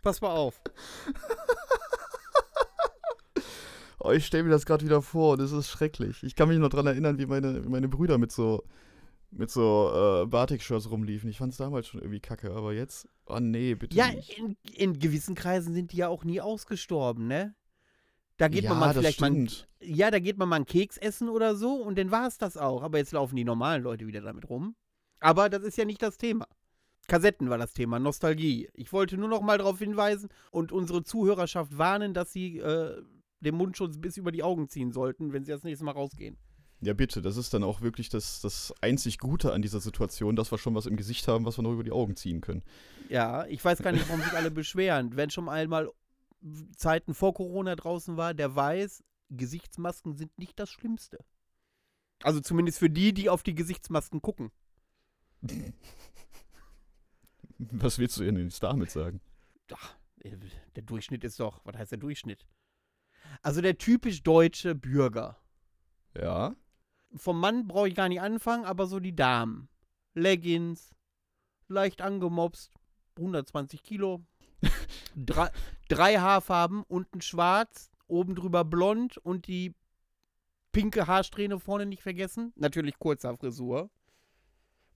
Pass 0.03 0.23
mal 0.23 0.31
auf. 0.31 0.63
oh, 3.99 4.11
ich 4.11 4.25
stelle 4.25 4.45
mir 4.45 4.51
das 4.51 4.65
gerade 4.65 4.87
wieder 4.87 5.03
vor 5.03 5.35
und 5.35 5.41
es 5.41 5.53
ist 5.53 5.69
schrecklich. 5.69 6.23
Ich 6.23 6.35
kann 6.35 6.49
mich 6.49 6.59
noch 6.59 6.71
daran 6.71 6.87
erinnern, 6.87 7.19
wie 7.19 7.27
meine, 7.27 7.63
wie 7.63 7.69
meine 7.69 7.89
Brüder 7.89 8.17
mit 8.17 8.33
so 8.33 8.65
mit 9.31 9.51
so 9.51 9.91
äh, 10.23 10.27
Batik-Shirts 10.27 10.91
rumliefen. 10.91 11.29
Ich 11.29 11.39
fand 11.39 11.53
es 11.53 11.59
damals 11.59 11.87
schon 11.87 12.01
irgendwie 12.01 12.21
kacke, 12.21 12.53
aber 12.53 12.73
jetzt, 12.73 13.09
oh 13.27 13.39
nee, 13.41 13.75
bitte 13.75 13.97
Ja, 13.97 14.09
nicht. 14.13 14.39
in, 14.39 14.57
in 14.75 14.99
gewissen 14.99 15.35
Kreisen 15.35 15.75
sind 15.75 15.93
die 15.93 15.99
ja 15.99 16.09
auch 16.09 16.25
nie 16.25 16.41
ausgestorben, 16.41 17.27
ne? 17.27 17.55
Da 18.39 18.49
geht 18.49 18.65
ja, 18.65 18.71
man 18.71 18.79
mal 18.79 18.95
vielleicht 18.95 19.21
mal, 19.21 19.47
ja, 19.81 20.11
da 20.13 20.21
geht 20.21 20.39
man 20.39 20.49
mal 20.49 20.57
einen 20.57 20.67
Keks 20.67 20.97
essen 20.97 21.29
oder 21.29 21.57
so 21.57 21.75
und 21.75 21.99
dann 21.99 22.13
war 22.13 22.29
es 22.29 22.39
das 22.39 22.57
auch. 22.57 22.83
Aber 22.83 22.99
jetzt 22.99 23.13
laufen 23.13 23.35
die 23.35 23.45
normalen 23.45 23.83
Leute 23.83 24.07
wieder 24.07 24.21
damit 24.21 24.49
rum. 24.49 24.77
Aber 25.19 25.49
das 25.49 25.65
ist 25.65 25.77
ja 25.77 25.85
nicht 25.85 26.01
das 26.03 26.19
Thema. 26.19 26.47
Kassetten 27.09 27.51
war 27.51 27.59
das 27.59 27.73
Thema, 27.73 27.99
Nostalgie. 27.99 28.69
Ich 28.75 28.93
wollte 28.93 29.17
nur 29.17 29.29
noch 29.29 29.41
mal 29.41 29.59
darauf 29.59 29.81
hinweisen 29.81 30.29
und 30.53 30.71
unsere 30.71 31.03
Zuhörerschaft 31.03 31.77
warnen, 31.79 32.15
dass 32.15 32.33
sie 32.33 32.59
äh, 32.59 33.03
den 33.41 33.57
Mundschutz 33.57 33.99
bis 33.99 34.17
über 34.17 34.31
die 34.31 34.43
Augen 34.43 34.69
ziehen 34.69 34.93
sollten, 34.93 35.33
wenn 35.33 35.45
sie 35.45 35.53
das 35.53 35.65
nächste 35.65 35.85
Mal 35.85 35.93
rausgehen. 35.93 36.39
Ja, 36.81 36.95
bitte, 36.95 37.23
das 37.23 37.37
ist 37.37 37.53
dann 37.55 37.65
auch 37.65 37.81
wirklich 37.81 38.09
das, 38.09 38.41
das 38.41 38.73
einzig 38.81 39.19
Gute 39.19 39.53
an 39.53 39.63
dieser 39.63 39.81
Situation, 39.81 40.37
dass 40.37 40.53
wir 40.53 40.59
schon 40.59 40.77
was 40.77 40.87
im 40.87 40.97
Gesicht 40.97 41.27
haben, 41.27 41.45
was 41.45 41.59
wir 41.59 41.63
noch 41.63 41.73
über 41.73 41.83
die 41.83 41.91
Augen 41.91 42.15
ziehen 42.15 42.41
können. 42.41 42.63
Ja, 43.09 43.47
ich 43.47 43.65
weiß 43.65 43.83
gar 43.83 43.91
nicht, 43.91 44.09
warum 44.09 44.23
sich 44.23 44.33
alle 44.33 44.53
beschweren. 44.53 45.17
Wenn 45.17 45.31
schon 45.31 45.49
einmal 45.49 45.91
Zeiten 46.77 47.15
vor 47.15 47.35
Corona 47.35 47.75
draußen 47.75 48.17
war, 48.17 48.33
der 48.33 48.55
weiß, 48.55 49.03
Gesichtsmasken 49.31 50.15
sind 50.15 50.39
nicht 50.39 50.59
das 50.59 50.71
Schlimmste. 50.71 51.19
Also 52.23 52.41
zumindest 52.41 52.79
für 52.79 52.91
die, 52.91 53.13
die 53.13 53.29
auf 53.29 53.43
die 53.43 53.55
Gesichtsmasken 53.55 54.23
gucken. 54.23 54.53
Was 57.59 57.99
willst 57.99 58.17
du 58.19 58.25
denn 58.25 58.37
jetzt 58.37 58.63
damit 58.63 58.91
sagen? 58.91 59.21
Ach, 59.73 59.97
äh, 60.21 60.37
der 60.77 60.85
Durchschnitt 60.85 61.25
ist 61.25 61.41
doch, 61.41 61.61
was 61.65 61.77
heißt 61.77 61.91
der 61.91 61.99
Durchschnitt? 61.99 62.47
Also 63.43 63.61
der 63.61 63.79
typisch 63.79 64.23
deutsche 64.23 64.77
Bürger. 64.77 65.37
Ja. 66.17 66.55
Vom 67.15 67.41
Mann 67.41 67.67
brauche 67.67 67.89
ich 67.89 67.95
gar 67.95 68.09
nicht 68.09 68.21
anfangen, 68.21 68.65
aber 68.65 68.87
so 68.87 69.01
die 69.01 69.15
Damen. 69.17 69.69
Leggings, 70.15 70.95
leicht 71.69 72.03
angemopst, 72.03 72.73
120 73.17 73.83
Kilo, 73.83 74.25
drei, 75.17 75.51
drei 75.89 76.17
Haarfarben, 76.19 76.83
unten 76.83 77.21
schwarz, 77.21 77.91
oben 78.07 78.35
drüber 78.35 78.65
blond 78.65 79.17
und 79.19 79.47
die 79.47 79.75
pinke 80.73 81.07
Haarsträhne 81.07 81.59
vorne 81.59 81.87
nicht 81.87 82.03
vergessen. 82.03 82.53
Natürlich 82.57 82.99
kurzer 82.99 83.37
Frisur. 83.37 83.91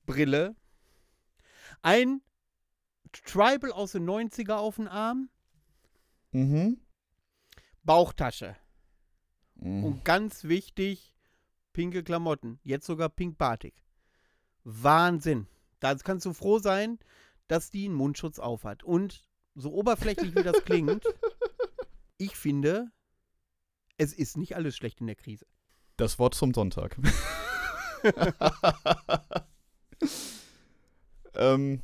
Brille. 0.07 0.57
Ein 1.81 2.23
Tribal 3.13 3.73
aus 3.73 3.93
den 3.93 4.09
90er 4.09 4.55
auf 4.55 4.77
den 4.77 4.89
Arm. 4.89 5.29
Mhm. 6.33 6.81
Bauchtasche. 7.85 8.57
mhm. 9.57 9.85
Und 9.85 10.05
ganz 10.05 10.45
wichtig, 10.45 11.15
pinke 11.73 12.03
Klamotten. 12.03 12.59
Jetzt 12.63 12.87
sogar 12.87 13.09
pink 13.09 13.39
Batik. 13.39 13.83
Wahnsinn. 14.65 15.47
Da 15.81 15.95
kannst 15.97 16.27
du 16.27 16.33
froh 16.33 16.59
sein, 16.59 16.99
dass 17.49 17.71
die 17.71 17.87
einen 17.87 17.95
Mundschutz 17.95 18.39
aufhat. 18.39 18.85
Und 18.85 19.27
so 19.55 19.73
oberflächlich 19.73 20.35
wie 20.37 20.43
das 20.43 20.65
klingt, 20.65 21.05
ich 22.19 22.37
finde, 22.37 22.91
es 23.99 24.13
ist 24.13 24.37
nicht 24.37 24.57
alles 24.57 24.77
schlecht 24.77 25.01
in 25.01 25.07
der 25.07 25.17
Krise. 25.17 25.47
Das 25.97 26.19
Wort 26.19 26.35
zum 26.35 26.55
Sonntag. 26.55 26.97
ähm, 31.35 31.83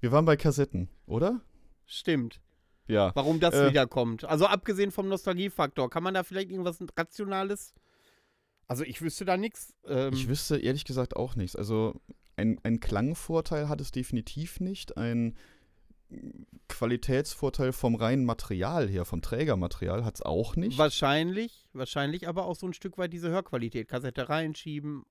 wir 0.00 0.12
waren 0.12 0.24
bei 0.24 0.36
Kassetten, 0.36 0.88
oder? 1.06 1.40
Stimmt. 1.86 2.40
Ja. 2.86 3.12
Warum 3.14 3.40
das 3.40 3.54
Äh. 3.54 3.70
wiederkommt. 3.70 4.24
Also 4.24 4.46
abgesehen 4.46 4.90
vom 4.90 5.08
Nostalgiefaktor, 5.08 5.90
kann 5.90 6.02
man 6.02 6.14
da 6.14 6.22
vielleicht 6.24 6.50
irgendwas 6.50 6.78
Rationales? 6.96 7.74
Also 8.68 8.84
ich 8.84 9.02
wüsste 9.02 9.24
da 9.24 9.36
nichts. 9.36 9.74
Ähm, 9.86 10.12
Ich 10.14 10.28
wüsste 10.28 10.58
ehrlich 10.58 10.84
gesagt 10.84 11.16
auch 11.16 11.36
nichts. 11.36 11.56
Also 11.56 12.00
ein, 12.36 12.58
ein 12.62 12.80
Klangvorteil 12.80 13.68
hat 13.68 13.80
es 13.80 13.90
definitiv 13.90 14.60
nicht. 14.60 14.96
Ein 14.96 15.36
Qualitätsvorteil 16.68 17.72
vom 17.72 17.94
reinen 17.94 18.24
Material 18.24 18.88
her, 18.88 19.04
vom 19.04 19.22
Trägermaterial 19.22 20.04
hat 20.04 20.16
es 20.16 20.22
auch 20.22 20.56
nicht. 20.56 20.78
wahrscheinlich, 20.78 21.68
wahrscheinlich 21.72 22.28
aber 22.28 22.46
auch 22.46 22.56
so 22.56 22.66
ein 22.66 22.72
Stück 22.74 22.98
weit 22.98 23.12
diese 23.12 23.30
Hörqualität. 23.30 23.88
Kassette 23.88 24.28
reinschieben, 24.28 25.04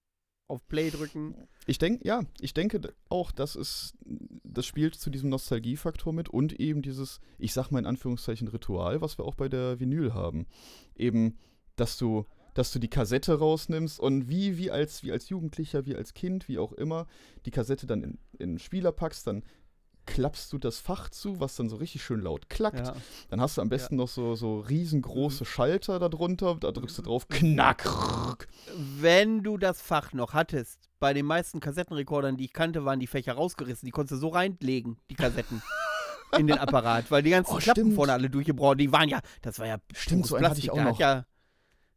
auf 0.47 0.67
Play 0.67 0.89
drücken. 0.89 1.35
Ich 1.65 1.77
denke, 1.77 2.05
ja, 2.05 2.23
ich 2.39 2.53
denke 2.53 2.93
auch, 3.09 3.31
das 3.31 3.55
ist, 3.55 3.95
das 4.43 4.65
spielt 4.65 4.95
zu 4.95 5.09
diesem 5.09 5.29
Nostalgiefaktor 5.29 6.13
mit 6.13 6.29
und 6.29 6.59
eben 6.59 6.81
dieses, 6.81 7.19
ich 7.37 7.53
sag 7.53 7.71
mal 7.71 7.79
in 7.79 7.85
Anführungszeichen 7.85 8.47
Ritual, 8.49 9.01
was 9.01 9.17
wir 9.17 9.25
auch 9.25 9.35
bei 9.35 9.47
der 9.49 9.79
Vinyl 9.79 10.13
haben. 10.13 10.45
Eben, 10.95 11.37
dass 11.77 11.97
du, 11.97 12.25
dass 12.53 12.71
du 12.71 12.79
die 12.79 12.89
Kassette 12.89 13.39
rausnimmst 13.39 13.99
und 13.99 14.29
wie, 14.29 14.57
wie 14.57 14.71
als, 14.71 15.03
wie 15.03 15.11
als 15.11 15.29
Jugendlicher, 15.29 15.85
wie 15.85 15.95
als 15.95 16.13
Kind, 16.13 16.47
wie 16.47 16.57
auch 16.59 16.73
immer, 16.73 17.07
die 17.45 17.51
Kassette 17.51 17.85
dann 17.87 18.03
in, 18.03 18.17
in 18.37 18.53
den 18.53 18.59
Spieler 18.59 18.91
packst, 18.91 19.27
dann 19.27 19.43
klappst 20.05 20.51
du 20.51 20.57
das 20.57 20.79
Fach 20.79 21.09
zu, 21.09 21.39
was 21.39 21.55
dann 21.55 21.69
so 21.69 21.75
richtig 21.77 22.03
schön 22.03 22.21
laut 22.21 22.49
klackt. 22.49 22.87
Ja. 22.87 22.95
Dann 23.29 23.39
hast 23.39 23.57
du 23.57 23.61
am 23.61 23.69
besten 23.69 23.95
noch 23.95 24.07
so, 24.07 24.35
so 24.35 24.59
riesengroße 24.59 25.45
Schalter 25.45 25.99
darunter, 25.99 26.55
da 26.55 26.71
drückst 26.71 26.97
du 26.97 27.01
drauf, 27.03 27.27
knack. 27.27 27.87
Wenn 28.75 29.43
du 29.43 29.57
das 29.57 29.81
Fach 29.81 30.13
noch 30.13 30.33
hattest, 30.33 30.89
bei 30.99 31.13
den 31.13 31.25
meisten 31.25 31.59
Kassettenrekordern, 31.59 32.35
die 32.37 32.45
ich 32.45 32.53
kannte, 32.53 32.83
waren 32.83 32.99
die 32.99 33.07
Fächer 33.07 33.33
rausgerissen. 33.33 33.85
Die 33.85 33.91
konntest 33.91 34.13
du 34.13 34.27
so 34.27 34.29
reinlegen, 34.29 34.97
die 35.09 35.15
Kassetten. 35.15 35.61
in 36.37 36.47
den 36.47 36.57
Apparat, 36.57 37.11
weil 37.11 37.23
die 37.23 37.31
ganzen 37.31 37.55
Oh, 37.55 37.57
Klappen 37.57 37.81
stimmt. 37.81 37.95
vorne 37.95 38.13
alle 38.13 38.29
durchgebrochen, 38.29 38.77
die 38.77 38.91
waren 38.91 39.09
ja, 39.09 39.19
das 39.41 39.59
war 39.59 39.67
ja 39.67 39.77
Stimmt, 39.93 40.25
so 40.25 40.35
einen 40.35 40.45
hatte 40.49 40.59
ich 40.59 40.65
Plastik, 40.67 40.85
auch 40.85 40.91
noch. 40.91 40.99
Ja, 40.99 41.25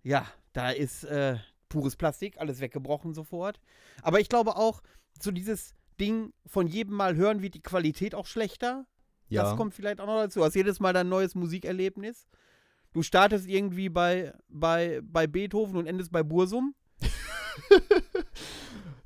ja, 0.03 0.27
da 0.55 0.71
ist 0.71 1.05
äh, 1.05 1.37
pures 1.69 1.97
Plastik, 1.97 2.39
alles 2.39 2.61
weggebrochen 2.61 3.13
sofort. 3.13 3.61
Aber 4.03 4.21
ich 4.21 4.31
glaube 4.31 4.57
auch, 4.57 4.81
so 5.21 5.31
dieses 5.31 5.75
Ding 6.01 6.33
von 6.47 6.67
jedem 6.67 6.95
Mal 6.95 7.17
hören 7.17 7.43
wird 7.43 7.55
die 7.55 7.63
Qualität 7.63 8.15
auch 8.15 8.27
schlechter. 8.27 8.87
Ja. 9.29 9.43
Das 9.43 9.57
kommt 9.57 9.75
vielleicht 9.75 10.01
auch 10.01 10.07
noch 10.07 10.23
dazu. 10.23 10.39
Du 10.39 10.45
hast 10.45 10.55
jedes 10.55 10.81
Mal 10.81 10.93
dein 10.93 11.09
neues 11.09 11.35
Musikerlebnis. 11.35 12.27
Du 12.93 13.03
startest 13.03 13.49
irgendwie 13.49 13.89
bei, 13.89 14.33
bei, 14.49 15.01
bei 15.03 15.27
Beethoven 15.27 15.77
und 15.77 15.87
endest 15.87 16.11
bei 16.11 16.23
Bursum. 16.23 16.75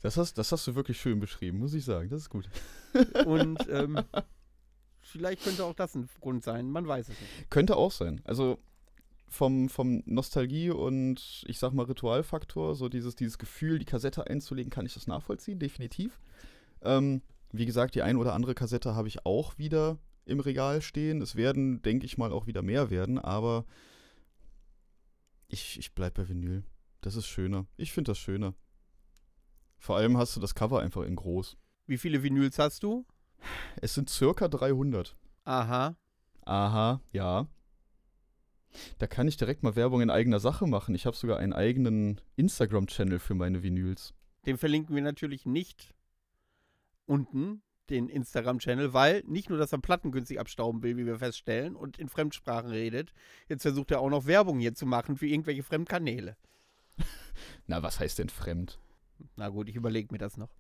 Das 0.01 0.17
hast, 0.17 0.39
das 0.39 0.53
hast 0.53 0.67
du 0.67 0.77
wirklich 0.77 1.01
schön 1.01 1.19
beschrieben, 1.19 1.59
muss 1.59 1.75
ich 1.75 1.85
sagen. 1.85 2.09
Das 2.09 2.21
ist 2.23 2.31
gut. 2.31 2.49
Und 3.27 3.69
ähm, 3.69 3.99
vielleicht 5.01 5.43
könnte 5.43 5.65
auch 5.65 5.75
das 5.75 5.95
ein 5.97 6.09
Grund 6.21 6.45
sein. 6.45 6.71
Man 6.71 6.87
weiß 6.87 7.09
es 7.09 7.21
nicht. 7.21 7.51
Könnte 7.51 7.77
auch 7.77 7.91
sein. 7.91 8.21
Also 8.25 8.59
vom, 9.29 9.69
vom 9.69 10.03
Nostalgie 10.07 10.71
und 10.71 11.45
ich 11.47 11.59
sag 11.59 11.73
mal 11.73 11.85
Ritualfaktor, 11.85 12.75
so 12.75 12.89
dieses, 12.89 13.15
dieses 13.15 13.39
Gefühl, 13.39 13.79
die 13.79 13.85
Kassette 13.85 14.27
einzulegen, 14.27 14.71
kann 14.71 14.87
ich 14.87 14.95
das 14.95 15.07
nachvollziehen, 15.07 15.59
definitiv. 15.59 16.21
Ähm, 16.83 17.23
wie 17.53 17.67
gesagt, 17.67 17.95
die 17.95 18.03
ein 18.03 18.17
oder 18.17 18.35
andere 18.35 18.55
Kassette 18.55 18.95
habe 18.95 19.09
ich 19.09 19.25
auch 19.25 19.59
wieder 19.59 19.99
im 20.25 20.41
Regal 20.41 20.83
stehen. 20.83 21.23
Es 21.23 21.37
werden, 21.37 21.83
denke 21.83 22.07
ich 22.07 22.19
mal, 22.19 22.33
auch 22.33 22.47
wieder 22.47 22.63
mehr 22.63 22.91
werden, 22.91 23.19
aber 23.19 23.65
ich, 25.49 25.79
ich 25.79 25.95
bleib 25.95 26.15
bei 26.15 26.29
Vinyl. 26.29 26.65
Das 27.01 27.17
ist 27.17 27.27
schöner. 27.27 27.67
Ich 27.77 27.93
finde 27.93 28.11
das 28.11 28.19
schöner. 28.19 28.55
Vor 29.79 29.97
allem 29.97 30.19
hast 30.19 30.37
du 30.37 30.41
das 30.41 30.55
Cover 30.55 30.81
einfach 30.81 31.03
in 31.03 31.17
groß. 31.17 31.57
Wie 31.87 31.99
viele 31.99 32.23
Vinyls 32.23 32.59
hast 32.59 32.83
du? 32.83 33.07
Es 33.81 33.95
sind 33.95 34.11
circa 34.11 34.49
300. 34.49 35.17
Aha. 35.45 35.97
Aha, 36.45 37.01
ja. 37.13 37.47
Da 38.99 39.07
kann 39.07 39.29
ich 39.29 39.37
direkt 39.37 39.63
mal 39.63 39.77
Werbung 39.77 40.01
in 40.01 40.11
eigener 40.11 40.41
Sache 40.41 40.67
machen. 40.67 40.95
Ich 40.95 41.07
habe 41.07 41.17
sogar 41.17 41.39
einen 41.39 41.53
eigenen 41.53 42.21
Instagram-Channel 42.37 43.19
für 43.19 43.35
meine 43.35 43.63
Vinyls. 43.63 44.15
Den 44.47 44.59
verlinken 44.59 44.95
wir 44.95 45.03
natürlich 45.03 45.47
nicht 45.47 45.95
unten, 47.07 47.63
den 47.91 48.09
Instagram-Channel, 48.09 48.93
weil 48.93 49.23
nicht 49.27 49.49
nur, 49.49 49.59
dass 49.59 49.73
er 49.73 49.79
Platten 49.79 50.13
günstig 50.13 50.39
abstauben 50.39 50.83
will, 50.83 50.97
wie 50.97 51.07
wir 51.07 51.19
feststellen, 51.19 51.75
und 51.75 51.99
in 51.99 52.09
Fremdsprachen 52.09 52.71
redet, 52.71 53.13
jetzt 53.49 53.63
versucht 53.63 53.91
er 53.91 54.01
auch 54.01 54.11
noch 54.11 54.27
Werbung 54.27 54.59
hier 54.59 54.75
zu 54.75 54.85
machen 54.85 55.17
für 55.17 55.27
irgendwelche 55.27 55.63
Fremdkanäle. 55.63 56.37
Na, 57.67 57.83
was 57.83 57.99
heißt 57.99 58.19
denn 58.19 58.29
fremd? 58.29 58.79
Na 59.37 59.49
gut, 59.49 59.69
ich 59.69 59.77
überlege 59.77 60.09
mir 60.13 60.19
das 60.19 60.37
noch. 60.37 60.51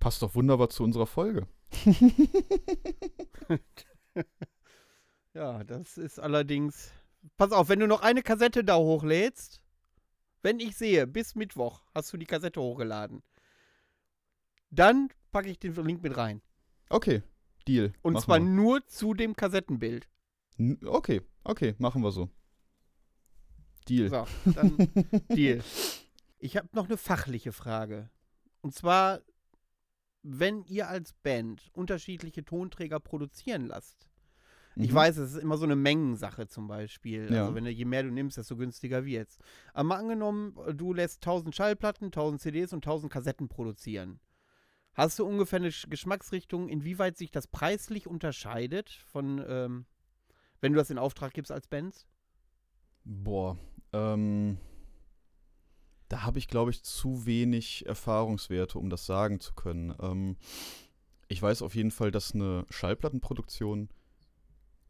Passt 0.00 0.22
doch 0.22 0.34
wunderbar 0.34 0.68
zu 0.68 0.82
unserer 0.82 1.06
Folge. 1.06 1.46
Ja, 5.36 5.64
das 5.64 5.98
ist 5.98 6.18
allerdings. 6.18 6.94
Pass 7.36 7.52
auf, 7.52 7.68
wenn 7.68 7.80
du 7.80 7.86
noch 7.86 8.02
eine 8.02 8.22
Kassette 8.22 8.64
da 8.64 8.76
hochlädst, 8.76 9.62
wenn 10.42 10.60
ich 10.60 10.76
sehe, 10.76 11.06
bis 11.06 11.34
Mittwoch 11.34 11.82
hast 11.94 12.12
du 12.12 12.16
die 12.16 12.26
Kassette 12.26 12.60
hochgeladen, 12.60 13.22
dann 14.70 15.08
packe 15.32 15.48
ich 15.48 15.58
den 15.58 15.74
Link 15.74 16.02
mit 16.02 16.16
rein. 16.16 16.40
Okay, 16.88 17.22
Deal. 17.66 17.92
Und 18.02 18.14
Machen 18.14 18.24
zwar 18.24 18.38
wir. 18.38 18.46
nur 18.46 18.86
zu 18.86 19.14
dem 19.14 19.34
Kassettenbild. 19.34 20.08
Okay, 20.84 21.22
okay, 21.44 21.74
machen 21.78 22.02
wir 22.02 22.12
so. 22.12 22.30
Deal. 23.88 24.08
So, 24.08 24.26
dann 24.52 24.76
Deal. 25.30 25.62
Ich 26.38 26.56
habe 26.56 26.68
noch 26.72 26.86
eine 26.86 26.96
fachliche 26.96 27.52
Frage. 27.52 28.10
Und 28.60 28.74
zwar, 28.74 29.20
wenn 30.22 30.64
ihr 30.64 30.88
als 30.88 31.12
Band 31.12 31.70
unterschiedliche 31.72 32.44
Tonträger 32.44 33.00
produzieren 33.00 33.66
lasst, 33.66 34.08
Ich 34.78 34.90
Mhm. 34.92 34.94
weiß, 34.94 35.16
es 35.16 35.32
ist 35.32 35.42
immer 35.42 35.56
so 35.56 35.64
eine 35.64 35.74
Mengensache 35.76 36.48
zum 36.48 36.68
Beispiel. 36.68 37.32
Ja. 37.32 37.42
Also 37.44 37.54
wenn 37.54 37.64
du, 37.64 37.70
je 37.70 37.84
mehr 37.86 38.02
du 38.02 38.10
nimmst, 38.10 38.36
desto 38.36 38.56
günstiger 38.56 39.04
wird's. 39.06 39.38
Aber 39.72 39.84
mal 39.84 39.96
angenommen, 39.96 40.54
du 40.74 40.92
lässt 40.92 41.22
1000 41.22 41.54
Schallplatten, 41.56 42.06
1000 42.10 42.40
CDs 42.42 42.72
und 42.74 42.84
1000 42.84 43.10
Kassetten 43.10 43.48
produzieren. 43.48 44.20
Hast 44.92 45.18
du 45.18 45.24
ungefähr 45.26 45.58
eine 45.58 45.70
Sch- 45.70 45.88
Geschmacksrichtung, 45.88 46.68
inwieweit 46.68 47.16
sich 47.16 47.30
das 47.30 47.46
preislich 47.46 48.06
unterscheidet 48.06 48.90
von, 48.90 49.42
ähm, 49.48 49.86
wenn 50.60 50.72
du 50.72 50.78
das 50.78 50.90
in 50.90 50.98
Auftrag 50.98 51.32
gibst 51.32 51.52
als 51.52 51.66
Bands? 51.68 52.06
Boah, 53.04 53.56
ähm, 53.94 54.58
da 56.08 56.22
habe 56.22 56.38
ich, 56.38 56.48
glaube 56.48 56.70
ich, 56.70 56.82
zu 56.82 57.24
wenig 57.26 57.86
Erfahrungswerte, 57.86 58.78
um 58.78 58.90
das 58.90 59.06
sagen 59.06 59.40
zu 59.40 59.54
können. 59.54 59.94
Ähm, 60.00 60.36
ich 61.28 61.40
weiß 61.42 61.62
auf 61.62 61.74
jeden 61.74 61.90
Fall, 61.90 62.10
dass 62.10 62.34
eine 62.34 62.64
Schallplattenproduktion 62.70 63.88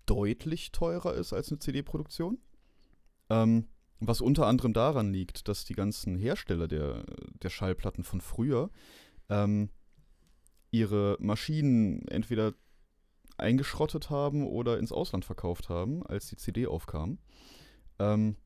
deutlich 0.07 0.73
teurer 0.73 1.15
ist 1.15 1.33
als 1.33 1.51
eine 1.51 1.59
CD-Produktion. 1.59 2.39
Ähm, 3.29 3.67
was 3.99 4.21
unter 4.21 4.47
anderem 4.47 4.73
daran 4.73 5.13
liegt, 5.13 5.49
dass 5.49 5.65
die 5.65 5.75
ganzen 5.75 6.17
Hersteller 6.17 6.69
der, 6.69 7.05
der 7.43 7.49
Schallplatten 7.49 8.05
von 8.05 8.21
früher 8.21 8.71
ähm, 9.29 9.71
ihre 10.71 11.17
Maschinen 11.19 12.07
entweder 12.09 12.55
eingeschrottet 13.39 14.11
haben 14.11 14.47
oder 14.47 14.79
ins 14.79 14.93
Ausland 14.93 15.25
verkauft 15.25 15.69
haben, 15.69 16.07
als 16.07 16.29
die 16.29 16.37
CD 16.37 16.67
aufkam. 16.67 17.19
Ähm, 17.99 18.37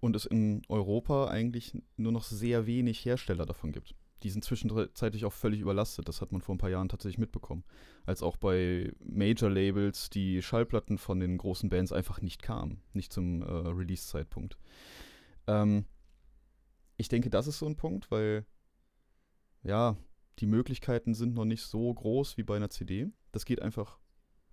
und 0.00 0.14
es 0.14 0.24
in 0.24 0.62
Europa 0.68 1.28
eigentlich 1.28 1.76
nur 1.96 2.12
noch 2.12 2.24
sehr 2.24 2.66
wenig 2.66 3.04
Hersteller 3.04 3.44
davon 3.44 3.72
gibt. 3.72 3.94
Die 4.22 4.30
sind 4.30 4.44
zwischenzeitlich 4.44 5.24
auch 5.24 5.32
völlig 5.32 5.60
überlastet. 5.60 6.08
Das 6.08 6.20
hat 6.20 6.32
man 6.32 6.42
vor 6.42 6.54
ein 6.54 6.58
paar 6.58 6.70
Jahren 6.70 6.88
tatsächlich 6.88 7.18
mitbekommen. 7.18 7.64
Als 8.04 8.22
auch 8.22 8.36
bei 8.36 8.92
Major-Labels 9.00 10.10
die 10.10 10.42
Schallplatten 10.42 10.98
von 10.98 11.20
den 11.20 11.38
großen 11.38 11.70
Bands 11.70 11.92
einfach 11.92 12.20
nicht 12.20 12.42
kamen. 12.42 12.82
Nicht 12.92 13.12
zum 13.12 13.42
äh, 13.42 13.46
Release-Zeitpunkt. 13.46 14.58
Ähm, 15.46 15.86
ich 16.96 17.08
denke, 17.08 17.30
das 17.30 17.46
ist 17.46 17.58
so 17.58 17.66
ein 17.66 17.76
Punkt, 17.76 18.10
weil 18.10 18.44
ja, 19.62 19.96
die 20.38 20.46
Möglichkeiten 20.46 21.14
sind 21.14 21.34
noch 21.34 21.44
nicht 21.44 21.62
so 21.62 21.92
groß 21.92 22.36
wie 22.36 22.42
bei 22.42 22.56
einer 22.56 22.70
CD. 22.70 23.10
Das 23.32 23.44
geht 23.44 23.62
einfach 23.62 23.98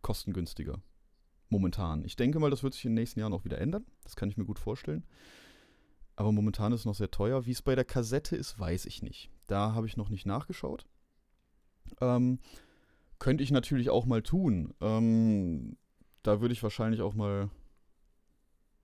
kostengünstiger. 0.01 0.81
Momentan. 1.49 2.03
Ich 2.03 2.15
denke 2.15 2.39
mal, 2.39 2.49
das 2.49 2.63
wird 2.63 2.73
sich 2.73 2.85
in 2.85 2.91
den 2.91 3.01
nächsten 3.01 3.19
Jahren 3.19 3.33
auch 3.33 3.45
wieder 3.45 3.59
ändern. 3.59 3.85
Das 4.03 4.15
kann 4.15 4.29
ich 4.29 4.37
mir 4.37 4.45
gut 4.45 4.59
vorstellen. 4.59 5.05
Aber 6.17 6.31
momentan 6.31 6.73
ist 6.73 6.81
es 6.81 6.85
noch 6.85 6.95
sehr 6.95 7.11
teuer. 7.11 7.45
Wie 7.45 7.51
es 7.51 7.61
bei 7.61 7.75
der 7.75 7.85
Kassette 7.85 8.35
ist, 8.35 8.59
weiß 8.59 8.85
ich 8.85 9.01
nicht. 9.01 9.29
Da 9.47 9.73
habe 9.73 9.87
ich 9.87 9.97
noch 9.97 10.09
nicht 10.09 10.25
nachgeschaut. 10.25 10.85
Ähm, 12.01 12.39
könnte 13.19 13.43
ich 13.43 13.51
natürlich 13.51 13.89
auch 13.89 14.05
mal 14.05 14.21
tun. 14.21 14.73
Ähm, 14.81 15.77
da 16.23 16.41
würde 16.41 16.53
ich 16.53 16.63
wahrscheinlich 16.63 17.01
auch 17.01 17.13
mal, 17.13 17.49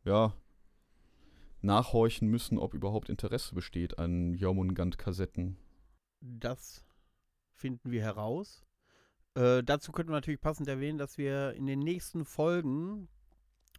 ja, 0.05 0.33
nachhorchen 1.61 2.27
müssen, 2.29 2.57
ob 2.57 2.73
überhaupt 2.73 3.09
Interesse 3.09 3.55
besteht 3.55 3.97
an 3.97 4.33
Jormungand-Kassetten. 4.33 5.57
Das 6.19 6.83
finden 7.53 7.91
wir 7.91 8.01
heraus. 8.01 8.65
Äh, 9.35 9.63
dazu 9.63 9.91
könnte 9.91 10.11
man 10.11 10.17
natürlich 10.17 10.41
passend 10.41 10.67
erwähnen, 10.67 10.97
dass 10.97 11.17
wir 11.17 11.53
in 11.53 11.65
den 11.65 11.79
nächsten 11.79 12.25
Folgen 12.25 13.07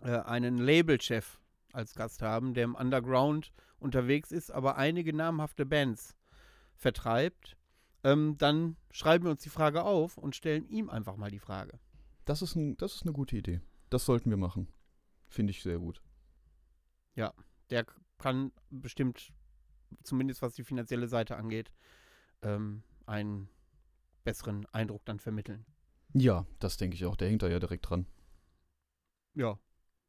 äh, 0.03 0.19
einen 0.21 0.59
Labelchef 0.59 1.41
als 1.73 1.95
Gast 1.95 2.23
haben, 2.23 2.55
der 2.55 2.65
im 2.65 2.75
Underground 2.75 3.53
unterwegs 3.79 4.33
ist, 4.33 4.51
aber 4.51 4.77
einige 4.77 5.13
namhafte 5.13 5.67
Bands 5.67 6.17
vertreibt. 6.77 7.57
Ähm, 8.03 8.37
dann 8.39 8.77
schreiben 8.91 9.25
wir 9.25 9.31
uns 9.31 9.43
die 9.43 9.49
Frage 9.49 9.85
auf 9.85 10.19
und 10.19 10.37
stellen 10.37 10.67
ihm 10.69 10.91
einfach 10.91 11.17
mal 11.17 11.31
die 11.31 11.39
Frage. 11.39 11.79
Das 12.25 12.43
ist, 12.43 12.55
ein, 12.55 12.77
das 12.77 12.97
ist 12.97 13.03
eine 13.03 13.13
gute 13.13 13.37
Idee. 13.37 13.61
Das 13.91 14.05
sollten 14.05 14.31
wir 14.31 14.37
machen. 14.37 14.69
Finde 15.29 15.51
ich 15.51 15.63
sehr 15.63 15.79
gut. 15.79 16.03
Der 17.71 17.85
k- 17.85 17.95
kann 18.19 18.53
bestimmt, 18.69 19.33
zumindest 20.03 20.43
was 20.43 20.53
die 20.53 20.65
finanzielle 20.65 21.09
Seite 21.09 21.37
angeht, 21.37 21.73
ähm, 22.43 22.83
einen 23.07 23.49
besseren 24.23 24.67
Eindruck 24.67 25.03
dann 25.07 25.19
vermitteln. 25.19 25.65
Ja, 26.13 26.47
das 26.59 26.77
denke 26.77 26.95
ich 26.95 27.07
auch. 27.07 27.17
Der 27.17 27.29
hängt 27.29 27.43
da 27.43 27.49
ja 27.49 27.59
direkt 27.59 27.89
dran. 27.89 28.07
Ja. 29.33 29.59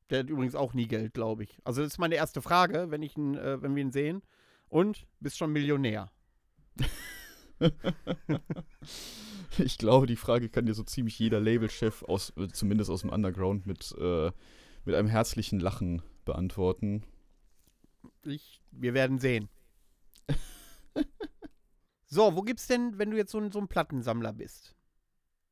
Der 0.09 0.19
hat 0.19 0.29
übrigens 0.29 0.53
auch 0.53 0.73
nie 0.73 0.87
Geld, 0.87 1.13
glaube 1.13 1.43
ich. 1.45 1.59
Also 1.63 1.81
das 1.81 1.93
ist 1.93 1.97
meine 1.97 2.15
erste 2.15 2.41
Frage, 2.41 2.91
wenn, 2.91 3.01
ich 3.01 3.15
ihn, 3.17 3.35
äh, 3.35 3.61
wenn 3.61 3.73
wir 3.73 3.81
ihn 3.81 3.91
sehen. 3.93 4.21
Und 4.67 5.07
bist 5.21 5.37
schon 5.37 5.53
Millionär. 5.53 6.11
ich 9.57 9.77
glaube, 9.77 10.07
die 10.07 10.15
Frage 10.15 10.49
kann 10.49 10.65
dir 10.65 10.73
so 10.73 10.83
ziemlich 10.83 11.17
jeder 11.19 11.39
Labelchef, 11.39 12.03
aus, 12.03 12.33
äh, 12.37 12.47
zumindest 12.49 12.89
aus 12.89 13.01
dem 13.01 13.09
Underground, 13.09 13.65
mit, 13.65 13.95
äh, 13.97 14.31
mit 14.85 14.95
einem 14.95 15.07
herzlichen 15.07 15.59
Lachen 15.59 16.01
beantworten. 16.25 17.03
Ich, 18.23 18.61
wir 18.71 18.93
werden 18.93 19.19
sehen. 19.19 19.49
so, 22.07 22.35
wo 22.35 22.41
gibt's 22.41 22.67
denn, 22.67 22.97
wenn 22.97 23.11
du 23.11 23.17
jetzt 23.17 23.31
so 23.31 23.39
ein, 23.39 23.51
so 23.51 23.59
ein 23.59 23.67
Plattensammler 23.67 24.33
bist? 24.33 24.75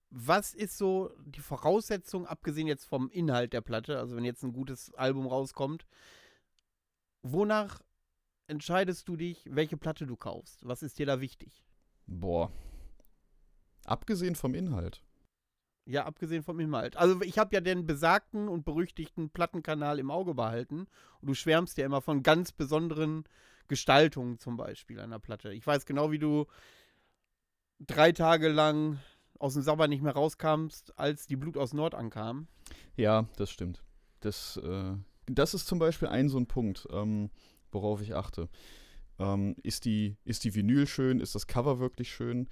Was 0.10 0.54
ist 0.54 0.78
so 0.78 1.12
die 1.26 1.40
Voraussetzung, 1.40 2.28
abgesehen 2.28 2.68
jetzt 2.68 2.86
vom 2.86 3.10
Inhalt 3.10 3.54
der 3.54 3.62
Platte, 3.62 3.98
also 3.98 4.16
wenn 4.16 4.26
jetzt 4.26 4.44
ein 4.44 4.54
gutes 4.54 4.94
Album 4.94 5.26
rauskommt, 5.26 5.88
wonach 7.24 7.82
entscheidest 8.48 9.08
du 9.08 9.16
dich, 9.16 9.46
welche 9.50 9.78
Platte 9.78 10.06
du 10.06 10.16
kaufst? 10.16 10.66
Was 10.68 10.84
ist 10.84 11.00
dir 11.00 11.06
da 11.06 11.22
wichtig? 11.22 11.64
Boah. 12.06 12.52
Abgesehen 13.86 14.36
vom 14.36 14.54
Inhalt. 14.56 15.04
Ja, 15.86 16.06
abgesehen 16.06 16.44
vom 16.44 16.60
Inhalt. 16.60 16.96
Also 16.96 17.22
ich 17.22 17.38
habe 17.38 17.54
ja 17.54 17.62
den 17.62 17.86
besagten 17.86 18.48
und 18.48 18.64
berüchtigten 18.64 19.30
Plattenkanal 19.30 20.00
im 20.00 20.12
Auge 20.12 20.34
behalten 20.34 20.88
und 21.20 21.28
du 21.28 21.34
schwärmst 21.34 21.78
ja 21.78 21.86
immer 21.86 22.02
von 22.02 22.24
ganz 22.24 22.54
besonderen 22.54 23.26
Gestaltungen 23.68 24.40
zum 24.40 24.56
Beispiel 24.56 25.00
einer 25.00 25.20
Platte. 25.20 25.52
Ich 25.52 25.68
weiß 25.68 25.86
genau, 25.86 26.12
wie 26.12 26.20
du 26.20 26.46
drei 27.80 28.14
Tage 28.14 28.48
lang 28.48 29.00
aus 29.40 29.56
dem 29.56 29.64
Sabber 29.64 29.90
nicht 29.90 30.02
mehr 30.02 30.14
rauskamst, 30.14 30.98
als 30.98 31.28
die 31.28 31.36
Blut 31.36 31.58
aus 31.58 31.74
Nord 31.74 31.96
ankam. 31.96 32.48
Ja, 32.96 33.28
das 33.36 33.50
stimmt. 33.50 33.84
Das, 34.22 34.58
äh, 34.58 34.94
das 35.26 35.54
ist 35.54 35.68
zum 35.68 35.80
Beispiel 35.80 36.08
ein 36.08 36.30
so 36.30 36.38
ein 36.38 36.48
Punkt, 36.48 36.88
ähm, 36.92 37.30
worauf 37.74 38.02
ich 38.02 38.16
achte. 38.16 38.50
Ähm, 39.20 39.56
ist, 39.64 39.86
die, 39.86 40.18
ist 40.26 40.44
die 40.44 40.56
Vinyl 40.56 40.88
schön? 40.88 41.20
Ist 41.20 41.36
das 41.36 41.48
Cover 41.48 41.80
wirklich 41.80 42.12
schön? 42.12 42.48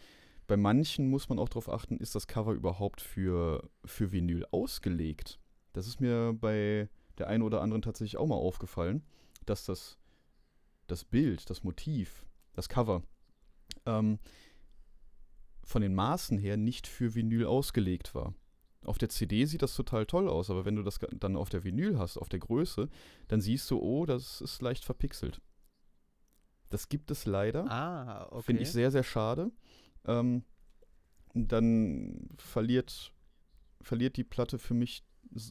Bei 0.47 0.57
manchen 0.57 1.09
muss 1.09 1.30
man 1.30 1.39
auch 1.39 1.49
darauf 1.49 1.69
achten, 1.69 1.97
ist 1.97 2.15
das 2.15 2.28
Cover 2.28 2.53
überhaupt 2.53 3.01
für, 3.01 3.69
für 3.86 4.11
Vinyl 4.11 4.45
ausgelegt? 4.51 5.39
Das 5.74 5.88
ist 5.88 6.01
mir 6.01 6.34
bei 6.34 6.89
der 7.17 7.28
einen 7.28 7.43
oder 7.43 7.61
anderen 7.61 7.82
tatsächlich 7.82 8.17
auch 8.17 8.28
mal 8.28 8.36
aufgefallen, 8.36 9.03
dass 9.45 9.65
das, 9.65 9.97
das 10.88 11.05
Bild, 11.05 11.49
das 11.49 11.63
Motiv, 11.63 12.26
das 12.53 12.67
Cover 12.67 13.03
ähm, 13.86 14.19
von 15.63 15.82
den 15.82 15.95
Maßen 15.95 16.38
her 16.38 16.57
nicht 16.57 16.88
für 16.88 17.15
Vinyl 17.15 17.45
ausgelegt 17.45 18.13
war. 18.13 18.34
Auf 18.84 18.98
der 18.98 19.10
CD 19.10 19.46
sieht 19.46 19.62
das 19.62 19.76
total 19.76 20.06
toll 20.06 20.28
aus, 20.28 20.50
aber 20.50 20.66
wenn 20.66 20.76
du 20.76 20.84
das 20.84 21.00
dann 21.14 21.36
auf 21.36 21.50
der 21.50 21.64
Vinyl 21.64 22.00
hast, 22.00 22.18
auf 22.18 22.30
der 22.30 22.40
Größe, 22.40 22.90
dann 23.28 23.40
siehst 23.40 23.70
du, 23.70 23.80
oh, 23.80 24.06
das 24.06 24.42
ist 24.42 24.62
leicht 24.62 24.84
verpixelt. 24.84 25.40
Das 26.70 26.90
gibt 26.90 27.12
es 27.12 27.26
leider. 27.26 27.70
Ah, 27.70 28.28
okay. 28.32 28.44
Finde 28.44 28.64
ich 28.64 28.72
sehr, 28.72 28.90
sehr 28.90 29.04
schade. 29.04 29.52
Ähm, 30.06 30.44
dann 31.34 32.30
verliert, 32.38 33.14
verliert 33.82 34.18
die 34.18 34.24
Platte 34.24 34.58
für 34.58 34.74
mich 34.74 35.04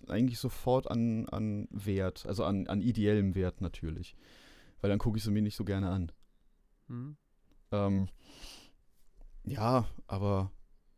eigentlich 0.09 0.39
sofort 0.39 0.91
an, 0.91 1.29
an 1.29 1.69
Wert, 1.71 2.27
also 2.27 2.45
an, 2.45 2.67
an 2.67 2.81
ideellem 2.81 3.35
Wert 3.35 3.61
natürlich. 3.61 4.17
Weil 4.81 4.91
dann 4.91 4.99
gucke 4.99 5.19
ich 5.19 5.25
sie 5.25 5.31
mir 5.31 5.43
nicht 5.43 5.57
so 5.57 5.65
gerne 5.65 5.91
an. 5.91 6.13
Hm. 6.89 7.17
Ähm, 7.71 8.09
ja, 9.45 9.87
aber 10.07 10.51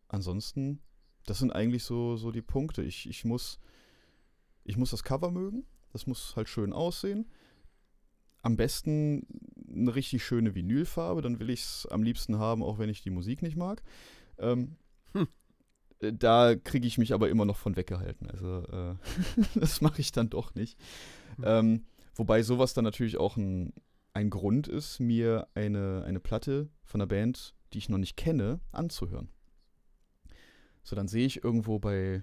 ansonsten, 0.08 0.80
das 1.26 1.38
sind 1.38 1.52
eigentlich 1.52 1.84
so, 1.84 2.16
so 2.16 2.30
die 2.30 2.42
Punkte. 2.42 2.82
Ich, 2.82 3.08
ich, 3.08 3.24
muss, 3.24 3.58
ich 4.64 4.76
muss 4.76 4.90
das 4.90 5.04
Cover 5.04 5.30
mögen. 5.30 5.64
Das 5.92 6.06
muss 6.06 6.36
halt 6.36 6.48
schön 6.48 6.72
aussehen. 6.72 7.26
Am 8.42 8.56
besten 8.56 9.26
eine 9.70 9.94
richtig 9.94 10.24
schöne 10.24 10.54
Vinylfarbe. 10.54 11.22
Dann 11.22 11.38
will 11.38 11.50
ich 11.50 11.62
es 11.62 11.86
am 11.90 12.02
liebsten 12.02 12.38
haben, 12.38 12.62
auch 12.62 12.78
wenn 12.78 12.88
ich 12.88 13.02
die 13.02 13.10
Musik 13.10 13.42
nicht 13.42 13.56
mag. 13.56 13.82
Ähm, 14.38 14.76
Hm. 15.14 15.28
Da 16.18 16.56
kriege 16.56 16.86
ich 16.86 16.98
mich 16.98 17.12
aber 17.12 17.28
immer 17.28 17.44
noch 17.44 17.56
von 17.56 17.76
weggehalten. 17.76 18.28
Also 18.30 18.64
äh, 18.64 18.94
das 19.54 19.80
mache 19.80 20.00
ich 20.00 20.12
dann 20.12 20.30
doch 20.30 20.54
nicht. 20.54 20.78
Hm. 21.36 21.44
Ähm, 21.46 21.86
wobei 22.14 22.42
sowas 22.42 22.74
dann 22.74 22.84
natürlich 22.84 23.18
auch 23.18 23.36
ein, 23.36 23.72
ein 24.12 24.30
Grund 24.30 24.68
ist, 24.68 25.00
mir 25.00 25.46
eine, 25.54 26.04
eine 26.04 26.20
Platte 26.20 26.68
von 26.82 27.00
einer 27.00 27.08
Band, 27.08 27.54
die 27.72 27.78
ich 27.78 27.88
noch 27.88 27.98
nicht 27.98 28.16
kenne, 28.16 28.60
anzuhören. 28.72 29.28
So, 30.82 30.96
dann 30.96 31.08
sehe 31.08 31.26
ich 31.26 31.44
irgendwo 31.44 31.78
bei, 31.78 32.22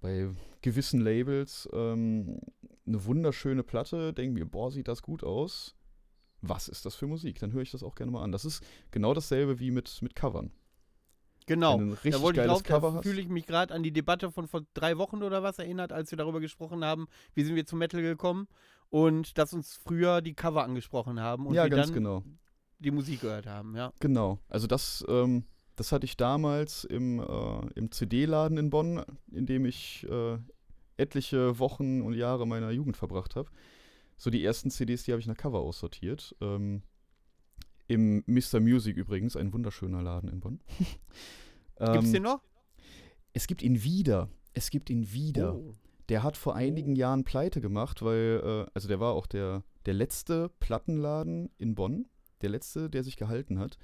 bei 0.00 0.28
gewissen 0.62 1.00
Labels 1.00 1.68
ähm, 1.72 2.40
eine 2.86 3.04
wunderschöne 3.04 3.62
Platte, 3.62 4.12
denke 4.12 4.34
mir, 4.34 4.46
boah, 4.46 4.70
sieht 4.70 4.88
das 4.88 5.02
gut 5.02 5.22
aus. 5.22 5.74
Was 6.42 6.68
ist 6.68 6.84
das 6.84 6.94
für 6.94 7.06
Musik? 7.06 7.38
Dann 7.38 7.52
höre 7.52 7.62
ich 7.62 7.70
das 7.70 7.82
auch 7.82 7.94
gerne 7.94 8.12
mal 8.12 8.22
an. 8.22 8.32
Das 8.32 8.44
ist 8.44 8.64
genau 8.90 9.14
dasselbe 9.14 9.58
wie 9.58 9.70
mit, 9.70 10.02
mit 10.02 10.14
Covern. 10.14 10.52
Genau. 11.46 11.78
Wenn 11.78 11.86
du 11.86 11.86
ein 11.86 11.92
richtig 11.92 12.12
da 12.12 12.20
wollte 12.20 12.44
ich 12.44 12.64
Cover 12.64 12.92
da 12.92 13.02
fühle 13.02 13.20
ich 13.20 13.28
mich 13.28 13.46
gerade 13.46 13.72
an 13.72 13.82
die 13.82 13.92
Debatte 13.92 14.30
von 14.32 14.48
vor 14.48 14.62
drei 14.74 14.98
Wochen 14.98 15.22
oder 15.22 15.42
was 15.42 15.58
erinnert, 15.58 15.92
als 15.92 16.10
wir 16.10 16.18
darüber 16.18 16.40
gesprochen 16.40 16.84
haben, 16.84 17.06
wie 17.34 17.44
sind 17.44 17.54
wir 17.54 17.64
zu 17.64 17.76
Metal 17.76 18.02
gekommen 18.02 18.48
und 18.90 19.38
dass 19.38 19.52
uns 19.52 19.76
früher 19.76 20.20
die 20.20 20.34
Cover 20.34 20.64
angesprochen 20.64 21.20
haben 21.20 21.46
und 21.46 21.54
ja, 21.54 21.64
wir 21.64 21.70
ganz 21.70 21.86
dann 21.86 21.94
genau. 21.94 22.24
die 22.80 22.90
Musik 22.90 23.20
gehört 23.20 23.46
haben, 23.46 23.76
ja. 23.76 23.92
Genau. 24.00 24.40
Also 24.48 24.66
das, 24.66 25.04
ähm, 25.08 25.44
das 25.76 25.92
hatte 25.92 26.06
ich 26.06 26.16
damals 26.16 26.84
im, 26.84 27.20
äh, 27.20 27.66
im 27.74 27.90
CD-Laden 27.90 28.58
in 28.58 28.70
Bonn, 28.70 29.04
in 29.30 29.46
dem 29.46 29.66
ich 29.66 30.06
äh, 30.08 30.38
etliche 30.96 31.58
Wochen 31.58 32.00
und 32.00 32.14
Jahre 32.14 32.46
meiner 32.46 32.70
Jugend 32.70 32.96
verbracht 32.96 33.36
habe. 33.36 33.50
So 34.16 34.30
die 34.30 34.42
ersten 34.42 34.70
CDs, 34.70 35.04
die 35.04 35.12
habe 35.12 35.20
ich 35.20 35.26
nach 35.26 35.36
Cover 35.36 35.60
aussortiert. 35.60 36.34
Ähm, 36.40 36.82
Im 37.86 38.24
Mr. 38.26 38.60
Music 38.60 38.96
übrigens, 38.96 39.36
ein 39.36 39.52
wunderschöner 39.52 40.02
Laden 40.02 40.30
in 40.30 40.40
Bonn. 40.40 40.60
Gibt's 41.78 42.06
Ähm, 42.06 42.12
den 42.12 42.22
noch? 42.22 42.42
Es 43.34 43.46
gibt 43.46 43.62
ihn 43.62 43.82
wieder. 43.82 44.30
Es 44.54 44.70
gibt 44.70 44.88
ihn 44.88 45.12
wieder. 45.12 45.56
Oh. 45.56 45.74
Der 46.08 46.22
hat 46.22 46.38
vor 46.38 46.56
einigen 46.56 46.96
Jahren 46.96 47.24
pleite 47.24 47.60
gemacht, 47.60 48.00
weil, 48.00 48.40
äh, 48.42 48.70
also 48.72 48.88
der 48.88 49.00
war 49.00 49.12
auch 49.12 49.26
der, 49.26 49.62
der 49.84 49.92
letzte 49.92 50.48
Plattenladen 50.60 51.50
in 51.58 51.74
Bonn, 51.74 52.06
der 52.40 52.48
letzte, 52.48 52.88
der 52.88 53.04
sich 53.04 53.16
gehalten 53.16 53.58
hat. 53.58 53.76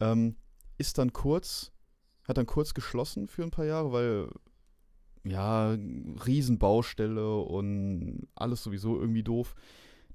Ähm, 0.00 0.36
ist 0.78 0.98
dann 0.98 1.12
kurz, 1.12 1.72
hat 2.26 2.38
dann 2.38 2.46
kurz 2.46 2.74
geschlossen 2.74 3.28
für 3.28 3.42
ein 3.42 3.50
paar 3.50 3.64
Jahre, 3.64 3.92
weil, 3.92 4.28
ja, 5.24 5.70
Riesenbaustelle 6.26 7.36
und 7.36 8.28
alles 8.34 8.62
sowieso 8.62 9.00
irgendwie 9.00 9.22
doof. 9.22 9.54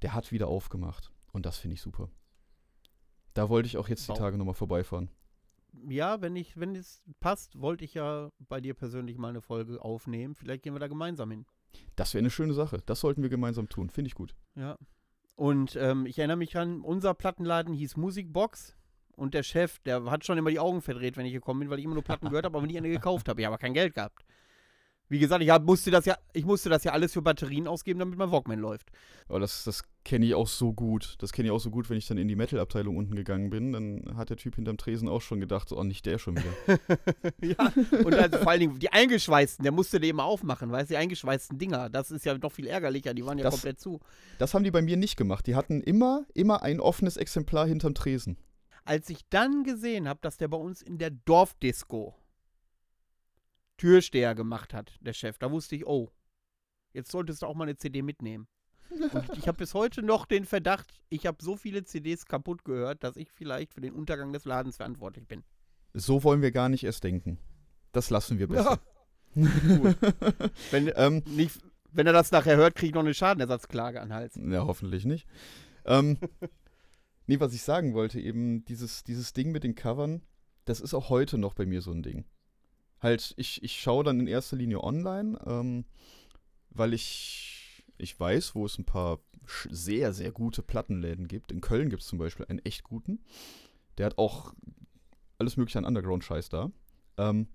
Der 0.02 0.14
hat 0.14 0.32
wieder 0.32 0.48
aufgemacht. 0.48 1.12
Und 1.32 1.46
das 1.46 1.58
finde 1.58 1.76
ich 1.76 1.82
super. 1.82 2.10
Da 3.34 3.50
wollte 3.50 3.68
ich 3.68 3.78
auch 3.78 3.88
jetzt 3.88 4.08
die 4.08 4.14
Tage 4.14 4.38
nochmal 4.38 4.56
vorbeifahren. 4.56 5.10
Ja, 5.88 6.22
wenn 6.22 6.36
ich, 6.36 6.60
wenn 6.60 6.76
es 6.76 7.04
passt, 7.20 7.62
wollte 7.62 7.86
ich 7.86 7.94
ja 7.94 8.32
bei 8.40 8.60
dir 8.60 8.74
persönlich 8.74 9.18
mal 9.18 9.30
eine 9.30 9.42
Folge 9.42 9.82
aufnehmen. 9.82 10.36
Vielleicht 10.36 10.64
gehen 10.64 10.74
wir 10.74 10.80
da 10.80 10.88
gemeinsam 10.88 11.30
hin. 11.32 11.46
Das 11.96 12.14
wäre 12.14 12.20
eine 12.20 12.32
schöne 12.32 12.54
Sache. 12.54 12.82
Das 12.86 13.00
sollten 13.00 13.22
wir 13.22 13.30
gemeinsam 13.30 13.70
tun. 13.70 13.90
Finde 13.90 14.08
ich 14.08 14.16
gut. 14.16 14.36
Ja. 14.56 14.78
Und 15.36 15.76
ähm, 15.76 16.06
ich 16.06 16.18
erinnere 16.18 16.38
mich 16.38 16.58
an, 16.58 16.82
unser 16.82 17.14
Plattenladen 17.14 17.74
hieß 17.74 17.98
Musikbox. 17.98 18.76
Und 19.20 19.34
der 19.34 19.44
Chef, 19.44 19.80
der 19.80 20.06
hat 20.06 20.26
schon 20.26 20.38
immer 20.38 20.50
die 20.50 20.60
Augen 20.60 20.82
verdreht, 20.82 21.18
wenn 21.18 21.26
ich 21.26 21.34
gekommen 21.34 21.60
bin, 21.60 21.70
weil 21.70 21.80
ich 21.80 21.86
immer 21.86 21.94
nur 21.94 22.04
Platten 22.04 22.30
gehört 22.30 22.46
habe, 22.46 22.58
aber 22.58 22.66
nie 22.66 22.78
eine 22.78 22.90
gekauft 22.90 23.28
habe. 23.28 23.42
Ich 23.42 23.46
habe 23.46 23.54
aber 23.56 23.62
kein 23.62 23.74
Geld 23.74 23.94
gehabt. 23.94 24.24
Wie 25.12 25.18
gesagt, 25.18 25.42
ich 25.42 25.50
hab, 25.50 25.64
musste 25.64 25.90
das 25.90 26.06
ja, 26.06 26.16
ich 26.34 26.46
musste 26.46 26.70
das 26.70 26.84
ja 26.84 26.92
alles 26.92 27.14
für 27.14 27.24
Batterien 27.24 27.68
ausgeben, 27.68 28.00
damit 28.00 28.18
mein 28.20 28.32
Walkman 28.32 28.60
läuft. 28.60 28.92
Aber 29.28 29.40
das, 29.40 29.64
das 29.64 29.82
kenne 30.06 30.28
ich 30.28 30.36
auch 30.36 30.48
so 30.48 30.72
gut. 30.72 31.16
Das 31.18 31.32
kenne 31.34 31.48
ich 31.48 31.52
auch 31.52 31.60
so 31.60 31.72
gut, 31.72 31.90
wenn 31.90 31.98
ich 31.98 32.08
dann 32.08 32.20
in 32.20 32.28
die 32.28 32.36
Metal-Abteilung 32.36 32.96
unten 32.96 33.16
gegangen 33.16 33.50
bin. 33.50 33.74
Dann 33.74 34.16
hat 34.16 34.30
der 34.30 34.38
Typ 34.38 34.56
hinterm 34.56 34.78
Tresen 34.78 35.10
auch 35.10 35.22
schon 35.22 35.40
gedacht, 35.40 35.68
so, 35.70 35.80
oh, 35.80 35.84
nicht 35.84 36.06
der 36.06 36.20
schon 36.20 36.38
wieder. 36.38 36.80
ja. 37.42 37.74
Und 38.06 38.14
also 38.14 38.38
vor 38.38 38.52
allen 38.52 38.60
Dingen 38.60 38.78
die 38.80 38.92
eingeschweißten, 38.94 39.64
der 39.64 39.72
musste 39.72 40.00
die 40.00 40.10
immer 40.10 40.26
aufmachen, 40.26 40.72
weißt 40.72 40.92
du, 40.92 40.94
die 40.94 40.98
eingeschweißten 40.98 41.58
Dinger. 41.58 41.90
Das 41.90 42.12
ist 42.12 42.24
ja 42.24 42.38
noch 42.38 42.52
viel 42.52 42.68
ärgerlicher, 42.68 43.16
die 43.16 43.26
waren 43.26 43.40
ja 43.40 43.46
Das- 43.46 43.56
komplett 43.56 43.80
zu. 43.80 44.00
Das 44.38 44.54
haben 44.54 44.64
die 44.64 44.72
bei 44.72 44.84
mir 44.84 44.96
nicht 44.96 45.18
gemacht. 45.18 45.48
Die 45.48 45.56
hatten 45.56 45.82
immer, 45.82 46.26
immer 46.36 46.62
ein 46.62 46.80
offenes 46.80 47.18
Exemplar 47.18 47.66
hinterm 47.68 47.96
Tresen. 47.96 48.38
Als 48.90 49.08
ich 49.12 49.30
dann 49.30 49.64
gesehen 49.64 50.10
habe, 50.10 50.20
dass 50.24 50.38
der 50.38 50.48
bei 50.48 50.58
uns 50.58 50.82
in 50.82 50.98
der 50.98 51.12
Dorfdisco 51.12 52.16
Türsteher 53.78 54.34
gemacht 54.34 54.74
hat, 54.74 54.98
der 55.02 55.14
Chef, 55.14 55.38
da 55.38 55.52
wusste 55.52 55.76
ich, 55.76 55.86
oh, 55.86 56.12
jetzt 56.92 57.12
solltest 57.12 57.44
du 57.44 57.46
auch 57.46 57.54
mal 57.54 57.66
eine 57.66 57.78
CD 57.78 58.02
mitnehmen. 58.02 58.48
Und 58.90 59.38
ich 59.38 59.48
habe 59.48 59.60
bis 59.60 59.76
heute 59.76 60.02
noch 60.02 60.26
den 60.26 60.44
Verdacht, 60.44 60.92
ich 61.10 61.28
habe 61.28 61.38
so 61.40 61.56
viele 61.56 61.84
CDs 61.84 62.26
kaputt 62.26 62.66
gehört, 62.66 63.04
dass 63.04 63.16
ich 63.16 63.32
vielleicht 63.32 63.76
für 63.76 63.82
den 63.82 63.94
Untergang 63.94 64.34
des 64.34 64.46
Ladens 64.46 64.78
verantwortlich 64.78 65.28
bin. 65.28 65.44
So 65.94 66.24
wollen 66.24 66.42
wir 66.42 66.52
gar 66.52 66.68
nicht 66.68 66.84
erst 66.84 67.04
denken. 67.04 67.38
Das 67.92 68.10
lassen 68.10 68.40
wir 68.40 68.48
besser. 68.48 68.80
Gut. 69.36 69.98
Wenn, 70.72 70.92
ähm, 70.96 71.22
nicht, 71.28 71.60
wenn 71.92 72.08
er 72.08 72.14
das 72.14 72.32
nachher 72.32 72.58
hört, 72.58 72.74
kriege 72.74 72.88
ich 72.88 72.96
noch 72.96 73.02
eine 73.02 73.14
Schadenersatzklage 73.14 74.02
an 74.02 74.12
Hals. 74.12 74.36
ja, 74.36 74.66
hoffentlich 74.66 75.06
nicht. 75.06 75.28
Ähm, 75.86 76.18
nee, 77.30 77.40
was 77.40 77.54
ich 77.54 77.62
sagen 77.62 77.94
wollte, 77.94 78.20
eben 78.20 78.66
dieses, 78.66 79.04
dieses 79.04 79.34
Ding 79.34 79.52
mit 79.52 79.64
den 79.64 79.76
Covern, 79.76 80.24
das 80.66 80.82
ist 80.82 80.96
auch 80.96 81.10
heute 81.10 81.38
noch 81.38 81.54
bei 81.54 81.68
mir 81.68 81.82
so 81.82 81.92
ein 81.92 82.02
Ding. 82.02 82.26
Halt, 83.00 83.36
ich, 83.38 83.62
ich 83.64 83.80
schaue 83.80 84.04
dann 84.04 84.20
in 84.20 84.26
erster 84.26 84.58
Linie 84.58 84.84
online, 84.84 85.40
ähm, 85.46 85.86
weil 86.72 86.92
ich, 86.92 87.86
ich 88.00 88.20
weiß, 88.20 88.56
wo 88.56 88.66
es 88.66 88.80
ein 88.80 88.86
paar 88.86 89.20
sehr, 89.70 90.12
sehr 90.12 90.32
gute 90.32 90.64
Plattenläden 90.64 91.28
gibt. 91.28 91.52
In 91.52 91.62
Köln 91.62 91.90
gibt 91.90 92.02
es 92.02 92.08
zum 92.08 92.18
Beispiel 92.18 92.48
einen 92.50 92.66
echt 92.66 92.84
guten. 92.84 93.20
Der 94.00 94.08
hat 94.08 94.18
auch 94.18 94.56
alles 95.38 95.56
mögliche 95.56 95.78
an 95.78 95.86
Underground-Scheiß 95.86 96.50
da. 96.50 96.72
Ähm, 97.18 97.48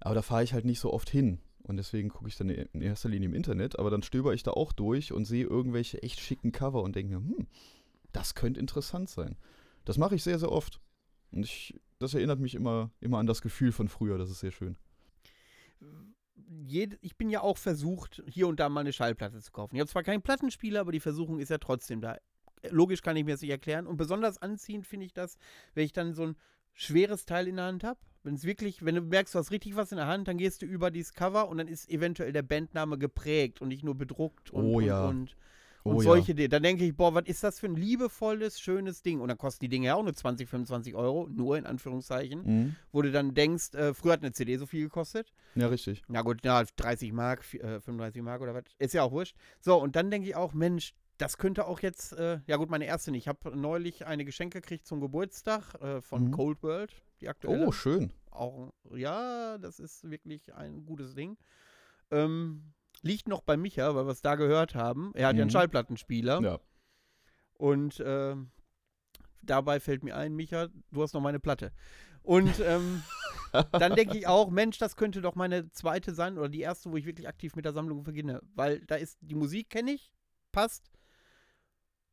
aber 0.00 0.14
da 0.14 0.22
fahre 0.22 0.44
ich 0.44 0.52
halt 0.52 0.66
nicht 0.66 0.80
so 0.80 0.92
oft 0.92 1.08
hin. 1.08 1.40
Und 1.62 1.78
deswegen 1.78 2.10
gucke 2.10 2.28
ich 2.28 2.36
dann 2.36 2.50
in 2.50 2.82
erster 2.82 3.08
Linie 3.08 3.30
im 3.30 3.34
Internet, 3.34 3.78
aber 3.78 3.90
dann 3.90 4.02
stöber 4.02 4.34
ich 4.34 4.42
da 4.42 4.50
auch 4.50 4.72
durch 4.72 5.12
und 5.12 5.24
sehe 5.24 5.44
irgendwelche 5.44 6.02
echt 6.02 6.20
schicken 6.20 6.52
Cover 6.52 6.82
und 6.82 6.94
denke 6.94 7.18
mir, 7.18 7.26
hm, 7.26 7.46
das 8.12 8.34
könnte 8.34 8.60
interessant 8.60 9.08
sein. 9.08 9.36
Das 9.84 9.98
mache 9.98 10.14
ich 10.14 10.22
sehr, 10.22 10.38
sehr 10.38 10.52
oft. 10.52 10.80
Und 11.32 11.44
ich, 11.44 11.80
das 11.98 12.14
erinnert 12.14 12.40
mich 12.40 12.54
immer, 12.54 12.90
immer 13.00 13.18
an 13.18 13.26
das 13.26 13.42
Gefühl 13.42 13.72
von 13.72 13.88
früher, 13.88 14.18
das 14.18 14.30
ist 14.30 14.40
sehr 14.40 14.50
schön. 14.50 14.76
Ich 16.68 17.16
bin 17.16 17.30
ja 17.30 17.42
auch 17.42 17.58
versucht, 17.58 18.22
hier 18.26 18.48
und 18.48 18.58
da 18.58 18.68
mal 18.68 18.80
eine 18.80 18.92
Schallplatte 18.92 19.40
zu 19.40 19.52
kaufen. 19.52 19.76
Ich 19.76 19.80
habe 19.80 19.90
zwar 19.90 20.02
keinen 20.02 20.22
Plattenspieler, 20.22 20.80
aber 20.80 20.92
die 20.92 21.00
Versuchung 21.00 21.38
ist 21.38 21.50
ja 21.50 21.58
trotzdem 21.58 22.00
da. 22.00 22.16
Logisch 22.70 23.02
kann 23.02 23.16
ich 23.16 23.24
mir 23.24 23.32
das 23.32 23.40
nicht 23.40 23.50
erklären. 23.50 23.86
Und 23.86 23.96
besonders 23.96 24.38
anziehend 24.38 24.86
finde 24.86 25.06
ich 25.06 25.12
das, 25.12 25.36
wenn 25.74 25.84
ich 25.84 25.92
dann 25.92 26.12
so 26.12 26.26
ein 26.26 26.36
schweres 26.72 27.24
Teil 27.24 27.48
in 27.48 27.56
der 27.56 27.66
Hand 27.66 27.84
habe. 27.84 28.00
Wenn 28.22 28.34
es 28.34 28.44
wirklich, 28.44 28.84
wenn 28.84 28.94
du 28.94 29.00
merkst, 29.00 29.34
du 29.34 29.38
hast 29.38 29.50
richtig 29.50 29.76
was 29.76 29.92
in 29.92 29.96
der 29.96 30.06
Hand, 30.06 30.28
dann 30.28 30.36
gehst 30.36 30.60
du 30.60 30.66
über 30.66 30.90
dieses 30.90 31.14
Cover 31.14 31.48
und 31.48 31.58
dann 31.58 31.68
ist 31.68 31.88
eventuell 31.88 32.32
der 32.32 32.42
Bandname 32.42 32.98
geprägt 32.98 33.62
und 33.62 33.68
nicht 33.68 33.82
nur 33.82 33.94
bedruckt 33.94 34.50
und, 34.50 34.64
Oh 34.64 34.76
und, 34.78 34.84
ja. 34.84 35.08
und, 35.08 35.36
und 35.82 35.96
Oh 35.96 36.02
ja. 36.02 36.10
solche 36.10 36.34
Dinge. 36.34 36.48
Dann 36.48 36.62
denke 36.62 36.84
ich, 36.84 36.94
boah, 36.96 37.14
was 37.14 37.24
ist 37.26 37.42
das 37.42 37.58
für 37.60 37.66
ein 37.66 37.76
liebevolles, 37.76 38.60
schönes 38.60 39.02
Ding? 39.02 39.20
Und 39.20 39.28
dann 39.28 39.38
kosten 39.38 39.64
die 39.64 39.68
Dinge 39.68 39.86
ja 39.86 39.94
auch 39.94 40.02
nur 40.02 40.14
20, 40.14 40.48
25 40.48 40.94
Euro, 40.94 41.28
nur 41.30 41.56
in 41.58 41.66
Anführungszeichen, 41.66 42.42
Mhm. 42.44 42.76
wo 42.92 43.02
du 43.02 43.10
dann 43.12 43.34
denkst, 43.34 43.74
äh, 43.74 43.94
früher 43.94 44.12
hat 44.12 44.20
eine 44.22 44.32
CD 44.32 44.56
so 44.56 44.66
viel 44.66 44.82
gekostet. 44.84 45.32
Ja, 45.54 45.68
richtig. 45.68 46.02
Na 46.08 46.22
gut, 46.22 46.44
ja, 46.44 46.62
30 46.76 47.12
Mark, 47.12 47.42
äh, 47.54 47.80
35 47.80 48.22
Mark 48.22 48.40
oder 48.42 48.54
was. 48.54 48.64
Ist 48.78 48.94
ja 48.94 49.02
auch 49.02 49.12
wurscht. 49.12 49.36
So, 49.60 49.80
und 49.80 49.96
dann 49.96 50.10
denke 50.10 50.28
ich 50.28 50.36
auch, 50.36 50.52
Mensch, 50.54 50.94
das 51.18 51.36
könnte 51.36 51.66
auch 51.66 51.80
jetzt, 51.80 52.12
äh, 52.14 52.40
ja 52.46 52.56
gut, 52.56 52.70
meine 52.70 52.86
erste 52.86 53.10
nicht. 53.10 53.24
Ich 53.24 53.28
habe 53.28 53.54
neulich 53.56 54.06
eine 54.06 54.24
Geschenke 54.24 54.60
gekriegt 54.60 54.86
zum 54.86 55.00
Geburtstag 55.00 55.74
äh, 55.82 56.00
von 56.00 56.24
Mhm. 56.26 56.30
Cold 56.30 56.62
World, 56.62 56.94
die 57.20 57.28
aktuelle. 57.28 57.66
Oh, 57.66 57.72
schön. 57.72 58.12
Auch, 58.30 58.72
ja, 58.94 59.58
das 59.58 59.80
ist 59.80 60.08
wirklich 60.08 60.54
ein 60.54 60.86
gutes 60.86 61.14
Ding. 61.14 61.36
Ähm, 62.10 62.72
liegt 63.02 63.28
noch 63.28 63.42
bei 63.42 63.56
Micha, 63.56 63.94
weil 63.94 64.06
wir 64.06 64.12
es 64.12 64.22
da 64.22 64.34
gehört 64.34 64.74
haben. 64.74 65.12
Er 65.14 65.28
hat 65.28 65.36
ja 65.36 65.40
einen 65.42 65.48
Mhm. 65.48 65.52
Schallplattenspieler. 65.52 66.40
Ja. 66.42 66.60
Und 67.54 68.02
ähm, 68.04 68.50
dabei 69.42 69.80
fällt 69.80 70.02
mir 70.04 70.16
ein, 70.16 70.34
Micha, 70.34 70.68
du 70.90 71.02
hast 71.02 71.14
noch 71.14 71.20
meine 71.20 71.40
Platte. 71.40 71.72
Und 72.22 72.60
ähm, 72.60 73.02
dann 73.72 73.94
denke 73.94 74.16
ich 74.16 74.26
auch, 74.26 74.50
Mensch, 74.50 74.78
das 74.78 74.96
könnte 74.96 75.20
doch 75.22 75.34
meine 75.34 75.70
zweite 75.70 76.14
sein 76.14 76.38
oder 76.38 76.48
die 76.48 76.60
erste, 76.60 76.90
wo 76.90 76.96
ich 76.96 77.06
wirklich 77.06 77.28
aktiv 77.28 77.56
mit 77.56 77.64
der 77.64 77.72
Sammlung 77.72 78.02
beginne. 78.02 78.40
Weil 78.54 78.80
da 78.86 78.96
ist 78.96 79.18
die 79.20 79.34
Musik, 79.34 79.70
kenne 79.70 79.92
ich, 79.92 80.12
passt. 80.52 80.90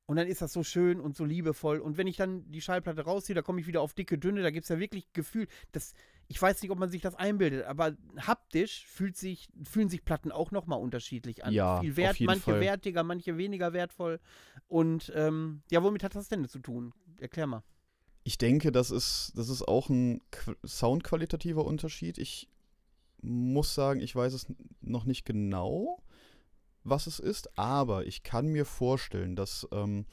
Und 0.07 0.15
dann 0.15 0.27
ist 0.27 0.41
das 0.41 0.53
so 0.53 0.63
schön 0.63 1.01
und 1.01 1.17
so 1.17 1.25
liebevoll. 1.25 1.79
Und 1.79 1.97
wenn 1.97 2.07
ich 2.07 2.15
dann 2.15 2.49
die 2.49 2.61
Schallplatte 2.61 3.01
rausziehe, 3.01 3.35
da 3.35 3.41
komme 3.41 3.59
ich 3.59 3.67
wieder 3.67 3.81
auf 3.81 3.93
dicke, 3.93 4.17
dünne. 4.17 4.41
Da 4.41 4.51
gibt 4.51 4.63
es 4.63 4.69
ja 4.69 4.79
wirklich 4.79 5.11
Gefühl. 5.11 5.47
Das, 5.73 5.93
ich 6.29 6.41
weiß 6.41 6.61
nicht, 6.61 6.71
ob 6.71 6.79
man 6.79 6.87
sich 6.89 7.01
das 7.01 7.13
einbildet, 7.13 7.65
aber 7.65 7.97
haptisch 8.17 8.85
fühlt 8.87 9.17
sich, 9.17 9.49
fühlen 9.69 9.89
sich 9.89 10.05
Platten 10.05 10.31
auch 10.31 10.51
nochmal 10.51 10.79
unterschiedlich 10.79 11.43
an. 11.43 11.53
Ja, 11.53 11.81
Viel 11.81 11.91
auf 11.91 11.97
wert, 11.97 12.19
jeden 12.19 12.27
manche 12.27 12.51
Fall. 12.51 12.61
wertiger, 12.61 13.03
manche 13.03 13.37
weniger 13.37 13.73
wertvoll. 13.73 14.21
Und 14.69 15.11
ähm, 15.13 15.61
ja, 15.71 15.83
womit 15.83 16.05
hat 16.05 16.15
das 16.15 16.29
denn 16.29 16.47
zu 16.47 16.59
tun? 16.59 16.93
Erklär 17.19 17.47
mal. 17.47 17.63
Ich 18.23 18.37
denke, 18.37 18.71
das 18.71 18.91
ist, 18.91 19.33
das 19.35 19.49
ist 19.49 19.67
auch 19.67 19.89
ein 19.89 20.21
qu- 20.31 20.55
soundqualitativer 20.65 21.65
Unterschied. 21.65 22.17
Ich 22.17 22.49
muss 23.21 23.75
sagen, 23.75 23.99
ich 23.99 24.15
weiß 24.15 24.31
es 24.31 24.47
noch 24.79 25.03
nicht 25.03 25.25
genau, 25.25 26.01
was 26.89 27.07
es 27.07 27.19
ist, 27.19 27.57
aber 27.57 28.05
ich 28.05 28.23
kann 28.23 28.47
mir 28.47 28.65
vorstellen, 28.65 29.35
dass 29.35 29.67
ähm, 29.71 30.05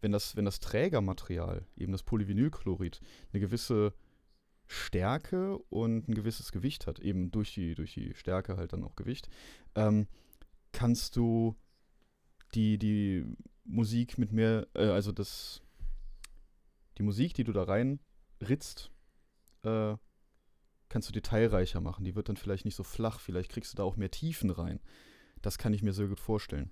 wenn, 0.00 0.12
das, 0.12 0.36
wenn 0.36 0.44
das 0.44 0.60
Trägermaterial, 0.60 1.66
eben 1.76 1.92
das 1.92 2.02
Polyvinylchlorid, 2.02 3.00
eine 3.32 3.40
gewisse 3.40 3.92
Stärke 4.66 5.58
und 5.70 6.08
ein 6.08 6.14
gewisses 6.14 6.52
Gewicht 6.52 6.86
hat, 6.86 6.98
eben 6.98 7.30
durch 7.30 7.54
die, 7.54 7.74
durch 7.74 7.94
die 7.94 8.14
Stärke 8.14 8.56
halt 8.56 8.72
dann 8.72 8.84
auch 8.84 8.96
Gewicht, 8.96 9.28
ähm, 9.74 10.08
kannst 10.72 11.16
du 11.16 11.56
die, 12.54 12.78
die 12.78 13.24
Musik 13.64 14.18
mit 14.18 14.32
mehr, 14.32 14.66
äh, 14.74 14.86
also 14.86 15.12
das, 15.12 15.62
die 16.98 17.02
Musik, 17.02 17.34
die 17.34 17.44
du 17.44 17.52
da 17.52 17.64
rein 17.64 18.00
ritzt, 18.40 18.90
äh, 19.62 19.96
kannst 20.88 21.08
du 21.08 21.12
detailreicher 21.12 21.80
machen. 21.80 22.04
Die 22.04 22.14
wird 22.14 22.28
dann 22.28 22.36
vielleicht 22.36 22.64
nicht 22.64 22.76
so 22.76 22.82
flach, 22.82 23.20
vielleicht 23.20 23.50
kriegst 23.50 23.72
du 23.72 23.76
da 23.76 23.82
auch 23.82 23.96
mehr 23.96 24.10
Tiefen 24.10 24.50
rein. 24.50 24.80
Das 25.42 25.58
kann 25.58 25.72
ich 25.72 25.82
mir 25.82 25.92
sehr 25.92 26.08
gut 26.08 26.20
vorstellen. 26.20 26.70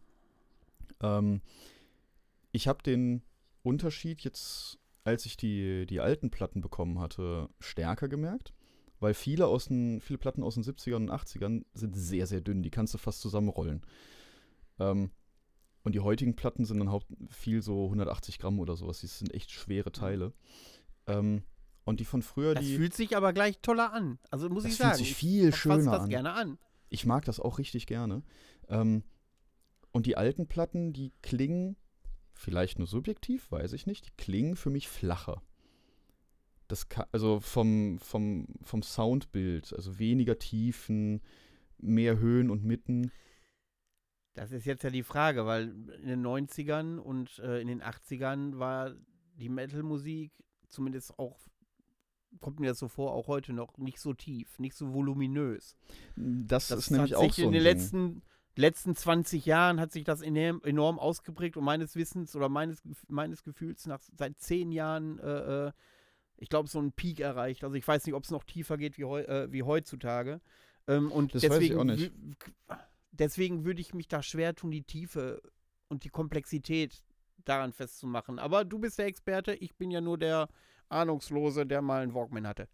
Ähm, 1.00 1.42
ich 2.52 2.68
habe 2.68 2.82
den 2.82 3.22
Unterschied 3.62 4.22
jetzt 4.22 4.78
als 5.04 5.26
ich 5.26 5.36
die, 5.36 5.86
die 5.86 6.00
alten 6.00 6.30
Platten 6.30 6.60
bekommen 6.62 6.98
hatte, 6.98 7.48
stärker 7.60 8.08
gemerkt. 8.08 8.54
Weil 9.00 9.12
viele, 9.12 9.46
aus 9.46 9.66
den, 9.66 10.00
viele 10.00 10.18
Platten 10.18 10.42
aus 10.42 10.54
den 10.54 10.64
70ern 10.64 10.96
und 10.96 11.10
80ern 11.10 11.64
sind 11.74 11.94
sehr, 11.94 12.26
sehr 12.26 12.40
dünn. 12.40 12.62
Die 12.62 12.70
kannst 12.70 12.94
du 12.94 12.98
fast 12.98 13.20
zusammenrollen. 13.20 13.82
Ähm, 14.78 15.10
und 15.82 15.94
die 15.94 16.00
heutigen 16.00 16.36
Platten 16.36 16.64
sind 16.64 16.78
dann 16.78 16.90
haupt 16.90 17.06
viel 17.28 17.60
so 17.60 17.84
180 17.84 18.38
Gramm 18.38 18.58
oder 18.60 18.76
sowas. 18.76 19.00
Die 19.00 19.06
sind 19.06 19.34
echt 19.34 19.50
schwere 19.50 19.92
Teile. 19.92 20.32
Ähm, 21.06 21.42
und 21.84 22.00
die 22.00 22.06
von 22.06 22.22
früher, 22.22 22.54
das 22.54 22.64
die. 22.64 22.76
fühlt 22.76 22.94
sich 22.94 23.14
aber 23.14 23.34
gleich 23.34 23.58
toller 23.60 23.92
an. 23.92 24.18
Also 24.30 24.48
muss 24.48 24.62
das 24.62 24.72
ich 24.72 24.78
sagen. 24.78 24.94
fühlt 24.94 25.06
sich 25.06 25.14
viel 25.14 25.48
ich 25.50 25.56
schöner 25.56 25.92
das 25.92 26.02
an. 26.04 26.08
gerne 26.08 26.32
an. 26.32 26.58
Ich 26.88 27.04
mag 27.04 27.26
das 27.26 27.40
auch 27.40 27.58
richtig 27.58 27.86
gerne. 27.86 28.22
Ähm, 28.68 29.02
und 29.92 30.06
die 30.06 30.16
alten 30.16 30.46
Platten, 30.46 30.92
die 30.92 31.12
klingen, 31.22 31.76
vielleicht 32.32 32.78
nur 32.78 32.88
subjektiv, 32.88 33.50
weiß 33.50 33.72
ich 33.72 33.86
nicht, 33.86 34.06
die 34.06 34.16
klingen 34.16 34.56
für 34.56 34.70
mich 34.70 34.88
flacher. 34.88 35.42
Das 36.68 36.88
kann, 36.88 37.06
also 37.12 37.40
vom, 37.40 37.98
vom, 37.98 38.46
vom 38.62 38.82
Soundbild, 38.82 39.72
also 39.74 39.98
weniger 39.98 40.38
Tiefen, 40.38 41.20
mehr 41.78 42.18
Höhen 42.18 42.50
und 42.50 42.64
Mitten. 42.64 43.12
Das 44.34 44.50
ist 44.50 44.64
jetzt 44.64 44.82
ja 44.82 44.90
die 44.90 45.02
Frage, 45.02 45.46
weil 45.46 45.68
in 46.00 46.08
den 46.08 46.26
90ern 46.26 46.98
und 46.98 47.38
äh, 47.38 47.60
in 47.60 47.68
den 47.68 47.82
80ern 47.82 48.58
war 48.58 48.94
die 49.36 49.48
Metal-Musik 49.48 50.32
zumindest 50.68 51.18
auch, 51.18 51.38
kommt 52.40 52.58
mir 52.58 52.68
das 52.68 52.78
so 52.78 52.88
vor, 52.88 53.12
auch 53.12 53.28
heute 53.28 53.52
noch 53.52 53.78
nicht 53.78 54.00
so 54.00 54.12
tief, 54.12 54.58
nicht 54.58 54.74
so 54.74 54.92
voluminös. 54.92 55.76
Das, 56.16 56.68
Das 56.68 56.78
ist 56.80 56.90
nämlich 56.90 57.14
auch 57.14 57.32
so 57.32 57.42
in 57.42 57.52
den 57.52 57.62
Ding. 57.62 57.62
letzten, 57.62 58.22
letzten 58.56 58.94
20 58.94 59.46
Jahren 59.46 59.80
hat 59.80 59.92
sich 59.92 60.04
das 60.04 60.22
enorm, 60.22 60.60
enorm 60.64 60.98
ausgeprägt 60.98 61.56
und 61.56 61.64
meines 61.64 61.96
Wissens 61.96 62.34
oder 62.36 62.48
meines, 62.48 62.82
meines 63.08 63.42
Gefühls 63.42 63.86
nach 63.86 64.00
seit 64.16 64.38
zehn 64.38 64.72
Jahren, 64.72 65.18
äh, 65.18 65.66
äh, 65.68 65.72
ich 66.36 66.48
glaube, 66.48 66.68
so 66.68 66.78
einen 66.78 66.92
Peak 66.92 67.20
erreicht. 67.20 67.64
Also 67.64 67.76
ich 67.76 67.86
weiß 67.86 68.04
nicht, 68.06 68.14
ob 68.14 68.24
es 68.24 68.30
noch 68.30 68.44
tiefer 68.44 68.76
geht 68.76 68.98
wie, 68.98 69.04
heu, 69.04 69.22
äh, 69.22 69.50
wie 69.52 69.62
heutzutage. 69.62 70.40
Ähm, 70.86 71.10
und 71.10 71.34
Das 71.34 71.42
weiß 71.42 71.58
ich 71.60 71.70
deswegen, 71.70 71.80
auch 71.80 71.84
nicht. 71.84 72.12
deswegen 73.12 73.64
würde 73.64 73.80
ich 73.80 73.94
mich 73.94 74.08
da 74.08 74.22
schwer 74.22 74.54
tun, 74.54 74.70
die 74.70 74.82
Tiefe 74.82 75.40
und 75.88 76.04
die 76.04 76.10
Komplexität 76.10 77.02
daran 77.44 77.72
festzumachen. 77.72 78.38
Aber 78.38 78.64
du 78.64 78.78
bist 78.78 78.98
der 78.98 79.06
Experte, 79.06 79.54
ich 79.54 79.74
bin 79.76 79.90
ja 79.90 80.00
nur 80.00 80.18
der 80.18 80.48
Ahnungslose, 80.88 81.66
der 81.66 81.82
mal 81.82 82.02
einen 82.02 82.14
Walkman 82.14 82.46
hatte. 82.46 82.68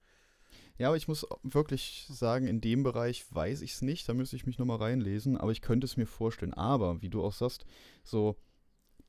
Ja, 0.81 0.89
aber 0.89 0.97
ich 0.97 1.09
muss 1.09 1.27
wirklich 1.43 2.07
sagen, 2.09 2.47
in 2.47 2.63
dem 2.63 2.83
Bereich 2.83 3.27
weiß 3.35 3.61
ich 3.61 3.73
es 3.73 3.83
nicht. 3.83 4.09
Da 4.09 4.15
müsste 4.15 4.37
ich 4.37 4.47
mich 4.47 4.59
nochmal 4.59 4.79
reinlesen, 4.79 5.37
aber 5.37 5.53
ich 5.53 5.61
könnte 5.61 5.85
es 5.85 5.99
mir 5.99 6.07
vorstellen. 6.07 6.55
Aber, 6.55 7.03
wie 7.03 7.11
du 7.11 7.23
auch 7.23 7.35
sagst, 7.35 7.67
so 8.03 8.39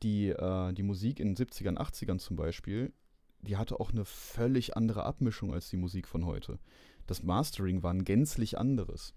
die, 0.03 0.28
äh, 0.28 0.74
die 0.74 0.84
Musik 0.84 1.22
in 1.22 1.34
den 1.34 1.38
70ern, 1.38 1.78
80ern 1.78 2.19
zum 2.19 2.36
Beispiel, 2.36 2.91
die 3.39 3.55
hatte 3.55 3.80
auch 3.80 3.91
eine 3.91 4.03
völlig 4.03 4.76
andere 4.76 5.05
Abmischung 5.05 5.53
als 5.53 5.69
die 5.69 5.78
Musik 5.78 6.09
von 6.09 6.26
heute. 6.26 6.59
Das 7.07 7.24
Mastering 7.24 7.84
war 7.84 7.93
ein 7.93 8.03
gänzlich 8.03 8.57
anderes. 8.57 9.13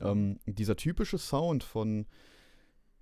Ähm, 0.00 0.38
dieser 0.46 0.76
typische 0.76 1.18
Sound 1.18 1.62
von 1.62 2.06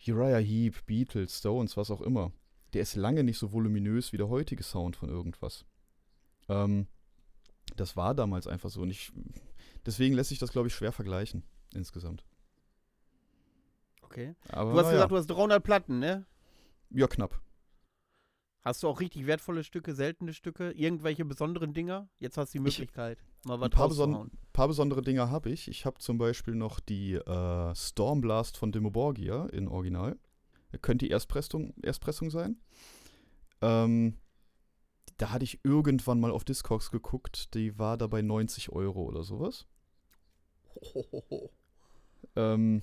Uriah 0.05 0.38
Heep, 0.38 0.84
Beatles, 0.86 1.38
Stones, 1.38 1.76
was 1.76 1.93
auch 1.93 2.01
immer, 2.01 2.32
der 2.72 2.82
ist 2.82 2.97
lange 2.97 3.22
nicht 3.22 3.38
so 3.38 3.53
voluminös 3.53 4.12
wie 4.12 4.16
der 4.16 4.28
heutige 4.28 4.64
Sound 4.64 4.97
von 4.97 5.11
irgendwas. 5.11 5.64
Ähm, 6.49 6.88
das 7.77 7.97
war 7.97 8.14
damals 8.14 8.47
einfach 8.47 8.71
so. 8.71 8.83
Und 8.83 8.91
ich, 8.91 9.12
deswegen 9.87 10.14
lässt 10.14 10.29
sich 10.31 10.39
das, 10.39 10.53
glaube 10.53 10.68
ich, 10.68 10.75
schwer 10.75 10.93
vergleichen 10.93 11.43
insgesamt. 11.75 12.25
Okay. 14.03 14.35
Aber 14.49 14.73
Du 14.73 14.79
hast 14.81 14.91
gesagt, 14.91 15.11
du 15.12 15.16
hast 15.16 15.27
300 15.29 15.62
Platten, 15.62 15.99
ne? 15.99 16.27
ja, 16.91 17.07
knapp. 17.07 17.41
Hast 18.62 18.83
du 18.83 18.89
auch 18.89 19.01
richtig 19.01 19.27
wertvolle 19.27 19.64
Stücke, 19.64 19.95
seltene 19.95 20.35
Stücke, 20.35 20.73
irgendwelche 20.73 21.25
besonderen 21.25 21.73
Dinger? 21.73 22.09
Jetzt 22.18 22.37
hast 22.37 22.53
du 22.53 22.59
die 22.59 22.68
Ich- 22.68 22.79
Möglichkeit, 22.79 23.18
mal 23.45 23.59
was 23.59 23.66
ein 23.66 23.71
paar, 23.71 23.89
beson 23.89 24.31
paar 24.53 24.68
besondere 24.68 25.01
Dinge 25.03 25.31
habe 25.31 25.49
ich. 25.51 25.68
Ich 25.68 25.87
habe 25.87 25.99
zum 25.99 26.18
Beispiel 26.18 26.55
noch 26.55 26.79
die 26.81 27.14
äh, 27.14 27.75
Stormblast 27.75 28.59
von 28.59 28.71
Demoborgia 28.73 29.47
in 29.47 29.66
Original. 29.68 30.18
Könnte 30.83 31.07
die 31.07 31.11
Erstpressung, 31.11 31.73
Erstpressung 31.83 32.31
sein. 32.31 32.61
Ähm, 33.62 34.18
da 35.21 35.31
hatte 35.31 35.45
ich 35.45 35.61
irgendwann 35.64 36.18
mal 36.21 36.31
auf 36.31 36.45
Discogs 36.45 36.91
geguckt. 36.91 37.55
Die 37.55 37.79
war 37.79 37.97
da 37.99 38.07
bei 38.07 38.23
90 38.23 38.71
Euro 38.73 39.03
oder 39.05 39.23
sowas. 39.23 39.66
Ähm, 42.37 42.83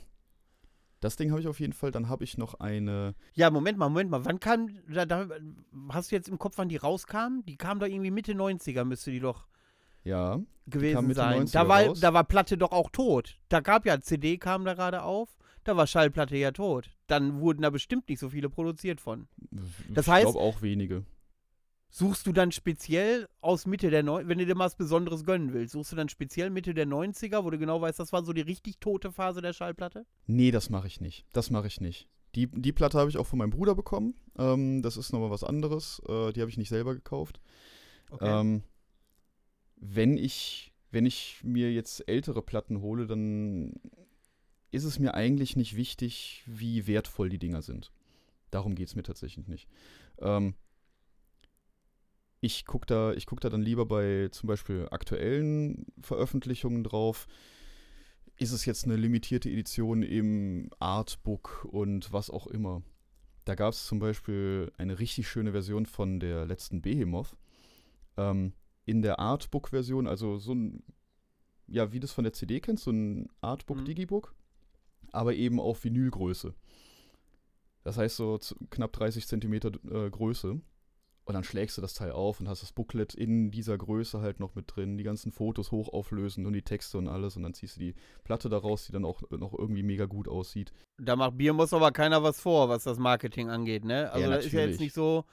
das 1.00 1.16
Ding 1.16 1.32
habe 1.32 1.42
ich 1.42 1.48
auf 1.48 1.60
jeden 1.60 1.74
Fall. 1.74 1.92
Dann 1.92 2.10
habe 2.10 2.24
ich 2.24 2.38
noch 2.38 2.56
eine 2.56 3.16
Ja, 3.34 3.50
Moment 3.50 3.78
mal, 3.78 3.90
Moment 3.90 4.10
mal. 4.10 4.26
Wann 4.26 4.40
kam, 4.40 4.70
da, 4.88 5.06
da, 5.06 5.28
hast 5.90 6.12
du 6.12 6.16
jetzt 6.16 6.28
im 6.30 6.40
Kopf, 6.40 6.58
wann 6.58 6.70
die 6.70 6.78
rauskamen? 6.78 7.46
Die 7.46 7.58
kam 7.58 7.80
doch 7.80 7.88
irgendwie 7.88 8.12
Mitte 8.12 8.34
90er, 8.34 8.84
müsste 8.84 9.12
die 9.12 9.20
doch 9.20 9.48
Ja, 10.04 10.40
gewesen 10.66 11.14
sein. 11.14 11.48
90er 11.48 11.52
Da 11.54 11.68
war, 11.68 11.84
raus. 11.86 12.00
da 12.00 12.14
war 12.14 12.24
Platte 12.24 12.58
doch 12.58 12.72
auch 12.72 12.90
tot. 12.90 13.40
Da 13.50 13.60
gab 13.62 13.86
ja 13.86 14.00
CD, 14.02 14.38
kam 14.38 14.66
da 14.66 14.74
gerade 14.74 15.04
auf. 15.04 15.30
Da 15.64 15.76
war 15.76 15.86
Schallplatte 15.86 16.38
ja 16.38 16.52
tot. 16.52 16.92
Dann 17.08 17.40
wurden 17.42 17.62
da 17.62 17.70
bestimmt 17.70 18.08
nicht 18.10 18.20
so 18.20 18.30
viele 18.30 18.50
produziert 18.50 19.02
von. 19.02 19.28
Das 19.90 20.08
ich 20.08 20.14
heißt- 20.14 20.22
glaube 20.22 20.40
auch 20.40 20.62
wenige. 20.62 21.04
Suchst 21.90 22.28
du 22.28 22.34
dann 22.34 22.52
speziell 22.52 23.28
aus 23.40 23.66
Mitte 23.66 23.90
der 23.90 24.04
90er, 24.04 24.28
wenn 24.28 24.38
du 24.38 24.46
dir 24.46 24.56
mal 24.56 24.66
was 24.66 24.76
Besonderes 24.76 25.24
gönnen 25.24 25.54
willst, 25.54 25.74
suchst 25.74 25.94
du 25.94 25.96
dann 25.96 26.10
speziell 26.10 26.50
Mitte 26.50 26.74
der 26.74 26.86
90er, 26.86 27.44
wo 27.44 27.50
du 27.50 27.58
genau 27.58 27.80
weißt, 27.80 28.00
das 28.00 28.12
war 28.12 28.24
so 28.24 28.34
die 28.34 28.42
richtig 28.42 28.80
tote 28.80 29.12
Phase 29.12 29.42
der 29.42 29.54
Schallplatte? 29.54 30.06
Nee, 30.26 30.52
das 30.52 30.70
mache 30.70 30.88
ich 30.88 31.00
nicht. 31.00 31.26
Das 31.34 31.50
mache 31.50 31.68
ich 31.68 31.80
nicht. 31.80 32.10
Die, 32.36 32.48
die 32.48 32.74
Platte 32.74 33.00
habe 33.00 33.10
ich 33.10 33.18
auch 33.18 33.26
von 33.26 33.40
meinem 33.40 33.52
Bruder 33.52 33.74
bekommen. 33.74 34.16
Ähm, 34.38 34.82
das 34.82 34.98
ist 34.98 35.14
nochmal 35.14 35.32
was 35.32 35.44
anderes. 35.44 36.02
Äh, 36.08 36.34
die 36.34 36.42
habe 36.42 36.52
ich 36.52 36.58
nicht 36.58 36.70
selber 36.70 36.94
gekauft. 36.94 37.40
Ähm, 38.22 38.64
wenn, 39.76 40.18
ich, 40.18 40.74
wenn 40.92 41.06
ich 41.06 41.42
mir 41.44 41.72
jetzt 41.72 42.08
ältere 42.08 42.42
Platten 42.42 42.82
hole, 42.82 43.08
dann 43.08 43.74
ist 44.72 44.84
es 44.84 45.00
mir 45.00 45.14
eigentlich 45.14 45.56
nicht 45.56 45.76
wichtig, 45.76 46.44
wie 46.46 46.88
wertvoll 46.88 47.30
die 47.30 47.40
Dinger 47.40 47.62
sind. 47.62 47.92
Darum 48.52 48.76
geht 48.76 48.90
es 48.90 48.96
mir 48.96 49.04
tatsächlich 49.04 49.48
nicht. 49.48 49.68
Ähm, 50.20 50.56
ich 52.40 52.66
gucke 52.66 52.86
da, 52.86 53.14
ich 53.14 53.26
guck 53.26 53.42
da 53.42 53.50
dann 53.50 53.62
lieber 53.62 53.86
bei 53.86 54.30
zum 54.32 54.48
Beispiel 54.48 54.88
aktuellen 54.92 55.86
Veröffentlichungen 56.02 56.84
drauf. 56.84 57.28
Ist 58.38 58.52
es 58.52 58.66
jetzt 58.66 58.86
eine 58.86 58.96
limitierte 58.96 59.50
Edition 59.50 60.04
im 60.04 60.70
Artbook 60.80 61.66
und 61.72 62.14
was 62.14 62.30
auch 62.30 62.48
immer? 62.48 62.84
Da 63.46 63.56
gab 63.56 63.74
es 63.74 63.86
zum 63.88 64.00
Beispiel 64.00 64.72
eine 64.78 65.00
richtig 65.00 65.28
schöne 65.28 65.52
Version 65.54 65.86
von 65.86 66.20
der 66.20 66.46
letzten 66.46 66.82
Behemoth. 66.82 67.36
Ähm, 68.18 68.54
in 68.86 69.02
der 69.02 69.20
Artbook-Version, 69.20 70.08
also 70.08 70.38
so 70.38 70.54
ein, 70.54 70.84
ja, 71.68 71.92
wie 71.92 72.00
du 72.00 72.06
es 72.06 72.12
von 72.14 72.24
der 72.24 72.34
CD 72.34 72.60
kennst, 72.60 72.84
so 72.84 72.92
ein 72.92 73.22
Mhm. 73.22 73.28
Artbook-Digibook, 73.42 74.34
aber 75.12 75.34
eben 75.34 75.60
auf 75.60 75.84
Vinylgröße. 75.84 76.54
Das 77.84 77.98
heißt 77.98 78.18
so 78.18 78.38
knapp 78.70 78.94
30 78.94 79.28
Zentimeter 79.28 79.72
äh, 79.90 80.10
Größe. 80.10 80.62
Und 81.28 81.34
dann 81.34 81.44
schlägst 81.44 81.78
du 81.78 81.82
das 81.82 81.94
Teil 81.94 82.14
auf 82.14 82.40
und 82.40 82.48
hast 82.48 82.62
das 82.64 82.72
Booklet 82.72 83.14
in 83.14 83.52
dieser 83.52 83.78
Größe 83.78 84.22
halt 84.22 84.40
noch 84.40 84.56
mit 84.56 84.74
drin, 84.74 84.98
die 84.98 85.04
ganzen 85.04 85.34
Fotos 85.34 85.72
hochauflösend 85.74 86.48
und 86.48 86.54
die 86.54 86.62
Texte 86.62 86.98
und 86.98 87.10
alles. 87.10 87.36
Und 87.36 87.44
dann 87.44 87.54
ziehst 87.54 87.76
du 87.76 87.82
die 87.82 87.96
Platte 88.24 88.48
daraus, 88.48 88.86
die 88.86 88.94
dann 88.94 89.04
auch 89.04 89.22
noch 89.32 89.54
irgendwie 89.54 89.84
mega 89.84 90.06
gut 90.06 90.30
aussieht. 90.30 90.72
Da 90.98 91.18
macht 91.18 91.38
Biermus 91.38 91.74
aber 91.74 91.92
keiner 91.92 92.24
was 92.24 92.40
vor, 92.40 92.70
was 92.70 92.86
das 92.86 92.98
Marketing 92.98 93.50
angeht, 93.50 93.84
ne? 93.84 94.10
Also 94.10 94.24
Ja, 94.30 94.36
das 94.38 94.46
ist 94.46 94.54
ja 94.54 94.62
jetzt 94.66 94.80
nicht 94.80 94.94
so. 94.96 95.26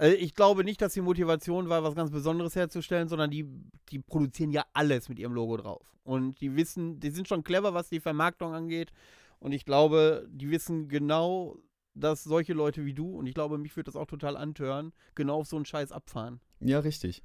äh, 0.00 0.14
Ich 0.14 0.34
glaube 0.34 0.64
nicht, 0.64 0.82
dass 0.82 0.94
die 0.94 1.00
Motivation 1.00 1.68
war, 1.68 1.84
was 1.84 1.94
ganz 1.94 2.10
Besonderes 2.10 2.56
herzustellen, 2.56 3.06
sondern 3.08 3.30
die, 3.30 3.46
die 3.90 4.00
produzieren 4.00 4.50
ja 4.50 4.64
alles 4.72 5.08
mit 5.08 5.20
ihrem 5.20 5.32
Logo 5.32 5.56
drauf. 5.58 5.86
Und 6.02 6.40
die 6.40 6.56
wissen, 6.56 6.98
die 6.98 7.10
sind 7.10 7.28
schon 7.28 7.44
clever, 7.44 7.72
was 7.72 7.88
die 7.88 8.00
Vermarktung 8.00 8.52
angeht. 8.52 8.92
Und 9.38 9.52
ich 9.52 9.64
glaube, 9.64 10.26
die 10.28 10.50
wissen 10.50 10.88
genau, 10.88 11.56
dass 11.96 12.24
solche 12.24 12.52
Leute 12.52 12.84
wie 12.84 12.94
du, 12.94 13.16
und 13.16 13.26
ich 13.26 13.34
glaube, 13.34 13.58
mich 13.58 13.74
würde 13.76 13.86
das 13.90 13.96
auch 13.96 14.06
total 14.06 14.36
antören, 14.36 14.92
genau 15.14 15.40
auf 15.40 15.46
so 15.46 15.56
einen 15.56 15.64
Scheiß 15.64 15.92
abfahren. 15.92 16.40
Ja, 16.60 16.78
richtig. 16.80 17.22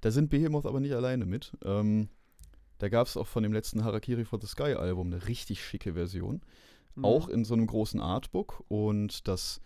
Da 0.00 0.10
sind 0.10 0.30
Behemoth 0.30 0.66
aber 0.66 0.80
nicht 0.80 0.94
alleine 0.94 1.26
mit. 1.26 1.56
Ähm, 1.64 2.08
da 2.78 2.88
gab 2.88 3.06
es 3.06 3.16
auch 3.16 3.26
von 3.26 3.42
dem 3.42 3.52
letzten 3.52 3.84
Harakiri 3.84 4.24
for 4.24 4.40
the 4.40 4.46
Sky 4.46 4.74
Album 4.74 5.08
eine 5.08 5.26
richtig 5.26 5.64
schicke 5.64 5.94
Version. 5.94 6.42
Mhm. 6.94 7.04
Auch 7.04 7.28
in 7.28 7.44
so 7.44 7.54
einem 7.54 7.66
großen 7.66 8.00
Artbook. 8.00 8.64
Und 8.68 9.26
das, 9.28 9.60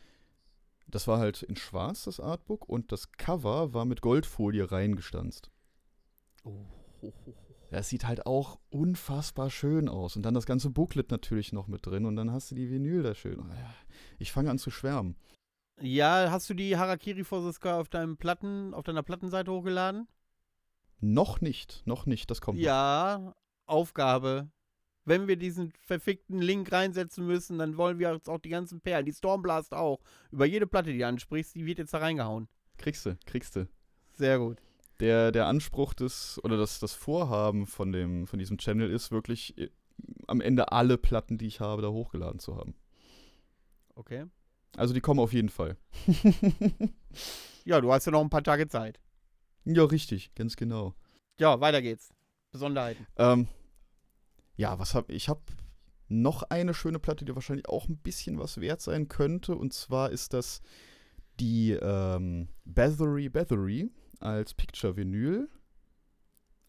das 0.89 1.07
war 1.07 1.19
halt 1.19 1.43
in 1.43 1.57
schwarz, 1.57 2.05
das 2.05 2.19
Artbook. 2.19 2.69
Und 2.69 2.91
das 2.91 3.13
Cover 3.13 3.75
war 3.75 3.85
mit 3.85 4.01
Goldfolie 4.01 4.71
reingestanzt. 4.71 5.51
Oh. 6.45 6.65
Das 7.75 7.89
sieht 7.89 8.07
halt 8.07 8.25
auch 8.25 8.61
unfassbar 8.71 9.51
schön 9.51 9.89
aus. 9.89 10.15
Und 10.15 10.23
dann 10.23 10.33
das 10.35 10.47
ganze 10.47 10.71
Booklet 10.71 11.11
natürlich 11.11 11.53
noch 11.53 11.67
mit 11.67 11.85
drin. 11.85 12.07
Und 12.07 12.15
dann 12.15 12.31
hast 12.31 12.53
du 12.53 12.55
die 12.55 12.71
Vinyl 12.71 13.03
da 13.03 13.17
schön. 13.17 13.39
Ja, 13.49 13.75
Ich 14.19 14.31
fange 14.31 14.49
an 14.49 14.59
zu 14.59 14.71
schwärmen. 14.71 15.17
Ja, 15.81 16.29
hast 16.31 16.49
du 16.49 16.55
die 16.55 16.77
Harakiri 16.77 17.25
for 17.25 17.43
the 17.43 17.53
Sky 17.53 17.71
auf 17.71 17.89
deinem 17.89 18.17
Platten, 18.17 18.73
auf 18.75 18.85
deiner 18.85 19.03
Plattenseite 19.03 19.51
hochgeladen? 19.51 20.07
Noch 21.01 21.41
nicht, 21.41 21.83
noch 21.85 22.07
nicht. 22.07 22.31
Das 22.31 22.41
kommt. 22.41 22.59
noch. 22.61 22.65
Ja, 22.65 23.35
Aufgabe. 23.67 24.51
Wenn 25.05 25.27
wir 25.27 25.37
diesen 25.37 25.73
verfickten 25.81 26.41
Link 26.41 26.71
reinsetzen 26.71 27.27
müssen, 27.27 27.59
dann 27.59 27.77
wollen 27.77 27.99
wir 27.99 28.13
jetzt 28.13 28.29
auch 28.29 28.39
die 28.39 28.51
ganzen 28.51 28.81
Perlen, 28.83 29.05
die 29.05 29.13
Stormblast 29.13 29.75
auch. 29.75 30.01
Über 30.31 30.47
jede 30.47 30.69
Platte, 30.69 30.93
die 30.93 30.99
du 30.99 31.07
ansprichst, 31.09 31.57
die 31.57 31.67
wird 31.67 31.79
jetzt 31.79 31.93
da 31.93 31.99
reingehauen. 31.99 32.47
Kriegst 32.79 33.05
du, 33.05 33.19
kriegst 33.27 33.57
du. 33.57 33.67
Sehr 34.13 34.39
gut. 34.39 34.63
Der, 35.01 35.33
der 35.33 35.47
Anspruch 35.47 35.95
des, 35.95 36.41
oder 36.45 36.57
das, 36.57 36.79
das 36.79 36.93
Vorhaben 36.93 37.67
von, 37.67 37.93
dem, 37.93 38.27
von 38.27 38.39
diesem 38.39 38.59
Channel 38.59 38.91
ist 38.91 39.11
wirklich 39.11 39.59
äh, 39.59 39.71
am 40.27 40.41
Ende 40.41 40.73
alle 40.73 40.99
Platten, 40.99 41.39
die 41.39 41.47
ich 41.47 41.61
habe, 41.61 41.83
da 41.83 41.89
hochgeladen 41.89 42.39
zu 42.39 42.57
haben. 42.57 42.75
Okay. 43.95 44.27
Also 44.77 44.95
die 44.95 45.01
kommen 45.01 45.21
auf 45.21 45.33
jeden 45.33 45.49
Fall. 45.49 45.77
ja, 47.65 47.81
du 47.81 47.93
hast 47.93 48.07
ja 48.07 48.13
noch 48.13 48.21
ein 48.21 48.31
paar 48.31 48.43
Tage 48.43 48.69
Zeit. 48.69 49.01
Ja, 49.65 49.85
richtig, 49.85 50.35
ganz 50.35 50.57
genau. 50.57 50.95
Ja, 51.39 51.61
weiter 51.61 51.81
geht's. 51.81 52.11
Besonderheiten. 52.53 53.07
Ähm, 53.17 53.49
ja, 54.57 54.79
was 54.79 54.95
hab 54.95 55.11
ich? 55.11 55.29
habe 55.29 55.43
noch 56.09 56.43
eine 56.45 56.75
schöne 56.75 56.99
Platte, 56.99 57.25
die 57.25 57.35
wahrscheinlich 57.35 57.69
auch 57.69 57.89
ein 57.89 57.97
bisschen 57.97 58.39
was 58.39 58.61
wert 58.61 58.81
sein 58.81 59.09
könnte. 59.09 59.57
Und 59.57 59.73
zwar 59.73 60.11
ist 60.11 60.33
das 60.33 60.61
die 61.41 61.73
ähm, 61.73 62.49
Bathory 62.65 63.29
Bathory 63.29 63.91
als 64.21 64.55
Picture-Vinyl. 64.55 65.49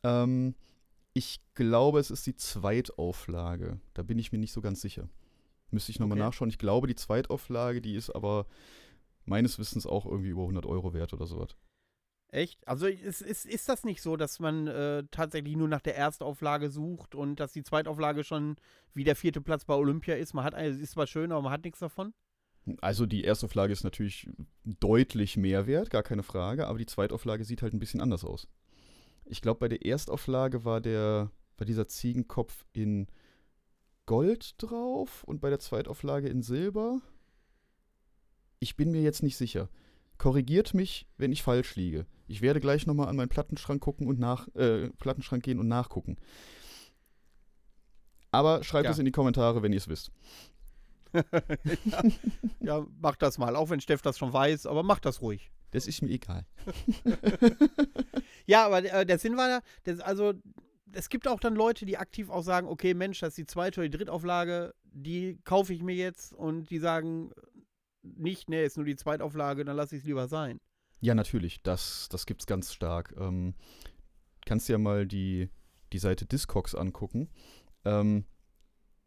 Ähm, 0.04 0.56
ich 1.14 1.40
glaube, 1.54 2.00
es 2.00 2.12
ist 2.12 2.26
die 2.28 2.36
Zweitauflage. 2.36 3.80
Da 3.94 4.04
bin 4.04 4.20
ich 4.20 4.32
mir 4.32 4.38
nicht 4.38 4.52
so 4.52 4.62
ganz 4.62 4.82
sicher. 4.82 5.10
Müsste 5.72 5.92
ich 5.92 6.00
nochmal 6.00 6.18
okay. 6.18 6.28
nachschauen. 6.28 6.50
Ich 6.50 6.58
glaube, 6.58 6.88
die 6.88 6.96
Zweitauflage, 6.96 7.82
die 7.82 7.96
ist 7.96 8.10
aber 8.10 8.46
meines 9.26 9.58
Wissens 9.58 9.86
auch 9.86 10.06
irgendwie 10.06 10.30
über 10.30 10.42
100 10.42 10.66
Euro 10.66 10.94
wert 10.94 11.14
oder 11.14 11.26
sowas. 11.26 11.56
Echt? 12.30 12.68
Also 12.68 12.88
ist, 12.88 13.22
ist, 13.22 13.46
ist 13.46 13.70
das 13.70 13.84
nicht 13.84 14.02
so, 14.02 14.18
dass 14.18 14.40
man 14.40 14.68
äh, 14.68 15.04
tatsächlich 15.10 15.56
nur 15.56 15.70
nach 15.70 15.82
der 15.82 15.96
Erstauflage 15.96 16.70
sucht 16.70 17.16
und 17.16 17.40
dass 17.40 17.54
die 17.54 17.64
Zweitauflage 17.64 18.24
schon 18.24 18.58
wie 18.94 19.04
der 19.04 19.16
vierte 19.16 19.42
Platz 19.42 19.64
bei 19.64 19.74
Olympia 19.74 20.16
ist? 20.16 20.34
Man 20.34 20.44
hat 20.44 20.54
eine, 20.54 20.70
ist 20.70 20.92
zwar 20.92 21.08
schön, 21.08 21.32
aber 21.32 21.44
man 21.44 21.52
hat 21.54 21.64
nichts 21.64 21.80
davon? 21.80 22.14
Also 22.82 23.06
die 23.06 23.24
Erstauflage 23.24 23.74
ist 23.74 23.84
natürlich 23.84 24.28
deutlich 24.64 25.38
mehr 25.38 25.68
wert, 25.68 25.90
gar 25.90 26.04
keine 26.04 26.24
Frage, 26.24 26.68
aber 26.68 26.80
die 26.80 26.88
Zweitauflage 26.88 27.46
sieht 27.46 27.62
halt 27.62 27.74
ein 27.74 27.80
bisschen 27.80 28.02
anders 28.02 28.24
aus. 28.26 28.48
Ich 29.26 29.42
glaube, 29.42 29.60
bei 29.60 29.68
der 29.68 29.86
Erstauflage 29.86 30.66
war 30.66 30.82
der, 30.82 31.32
war 31.58 31.66
dieser 31.66 31.88
Ziegenkopf 31.88 32.66
in 32.74 33.08
Gold 34.06 34.56
drauf 34.58 35.24
und 35.24 35.42
bei 35.42 35.50
der 35.50 35.60
Zweitauflage 35.60 36.28
in 36.28 36.42
Silber. 36.42 37.02
Ich 38.60 38.76
bin 38.76 38.92
mir 38.92 39.02
jetzt 39.02 39.24
nicht 39.24 39.38
sicher. 39.38 39.70
Korrigiert 40.18 40.74
mich, 40.74 41.08
wenn 41.18 41.32
ich 41.32 41.44
falsch 41.44 41.76
liege. 41.76 42.06
Ich 42.28 42.42
werde 42.42 42.60
gleich 42.60 42.88
nochmal 42.88 43.10
an 43.10 43.16
meinen 43.16 43.30
Plattenschrank 43.30 43.82
gucken 43.82 44.08
und 44.08 44.20
nach, 44.20 44.48
äh, 44.56 44.90
Plattenschrank 44.98 45.44
gehen 45.44 45.60
und 45.60 45.68
nachgucken. 45.68 46.18
Aber 48.32 48.64
schreibt 48.64 48.86
ja. 48.86 48.92
es 48.92 49.00
in 49.00 49.06
die 49.06 49.12
Kommentare, 49.12 49.62
wenn 49.62 49.72
ihr 49.72 49.78
es 49.78 49.88
wisst. 49.88 50.12
ja, 51.86 52.04
ja, 52.60 52.88
mach 53.00 53.16
das 53.16 53.38
mal, 53.38 53.56
auch 53.56 53.70
wenn 53.70 53.80
Steff 53.80 54.02
das 54.02 54.18
schon 54.18 54.34
weiß, 54.34 54.66
aber 54.66 54.84
mach 54.84 55.00
das 55.00 55.22
ruhig. 55.22 55.52
Das 55.72 55.88
ist 55.88 56.02
mir 56.02 56.12
egal. 56.12 56.46
ja, 58.46 58.66
aber 58.66 58.84
äh, 58.84 59.06
der 59.06 59.20
Sinn 59.20 59.36
war 59.38 59.50
ja, 59.50 59.62
also 60.04 60.34
es 60.94 61.10
gibt 61.10 61.28
auch 61.28 61.40
dann 61.40 61.56
Leute, 61.56 61.86
die 61.86 61.98
aktiv 61.98 62.30
auch 62.30 62.44
sagen, 62.44 62.68
okay, 62.68 62.94
Mensch, 62.94 63.20
das 63.20 63.30
ist 63.30 63.38
die 63.38 63.46
zweite 63.46 63.82
oder 63.82 63.90
die 63.90 63.98
Drittauflage, 63.98 64.74
die 64.84 65.38
kaufe 65.44 65.74
ich 65.74 65.82
mir 65.82 65.96
jetzt 65.96 66.34
und 66.34 66.70
die 66.70 66.80
sagen 66.80 67.32
nicht, 68.02 68.50
nee, 68.50 68.66
ist 68.66 68.78
nur 68.78 68.86
die 68.86 68.96
Zweitauflage, 68.96 69.66
dann 69.66 69.76
lasse 69.76 69.96
ich 69.96 70.02
es 70.02 70.08
lieber 70.08 70.28
sein. 70.28 70.60
Ja, 71.02 71.14
natürlich, 71.14 71.62
das, 71.64 72.08
das 72.10 72.26
gibt 72.26 72.42
es 72.42 72.48
ganz 72.48 72.74
stark. 72.74 73.14
Ähm, 73.18 73.56
kannst 74.46 74.70
ja 74.70 74.78
mal 74.78 75.06
die, 75.06 75.50
die 75.92 76.00
Seite 76.00 76.26
Discogs 76.26 76.76
angucken. 76.76 77.30
Ähm, 77.84 78.26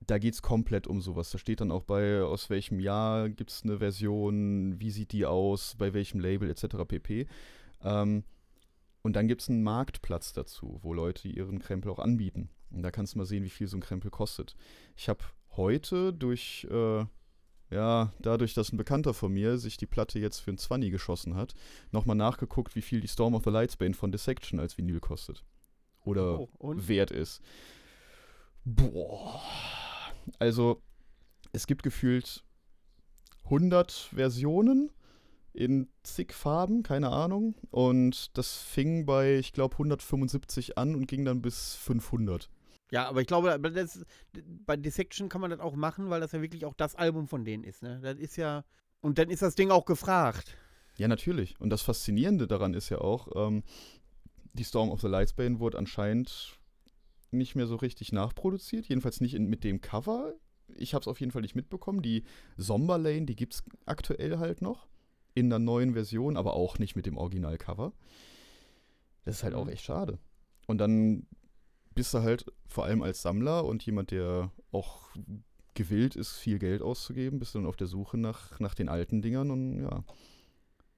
da 0.07 0.18
geht 0.18 0.34
es 0.34 0.42
komplett 0.42 0.86
um 0.86 1.01
sowas. 1.01 1.30
Da 1.30 1.38
steht 1.38 1.61
dann 1.61 1.70
auch 1.70 1.82
bei, 1.82 2.22
aus 2.22 2.51
welchem 2.51 2.80
Jahr 2.80 3.28
gibt 3.28 3.51
es 3.51 3.62
eine 3.62 3.78
Version, 3.78 4.80
wie 4.80 4.90
sieht 4.90 5.12
die 5.12 5.26
aus, 5.26 5.74
bei 5.76 5.92
welchem 5.92 6.20
Label 6.20 6.51
etc. 6.51 6.76
pp. 6.86 7.26
Ähm, 7.82 8.24
und 9.03 9.16
dann 9.16 9.28
gibt 9.28 9.42
es 9.42 9.49
einen 9.49 9.62
Marktplatz 9.62 10.32
dazu, 10.32 10.78
wo 10.82 10.92
Leute 10.92 11.28
ihren 11.28 11.59
Krempel 11.59 11.90
auch 11.90 11.99
anbieten. 11.99 12.51
Und 12.70 12.82
da 12.82 12.90
kannst 12.90 13.14
du 13.14 13.18
mal 13.18 13.24
sehen, 13.24 13.44
wie 13.44 13.51
viel 13.51 13.68
so 13.68 13.76
ein 13.76 13.82
Krempel 13.82 14.11
kostet. 14.11 14.55
Ich 14.96 15.09
habe 15.09 15.24
heute 15.57 16.12
durch, 16.12 16.66
äh, 16.70 17.05
ja, 17.70 18.12
dadurch, 18.20 18.55
dass 18.55 18.72
ein 18.72 18.76
Bekannter 18.76 19.14
von 19.14 19.32
mir 19.32 19.59
sich 19.59 19.76
die 19.76 19.86
Platte 19.86 20.18
jetzt 20.18 20.38
für 20.38 20.51
ein 20.51 20.59
20 20.59 20.90
geschossen 20.90 21.34
hat, 21.34 21.55
nochmal 21.90 22.16
nachgeguckt, 22.16 22.74
wie 22.76 22.82
viel 22.82 23.01
die 23.01 23.09
Storm 23.09 23.34
of 23.34 23.44
the 23.44 23.51
Lightsbane 23.51 23.94
von 23.94 24.12
Dissection 24.12 24.61
als 24.61 24.78
Vinyl 24.78 25.01
kostet. 25.01 25.44
Oder 26.05 26.40
oh, 26.40 26.74
wert 26.76 27.11
ist. 27.11 27.42
Boah 28.64 29.42
also 30.39 30.83
es 31.53 31.66
gibt 31.66 31.83
gefühlt 31.83 32.45
100 33.45 34.11
Versionen 34.14 34.91
in 35.53 35.89
zig 36.03 36.33
Farben, 36.33 36.83
keine 36.83 37.11
Ahnung. 37.11 37.55
Und 37.70 38.37
das 38.37 38.59
fing 38.59 39.07
bei, 39.07 39.39
ich 39.39 39.53
glaube, 39.53 39.74
175 39.74 40.79
an 40.79 40.95
und 40.95 41.07
ging 41.07 41.24
dann 41.24 41.43
bis 41.43 41.74
500. 41.76 42.49
Ja, 42.91 43.09
aber 43.09 43.20
ich 43.20 43.26
glaube, 43.26 43.59
das, 43.61 44.05
bei 44.66 44.76
Dissection 44.76 45.29
kann 45.29 45.41
man 45.41 45.51
das 45.51 45.61
auch 45.61 45.74
machen, 45.74 46.11
weil 46.11 46.20
das 46.20 46.33
ja 46.33 46.41
wirklich 46.41 46.64
auch 46.64 46.74
das 46.74 46.95
Album 46.95 47.29
von 47.29 47.45
denen 47.45 47.64
ist. 47.64 47.83
Ne? 47.83 48.01
Das 48.03 48.18
ist 48.18 48.37
ja. 48.37 48.64
Und 49.01 49.18
dann 49.18 49.31
ist 49.31 49.43
das 49.43 49.55
Ding 49.55 49.70
auch 49.70 49.85
gefragt. 49.85 50.57
Ja, 50.97 51.07
natürlich. 51.07 51.61
Und 51.61 51.70
das 51.70 51.83
Faszinierende 51.83 52.47
daran 52.47 52.74
ist 52.74 52.89
ja 52.89 52.99
auch, 52.99 53.29
ähm, 53.37 53.62
die 54.55 54.64
Storm 54.64 54.91
of 54.91 55.01
the 55.01 55.07
Lightsbane 55.07 55.61
wurde 55.61 55.79
anscheinend 55.79 56.57
nicht 57.31 57.55
mehr 57.55 57.66
so 57.66 57.76
richtig 57.76 58.12
nachproduziert, 58.12 58.87
jedenfalls 58.87 59.20
nicht 59.20 59.35
in, 59.35 59.47
mit 59.47 59.64
dem 59.64 59.81
Cover. 59.81 60.35
Ich 60.76 60.95
habe 60.95 61.03
es 61.03 61.09
auf 61.09 61.20
jeden 61.20 61.33
Fall 61.33 61.43
nicht 61.43 61.55
mitbekommen. 61.55 62.03
Die 62.03 62.24
Somberlane, 62.57 63.26
die 63.26 63.37
gibt 63.37 63.55
es 63.55 63.64
aktuell 63.87 64.39
halt 64.39 64.62
noch 64.62 64.87
in 65.35 65.51
der 65.51 65.59
neuen 65.59 65.95
Version, 65.95 66.37
aber 66.37 66.55
auch 66.55 66.79
nicht 66.79 66.97
mit 66.97 67.07
dem 67.07 67.16
Originalcover. 67.16 67.93
Das 69.24 69.37
ist 69.37 69.43
halt 69.45 69.55
auch 69.55 69.64
mhm. 69.64 69.72
echt 69.72 69.85
schade. 69.85 70.18
Und 70.66 70.79
dann 70.79 71.26
bist 71.95 72.14
du 72.14 72.20
halt 72.20 72.47
vor 72.66 72.85
allem 72.85 73.03
als 73.03 73.22
Sammler 73.22 73.64
und 73.64 73.85
jemand, 73.85 74.11
der 74.11 74.53
auch 74.72 75.09
gewillt 75.74 76.16
ist, 76.16 76.37
viel 76.37 76.59
Geld 76.59 76.83
auszugeben, 76.83 77.39
bist 77.39 77.55
du 77.55 77.59
dann 77.59 77.66
auf 77.66 77.76
der 77.76 77.87
Suche 77.87 78.18
nach, 78.18 78.59
nach 78.61 78.74
den 78.74 78.89
alten 78.89 79.22
Dingern 79.22 79.51
und 79.51 79.83
ja, 79.83 80.05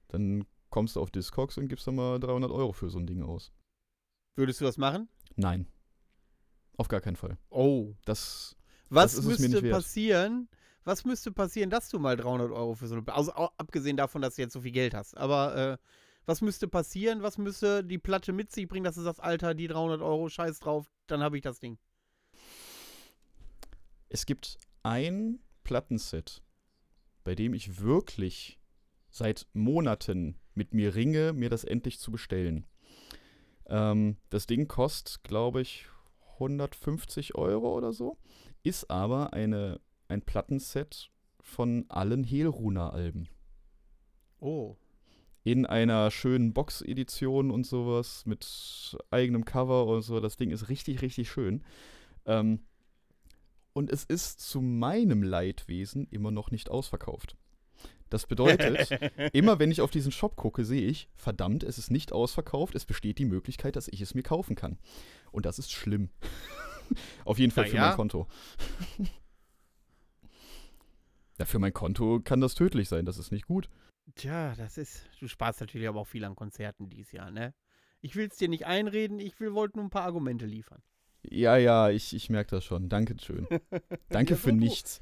dann 0.07 0.45
kommst 0.69 0.95
du 0.95 1.01
auf 1.01 1.11
Discogs 1.11 1.57
und 1.57 1.67
gibst 1.67 1.85
dann 1.87 1.95
mal 1.95 2.19
300 2.19 2.51
Euro 2.51 2.71
für 2.71 2.89
so 2.89 2.97
ein 2.97 3.05
Ding 3.05 3.21
aus. 3.21 3.51
Würdest 4.35 4.61
du 4.61 4.65
das 4.65 4.77
machen? 4.77 5.07
Nein. 5.35 5.67
Auf 6.81 6.87
gar 6.87 6.99
keinen 6.99 7.15
Fall. 7.15 7.37
Oh. 7.51 7.93
Das. 8.05 8.57
Was 8.89 9.15
das 9.15 9.23
müsste 9.23 9.61
passieren? 9.69 10.49
Was 10.83 11.05
müsste 11.05 11.31
passieren, 11.31 11.69
dass 11.69 11.89
du 11.89 11.99
mal 11.99 12.17
300 12.17 12.49
Euro 12.49 12.73
für 12.73 12.87
so 12.87 12.95
eine. 12.95 13.07
Also 13.13 13.33
abgesehen 13.33 13.97
davon, 13.97 14.23
dass 14.23 14.33
du 14.33 14.41
jetzt 14.41 14.53
so 14.53 14.61
viel 14.61 14.71
Geld 14.71 14.95
hast. 14.95 15.15
Aber 15.15 15.55
äh, 15.55 15.77
was 16.25 16.41
müsste 16.41 16.67
passieren? 16.67 17.21
Was 17.21 17.37
müsste 17.37 17.83
die 17.83 17.99
Platte 17.99 18.33
mit 18.33 18.51
sich 18.51 18.67
bringen, 18.67 18.83
dass 18.83 18.95
du 18.95 19.01
sagst, 19.01 19.21
Alter, 19.21 19.53
die 19.53 19.67
300 19.67 20.01
Euro, 20.01 20.27
scheiß 20.27 20.59
drauf, 20.59 20.91
dann 21.05 21.21
habe 21.21 21.37
ich 21.37 21.43
das 21.43 21.59
Ding. 21.59 21.77
Es 24.09 24.25
gibt 24.25 24.57
ein 24.81 25.37
Plattenset, 25.63 26.41
bei 27.23 27.35
dem 27.35 27.53
ich 27.53 27.79
wirklich 27.79 28.59
seit 29.11 29.45
Monaten 29.53 30.39
mit 30.55 30.73
mir 30.73 30.95
ringe, 30.95 31.31
mir 31.33 31.51
das 31.51 31.63
endlich 31.63 31.99
zu 31.99 32.11
bestellen. 32.11 32.65
Ähm, 33.67 34.17
das 34.31 34.47
Ding 34.47 34.67
kostet, 34.67 35.23
glaube 35.23 35.61
ich, 35.61 35.85
150 36.41 37.35
Euro 37.35 37.75
oder 37.75 37.93
so. 37.93 38.17
Ist 38.63 38.89
aber 38.89 39.33
eine, 39.33 39.79
ein 40.07 40.21
Plattenset 40.21 41.11
von 41.39 41.85
allen 41.89 42.23
Helruna-Alben. 42.23 43.29
Oh. 44.39 44.75
In 45.43 45.65
einer 45.65 46.11
schönen 46.11 46.53
Box-Edition 46.53 47.49
und 47.49 47.65
sowas 47.65 48.25
mit 48.25 48.97
eigenem 49.09 49.45
Cover 49.45 49.87
und 49.87 50.01
so. 50.03 50.19
Das 50.19 50.37
Ding 50.37 50.51
ist 50.51 50.69
richtig, 50.69 51.01
richtig 51.01 51.31
schön. 51.31 51.63
Ähm, 52.25 52.59
und 53.73 53.89
es 53.89 54.03
ist 54.03 54.39
zu 54.41 54.61
meinem 54.61 55.23
Leidwesen 55.23 56.07
immer 56.11 56.31
noch 56.31 56.51
nicht 56.51 56.69
ausverkauft. 56.69 57.37
Das 58.11 58.27
bedeutet, 58.27 58.89
immer 59.33 59.57
wenn 59.57 59.71
ich 59.71 59.79
auf 59.79 59.89
diesen 59.89 60.11
Shop 60.11 60.35
gucke, 60.35 60.65
sehe 60.65 60.85
ich, 60.85 61.07
verdammt, 61.15 61.63
es 61.63 61.77
ist 61.77 61.89
nicht 61.91 62.11
ausverkauft, 62.11 62.75
es 62.75 62.83
besteht 62.83 63.17
die 63.19 63.25
Möglichkeit, 63.25 63.77
dass 63.77 63.87
ich 63.87 64.01
es 64.01 64.13
mir 64.13 64.21
kaufen 64.21 64.55
kann. 64.55 64.77
Und 65.31 65.45
das 65.45 65.57
ist 65.57 65.71
schlimm. 65.71 66.09
auf 67.25 67.39
jeden 67.39 67.53
Fall 67.53 67.63
Na 67.63 67.69
für 67.69 67.77
ja. 67.77 67.87
mein 67.87 67.95
Konto. 67.95 68.27
ja, 71.39 71.45
für 71.45 71.59
mein 71.59 71.71
Konto 71.71 72.19
kann 72.19 72.41
das 72.41 72.53
tödlich 72.53 72.89
sein, 72.89 73.05
das 73.05 73.17
ist 73.17 73.31
nicht 73.31 73.47
gut. 73.47 73.69
Tja, 74.15 74.55
das 74.57 74.77
ist, 74.77 75.05
du 75.21 75.29
sparst 75.29 75.61
natürlich 75.61 75.87
aber 75.87 76.01
auch 76.01 76.07
viel 76.07 76.25
an 76.25 76.35
Konzerten 76.35 76.89
dieses 76.89 77.13
Jahr, 77.13 77.31
ne? 77.31 77.53
Ich 78.01 78.17
will 78.17 78.27
es 78.27 78.35
dir 78.35 78.49
nicht 78.49 78.65
einreden, 78.65 79.19
ich 79.19 79.39
will, 79.39 79.53
wollte 79.53 79.77
nur 79.77 79.85
ein 79.85 79.89
paar 79.89 80.03
Argumente 80.03 80.45
liefern. 80.45 80.81
Ja, 81.23 81.55
ja, 81.55 81.89
ich, 81.89 82.13
ich 82.13 82.29
merke 82.29 82.49
das 82.49 82.65
schon. 82.65 82.89
Danke 82.89 83.15
schön. 83.21 83.47
Danke 84.09 84.33
ja, 84.33 84.39
für 84.39 84.51
nichts. 84.51 85.01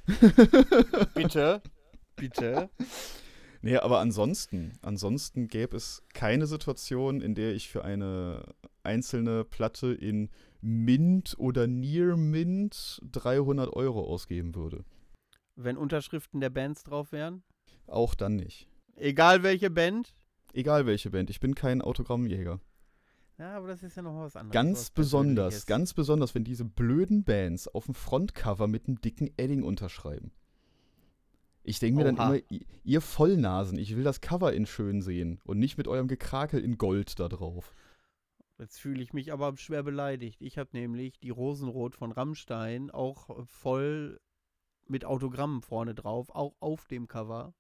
Bitte. 1.15 1.63
Bitte. 2.19 2.69
Nee, 3.61 3.75
aber 3.75 3.99
ansonsten, 3.99 4.71
ansonsten 4.81 5.49
gäbe 5.49 5.75
es 5.75 6.01
keine 6.13 6.47
Situation, 6.47 7.19
in 7.19 7.35
der 7.35 7.53
ich 7.53 7.67
für 7.67 7.83
eine 7.83 8.55
einzelne 8.83 9.43
Platte 9.43 9.93
in 9.93 10.29
Mint 10.61 11.35
oder 11.37 11.67
Near 11.67 12.15
Mint 12.15 13.01
300 13.11 13.73
Euro 13.73 14.05
ausgeben 14.05 14.55
würde. 14.55 14.85
Wenn 15.57 15.75
Unterschriften 15.75 16.39
der 16.39 16.49
Bands 16.49 16.83
drauf 16.83 17.11
wären? 17.11 17.43
Auch 17.85 18.15
dann 18.15 18.37
nicht. 18.37 18.69
Egal 18.95 19.43
welche 19.43 19.69
Band? 19.69 20.13
Egal 20.53 20.85
welche 20.85 21.09
Band, 21.09 21.29
ich 21.29 21.41
bin 21.41 21.53
kein 21.53 21.81
Autogrammjäger. 21.81 22.61
Ja, 23.37 23.55
aber 23.55 23.67
das 23.67 23.83
ist 23.83 23.95
ja 23.95 24.01
noch 24.01 24.19
was 24.19 24.35
anderes. 24.35 24.53
Ganz 24.53 24.79
was 24.79 24.91
besonders, 24.91 25.65
ganz 25.65 25.93
besonders, 25.93 26.35
wenn 26.35 26.43
diese 26.43 26.65
blöden 26.65 27.23
Bands 27.23 27.67
auf 27.67 27.85
dem 27.85 27.93
Frontcover 27.93 28.67
mit 28.67 28.87
einem 28.87 28.99
dicken 28.99 29.31
Edding 29.37 29.63
unterschreiben. 29.63 30.31
Ich 31.63 31.79
denke 31.79 31.97
mir 31.97 32.11
dann 32.11 32.15
immer, 32.15 32.39
ihr 32.83 33.01
Vollnasen, 33.01 33.77
ich 33.77 33.95
will 33.95 34.03
das 34.03 34.21
Cover 34.21 34.53
in 34.53 34.65
schön 34.65 35.01
sehen 35.01 35.39
und 35.43 35.59
nicht 35.59 35.77
mit 35.77 35.87
eurem 35.87 36.07
Gekrakel 36.07 36.63
in 36.63 36.77
Gold 36.77 37.19
da 37.19 37.27
drauf. 37.29 37.73
Jetzt 38.57 38.79
fühle 38.79 39.01
ich 39.01 39.13
mich 39.13 39.31
aber 39.31 39.55
schwer 39.57 39.83
beleidigt. 39.83 40.41
Ich 40.41 40.57
habe 40.57 40.69
nämlich 40.73 41.19
die 41.19 41.29
Rosenrot 41.29 41.95
von 41.95 42.11
Rammstein 42.11 42.91
auch 42.91 43.29
äh, 43.29 43.45
voll 43.45 44.19
mit 44.87 45.05
Autogrammen 45.05 45.61
vorne 45.61 45.95
drauf, 45.95 46.29
auch 46.29 46.55
auf 46.59 46.87
dem 46.87 47.07
Cover. 47.07 47.53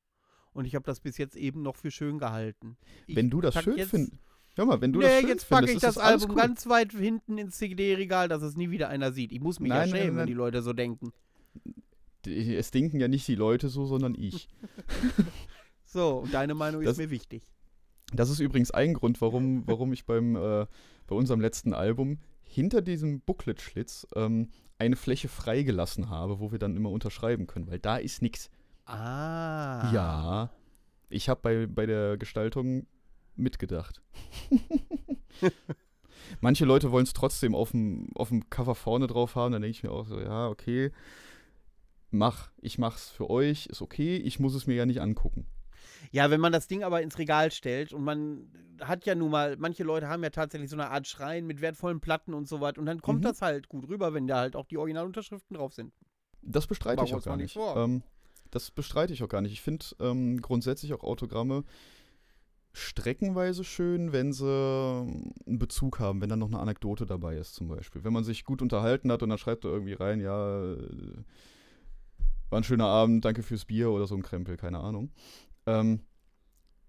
Und 0.51 0.65
ich 0.65 0.75
habe 0.75 0.85
das 0.85 0.99
bis 0.99 1.17
jetzt 1.17 1.37
eben 1.37 1.61
noch 1.61 1.75
für 1.77 1.91
schön 1.91 2.17
gehalten. 2.17 2.75
Ich 3.07 3.15
wenn 3.15 3.29
du 3.29 3.39
das 3.39 3.61
schön 3.63 3.77
findest. 3.87 4.13
Hör 4.55 4.65
mal, 4.65 4.81
wenn 4.81 4.91
du 4.91 4.99
das 4.99 5.09
Nee, 5.09 5.19
schön 5.21 5.29
jetzt 5.29 5.47
packe 5.47 5.67
findest, 5.67 5.75
ich 5.83 5.87
das 5.87 5.97
alles 5.97 6.23
Album 6.23 6.35
cool. 6.35 6.41
ganz 6.41 6.67
weit 6.67 6.91
hinten 6.91 7.37
ins 7.37 7.57
CD-Regal, 7.57 8.27
dass 8.27 8.41
es 8.41 8.57
nie 8.57 8.69
wieder 8.71 8.89
einer 8.89 9.13
sieht. 9.13 9.31
Ich 9.31 9.39
muss 9.39 9.59
mich 9.61 9.69
ja 9.69 9.77
Nein, 9.77 9.89
nein, 9.89 9.97
schämen, 9.99 10.15
nein. 10.15 10.21
wenn 10.21 10.27
die 10.27 10.33
Leute 10.33 10.61
so 10.61 10.73
denken. 10.73 11.13
Es 12.27 12.71
denken 12.71 12.99
ja 12.99 13.07
nicht 13.07 13.27
die 13.27 13.35
Leute 13.35 13.69
so, 13.69 13.85
sondern 13.85 14.15
ich. 14.15 14.47
So, 15.91 16.17
und 16.19 16.31
deine 16.35 16.53
Meinung 16.53 16.83
Das- 16.83 16.93
ist 16.93 16.97
mir 16.99 17.09
wichtig. 17.09 17.41
Das 18.13 18.29
ist 18.29 18.39
übrigens 18.39 18.69
ein 18.69 18.93
Grund, 18.93 19.21
warum, 19.21 19.63
warum 19.67 19.91
ich 19.91 20.05
beim, 20.05 20.35
äh, 20.35 20.67
bei 21.07 21.15
unserem 21.15 21.41
letzten 21.41 21.73
Album 21.73 22.19
hinter 22.43 22.81
diesem 22.83 23.21
Booklet-Schlitz 23.21 24.05
ähm, 24.15 24.49
eine 24.77 24.95
Fläche 24.95 25.27
freigelassen 25.29 26.09
habe, 26.09 26.39
wo 26.39 26.51
wir 26.51 26.59
dann 26.59 26.75
immer 26.75 26.91
unterschreiben 26.91 27.47
können, 27.47 27.67
weil 27.71 27.79
da 27.79 27.97
ist 27.97 28.21
nichts. 28.21 28.51
Ah. 28.85 29.91
Ja, 29.91 30.49
ich 31.09 31.27
habe 31.27 31.41
bei, 31.41 31.65
bei 31.65 31.87
der 31.87 32.17
Gestaltung 32.17 32.85
mitgedacht. 33.35 34.01
Manche 36.41 36.65
Leute 36.65 36.91
wollen 36.91 37.05
es 37.05 37.13
trotzdem 37.13 37.55
auf 37.55 37.71
dem, 37.71 38.09
auf 38.15 38.29
dem 38.29 38.49
Cover 38.49 38.75
vorne 38.75 39.07
drauf 39.07 39.35
haben, 39.35 39.53
dann 39.53 39.61
denke 39.63 39.75
ich 39.77 39.83
mir 39.83 39.91
auch 39.91 40.05
so, 40.05 40.19
ja, 40.19 40.47
okay, 40.49 40.91
mach, 42.11 42.51
ich 42.61 42.77
mach's 42.77 43.09
für 43.09 43.29
euch, 43.29 43.67
ist 43.67 43.81
okay, 43.81 44.17
ich 44.17 44.39
muss 44.39 44.55
es 44.55 44.67
mir 44.67 44.75
ja 44.75 44.85
nicht 44.85 45.01
angucken. 45.01 45.45
Ja, 46.11 46.31
wenn 46.31 46.39
man 46.41 46.51
das 46.51 46.67
Ding 46.67 46.83
aber 46.83 47.01
ins 47.01 47.17
Regal 47.17 47.51
stellt 47.51 47.93
und 47.93 48.03
man 48.03 48.51
hat 48.81 49.05
ja 49.05 49.15
nun 49.15 49.31
mal, 49.31 49.57
manche 49.57 49.83
Leute 49.83 50.07
haben 50.07 50.23
ja 50.23 50.29
tatsächlich 50.29 50.69
so 50.69 50.75
eine 50.75 50.89
Art 50.89 51.07
Schrein 51.07 51.45
mit 51.45 51.61
wertvollen 51.61 51.99
Platten 51.99 52.33
und 52.33 52.47
so 52.47 52.61
was 52.61 52.77
und 52.77 52.85
dann 52.85 53.01
kommt 53.01 53.19
Mhm. 53.19 53.23
das 53.23 53.41
halt 53.41 53.69
gut 53.69 53.87
rüber, 53.87 54.13
wenn 54.13 54.25
da 54.27 54.37
halt 54.37 54.55
auch 54.55 54.65
die 54.65 54.77
Originalunterschriften 54.77 55.57
drauf 55.57 55.73
sind. 55.73 55.93
Das 56.41 56.67
bestreite 56.67 57.03
ich 57.03 57.13
auch 57.13 57.23
gar 57.23 57.37
nicht. 57.37 57.57
Ähm, 57.57 58.01
das 58.49 58.71
bestreite 58.71 59.13
ich 59.13 59.21
auch 59.23 59.27
gar 59.29 59.41
nicht. 59.41 59.51
Ich 59.51 59.61
finde 59.61 59.85
ähm, 59.99 60.41
grundsätzlich 60.41 60.93
auch 60.93 61.03
Autogramme 61.03 61.63
streckenweise 62.71 63.63
schön, 63.63 64.11
wenn 64.13 64.31
sie 64.31 64.45
einen 64.45 65.59
Bezug 65.59 65.99
haben, 65.99 66.21
wenn 66.21 66.29
dann 66.29 66.39
noch 66.39 66.47
eine 66.47 66.59
Anekdote 66.59 67.05
dabei 67.05 67.35
ist 67.35 67.55
zum 67.55 67.67
Beispiel. 67.67 68.03
Wenn 68.03 68.13
man 68.13 68.23
sich 68.23 68.45
gut 68.45 68.61
unterhalten 68.61 69.11
hat 69.11 69.23
und 69.23 69.29
dann 69.29 69.37
schreibt 69.39 69.65
er 69.65 69.71
irgendwie 69.71 69.93
rein, 69.93 70.19
ja, 70.19 70.73
äh, 70.73 70.77
war 72.49 72.59
ein 72.59 72.63
schöner 72.63 72.87
Abend, 72.87 73.23
danke 73.25 73.43
fürs 73.43 73.65
Bier 73.65 73.91
oder 73.91 74.07
so 74.07 74.15
ein 74.15 74.23
Krempel, 74.23 74.57
keine 74.57 74.79
Ahnung. 74.79 75.11
Ähm, 75.65 76.01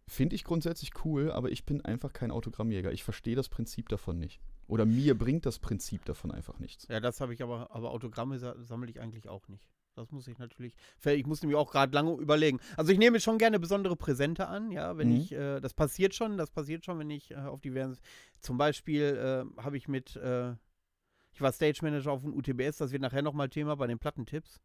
Finde 0.08 0.34
ich 0.34 0.42
grundsätzlich 0.42 0.90
cool, 1.04 1.30
aber 1.30 1.50
ich 1.52 1.64
bin 1.64 1.84
einfach 1.84 2.12
kein 2.12 2.32
Autogrammjäger. 2.32 2.90
Ich 2.92 3.04
verstehe 3.04 3.36
das 3.36 3.48
Prinzip 3.48 3.88
davon 3.88 4.18
nicht. 4.18 4.40
Oder 4.66 4.84
mir 4.84 5.16
bringt 5.16 5.46
das 5.46 5.58
Prinzip 5.60 6.04
davon 6.04 6.32
einfach 6.32 6.58
nichts. 6.58 6.86
Ja, 6.88 6.98
das 7.00 7.20
habe 7.20 7.32
ich 7.32 7.42
aber, 7.42 7.70
aber 7.70 7.90
Autogramme 7.92 8.38
sa 8.38 8.54
sammle 8.60 8.90
ich 8.90 9.00
eigentlich 9.00 9.28
auch 9.28 9.46
nicht. 9.48 9.68
Das 9.94 10.10
muss 10.10 10.26
ich 10.28 10.38
natürlich. 10.38 10.74
Ich 11.04 11.26
muss 11.26 11.42
nämlich 11.42 11.56
auch 11.56 11.70
gerade 11.70 11.92
lange 11.94 12.12
überlegen. 12.14 12.58
Also 12.76 12.90
ich 12.92 12.98
nehme 12.98 13.20
schon 13.20 13.38
gerne 13.38 13.60
besondere 13.60 13.96
Präsente 13.96 14.48
an, 14.48 14.70
ja, 14.72 14.96
wenn 14.96 15.10
Mhm. 15.10 15.16
ich, 15.16 15.32
äh, 15.32 15.60
das 15.60 15.74
passiert 15.74 16.14
schon, 16.14 16.36
das 16.38 16.50
passiert 16.50 16.84
schon, 16.84 16.98
wenn 16.98 17.10
ich 17.10 17.30
äh, 17.32 17.36
auf 17.36 17.60
diversen. 17.60 17.98
Zum 18.40 18.56
Beispiel 18.58 19.46
äh, 19.56 19.62
habe 19.62 19.76
ich 19.76 19.86
mit, 19.88 20.16
äh, 20.16 20.52
ich 21.32 21.40
war 21.40 21.52
Stage 21.52 21.80
Manager 21.82 22.12
auf 22.12 22.22
dem 22.22 22.34
UTBS, 22.34 22.78
das 22.78 22.90
wird 22.92 23.02
nachher 23.02 23.22
nochmal 23.22 23.48
Thema 23.48 23.76
bei 23.76 23.86
den 23.86 23.98
Plattentipps. 23.98 24.60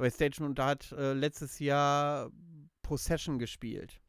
Ich 0.00 0.14
Stage 0.14 0.44
und 0.44 0.58
da 0.58 0.66
hat 0.68 0.92
äh, 0.92 1.12
letztes 1.12 1.58
Jahr 1.58 2.30
Possession 2.82 3.38
gespielt. 3.38 4.00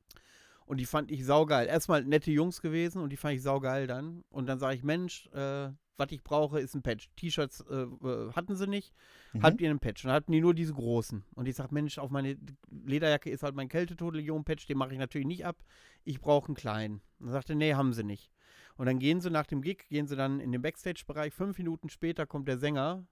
Und 0.66 0.78
die 0.78 0.86
fand 0.86 1.10
ich 1.10 1.26
saugeil. 1.26 1.68
Erstmal 1.68 2.04
nette 2.04 2.32
Jungs 2.32 2.62
gewesen 2.62 3.02
und 3.02 3.10
die 3.10 3.18
fand 3.18 3.36
ich 3.36 3.42
saugeil 3.42 3.88
dann. 3.88 4.24
Und 4.30 4.46
dann 4.46 4.60
sage 4.60 4.76
ich, 4.76 4.84
Mensch, 4.84 5.28
äh, 5.34 5.70
was 5.98 6.12
ich 6.12 6.24
brauche, 6.24 6.60
ist 6.60 6.76
ein 6.76 6.82
Patch. 6.82 7.10
T-Shirts 7.16 7.62
äh, 7.70 7.84
äh, 7.84 8.32
hatten 8.34 8.56
sie 8.56 8.68
nicht. 8.68 8.94
Mhm. 9.34 9.44
Habt 9.44 9.62
ihr 9.62 9.70
einen 9.70 9.80
Patch? 9.80 10.06
Und 10.06 10.10
dann 10.10 10.16
hatten 10.16 10.32
die 10.32 10.42
nur 10.42 10.54
diese 10.54 10.74
großen. 10.74 11.26
Und 11.36 11.48
ich 11.48 11.56
sage, 11.56 11.74
Mensch, 11.74 11.98
auf 11.98 12.10
meine 12.10 12.38
Lederjacke 12.70 13.30
ist 13.30 13.44
halt 13.44 13.56
mein 13.56 13.68
Kältetod-Legion-Patch, 13.68 14.68
den 14.68 14.78
mache 14.78 14.94
ich 14.94 15.00
natürlich 15.00 15.28
nicht 15.28 15.46
ab. 15.46 15.58
Ich 16.04 16.22
brauche 16.22 16.48
einen 16.48 16.56
kleinen. 16.56 17.02
Und 17.20 17.26
dann 17.26 17.34
sagte, 17.34 17.56
nee, 17.56 17.74
haben 17.74 17.94
sie 17.94 18.04
nicht. 18.04 18.32
Und 18.78 18.86
dann 18.86 19.00
gehen 19.00 19.20
sie 19.20 19.30
nach 19.30 19.46
dem 19.46 19.62
Gig, 19.62 19.90
gehen 19.90 20.08
sie 20.08 20.16
dann 20.16 20.40
in 20.40 20.52
den 20.52 20.62
Backstage-Bereich. 20.62 21.34
Fünf 21.34 21.58
Minuten 21.58 21.90
später 21.90 22.26
kommt 22.26 22.48
der 22.48 22.60
Sänger, 22.60 23.06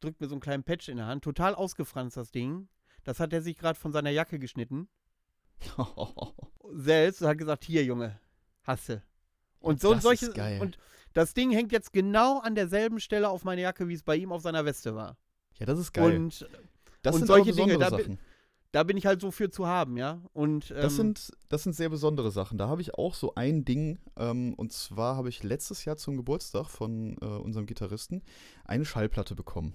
drückt 0.00 0.20
mir 0.20 0.28
so 0.28 0.34
einen 0.34 0.40
kleinen 0.40 0.64
Patch 0.64 0.88
in 0.88 0.96
der 0.98 1.06
Hand. 1.06 1.24
Total 1.24 1.54
ausgefranst, 1.54 2.16
das 2.16 2.30
Ding. 2.30 2.68
Das 3.04 3.20
hat 3.20 3.32
er 3.32 3.42
sich 3.42 3.56
gerade 3.56 3.78
von 3.78 3.92
seiner 3.92 4.10
Jacke 4.10 4.38
geschnitten. 4.38 4.88
Selbst 6.72 7.22
und 7.22 7.28
hat 7.28 7.38
gesagt, 7.38 7.64
hier, 7.64 7.84
Junge, 7.84 8.18
hasse. 8.64 9.02
Und 9.60 9.80
so 9.80 9.94
Das 9.94 10.02
solche. 10.02 10.26
ist 10.26 10.34
geil. 10.34 10.60
Und 10.60 10.78
das 11.14 11.34
Ding 11.34 11.50
hängt 11.50 11.72
jetzt 11.72 11.92
genau 11.92 12.38
an 12.40 12.54
derselben 12.54 13.00
Stelle 13.00 13.28
auf 13.28 13.44
meiner 13.44 13.62
Jacke, 13.62 13.88
wie 13.88 13.94
es 13.94 14.02
bei 14.02 14.16
ihm 14.16 14.30
auf 14.32 14.42
seiner 14.42 14.64
Weste 14.64 14.94
war. 14.94 15.16
ja, 15.58 15.66
das 15.66 15.78
ist 15.78 15.92
geil. 15.92 16.16
Und 16.16 16.48
das 17.02 17.14
und 17.14 17.20
sind 17.20 17.26
solche 17.26 17.52
Dinge, 17.52 17.78
da 17.78 17.90
Sachen. 17.90 18.18
da 18.72 18.82
bin 18.82 18.96
ich 18.96 19.06
halt 19.06 19.20
so 19.20 19.30
für 19.30 19.50
zu 19.50 19.66
haben, 19.66 19.96
ja. 19.96 20.20
Und 20.32 20.70
ähm, 20.70 20.76
Das 20.82 20.96
sind, 20.96 21.32
das 21.48 21.62
sind 21.64 21.74
sehr 21.74 21.88
besondere 21.88 22.30
Sachen. 22.30 22.58
Da 22.58 22.68
habe 22.68 22.82
ich 22.82 22.94
auch 22.94 23.14
so 23.14 23.34
ein 23.34 23.64
Ding. 23.64 23.98
Ähm, 24.16 24.54
und 24.54 24.72
zwar 24.72 25.16
habe 25.16 25.28
ich 25.28 25.42
letztes 25.42 25.84
Jahr 25.84 25.96
zum 25.96 26.16
Geburtstag 26.16 26.66
von 26.68 27.16
äh, 27.20 27.24
unserem 27.24 27.66
Gitarristen 27.66 28.22
eine 28.64 28.84
Schallplatte 28.84 29.34
bekommen. 29.34 29.74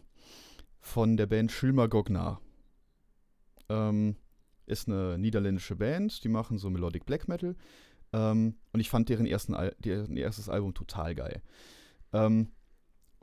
Von 0.83 1.15
der 1.15 1.27
Band 1.27 1.49
Schilmer 1.49 1.87
Gognar. 1.87 2.41
Ähm, 3.69 4.17
ist 4.65 4.89
eine 4.89 5.17
niederländische 5.17 5.77
Band, 5.77 6.23
die 6.25 6.27
machen 6.27 6.57
so 6.57 6.69
Melodic 6.69 7.05
Black 7.05 7.29
Metal. 7.29 7.55
Ähm, 8.11 8.57
und 8.73 8.79
ich 8.81 8.89
fand 8.89 9.07
deren, 9.07 9.25
ersten 9.25 9.55
Al 9.55 9.73
deren 9.79 10.17
erstes 10.17 10.49
Album 10.49 10.73
total 10.73 11.15
geil. 11.15 11.41
Ähm, 12.11 12.51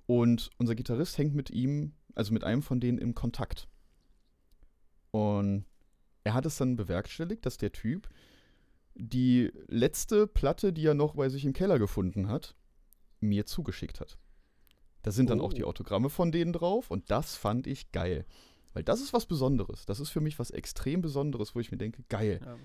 und 0.07 0.51
unser 0.57 0.74
Gitarrist 0.74 1.19
hängt 1.19 1.35
mit 1.35 1.51
ihm, 1.51 1.93
also 2.15 2.32
mit 2.32 2.45
einem 2.45 2.62
von 2.62 2.81
denen 2.81 2.97
im 2.97 3.15
Kontakt. 3.15 3.69
Und 5.11 5.66
er 6.24 6.32
hat 6.32 6.47
es 6.47 6.57
dann 6.57 6.77
bewerkstelligt, 6.77 7.45
dass 7.45 7.59
der 7.59 7.73
Typ 7.73 8.09
die 8.95 9.53
letzte 9.69 10.27
Platte, 10.27 10.73
die 10.73 10.87
er 10.87 10.95
noch 10.95 11.15
bei 11.15 11.28
sich 11.28 11.45
im 11.45 11.53
Keller 11.53 11.78
gefunden 11.78 12.28
hat, 12.28 12.57
mir 13.20 13.45
zugeschickt 13.45 14.01
hat. 14.01 14.19
Da 15.02 15.10
sind 15.10 15.31
dann 15.31 15.40
auch 15.40 15.51
Oh. 15.52 15.56
die 15.56 15.64
Autogramme 15.64 16.10
von 16.10 16.31
denen 16.32 16.52
drauf 16.52 16.90
und 16.90 17.10
das 17.10 17.36
fand 17.36 17.66
ich 17.66 17.90
geil. 17.93 18.27
Weil 18.74 18.85
das 18.85 19.01
ist 19.01 19.12
was 19.12 19.27
Besonderes. 19.27 19.85
Das 19.86 19.98
ist 20.01 20.10
für 20.10 20.20
mich 20.20 20.39
was 20.39 20.51
extrem 20.51 21.01
Besonderes, 21.01 21.55
wo 21.55 21.60
ich 21.60 21.70
mir 21.72 21.78
denke, 21.78 22.02
geil. 22.09 22.40
ja. 22.44 22.56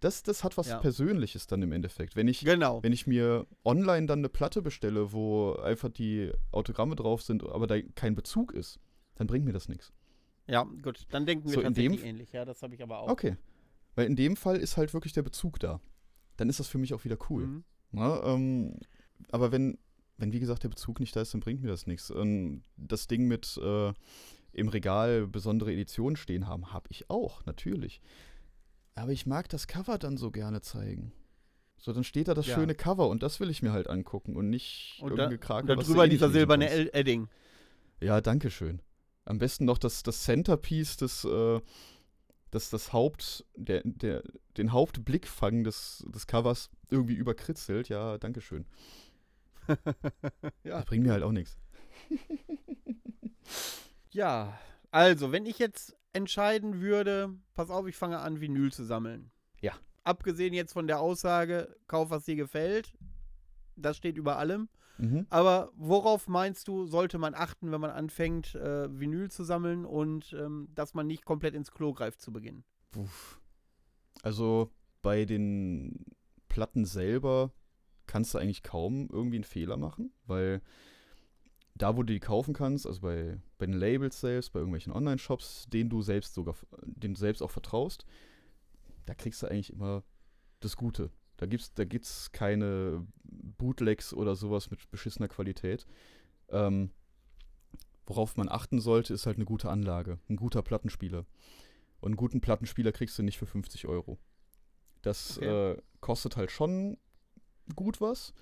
Das, 0.00 0.22
das 0.22 0.44
hat 0.44 0.58
was 0.58 0.68
Ja. 0.68 0.78
Persönliches 0.80 1.46
dann 1.46 1.62
im 1.62 1.72
Endeffekt. 1.72 2.14
Wenn 2.14 2.28
ich, 2.28 2.40
Genau. 2.44 2.82
wenn 2.82 2.92
ich 2.92 3.06
mir 3.06 3.46
online 3.64 4.06
dann 4.06 4.18
eine 4.18 4.28
Platte 4.28 4.60
bestelle, 4.60 5.12
wo 5.12 5.52
einfach 5.54 5.88
die 5.88 6.30
Autogramme 6.50 6.94
drauf 6.94 7.22
sind, 7.22 7.42
aber 7.42 7.66
da 7.66 7.80
kein 7.94 8.14
Bezug 8.14 8.52
ist, 8.52 8.78
dann 9.14 9.26
bringt 9.26 9.46
mir 9.46 9.52
das 9.52 9.68
nichts. 9.68 9.92
Ja, 10.46 10.64
gut. 10.82 11.06
Dann 11.10 11.24
denken 11.24 11.46
wir 11.46 11.54
So, 11.54 11.60
in 11.60 11.68
dem 11.72 11.74
tatsächlich 11.74 12.00
F- 12.00 12.06
ähnlich. 12.06 12.32
Ja, 12.32 12.44
das 12.44 12.62
habe 12.62 12.74
ich 12.74 12.82
aber 12.82 12.98
auch. 12.98 13.08
Okay. 13.08 13.36
Weil 13.94 14.06
in 14.06 14.16
dem 14.16 14.36
Fall 14.36 14.56
ist 14.56 14.76
halt 14.76 14.92
wirklich 14.92 15.14
der 15.14 15.22
Bezug 15.22 15.58
da. 15.60 15.80
Dann 16.36 16.50
ist 16.50 16.60
das 16.60 16.68
für 16.68 16.76
mich 16.78 16.92
auch 16.92 17.04
wieder 17.04 17.16
cool. 17.30 17.46
Mhm. 17.46 17.64
Na, 17.92 18.22
ähm, 18.34 18.76
aber 19.30 19.52
wenn, 19.52 19.78
wenn, 20.16 20.32
wie 20.32 20.40
gesagt, 20.40 20.62
der 20.62 20.68
Bezug 20.68 21.00
nicht 21.00 21.14
da 21.16 21.20
ist, 21.22 21.34
dann 21.34 21.40
bringt 21.40 21.62
mir 21.62 21.68
das 21.68 21.86
nichts. 21.86 22.10
Ähm, 22.10 22.62
das 22.76 23.06
Ding 23.06 23.26
mit 23.26 23.56
äh, 23.62 23.92
im 24.52 24.68
Regal 24.68 25.26
besondere 25.26 25.72
Editionen 25.72 26.16
stehen 26.16 26.46
haben, 26.46 26.72
habe 26.72 26.86
ich 26.90 27.10
auch, 27.10 27.44
natürlich. 27.44 28.00
Aber 28.94 29.10
ich 29.10 29.26
mag 29.26 29.48
das 29.48 29.66
Cover 29.66 29.98
dann 29.98 30.16
so 30.16 30.30
gerne 30.30 30.60
zeigen. 30.60 31.12
So, 31.78 31.92
dann 31.92 32.04
steht 32.04 32.28
da 32.28 32.34
das 32.34 32.46
Ja. 32.46 32.54
schöne 32.54 32.74
Cover 32.74 33.08
und 33.08 33.22
das 33.22 33.40
will 33.40 33.50
ich 33.50 33.60
mir 33.60 33.72
halt 33.72 33.88
angucken 33.88 34.36
und 34.36 34.48
nicht 34.48 34.98
Und, 35.02 35.10
irgendein 35.10 35.40
Kragen. 35.40 35.68
und 35.68 35.74
da 35.74 35.76
was 35.76 35.86
du 35.86 35.92
drüber 35.92 36.04
nicht 36.04 36.14
dieser 36.14 36.30
silberne 36.30 36.94
Edding. 36.94 37.28
Ja, 38.00 38.20
danke 38.20 38.50
schön. 38.50 38.80
Am 39.24 39.38
besten 39.38 39.64
noch 39.64 39.78
das, 39.78 40.02
das 40.02 40.22
Centerpiece, 40.22 40.96
das, 40.96 41.24
äh, 41.24 41.60
das, 42.50 42.70
das 42.70 42.92
Haupt, 42.92 43.44
der, 43.56 43.82
der, 43.84 44.22
den 44.56 44.72
Hauptblickfang 44.72 45.64
des, 45.64 46.04
des 46.08 46.26
Covers 46.26 46.70
irgendwie 46.90 47.14
überkritzelt. 47.14 47.88
Ja, 47.88 48.16
danke 48.18 48.40
schön. 48.40 48.64
Ja. 50.62 50.78
Das 50.78 50.84
bringt 50.86 51.04
mir 51.04 51.12
halt 51.12 51.22
auch 51.22 51.32
nichts. 51.32 51.58
Ja, 54.14 54.56
also, 54.92 55.32
wenn 55.32 55.44
ich 55.44 55.58
jetzt 55.58 55.96
entscheiden 56.12 56.80
würde, 56.80 57.34
pass 57.54 57.68
auf, 57.68 57.88
ich 57.88 57.96
fange 57.96 58.20
an, 58.20 58.40
Vinyl 58.40 58.72
zu 58.72 58.84
sammeln. 58.84 59.32
Ja. 59.60 59.72
Abgesehen 60.04 60.54
jetzt 60.54 60.72
von 60.72 60.86
der 60.86 61.00
Aussage, 61.00 61.76
kauf, 61.88 62.10
was 62.10 62.24
dir 62.24 62.36
gefällt. 62.36 62.94
Das 63.74 63.96
steht 63.96 64.16
über 64.16 64.38
allem. 64.38 64.68
Mhm. 64.98 65.26
Aber 65.30 65.72
worauf 65.74 66.28
meinst 66.28 66.68
du, 66.68 66.86
sollte 66.86 67.18
man 67.18 67.34
achten, 67.34 67.72
wenn 67.72 67.80
man 67.80 67.90
anfängt, 67.90 68.54
äh, 68.54 68.88
Vinyl 68.96 69.32
zu 69.32 69.42
sammeln 69.42 69.84
und 69.84 70.32
ähm, 70.38 70.68
dass 70.72 70.94
man 70.94 71.08
nicht 71.08 71.24
komplett 71.24 71.54
ins 71.54 71.72
Klo 71.72 71.92
greift 71.92 72.20
zu 72.20 72.32
Beginn? 72.32 72.62
Uff. 72.96 73.40
Also, 74.22 74.70
bei 75.02 75.24
den 75.24 76.04
Platten 76.46 76.84
selber 76.84 77.52
kannst 78.06 78.34
du 78.34 78.38
eigentlich 78.38 78.62
kaum 78.62 79.08
irgendwie 79.10 79.36
einen 79.36 79.44
Fehler 79.44 79.76
machen, 79.76 80.12
weil 80.26 80.60
da, 81.74 81.96
wo 81.96 82.02
du 82.02 82.12
die 82.12 82.20
kaufen 82.20 82.54
kannst, 82.54 82.86
also 82.86 83.00
bei, 83.00 83.36
bei 83.58 83.66
den 83.66 83.74
Labels 83.74 84.20
selbst, 84.20 84.52
bei 84.52 84.60
irgendwelchen 84.60 84.92
Online-Shops, 84.92 85.66
denen 85.72 85.90
du 85.90 86.02
selbst 86.02 86.34
sogar, 86.34 86.54
denen 86.84 87.14
du 87.14 87.20
selbst 87.20 87.42
auch 87.42 87.50
vertraust, 87.50 88.06
da 89.06 89.14
kriegst 89.14 89.42
du 89.42 89.48
eigentlich 89.48 89.72
immer 89.72 90.04
das 90.60 90.76
Gute. 90.76 91.10
Da 91.36 91.46
gibt's, 91.46 91.74
da 91.74 91.84
gibt's 91.84 92.30
keine 92.30 93.04
Bootlegs 93.24 94.14
oder 94.14 94.36
sowas 94.36 94.70
mit 94.70 94.88
beschissener 94.90 95.28
Qualität. 95.28 95.84
Ähm, 96.48 96.90
worauf 98.06 98.36
man 98.36 98.48
achten 98.48 98.80
sollte, 98.80 99.12
ist 99.12 99.26
halt 99.26 99.36
eine 99.36 99.44
gute 99.44 99.68
Anlage, 99.68 100.18
ein 100.28 100.36
guter 100.36 100.62
Plattenspieler. 100.62 101.26
Und 102.00 102.10
einen 102.10 102.16
guten 102.16 102.40
Plattenspieler 102.40 102.92
kriegst 102.92 103.18
du 103.18 103.22
nicht 103.22 103.38
für 103.38 103.46
50 103.46 103.86
Euro. 103.88 104.18
Das 105.02 105.38
okay. 105.38 105.72
äh, 105.72 105.82
kostet 106.00 106.36
halt 106.36 106.50
schon 106.50 106.98
gut 107.74 108.00
was. 108.00 108.34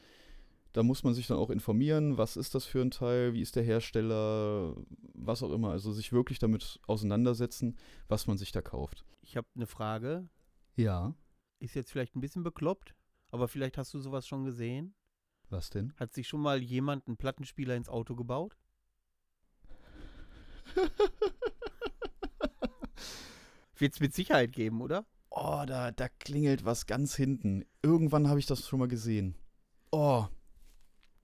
Da 0.73 0.82
muss 0.82 1.05
man 1.05 1.12
sich 1.12 1.27
dann 1.27 1.36
auch 1.36 1.51
informieren, 1.51 2.16
was 2.16 2.39
ist 2.39 2.55
das 2.55 2.65
für 2.65 2.81
ein 2.81 2.90
Teil, 2.90 3.35
wie 3.35 3.43
ist 3.43 3.57
der 3.57 3.62
Hersteller, 3.62 4.74
was 5.12 5.43
auch 5.43 5.53
immer. 5.53 5.70
Also 5.70 5.93
sich 5.93 6.12
wirklich 6.12 6.39
damit 6.39 6.81
auseinandersetzen, 6.86 7.77
was 8.09 8.27
man 8.27 8.39
sich 8.39 8.53
da 8.53 8.62
kauft. 8.62 9.05
Ich 9.20 9.36
habe 9.36 9.47
eine 9.55 9.66
Frage. 9.66 10.31
Ja. 10.77 11.15
Ist 11.59 11.74
jetzt 11.74 11.90
vielleicht 11.93 12.16
ein 12.16 12.23
bisschen 12.23 12.43
bekloppt, 12.43 12.94
aber 13.31 13.49
vielleicht 13.49 13.77
hast 13.77 13.93
du 13.93 13.99
sowas 13.99 14.27
schon 14.27 14.44
gesehen. 14.44 14.94
Was 15.51 15.69
denn? 15.69 15.93
Hat 15.97 16.15
sich 16.15 16.27
schon 16.27 16.40
mal 16.40 16.62
jemand 16.62 17.07
einen 17.07 17.19
Plattenspieler 17.19 17.77
ins 17.77 17.90
Auto 17.90 18.16
gebaut? 18.16 18.57
Wird 23.77 23.93
es 23.93 24.01
mit 24.01 24.15
Sicherheit 24.15 24.53
geben, 24.53 24.81
oder? 24.81 25.05
Oh, 25.35 25.65
da, 25.67 25.93
da 25.93 26.09
klingelt 26.09 26.67
was 26.67 26.87
ganz 26.87 27.17
hinten. 27.17 27.65
Irgendwann 27.83 28.29
habe 28.29 28.39
ich 28.39 28.45
das 28.45 28.69
schon 28.69 28.79
mal 28.79 28.89
gesehen. 28.89 29.35
Oh. 29.91 30.27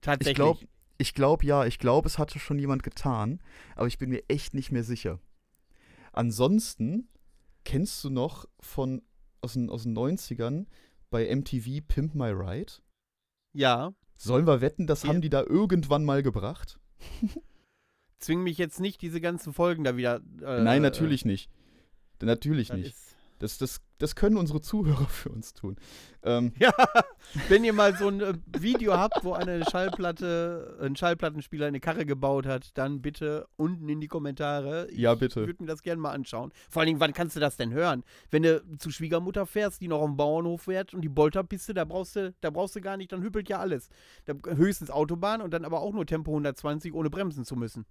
Tatsächlich. 0.01 0.31
Ich 0.31 0.35
glaube, 0.35 0.67
ich 0.97 1.13
glaub, 1.13 1.43
ja, 1.43 1.65
ich 1.65 1.77
glaube, 1.77 2.07
es 2.07 2.17
hatte 2.17 2.39
schon 2.39 2.57
jemand 2.57 2.81
getan, 2.81 3.39
aber 3.75 3.85
ich 3.85 3.99
bin 3.99 4.09
mir 4.09 4.23
echt 4.27 4.55
nicht 4.55 4.71
mehr 4.71 4.83
sicher. 4.83 5.19
Ansonsten 6.11 7.07
kennst 7.65 8.03
du 8.03 8.09
noch 8.09 8.45
von 8.59 9.03
aus 9.41 9.53
den, 9.53 9.69
aus 9.69 9.83
den 9.83 9.95
90ern 9.95 10.65
bei 11.11 11.33
MTV 11.33 11.81
Pimp 11.87 12.15
My 12.15 12.31
Ride? 12.31 12.73
Ja. 13.53 13.93
Sollen 14.17 14.47
wir 14.47 14.59
wetten, 14.59 14.87
das 14.87 15.03
ja. 15.03 15.09
haben 15.09 15.21
die 15.21 15.29
da 15.29 15.43
irgendwann 15.43 16.03
mal 16.03 16.23
gebracht? 16.23 16.79
Zwing 18.17 18.41
mich 18.41 18.57
jetzt 18.57 18.79
nicht, 18.79 19.01
diese 19.03 19.21
ganzen 19.21 19.53
Folgen 19.53 19.83
da 19.83 19.95
wieder. 19.95 20.21
Äh, 20.41 20.63
Nein, 20.63 20.81
natürlich 20.81 21.25
äh, 21.25 21.27
nicht. 21.27 21.51
Natürlich 22.21 22.73
nicht. 22.73 22.95
Das, 23.39 23.57
das, 23.57 23.81
das 23.97 24.15
können 24.15 24.37
unsere 24.37 24.61
Zuhörer 24.61 25.05
für 25.09 25.29
uns 25.29 25.53
tun. 25.53 25.77
Ähm, 26.23 26.53
ja, 26.59 26.71
wenn 27.47 27.63
ihr 27.63 27.73
mal 27.73 27.95
so 27.97 28.09
ein 28.09 28.21
äh, 28.21 28.33
Video 28.59 28.97
habt, 28.97 29.23
wo 29.23 29.33
eine 29.33 29.63
Schallplatte, 29.65 30.77
ein 30.81 30.95
Schallplattenspieler 30.95 31.65
eine 31.65 31.79
Karre 31.79 32.05
gebaut 32.05 32.45
hat, 32.45 32.77
dann 32.77 33.01
bitte 33.01 33.47
unten 33.55 33.87
in 33.89 34.01
die 34.01 34.07
Kommentare. 34.07 34.87
Ich 34.91 34.99
ja, 34.99 35.15
bitte. 35.15 35.41
Ich 35.41 35.47
würde 35.47 35.63
mir 35.63 35.67
das 35.67 35.81
gerne 35.81 36.01
mal 36.01 36.11
anschauen. 36.11 36.51
Vor 36.69 36.81
allen 36.81 36.87
Dingen, 36.87 36.99
wann 36.99 37.13
kannst 37.13 37.35
du 37.35 37.39
das 37.39 37.57
denn 37.57 37.73
hören? 37.73 38.03
Wenn 38.29 38.43
du 38.43 38.61
zu 38.77 38.91
Schwiegermutter 38.91 39.45
fährst, 39.45 39.81
die 39.81 39.87
noch 39.87 40.03
dem 40.03 40.17
Bauernhof 40.17 40.63
fährt 40.63 40.93
und 40.93 41.01
die 41.01 41.09
Bolterpiste, 41.09 41.73
da 41.73 41.85
brauchst 41.85 42.17
du, 42.17 42.33
da 42.41 42.49
brauchst 42.49 42.75
du 42.75 42.81
gar 42.81 42.97
nicht, 42.97 43.11
dann 43.11 43.23
hüppelt 43.23 43.47
ja 43.49 43.59
alles. 43.59 43.89
Da, 44.25 44.33
höchstens 44.53 44.91
Autobahn 44.91 45.41
und 45.41 45.53
dann 45.53 45.63
aber 45.65 45.79
auch 45.79 45.93
nur 45.93 46.05
Tempo 46.05 46.31
120, 46.31 46.93
ohne 46.93 47.09
bremsen 47.09 47.45
zu 47.45 47.55
müssen. 47.55 47.85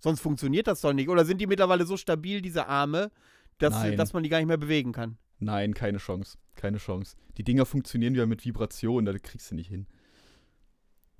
Sonst 0.00 0.20
funktioniert 0.20 0.66
das 0.66 0.80
doch 0.80 0.92
nicht. 0.92 1.08
Oder 1.08 1.24
sind 1.24 1.40
die 1.40 1.46
mittlerweile 1.46 1.84
so 1.84 1.96
stabil, 1.96 2.40
diese 2.40 2.68
Arme, 2.68 3.10
dass, 3.58 3.96
dass 3.96 4.12
man 4.12 4.22
die 4.22 4.28
gar 4.28 4.38
nicht 4.38 4.48
mehr 4.48 4.56
bewegen 4.56 4.92
kann? 4.92 5.18
Nein, 5.38 5.74
keine 5.74 5.98
Chance. 5.98 6.38
Keine 6.56 6.78
Chance. 6.78 7.16
Die 7.36 7.44
Dinger 7.44 7.66
funktionieren 7.66 8.14
ja 8.14 8.26
mit 8.26 8.44
Vibration, 8.44 9.04
da 9.04 9.16
kriegst 9.18 9.50
du 9.50 9.54
nicht 9.54 9.68
hin. 9.68 9.86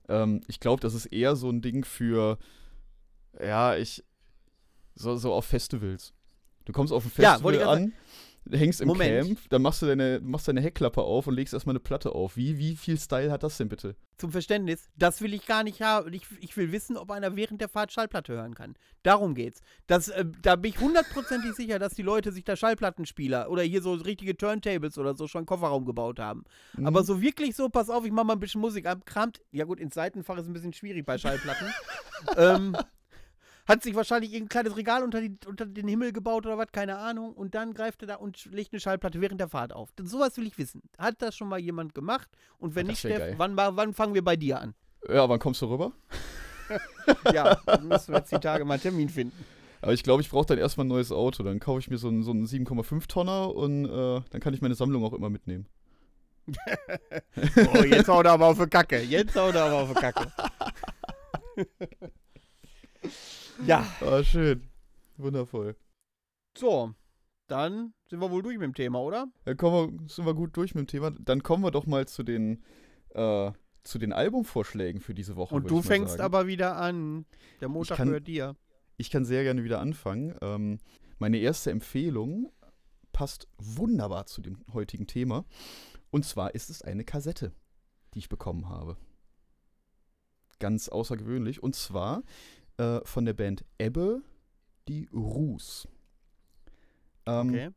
Ähm, 0.09 0.41
ich 0.49 0.59
glaube, 0.61 0.81
das 0.81 0.95
ist 0.95 1.07
eher 1.07 1.37
so 1.37 1.49
ein 1.51 1.63
Ding 1.63 1.85
für, 1.85 2.39
ja, 3.41 3.77
ich, 3.77 4.05
so, 4.95 5.17
so 5.17 5.33
auf 5.33 5.45
Festivals. 5.45 6.13
Du 6.65 6.73
kommst 6.73 6.93
auf 6.93 7.05
ein 7.05 7.11
Festival 7.11 7.55
ja, 7.55 7.71
an, 7.71 7.93
hängst 8.51 8.81
im 8.81 8.89
Moment. 8.89 9.27
Camp, 9.27 9.41
dann 9.51 9.63
machst 9.63 9.83
du 9.83 9.87
deine, 9.87 10.21
machst 10.23 10.49
deine 10.49 10.61
Heckklappe 10.61 11.03
auf 11.03 11.27
und 11.27 11.35
legst 11.35 11.55
erstmal 11.55 11.73
eine 11.73 11.81
Platte 11.81 12.13
auf. 12.13 12.37
Wie, 12.37 12.59
wie 12.59 12.77
viel 12.77 12.99
Style 12.99 13.31
hat 13.31 13.43
das 13.43 13.57
denn 13.57 13.69
bitte? 13.69 13.97
Zum 14.17 14.33
Verständnis, 14.33 14.89
das 14.97 15.21
will 15.21 15.33
ich 15.33 15.47
gar 15.47 15.63
nicht 15.63 15.81
haben. 15.81 16.13
Ich, 16.13 16.23
ich 16.41 16.57
will 16.57 16.73
wissen, 16.73 16.97
ob 16.97 17.11
einer 17.11 17.37
während 17.37 17.61
der 17.61 17.69
Fahrt 17.69 17.93
Schallplatte 17.93 18.33
hören 18.33 18.55
kann. 18.55 18.75
Darum 19.03 19.35
geht's. 19.35 19.61
Das, 19.87 20.09
äh, 20.09 20.25
da 20.43 20.57
bin 20.57 20.73
ich 20.73 20.81
hundertprozentig 20.81 21.55
sicher, 21.55 21.79
dass 21.79 21.95
die 21.95 22.03
Leute 22.03 22.33
sich 22.33 22.45
da 22.45 22.57
Schallplattenspieler 22.57 23.51
oder 23.51 23.63
hier 23.63 23.83
so 23.83 23.93
richtige 23.93 24.37
Turntables 24.37 24.99
oder 24.99 25.15
so 25.15 25.29
schon 25.29 25.47
Kofferraum 25.47 25.85
gebaut 25.85 26.19
haben. 26.19 26.45
Mhm. 26.77 26.87
Aber 26.87 27.05
so 27.05 27.21
wirklich 27.21 27.55
so, 27.55 27.69
pass 27.69 27.91
auf, 27.91 28.05
ich 28.05 28.13
mach 28.13 28.25
mal 28.25 28.35
ein 28.35 28.41
bisschen 28.41 28.61
Musik 28.61 28.87
ab, 28.87 29.07
kramt. 29.07 29.41
Ja 29.53 29.65
gut, 29.65 29.81
ins 29.81 29.95
Seitenfach 29.95 30.39
ist 30.39 30.47
ein 30.47 30.53
bisschen 30.53 30.73
schwierig 30.73 31.07
bei 31.07 31.19
Schallplatten. 31.19 31.73
ähm, 32.37 32.77
hat 33.69 33.83
sich 33.83 33.95
wahrscheinlich 33.95 34.33
irgendein 34.33 34.49
kleines 34.49 34.77
Regal 34.77 35.05
unter, 35.05 35.21
die, 35.21 35.37
unter, 35.47 35.67
den 35.67 35.87
Himmel 35.87 36.13
gebaut 36.13 36.47
oder 36.47 36.57
was, 36.57 36.73
keine 36.73 36.97
Ahnung. 36.97 37.35
Und 37.35 37.55
dann 37.55 37.75
greift 37.75 38.03
er 38.03 38.09
da 38.09 38.15
und 38.17 38.47
legt 38.47 38.73
eine 38.73 38.81
Schallplatte 38.81 39.21
während 39.21 39.41
der 39.41 39.49
Fahrt 39.49 39.75
auf. 39.75 39.91
Sowas 40.03 40.37
will 40.39 40.47
ich 40.47 40.57
wissen. 40.57 40.83
Hat 40.97 41.21
das 41.21 41.37
schon 41.37 41.49
mal 41.49 41.59
jemand 41.59 41.95
gemacht? 41.95 42.31
Und 42.59 42.75
wenn 42.75 42.87
nicht, 42.87 43.01
Steff, 43.01 43.39
wann, 43.39 43.57
wann 43.57 43.93
fangen 43.93 44.15
wir 44.15 44.25
bei 44.25 44.37
dir 44.37 44.61
an? 44.61 44.75
Ja, 45.07 45.29
wann 45.29 45.39
kommst 45.39 45.61
du 45.61 45.67
rüber? 45.67 45.93
ja, 47.33 47.57
dann 47.67 47.89
müssen 47.89 48.13
wir 48.13 48.19
jetzt 48.19 48.33
die 48.33 48.39
Tage 48.39 48.65
mal 48.65 48.75
einen 48.75 48.83
Termin 48.83 49.11
finden. 49.11 49.45
Aber 49.81 49.93
ich 49.93 50.03
glaube, 50.03 50.23
ich 50.23 50.31
brauche 50.31 50.47
dann 50.47 50.59
erstmal 50.59 50.87
ein 50.87 50.89
neues 50.89 51.13
Auto. 51.13 51.43
Dann 51.43 51.61
kaufe 51.61 51.81
ich 51.81 51.91
mir 51.91 51.99
so 51.99 52.09
einen, 52.09 52.23
so 52.23 52.31
einen 52.31 52.47
7,5 52.47 53.07
Tonner 53.07 53.55
und 53.55 53.85
äh, 53.85 54.23
dann 54.31 54.41
kann 54.41 54.55
ich 54.55 54.63
meine 54.63 54.75
Sammlung 54.75 55.05
auch 55.05 55.13
immer 55.13 55.31
mitnehmen. 55.31 55.67
oh, 57.75 57.85
jetzt 57.85 58.09
haut 58.09 58.25
er 58.25 58.33
aber 58.33 58.47
auf 58.47 58.59
die 58.59 58.67
Kacke. 58.67 59.03
Jetzt 59.03 59.37
haut 59.37 59.55
er 59.55 59.65
aber 59.65 59.83
auf 59.83 59.89
die 59.91 59.95
Kacke. 59.95 60.33
Ja. 63.67 63.87
Oh, 64.01 64.23
schön. 64.23 64.69
Wundervoll. 65.17 65.77
So, 66.57 66.95
dann 67.49 67.95
sind 68.09 68.21
wir 68.21 68.31
wohl 68.31 68.43
durch 68.43 68.57
mit 68.59 68.65
dem 68.65 68.75
Thema, 68.75 69.01
oder? 69.01 69.27
Dann 69.45 69.57
kommen 69.57 70.01
wir, 70.01 70.09
sind 70.09 70.27
wir 70.27 70.35
gut 70.35 70.57
durch 70.57 70.75
mit 70.75 70.83
dem 70.83 70.87
Thema. 70.87 71.11
Dann 71.11 71.43
kommen 71.43 71.65
wir 71.65 71.71
doch 71.71 71.87
mal 71.87 72.07
zu 72.07 72.23
den, 72.23 72.63
äh, 73.11 73.51
zu 73.85 73.99
den 73.99 74.13
Albumvorschlägen 74.13 75.01
für 75.01 75.15
diese 75.15 75.37
Woche. 75.37 75.55
Und 75.55 75.71
du 75.71 75.83
fängst 75.83 76.21
aber 76.21 76.47
wieder 76.47 76.77
an. 76.77 77.27
Der 77.61 77.69
Montag 77.69 77.97
kann, 77.97 78.09
gehört 78.09 78.27
dir. 78.27 78.57
Ich 78.97 79.11
kann 79.11 79.25
sehr 79.25 79.43
gerne 79.43 79.65
wieder 79.65 79.81
anfangen. 79.81 80.35
Ähm, 80.43 80.79
meine 81.19 81.39
erste 81.39 81.71
Empfehlung 81.71 82.53
passt 83.13 83.49
wunderbar 83.59 84.27
zu 84.27 84.41
dem 84.41 84.65
heutigen 84.73 85.07
Thema. 85.07 85.45
Und 86.11 86.25
zwar 86.25 86.55
ist 86.55 86.71
es 86.71 86.83
eine 86.83 87.05
Kassette, 87.05 87.53
die 88.15 88.21
ich 88.21 88.29
bekommen 88.29 88.69
habe. 88.69 88.97
Ganz 90.59 90.89
außergewöhnlich. 90.89 91.63
Und 91.63 91.75
zwar 91.77 92.23
äh, 92.79 93.01
von 93.05 93.25
der 93.25 93.35
Band 93.35 93.65
Ebbe, 93.79 94.23
die 94.89 95.09
Ruß. 95.13 95.89
Ähm, 97.27 97.49
okay. 97.49 97.71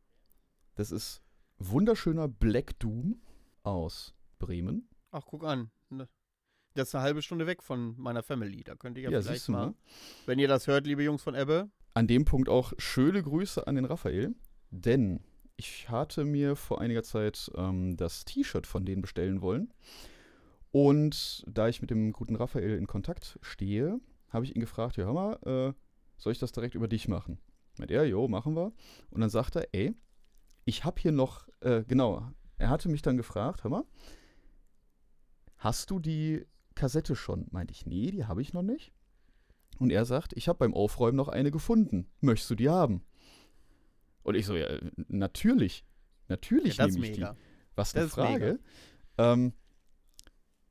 Das 0.74 0.90
ist 0.90 1.22
wunderschöner 1.58 2.28
Black 2.28 2.78
Doom 2.78 3.20
aus 3.62 4.14
Bremen. 4.38 4.88
Ach, 5.10 5.24
guck 5.26 5.44
an. 5.44 5.70
Ne, 5.90 6.08
das 6.74 6.88
ist 6.88 6.94
eine 6.94 7.04
halbe 7.04 7.22
Stunde 7.22 7.46
weg 7.46 7.62
von 7.62 7.94
meiner 7.98 8.22
Family. 8.22 8.64
Da 8.64 8.74
könnte 8.74 9.00
ich 9.00 9.04
ja, 9.04 9.10
ja 9.10 9.22
vielleicht 9.22 9.48
mal, 9.48 9.66
mal, 9.66 9.74
wenn 10.26 10.38
ihr 10.38 10.48
das 10.48 10.66
hört, 10.66 10.86
liebe 10.86 11.02
Jungs 11.02 11.22
von 11.22 11.34
Ebbe. 11.34 11.70
An 11.94 12.06
dem 12.06 12.24
Punkt 12.24 12.48
auch 12.48 12.72
schöne 12.78 13.22
Grüße 13.22 13.66
an 13.66 13.74
den 13.74 13.84
Raphael, 13.84 14.34
denn 14.70 15.20
ich 15.56 15.90
hatte 15.90 16.24
mir 16.24 16.56
vor 16.56 16.80
einiger 16.80 17.02
Zeit 17.02 17.50
ähm, 17.54 17.96
das 17.96 18.24
T-Shirt 18.24 18.66
von 18.66 18.86
denen 18.86 19.02
bestellen 19.02 19.42
wollen. 19.42 19.72
Und 20.70 21.44
da 21.46 21.68
ich 21.68 21.82
mit 21.82 21.90
dem 21.90 22.12
guten 22.12 22.34
Raphael 22.34 22.78
in 22.78 22.86
Kontakt 22.86 23.38
stehe, 23.42 24.00
habe 24.32 24.44
ich 24.44 24.54
ihn 24.54 24.60
gefragt, 24.60 24.96
ja, 24.96 25.04
hör 25.04 25.12
mal, 25.12 25.32
äh, 25.44 25.72
soll 26.16 26.32
ich 26.32 26.38
das 26.38 26.52
direkt 26.52 26.74
über 26.74 26.88
dich 26.88 27.08
machen? 27.08 27.38
Meint 27.78 27.90
er, 27.90 28.06
jo, 28.06 28.28
machen 28.28 28.54
wir. 28.54 28.72
Und 29.10 29.20
dann 29.20 29.30
sagt 29.30 29.56
er, 29.56 29.68
ey, 29.72 29.94
ich 30.64 30.84
habe 30.84 31.00
hier 31.00 31.12
noch, 31.12 31.48
äh, 31.60 31.84
genau, 31.86 32.30
er 32.56 32.68
hatte 32.68 32.88
mich 32.88 33.02
dann 33.02 33.16
gefragt, 33.16 33.64
hör 33.64 33.70
mal, 33.70 33.84
hast 35.56 35.90
du 35.90 35.98
die 35.98 36.46
Kassette 36.74 37.16
schon? 37.16 37.46
Meinte 37.50 37.72
ich, 37.72 37.86
nee, 37.86 38.10
die 38.10 38.24
habe 38.24 38.42
ich 38.42 38.52
noch 38.52 38.62
nicht. 38.62 38.92
Und 39.78 39.90
er 39.90 40.04
sagt, 40.04 40.32
ich 40.34 40.48
habe 40.48 40.58
beim 40.58 40.74
Aufräumen 40.74 41.16
noch 41.16 41.28
eine 41.28 41.50
gefunden. 41.50 42.08
Möchtest 42.20 42.50
du 42.50 42.54
die 42.54 42.68
haben? 42.68 43.02
Und 44.22 44.36
ich 44.36 44.46
so, 44.46 44.56
ja, 44.56 44.68
natürlich. 45.08 45.84
Natürlich 46.28 46.76
ja, 46.76 46.86
nehme 46.86 47.04
ich 47.06 47.18
mega. 47.18 47.32
die. 47.32 47.38
Was 47.74 47.94
eine 47.96 48.08
Frage. 48.08 48.60
Ähm, 49.18 49.54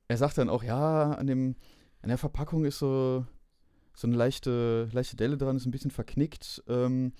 er 0.07 0.17
sagt 0.17 0.37
dann 0.37 0.49
auch, 0.49 0.63
ja, 0.63 1.11
an, 1.11 1.27
dem, 1.27 1.55
an 2.01 2.09
der 2.09 2.17
Verpackung 2.17 2.65
ist 2.65 2.79
so, 2.79 3.25
so 4.01 4.07
eine 4.07 4.17
leichte, 4.17 4.89
leichte 4.91 5.15
Delle 5.15 5.37
dran, 5.37 5.55
ist 5.55 5.65
ein 5.65 5.71
bisschen 5.71 5.91
verknickt. 5.91 6.63
Ähm, 6.67 7.13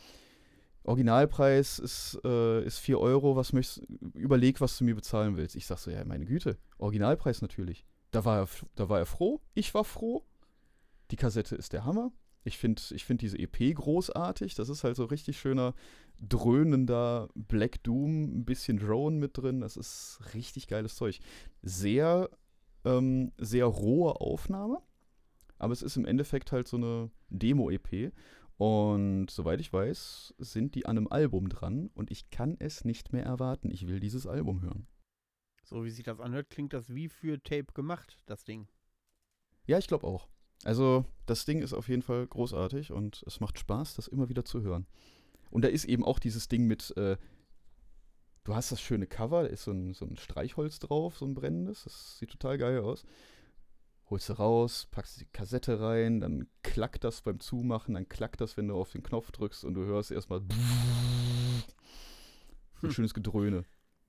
Originalpreis 0.84 1.78
ist, 1.78 2.20
äh, 2.26 2.66
ist 2.66 2.80
4 2.80 3.00
Euro, 3.00 3.36
was 3.36 3.54
möchtest, 3.54 3.86
überleg, 4.16 4.60
was 4.62 4.78
du 4.78 4.84
mir 4.84 4.96
bezahlen 4.96 5.38
willst. 5.38 5.56
Ich 5.56 5.68
sag 5.68 5.78
so, 5.78 5.92
ja, 5.92 6.04
meine 6.06 6.26
Güte, 6.26 6.58
Originalpreis 6.80 7.42
natürlich. 7.44 7.86
Da 8.10 8.26
war, 8.26 8.40
er, 8.40 8.48
da 8.76 8.90
war 8.90 8.98
er 8.98 9.06
froh, 9.06 9.42
ich 9.54 9.74
war 9.74 9.84
froh. 9.84 10.26
Die 11.12 11.18
Kassette 11.18 11.56
ist 11.56 11.74
der 11.74 11.86
Hammer. 11.86 12.12
Ich 12.44 12.58
finde 12.58 12.82
ich 12.92 13.06
find 13.06 13.22
diese 13.22 13.38
EP 13.38 13.76
großartig. 13.76 14.56
Das 14.56 14.70
ist 14.70 14.84
halt 14.84 14.96
so 14.96 15.06
richtig 15.06 15.40
schöner, 15.40 15.76
dröhnender 16.20 17.30
Black 17.36 17.84
Doom, 17.84 18.40
ein 18.40 18.46
bisschen 18.46 18.80
Drone 18.80 19.18
mit 19.18 19.38
drin. 19.38 19.62
Das 19.62 19.78
ist 19.78 20.20
richtig 20.34 20.68
geiles 20.68 20.96
Zeug. 20.96 21.20
Sehr, 21.62 22.30
ähm, 22.86 23.32
sehr 23.38 23.66
rohe 23.66 24.20
Aufnahme. 24.20 24.82
Aber 25.62 25.74
es 25.74 25.84
ist 25.84 25.96
im 25.96 26.06
Endeffekt 26.06 26.52
halt 26.52 26.68
so 26.68 26.78
eine 26.78 27.12
Demo-EP. 27.30 28.12
Und 28.58 29.30
soweit 29.30 29.62
ich 29.62 29.72
weiß, 29.72 30.34
sind 30.40 30.74
die 30.74 30.88
an 30.88 30.98
einem 30.98 31.08
Album 31.08 31.50
dran 31.50 31.92
und 31.94 32.10
ich 32.10 32.32
kann 32.32 32.56
es 32.58 32.84
nicht 32.84 33.14
mehr 33.14 33.24
erwarten. 33.24 33.70
Ich 33.70 33.88
will 33.88 34.00
dieses 34.00 34.26
Album 34.26 34.64
hören. 34.64 34.88
So 35.64 35.86
wie 35.86 35.92
sich 35.92 36.04
das 36.04 36.20
anhört, 36.20 36.50
klingt 36.50 36.74
das 36.74 36.90
wie 36.96 37.10
für 37.10 37.42
Tape 37.44 37.74
gemacht, 37.76 38.18
das 38.26 38.44
Ding. 38.44 38.68
Ja, 39.68 39.78
ich 39.78 39.86
glaube 39.86 40.08
auch. 40.08 40.28
Also, 40.64 41.06
das 41.28 41.46
Ding 41.46 41.62
ist 41.62 41.74
auf 41.74 41.90
jeden 41.90 42.02
Fall 42.02 42.26
großartig 42.26 42.92
und 42.92 43.24
es 43.28 43.40
macht 43.40 43.60
Spaß, 43.60 43.96
das 43.96 44.08
immer 44.08 44.30
wieder 44.30 44.44
zu 44.44 44.62
hören. 44.62 44.88
Und 45.52 45.64
da 45.64 45.68
ist 45.68 45.86
eben 45.86 46.04
auch 46.04 46.18
dieses 46.18 46.48
Ding 46.48 46.66
mit, 46.66 46.96
äh, 46.98 47.18
du 48.46 48.56
hast 48.56 48.72
das 48.72 48.82
schöne 48.82 49.06
Cover, 49.06 49.44
da 49.44 49.50
ist 49.50 49.64
so 49.64 49.72
ein, 49.72 49.94
so 49.94 50.06
ein 50.06 50.18
Streichholz 50.18 50.80
drauf, 50.80 51.18
so 51.18 51.26
ein 51.26 51.36
brennendes, 51.36 51.84
das 51.84 52.18
sieht 52.18 52.32
total 52.32 52.58
geil 52.58 52.80
aus 52.80 53.06
holst 54.12 54.30
du 54.30 54.34
raus, 54.34 54.88
packst 54.92 55.22
die 55.22 55.26
Kassette 55.26 55.80
rein, 55.80 56.20
dann 56.20 56.48
klackt 56.64 57.04
das 57.06 57.22
beim 57.22 57.40
Zumachen, 57.40 57.96
dann 57.96 58.08
klackt 58.10 58.42
das, 58.42 58.58
wenn 58.58 58.68
du 58.68 58.76
auf 58.76 58.92
den 58.92 59.02
Knopf 59.04 59.32
drückst 59.32 59.64
und 59.64 59.74
du 59.74 59.86
hörst 59.86 60.12
erstmal 60.12 60.42
ein 60.42 61.64
hm. 62.82 62.92
schönes 62.92 63.14
Gedröhne. 63.14 63.64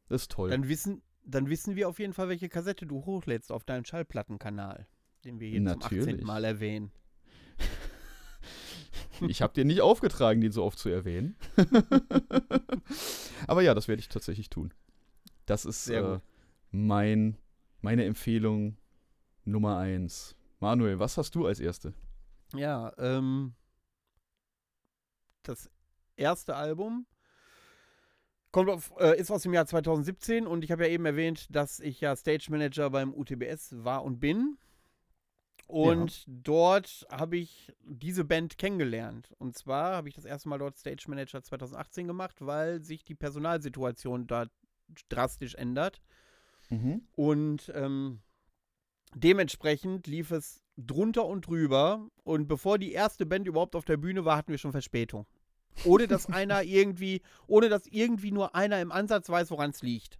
Das 0.09 0.23
ist 0.23 0.33
toll. 0.33 0.51
Dann 0.51 0.69
wissen, 0.69 1.03
dann 1.25 1.49
wissen 1.49 1.77
wir 1.77 1.89
auf 1.89 2.01
jeden 2.01 2.13
Fall, 2.13 2.29
welche 2.29 2.49
Kassette 2.49 2.85
du 2.85 3.07
hochlädst 3.07 3.53
auf 3.53 3.65
deinem 3.65 3.85
Schallplattenkanal, 3.85 4.89
den 5.25 5.39
wir 5.39 5.49
hier 5.49 5.61
Natürlich. 5.61 6.05
zum 6.05 6.15
18. 6.15 6.27
Mal 6.27 6.45
erwähnen. 6.45 6.91
Ich 9.29 9.41
habe 9.41 9.55
dir 9.55 9.65
nicht 9.65 9.83
aufgetragen, 9.83 10.41
den 10.41 10.51
so 10.51 10.65
oft 10.65 10.81
zu 10.81 10.89
erwähnen. 10.89 11.37
Aber 13.47 13.63
ja, 13.63 13.73
das 13.73 13.87
werde 13.87 14.01
ich 14.01 14.09
tatsächlich 14.09 14.51
tun. 14.51 14.75
Das 15.47 15.65
ist 15.65 15.89
äh, 15.91 16.19
mein, 16.73 17.37
meine 17.83 18.05
Empfehlung 18.05 18.77
Nummer 19.45 19.79
1. 19.79 20.37
Manuel, 20.61 20.99
was 20.99 21.17
hast 21.17 21.35
du 21.35 21.47
als 21.47 21.61
erste? 21.61 21.95
Ja, 22.55 22.93
ähm, 22.99 23.55
das 25.43 25.71
erste 26.17 26.55
Album 26.55 27.07
kommt 28.53 28.71
auf, 28.71 28.93
äh, 28.99 29.19
ist 29.19 29.31
aus 29.31 29.43
dem 29.43 29.55
Jahr 29.55 29.67
2017 29.67 30.47
und 30.47 30.63
ich 30.63 30.71
habe 30.71 30.85
ja 30.85 30.91
eben 30.91 31.07
erwähnt, 31.07 31.47
dass 31.51 31.81
ich 31.81 32.01
ja 32.01 32.15
Stage 32.15 32.47
Manager 32.51 32.91
beim 32.91 33.13
UTBS 33.15 33.83
war 33.83 34.05
und 34.05 34.21
bin. 34.21 34.59
Und 35.67 36.27
ja. 36.27 36.33
dort 36.43 37.07
habe 37.11 37.39
ich 37.39 37.73
diese 37.83 38.25
Band 38.25 38.59
kennengelernt. 38.59 39.33
Und 39.39 39.57
zwar 39.57 39.97
habe 39.97 40.09
ich 40.09 40.15
das 40.15 40.27
erste 40.27 40.51
Mal 40.51 40.59
dort 40.59 40.77
Stage 40.77 41.05
Manager 41.09 41.43
2018 41.43 42.07
gemacht, 42.07 42.37
weil 42.41 42.83
sich 42.83 43.05
die 43.05 43.15
Personalsituation 43.15 44.27
da 44.27 44.47
drastisch 45.09 45.55
ändert. 45.55 46.03
Mhm. 46.69 47.09
Und 47.13 47.73
ähm, 47.75 48.21
Dementsprechend 49.15 50.07
lief 50.07 50.31
es 50.31 50.63
drunter 50.77 51.27
und 51.27 51.47
drüber. 51.47 52.09
Und 52.25 52.49
bevor 52.49 52.79
die 52.79 52.93
erste 52.93 53.27
Band 53.27 53.47
überhaupt 53.47 53.77
auf 53.77 53.85
der 53.85 53.97
Bühne 53.97 54.25
war, 54.25 54.37
hatten 54.37 54.51
wir 54.51 54.59
schon 54.59 54.73
Verspätung. 54.73 55.27
Ohne 55.85 56.07
dass 56.07 56.27
einer 56.33 56.63
irgendwie, 56.63 57.23
ohne 57.47 57.69
dass 57.69 57.87
irgendwie 57.87 58.33
nur 58.33 58.55
einer 58.55 58.81
im 58.81 58.93
Ansatz 58.93 59.29
weiß, 59.29 59.51
woran 59.51 59.71
es 59.71 59.83
liegt. 59.83 60.19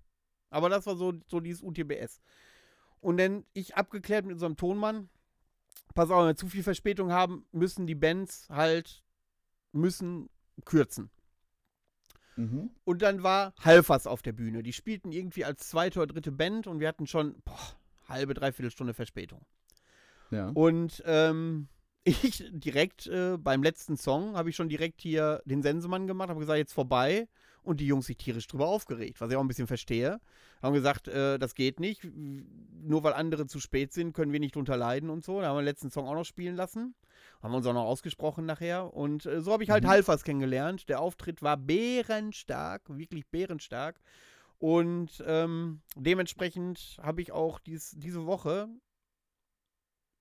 Aber 0.51 0.69
das 0.69 0.87
war 0.87 0.97
so, 0.97 1.15
so 1.27 1.41
dieses 1.41 1.63
UTBS. 1.63 2.21
Und 3.01 3.17
dann 3.17 3.45
ich 3.53 3.75
abgeklärt 3.75 4.25
mit 4.25 4.35
unserem 4.35 4.57
Tonmann, 4.57 5.09
pass 5.95 6.11
auf, 6.11 6.21
wenn 6.21 6.29
wir 6.29 6.37
zu 6.37 6.49
viel 6.49 6.63
Verspätung 6.63 7.11
haben, 7.11 7.47
müssen 7.51 7.87
die 7.87 7.95
Bands 7.95 8.49
halt, 8.49 9.03
müssen 9.73 10.29
kürzen. 10.65 11.11
Mhm. 12.37 12.71
Und 12.85 13.03
dann 13.03 13.23
war 13.23 13.55
Halfers 13.59 14.07
auf 14.07 14.23
der 14.23 14.33
Bühne. 14.33 14.63
Die 14.63 14.73
spielten 14.73 15.13
irgendwie 15.13 15.45
als 15.45 15.69
zweite 15.69 16.01
oder 16.01 16.13
dritte 16.13 16.33
Band 16.33 16.67
und 16.67 16.81
wir 16.81 16.89
hatten 16.89 17.07
schon, 17.07 17.41
boah, 17.45 17.77
halbe, 18.09 18.35
dreiviertel 18.35 18.71
Stunde 18.71 18.95
Verspätung. 18.95 19.45
Ja. 20.31 20.51
Und 20.55 21.03
ähm, 21.07 21.69
ich 22.05 22.45
direkt 22.51 23.07
äh, 23.07 23.37
beim 23.39 23.63
letzten 23.63 23.97
Song 23.97 24.37
habe 24.37 24.51
ich 24.51 24.57
schon 24.57 24.69
direkt 24.69 25.01
hier 25.01 25.43
den 25.45 25.63
Sensemann 25.63 26.07
gemacht, 26.07 26.31
habe 26.31 26.41
gesagt, 26.41 26.59
jetzt 26.59 26.73
vorbei. 26.73 27.29
Und 27.65 27.79
die 27.79 27.87
Jungs 27.87 28.07
sich 28.07 28.17
tierisch 28.17 28.49
drüber 28.49 28.67
aufgeregt, 28.67 29.21
was 29.21 29.31
ich 29.31 29.37
auch 29.37 29.41
ein 29.41 29.47
bisschen 29.47 29.69
verstehe. 29.69 30.21
Haben 30.63 30.75
gesagt, 30.75 31.07
äh, 31.07 31.39
das 31.39 31.55
geht 31.55 31.79
nicht. 31.79 32.03
Nur 32.13 33.05
weil 33.05 33.13
andere 33.13 33.47
zu 33.47 33.61
spät 33.61 33.93
sind, 33.93 34.15
können 34.15 34.33
wir 34.33 34.41
nicht 34.41 34.57
drunter 34.57 34.77
leiden 34.77 35.11
und 35.11 35.25
so. 35.25 35.41
Da 35.41 35.47
haben 35.47 35.57
wir 35.57 35.63
den 35.63 35.67
letzten 35.67 35.93
Song 35.93 36.09
auch 36.09 36.15
noch 36.15 36.25
spielen 36.25 36.57
lassen. 36.57 36.97
Haben 37.41 37.53
wir 37.53 37.59
uns 37.59 37.67
auch 37.67 37.73
noch 37.73 37.85
ausgesprochen 37.85 38.47
nachher. 38.47 38.93
Und 38.93 39.27
äh, 39.27 39.41
so 39.41 39.53
habe 39.53 39.63
ich 39.63 39.71
halt 39.71 39.85
mhm. 39.85 39.91
Halfers 39.91 40.25
kennengelernt. 40.25 40.89
Der 40.89 41.01
Auftritt 41.01 41.41
war 41.41 41.57
bärenstark, 41.57 42.83
wirklich 42.89 43.29
bärenstark. 43.29 44.01
Und 44.63 45.21
ähm, 45.27 45.81
dementsprechend 45.97 46.97
habe 47.03 47.21
ich 47.21 47.33
auch 47.33 47.59
dies, 47.59 47.97
diese 47.99 48.27
Woche, 48.27 48.69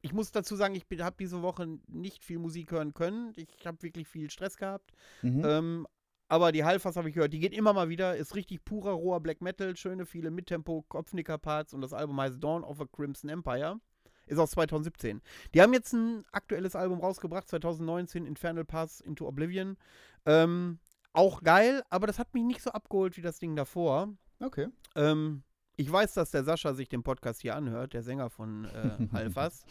ich 0.02 0.14
muss 0.14 0.32
dazu 0.32 0.56
sagen, 0.56 0.74
ich 0.74 0.88
habe 1.00 1.16
diese 1.20 1.44
Woche 1.44 1.78
nicht 1.86 2.24
viel 2.24 2.40
Musik 2.40 2.72
hören 2.72 2.96
können. 2.96 3.34
Ich 3.36 3.68
habe 3.68 3.84
wirklich 3.84 4.08
viel 4.08 4.32
Stress 4.32 4.58
gehabt. 4.58 4.94
Mhm. 5.22 5.44
Ähm, 5.46 5.88
aber 6.28 6.52
die 6.52 6.64
Halfas 6.64 6.96
habe 6.96 7.10
ich 7.10 7.14
gehört, 7.14 7.34
die 7.34 7.40
geht 7.40 7.54
immer 7.54 7.72
mal 7.74 7.90
wieder, 7.90 8.18
ist 8.18 8.34
richtig 8.34 8.66
purer, 8.66 8.94
roher 8.94 9.20
Black 9.20 9.42
Metal, 9.42 9.78
schöne, 9.78 10.08
viele 10.08 10.32
Mittempo, 10.32 10.86
Kopfnicker-Parts 10.90 11.76
und 11.76 11.82
das 11.82 11.94
Album 11.94 12.20
heißt 12.20 12.44
Dawn 12.44 12.64
of 12.64 12.82
a 12.82 12.86
Crimson 12.92 13.30
Empire. 13.30 13.80
Ist 14.26 14.40
aus 14.40 14.50
2017. 14.50 15.22
Die 15.54 15.62
haben 15.62 15.74
jetzt 15.74 15.94
ein 15.94 16.26
aktuelles 16.32 16.76
Album 16.76 17.00
rausgebracht, 17.00 17.48
2019, 17.48 18.26
Infernal 18.26 18.66
Pass 18.66 19.02
into 19.02 19.28
Oblivion. 19.28 19.78
Ähm, 20.26 20.80
auch 21.14 21.44
geil, 21.44 21.84
aber 21.92 22.08
das 22.08 22.18
hat 22.18 22.34
mich 22.34 22.44
nicht 22.44 22.64
so 22.64 22.72
abgeholt 22.72 23.18
wie 23.18 23.22
das 23.22 23.38
Ding 23.38 23.56
davor. 23.56 24.10
Okay. 24.42 24.68
Ähm, 24.96 25.44
ich 25.76 25.92
weiß, 25.92 26.14
dass 26.14 26.32
der 26.32 26.44
Sascha 26.44 26.74
sich 26.74 26.90
den 26.90 27.04
Podcast 27.04 27.42
hier 27.42 27.56
anhört, 27.56 27.94
der 27.94 28.04
Sänger 28.04 28.30
von 28.30 28.66
äh, 28.66 29.08
Alphas. 29.12 29.66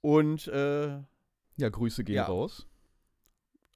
Und 0.00 0.48
äh, 0.48 0.98
ja, 1.56 1.68
Grüße 1.68 2.04
gehen 2.04 2.16
ja. 2.16 2.24
raus. 2.24 2.66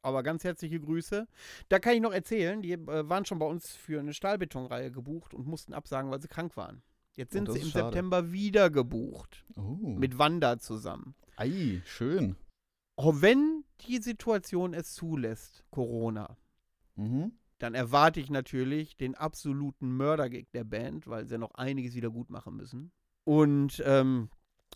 Aber 0.02 0.22
ganz 0.22 0.44
herzliche 0.44 0.80
Grüße. 0.80 1.26
Da 1.68 1.78
kann 1.78 1.94
ich 1.94 2.00
noch 2.00 2.12
erzählen, 2.12 2.60
die 2.62 2.72
äh, 2.72 3.08
waren 3.08 3.24
schon 3.24 3.38
bei 3.38 3.46
uns 3.46 3.72
für 3.72 4.00
eine 4.00 4.14
Stahlbetonreihe 4.14 4.90
gebucht 4.90 5.34
und 5.34 5.46
mussten 5.46 5.72
absagen, 5.72 6.10
weil 6.10 6.20
sie 6.20 6.28
krank 6.28 6.56
waren. 6.56 6.82
Jetzt 7.14 7.32
oh, 7.32 7.38
sind 7.38 7.48
oh, 7.48 7.52
sie 7.52 7.60
im 7.60 7.68
schade. 7.68 7.84
September 7.86 8.32
wieder 8.32 8.70
gebucht. 8.70 9.44
Oh. 9.56 9.60
Mit 9.62 10.18
Wanda 10.18 10.58
zusammen. 10.58 11.14
Ei, 11.36 11.82
schön. 11.84 12.36
Auch 12.96 13.22
wenn 13.22 13.64
die 13.86 13.98
Situation 13.98 14.74
es 14.74 14.94
zulässt, 14.94 15.64
Corona, 15.70 16.36
mhm 16.96 17.32
dann 17.58 17.74
erwarte 17.74 18.20
ich 18.20 18.30
natürlich 18.30 18.96
den 18.96 19.14
absoluten 19.14 19.96
Mördergig 19.96 20.50
der 20.52 20.64
Band, 20.64 21.06
weil 21.06 21.26
sie 21.26 21.32
ja 21.32 21.38
noch 21.38 21.54
einiges 21.54 21.94
wieder 21.94 22.10
gut 22.10 22.30
machen 22.30 22.56
müssen. 22.56 22.92
Und 23.24 23.82
ähm, 23.86 24.28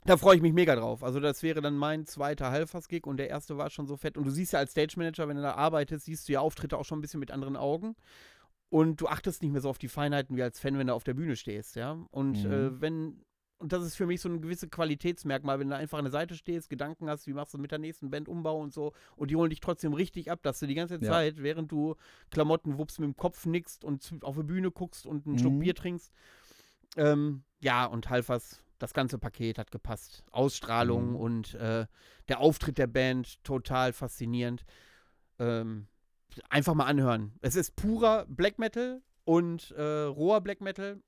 da 0.04 0.16
freue 0.16 0.36
ich 0.36 0.42
mich 0.42 0.52
mega 0.52 0.74
drauf. 0.76 1.02
Also 1.02 1.20
das 1.20 1.42
wäre 1.42 1.60
dann 1.60 1.76
mein 1.76 2.06
zweiter 2.06 2.50
Halfers-Gig 2.50 3.06
und 3.06 3.16
der 3.18 3.28
erste 3.28 3.58
war 3.58 3.70
schon 3.70 3.86
so 3.86 3.96
fett. 3.96 4.16
Und 4.16 4.24
du 4.24 4.30
siehst 4.30 4.52
ja 4.52 4.58
als 4.60 4.70
Stage 4.70 4.94
Manager, 4.96 5.28
wenn 5.28 5.36
du 5.36 5.42
da 5.42 5.54
arbeitest, 5.54 6.06
siehst 6.06 6.28
du 6.28 6.32
ja 6.32 6.40
Auftritte 6.40 6.78
auch 6.78 6.84
schon 6.84 6.98
ein 6.98 7.02
bisschen 7.02 7.20
mit 7.20 7.30
anderen 7.30 7.56
Augen. 7.56 7.96
Und 8.70 9.00
du 9.00 9.08
achtest 9.08 9.42
nicht 9.42 9.52
mehr 9.52 9.60
so 9.60 9.70
auf 9.70 9.78
die 9.78 9.88
Feinheiten 9.88 10.36
wie 10.36 10.42
als 10.42 10.60
Fan, 10.60 10.78
wenn 10.78 10.88
du 10.88 10.94
auf 10.94 11.04
der 11.04 11.14
Bühne 11.14 11.36
stehst, 11.36 11.76
ja. 11.76 11.98
Und 12.10 12.44
mhm. 12.44 12.52
äh, 12.52 12.80
wenn 12.80 13.24
und 13.58 13.72
das 13.72 13.84
ist 13.84 13.96
für 13.96 14.06
mich 14.06 14.20
so 14.20 14.28
ein 14.28 14.40
gewisses 14.40 14.70
Qualitätsmerkmal, 14.70 15.58
wenn 15.58 15.68
du 15.68 15.76
einfach 15.76 15.98
an 15.98 16.04
der 16.04 16.12
Seite 16.12 16.34
stehst, 16.34 16.70
Gedanken 16.70 17.10
hast, 17.10 17.26
wie 17.26 17.32
machst 17.32 17.54
du 17.54 17.58
mit 17.58 17.70
der 17.70 17.78
nächsten 17.78 18.10
Band 18.10 18.28
Umbau 18.28 18.60
und 18.60 18.72
so, 18.72 18.92
und 19.16 19.30
die 19.30 19.36
holen 19.36 19.50
dich 19.50 19.60
trotzdem 19.60 19.92
richtig 19.92 20.30
ab, 20.30 20.40
dass 20.42 20.60
du 20.60 20.66
die 20.66 20.74
ganze 20.74 21.00
Zeit, 21.00 21.36
ja. 21.36 21.42
während 21.42 21.72
du 21.72 21.96
Klamotten 22.30 22.78
wuppst, 22.78 23.00
mit 23.00 23.08
dem 23.08 23.16
Kopf 23.16 23.46
nickst 23.46 23.84
und 23.84 24.12
auf 24.22 24.36
die 24.36 24.44
Bühne 24.44 24.70
guckst 24.70 25.06
und 25.06 25.26
einen 25.26 25.34
mhm. 25.34 25.38
Schluck 25.38 25.58
Bier 25.58 25.74
trinkst. 25.74 26.12
Ähm, 26.96 27.42
ja, 27.60 27.84
und 27.86 28.08
Halfers, 28.10 28.62
das 28.78 28.94
ganze 28.94 29.18
Paket 29.18 29.58
hat 29.58 29.70
gepasst. 29.70 30.24
Ausstrahlung 30.30 31.10
mhm. 31.10 31.16
und 31.16 31.54
äh, 31.54 31.86
der 32.28 32.40
Auftritt 32.40 32.78
der 32.78 32.86
Band, 32.86 33.42
total 33.42 33.92
faszinierend. 33.92 34.64
Ähm, 35.38 35.88
einfach 36.48 36.74
mal 36.74 36.86
anhören. 36.86 37.32
Es 37.40 37.56
ist 37.56 37.74
purer 37.74 38.26
Black 38.28 38.58
Metal 38.58 39.02
und 39.24 39.72
äh, 39.72 40.02
roher 40.02 40.40
Black 40.40 40.60
Metal 40.60 41.02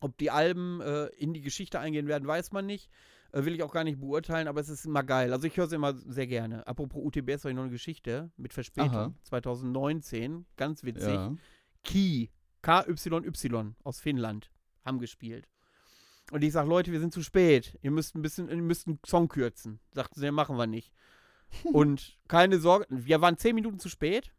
ob 0.00 0.16
die 0.18 0.30
Alben 0.30 0.80
äh, 0.80 1.06
in 1.16 1.32
die 1.32 1.40
Geschichte 1.40 1.80
eingehen 1.80 2.06
werden, 2.06 2.26
weiß 2.26 2.52
man 2.52 2.66
nicht. 2.66 2.90
Äh, 3.32 3.44
will 3.44 3.54
ich 3.54 3.62
auch 3.62 3.72
gar 3.72 3.84
nicht 3.84 4.00
beurteilen, 4.00 4.48
aber 4.48 4.60
es 4.60 4.68
ist 4.68 4.86
immer 4.86 5.02
geil. 5.02 5.32
Also 5.32 5.46
ich 5.46 5.56
höre 5.56 5.66
es 5.66 5.72
immer 5.72 5.94
sehr 5.94 6.26
gerne. 6.26 6.66
Apropos 6.66 7.02
UTBS 7.04 7.42
habe 7.42 7.50
ich 7.50 7.56
noch 7.56 7.62
eine 7.62 7.72
Geschichte 7.72 8.30
mit 8.36 8.52
Verspätung. 8.52 8.94
Aha. 8.94 9.14
2019, 9.24 10.46
ganz 10.56 10.84
witzig. 10.84 11.14
Ja. 11.14 11.34
Key, 11.82 12.28
KYY 12.62 13.74
aus 13.82 14.00
Finnland, 14.00 14.50
haben 14.84 14.98
gespielt. 14.98 15.48
Und 16.30 16.42
ich 16.42 16.52
sage, 16.52 16.68
Leute, 16.68 16.92
wir 16.92 17.00
sind 17.00 17.12
zu 17.12 17.22
spät. 17.22 17.78
Ihr 17.82 17.90
müsst 17.90 18.14
ein 18.14 18.22
bisschen, 18.22 18.48
ihr 18.48 18.56
müsst 18.56 18.86
einen 18.86 18.98
Song 19.04 19.28
kürzen. 19.28 19.80
Sagten 19.92 20.20
sie, 20.20 20.30
machen 20.30 20.56
wir 20.56 20.66
nicht. 20.66 20.92
und 21.72 22.18
keine 22.28 22.58
Sorge, 22.58 22.86
wir 22.88 23.20
waren 23.20 23.36
zehn 23.36 23.54
Minuten 23.54 23.78
zu 23.78 23.88
spät. 23.88 24.32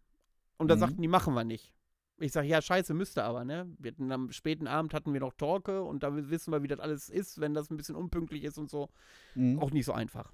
Und 0.58 0.70
dann 0.70 0.78
mhm. 0.78 0.82
sagten 0.82 1.02
die, 1.02 1.08
machen 1.08 1.34
wir 1.34 1.44
nicht. 1.44 1.74
Ich 2.18 2.32
sage, 2.32 2.48
ja, 2.48 2.62
scheiße, 2.62 2.94
müsste 2.94 3.24
aber, 3.24 3.44
ne? 3.44 3.68
Wir 3.78 3.92
hatten, 3.92 4.12
am 4.12 4.32
späten 4.32 4.68
Abend 4.68 4.94
hatten 4.94 5.12
wir 5.14 5.20
noch 5.20 5.34
Torque 5.34 5.84
und 5.84 6.02
da 6.04 6.16
wissen 6.30 6.52
wir, 6.54 6.64
wie 6.64 6.68
das 6.70 6.80
alles 6.80 7.10
ist, 7.10 7.42
wenn 7.42 7.54
das 7.54 7.70
ein 7.70 7.76
bisschen 7.78 7.96
unpünktlich 7.96 8.44
ist 8.46 8.58
und 8.58 8.70
so. 8.70 8.90
Mhm. 9.36 9.60
Auch 9.60 9.72
nicht 9.72 9.86
so 9.86 9.92
einfach. 9.94 10.32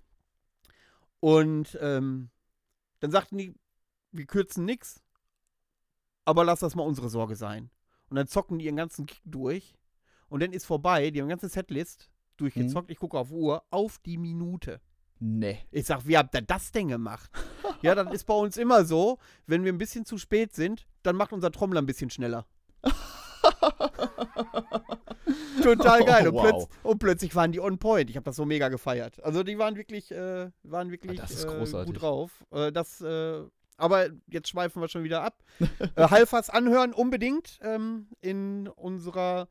Und 1.20 1.78
ähm, 1.82 2.30
Dann 2.99 3.12
sagten 3.12 3.38
die, 3.38 3.56
wir 4.12 4.26
kürzen 4.26 4.66
nix, 4.66 5.02
aber 6.26 6.44
lass 6.44 6.60
das 6.60 6.76
mal 6.76 6.84
unsere 6.84 7.10
Sorge 7.10 7.36
sein. 7.36 7.72
Und 8.10 8.16
dann 8.18 8.28
zocken 8.28 8.60
die 8.60 8.66
ihren 8.66 8.76
ganzen 8.76 9.06
Kick 9.08 9.22
durch 9.26 9.74
und 10.30 10.41
dann 10.44 10.53
ist 10.53 10.66
vorbei, 10.66 11.10
die 11.10 11.22
haben 11.22 11.30
ganze 11.30 11.49
Setlist 11.49 12.12
durchgezockt, 12.38 12.90
Mhm. 12.90 12.91
ich 12.91 12.99
gucke 12.99 13.18
auf 13.18 13.32
Uhr, 13.32 13.64
auf 13.72 13.98
die 13.99 14.18
Minute. 14.18 14.82
Nee. 15.20 15.60
Ich 15.72 15.86
sag, 15.86 16.06
wie 16.06 16.18
habt 16.18 16.36
ihr 16.36 16.41
das 16.41 16.72
denn 16.72 16.90
gemacht? 16.90 17.32
ja, 17.88 17.95
das 17.95 18.12
ist 18.14 18.26
bei 18.26 18.34
uns 18.34 18.58
immer 18.58 18.86
so, 18.86 19.18
wenn 19.48 19.64
wir 19.64 19.72
ein 19.72 19.78
bisschen 19.78 20.06
zu 20.06 20.18
spät 20.18 20.53
sind, 20.53 20.88
dann 21.03 21.16
macht 21.16 21.34
unser 21.34 21.52
Trommler 21.52 21.82
ein 21.82 21.86
bisschen 21.86 22.10
schneller. 22.10 22.45
Total 25.64 26.03
geil. 26.03 26.28
Und, 26.28 26.36
Oh, 26.36 26.41
plötz 26.41 26.53
wow. 26.56 26.70
und 26.84 26.99
plötzlich 26.99 27.36
waren 27.36 27.52
die 27.52 27.60
on 27.60 27.78
point. 27.78 28.10
Ich 28.10 28.16
habe 28.16 28.24
das 28.24 28.36
so 28.36 28.45
mega 28.45 28.70
gefeiert. 28.70 29.24
Also 29.24 29.44
die 29.44 29.58
waren 29.58 29.76
wirklich, 29.76 30.12
äh, 30.12 30.49
waren 30.64 30.91
wirklich 30.91 31.20
Ah, 31.20 31.22
das 31.24 31.32
ist 31.32 31.44
äh, 31.45 31.48
großartig. 31.48 31.94
gut 31.94 32.02
drauf. 32.02 32.44
Äh, 32.52 32.72
das, 32.72 33.02
äh, 33.02 33.41
aber 33.78 34.10
jetzt 34.28 34.49
schweifen 34.49 34.82
wir 34.82 34.88
schon 34.90 35.03
wieder 35.03 35.24
ab. 35.24 35.44
äh, 35.95 36.08
Halfers 36.10 36.49
anhören 36.49 36.94
unbedingt 36.94 37.60
ähm, 37.62 38.08
in 38.22 38.68
unserer 38.68 39.48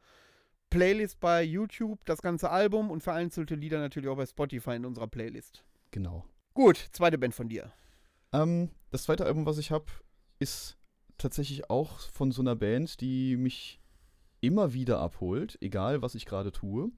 Playlist 0.70 1.18
bei 1.20 1.42
YouTube, 1.42 2.04
das 2.04 2.22
ganze 2.22 2.50
Album 2.50 2.90
und 2.90 3.02
vereinzelte 3.02 3.54
Lieder 3.56 3.78
natürlich 3.78 4.08
auch 4.08 4.16
bei 4.16 4.26
Spotify 4.26 4.72
in 4.76 4.84
unserer 4.84 5.08
Playlist. 5.08 5.64
Genau. 5.90 6.24
Gut, 6.54 6.76
zweite 6.92 7.18
Band 7.18 7.34
von 7.34 7.48
dir. 7.48 7.72
Ähm, 8.32 8.70
das 8.90 9.04
zweite 9.04 9.26
Album, 9.26 9.46
was 9.46 9.58
ich 9.58 9.70
habe, 9.70 9.86
ist 10.38 10.78
tatsächlich 11.18 11.70
auch 11.70 11.98
von 11.98 12.32
so 12.32 12.42
einer 12.42 12.56
Band, 12.56 13.00
die 13.00 13.36
mich 13.36 13.80
immer 14.40 14.72
wieder 14.72 15.00
abholt, 15.00 15.58
egal 15.60 16.02
was 16.02 16.14
ich 16.14 16.26
gerade 16.26 16.52
tue. 16.52 16.90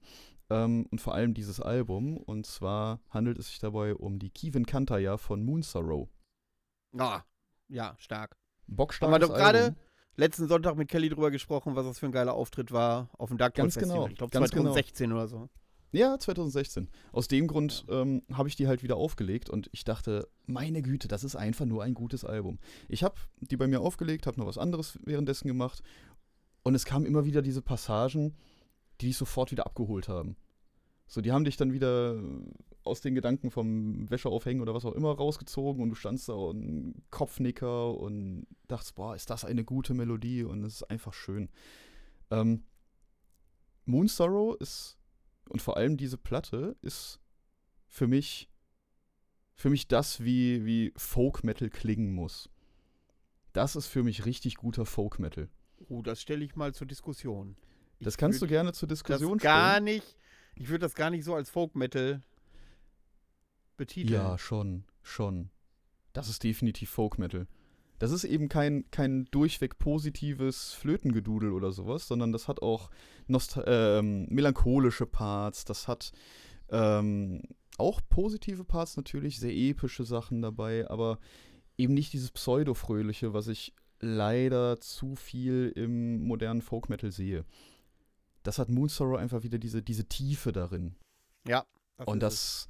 Ähm, 0.49 0.87
und 0.91 0.99
vor 0.99 1.13
allem 1.13 1.33
dieses 1.33 1.59
Album. 1.59 2.17
Und 2.17 2.45
zwar 2.45 2.99
handelt 3.09 3.37
es 3.37 3.47
sich 3.47 3.59
dabei 3.59 3.95
um 3.95 4.19
die 4.19 4.29
Kevin 4.29 4.65
Kantaya 4.65 5.17
von 5.17 5.43
Moon 5.43 5.61
Sorrow. 5.61 6.09
Ah, 6.97 7.23
ja, 7.67 7.95
stark. 7.97 8.37
Bockstarkes 8.67 9.13
Haben 9.13 9.21
wir 9.21 9.27
doch 9.27 9.35
gerade 9.35 9.75
letzten 10.15 10.47
Sonntag 10.47 10.75
mit 10.75 10.89
Kelly 10.89 11.09
drüber 11.09 11.31
gesprochen, 11.31 11.75
was 11.75 11.85
das 11.85 11.99
für 11.99 12.05
ein 12.05 12.11
geiler 12.11 12.33
Auftritt 12.33 12.71
war 12.71 13.09
auf 13.17 13.29
dem 13.29 13.37
Dark 13.37 13.55
Ganz 13.55 13.73
Festival. 13.73 13.95
genau, 13.95 14.07
Ich 14.07 14.17
glaube 14.17 14.31
ganz 14.31 14.51
genau. 14.51 14.63
2016 14.73 15.11
oder 15.11 15.27
so. 15.27 15.49
Ja, 15.93 16.17
2016. 16.17 16.89
Aus 17.11 17.27
dem 17.27 17.45
Grund 17.45 17.85
ähm, 17.87 18.23
habe 18.33 18.49
ich 18.49 18.55
die 18.55 18.67
halt 18.67 18.81
wieder 18.81 18.97
aufgelegt 18.97 19.51
und 19.51 19.69
ich 19.73 19.83
dachte, 19.83 20.27
meine 20.47 20.81
Güte, 20.81 21.07
das 21.07 21.23
ist 21.23 21.35
einfach 21.35 21.65
nur 21.65 21.83
ein 21.83 21.93
gutes 21.93 22.25
Album. 22.25 22.57
Ich 22.89 23.03
habe 23.03 23.13
die 23.41 23.57
bei 23.57 23.67
mir 23.67 23.79
aufgelegt, 23.79 24.25
habe 24.25 24.39
noch 24.39 24.47
was 24.47 24.57
anderes 24.57 24.97
währenddessen 25.05 25.47
gemacht 25.47 25.83
und 26.63 26.73
es 26.73 26.85
kamen 26.85 27.05
immer 27.05 27.25
wieder 27.25 27.43
diese 27.43 27.61
Passagen, 27.61 28.35
die 29.01 29.05
dich 29.05 29.17
sofort 29.17 29.51
wieder 29.51 29.67
abgeholt 29.67 30.07
haben. 30.07 30.35
So, 31.05 31.21
die 31.21 31.31
haben 31.31 31.45
dich 31.45 31.57
dann 31.57 31.73
wieder 31.73 32.19
aus 32.83 33.01
den 33.01 33.13
Gedanken 33.13 33.51
vom 33.51 34.09
Wäscheaufhängen 34.09 34.63
oder 34.63 34.73
was 34.73 34.85
auch 34.85 34.93
immer 34.93 35.11
rausgezogen 35.11 35.83
und 35.83 35.89
du 35.89 35.95
standst 35.95 36.27
da 36.27 36.33
und 36.33 37.03
Kopfnicker 37.11 37.95
und 37.95 38.47
dachtest, 38.67 38.95
boah, 38.95 39.15
ist 39.15 39.29
das 39.29 39.45
eine 39.45 39.63
gute 39.63 39.93
Melodie 39.93 40.43
und 40.43 40.63
es 40.63 40.77
ist 40.77 40.89
einfach 40.89 41.13
schön. 41.13 41.49
Ähm, 42.31 42.63
Moon 43.85 44.07
Sorrow 44.07 44.59
ist 44.59 44.97
und 45.53 45.61
vor 45.61 45.77
allem 45.77 45.97
diese 45.97 46.17
Platte 46.17 46.75
ist 46.81 47.19
für 47.87 48.07
mich 48.07 48.49
für 49.55 49.69
mich 49.69 49.87
das, 49.87 50.23
wie, 50.23 50.65
wie 50.65 50.91
Folk 50.97 51.43
Metal 51.43 51.69
klingen 51.69 52.11
muss. 52.11 52.49
Das 53.53 53.75
ist 53.75 53.85
für 53.85 54.01
mich 54.03 54.25
richtig 54.25 54.55
guter 54.55 54.85
Folk 54.85 55.19
Metal. 55.19 55.47
Oh, 55.89 56.01
das 56.01 56.19
stelle 56.19 56.43
ich 56.43 56.55
mal 56.55 56.73
zur 56.73 56.87
Diskussion. 56.87 57.55
Das 57.99 58.15
Ich 58.15 58.17
kannst 58.17 58.41
du 58.41 58.47
gerne 58.47 58.73
zur 58.73 58.87
das 58.87 58.99
Diskussion 58.99 59.37
gar 59.37 59.73
stellen. 59.73 59.83
nicht, 59.83 60.17
ich 60.55 60.69
würde 60.69 60.79
das 60.79 60.95
gar 60.95 61.11
nicht 61.11 61.23
so 61.23 61.35
als 61.35 61.51
Folk 61.51 61.75
Metal 61.75 62.23
betiteln. 63.77 64.11
Ja, 64.13 64.37
schon, 64.39 64.85
schon. 65.03 65.51
Das 66.13 66.29
ist 66.29 66.43
definitiv 66.43 66.89
Folk 66.89 67.19
Metal. 67.19 67.47
Das 67.99 68.11
ist 68.11 68.23
eben 68.23 68.49
kein, 68.49 68.85
kein 68.91 69.25
durchweg 69.25 69.79
positives 69.79 70.73
Flötengedudel 70.73 71.51
oder 71.51 71.71
sowas, 71.71 72.07
sondern 72.07 72.31
das 72.31 72.47
hat 72.47 72.61
auch 72.61 72.89
Nost 73.27 73.59
ähm, 73.65 74.25
melancholische 74.29 75.05
Parts, 75.05 75.63
das 75.63 75.87
hat 75.87 76.11
ähm, 76.69 77.43
auch 77.77 78.01
positive 78.09 78.63
Parts 78.63 78.97
natürlich, 78.97 79.39
sehr 79.39 79.53
epische 79.53 80.03
Sachen 80.03 80.41
dabei, 80.41 80.89
aber 80.89 81.19
eben 81.77 81.93
nicht 81.93 82.13
dieses 82.13 82.31
Pseudo-Fröhliche, 82.31 83.33
was 83.33 83.47
ich 83.47 83.73
leider 83.99 84.79
zu 84.79 85.15
viel 85.15 85.71
im 85.75 86.23
modernen 86.23 86.61
Folk 86.61 86.89
Metal 86.89 87.11
sehe. 87.11 87.45
Das 88.43 88.59
hat 88.59 88.69
Moon 88.69 88.89
Sorrow 88.89 89.17
einfach 89.17 89.43
wieder 89.43 89.57
diese, 89.57 89.81
diese 89.81 90.05
Tiefe 90.05 90.51
darin. 90.51 90.95
Ja. 91.47 91.65
das 91.97 92.07
Und 92.07 92.19
das, 92.19 92.67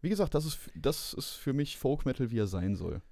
wie 0.00 0.08
gesagt, 0.08 0.34
das 0.34 0.46
ist, 0.46 0.58
das 0.76 1.12
ist 1.14 1.30
für 1.30 1.52
mich 1.52 1.76
Folk 1.76 2.06
Metal, 2.06 2.30
wie 2.30 2.38
er 2.38 2.46
sein 2.46 2.76
soll. 2.76 3.02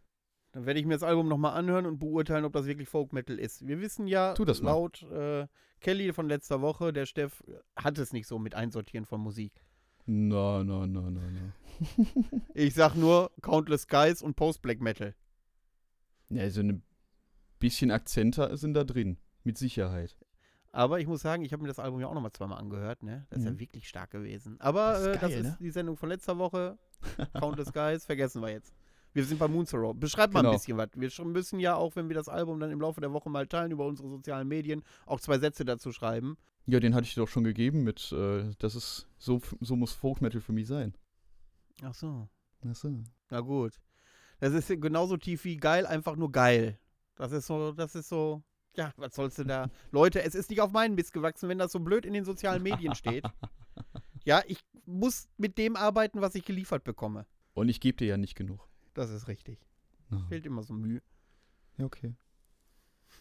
Dann 0.55 0.67
werde 0.67 0.79
ich 0.79 0.87
mir 0.87 0.95
das 0.95 1.03
Album 1.03 1.27
nochmal 1.27 1.59
anhören 1.59 1.85
und 1.85 1.99
beurteilen, 1.99 2.45
ob 2.45 2.53
das 2.53 2.67
wirklich 2.67 2.89
Folk 2.89 3.13
Metal 3.13 3.37
ist. 3.41 3.67
Wir 3.67 3.81
wissen 3.81 4.07
ja, 4.07 4.35
das 4.35 4.63
laut 4.63 5.03
äh, 5.03 5.49
Kelly 5.81 6.13
von 6.13 6.29
letzter 6.29 6.61
Woche, 6.63 6.93
der 6.93 7.07
Steff 7.07 7.43
hat 7.77 7.99
es 7.99 8.13
nicht 8.13 8.29
so 8.29 8.39
mit 8.39 8.55
Einsortieren 8.55 9.05
von 9.05 9.21
Musik. 9.21 9.53
Na, 10.07 10.63
na, 10.63 10.87
na, 10.87 11.11
na, 11.11 11.21
na. 11.21 11.53
Ich 12.55 12.75
sag 12.75 12.95
nur 12.95 13.33
Countless 13.43 13.83
Skies 13.83 14.23
und 14.23 14.37
Post-Black 14.37 14.81
Metal. 14.81 15.15
Ja, 16.31 16.49
so 16.51 16.61
ein 16.61 16.85
bisschen 17.59 17.91
Akzente 17.91 18.57
sind 18.57 18.75
da 18.75 18.85
drin. 18.85 19.19
Mit 19.43 19.59
Sicherheit. 19.59 20.17
Aber 20.71 21.01
ich 21.01 21.07
muss 21.09 21.23
sagen, 21.23 21.45
ich 21.45 21.53
habe 21.53 21.63
mir 21.63 21.69
das 21.69 21.79
Album 21.81 22.01
ja 22.01 22.07
auch 22.07 22.15
nochmal 22.15 22.33
zweimal 22.33 22.59
angehört, 22.59 23.03
ne? 23.03 23.27
Das 23.31 23.41
ist 23.41 23.45
ja 23.45 23.51
Mhm. 23.53 23.59
wirklich 23.61 23.89
stark 23.89 24.11
gewesen. 24.11 24.57
Aber 24.61 24.93
Das 24.93 25.01
ist 25.03 25.07
äh, 25.07 25.13
das 25.13 25.21
geil, 25.21 25.33
ist 25.33 25.45
ne? 25.45 25.57
die 25.61 25.71
Sendung 25.71 25.97
von 25.97 26.09
letzter 26.09 26.39
Woche. 26.39 26.79
Countless 27.41 27.69
Skies, 27.69 28.07
vergessen 28.07 28.41
wir 28.41 28.51
jetzt. 28.51 28.73
Wir 29.15 29.25
sind 29.25 29.39
bei 29.39 29.49
Moonsorrow. 29.49 29.95
Beschreib 29.97 30.33
mal 30.33 30.41
Genau. 30.41 30.51
ein 30.51 30.57
bisschen 30.57 30.77
was. 30.77 30.89
Wir 30.95 31.25
müssen 31.25 31.61
ja 31.61 31.77
auch, 31.77 31.95
wenn 31.97 32.09
wir 32.09 32.15
das 32.15 32.29
Album 32.29 32.61
dann 32.61 32.71
im 32.71 32.81
Laufe 32.81 33.01
der 33.01 33.13
Woche 33.13 33.31
mal 33.31 33.47
teilen 33.47 33.71
über 33.73 33.87
unsere 33.87 34.09
sozialen 34.09 34.49
Medien, 34.49 34.83
auch 35.07 35.21
zwei 35.21 35.39
Sätze 35.39 35.65
dazu 35.65 35.93
schreiben. 35.93 36.37
Ja, 36.67 36.81
den 36.81 36.95
hatte 36.95 37.07
ich 37.07 37.15
dir 37.15 37.21
doch 37.21 37.29
schon 37.29 37.45
gegeben 37.45 37.85
mit, 37.85 38.11
äh, 38.13 38.51
das 38.59 38.75
ist, 38.75 39.07
so, 39.19 39.41
so 39.61 39.77
muss 39.77 39.93
Folk 39.93 40.21
Metal 40.21 40.41
für 40.41 40.53
mich 40.53 40.67
sein. 40.67 40.95
Ach 41.83 41.95
so. 41.95 42.29
Achso. 42.69 43.03
Na 43.31 43.41
gut. 43.41 43.81
Das 44.41 44.53
ist 44.53 44.69
genauso 44.81 45.17
tief 45.17 45.45
wie 45.45 45.57
geil, 45.57 45.87
einfach 45.87 46.17
nur 46.17 46.33
geil. 46.33 46.79
Das 47.17 47.33
ist 47.33 47.47
so, 47.47 47.73
das 47.73 47.95
ist 47.95 48.09
so, 48.09 48.43
ja, 48.77 48.93
was 48.97 49.15
sollst 49.15 49.39
du 49.39 49.45
da? 49.45 49.71
Leute, 49.93 50.23
es 50.23 50.35
ist 50.35 50.51
nicht 50.51 50.61
auf 50.61 50.73
meinen 50.73 50.95
Mist 50.97 51.13
gewachsen, 51.13 51.49
wenn 51.49 51.59
das 51.59 51.71
so 51.73 51.79
blöd 51.81 52.05
in 52.05 52.15
den 52.15 52.25
sozialen 52.25 52.63
Medien 52.63 52.95
steht. 52.95 53.25
Ja, 54.27 54.43
ich 54.47 54.61
muss 54.87 55.29
mit 55.37 55.59
dem 55.59 55.77
arbeiten, 55.77 56.23
was 56.23 56.35
ich 56.35 56.47
geliefert 56.47 56.83
bekomme. 56.83 57.27
Und 57.53 57.69
ich 57.69 57.79
gebe 57.79 57.99
dir 57.99 58.07
ja 58.07 58.17
nicht 58.17 58.35
genug. 58.35 58.67
Das 58.95 59.11
ist 59.11 59.29
richtig. 59.29 59.59
Ja, 60.11 60.19
Fehlt 60.29 60.47
immer 60.47 60.63
so 60.63 60.73
Mühe. 60.73 61.03
ja 61.77 61.85
okay. 61.85 62.15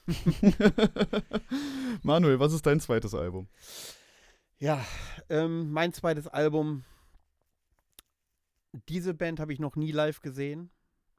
Manuel, 2.03 2.39
was 2.39 2.53
ist 2.53 2.65
dein 2.65 2.79
zweites 2.79 3.13
Album? 3.13 3.47
Ja, 4.59 4.83
ähm, 5.29 5.71
mein 5.71 5.93
zweites 5.93 6.27
Album. 6.27 6.83
Diese 8.89 9.13
Band 9.13 9.39
habe 9.39 9.53
ich 9.53 9.59
noch 9.59 9.75
nie 9.75 9.91
live 9.91 10.21
gesehen. 10.21 10.71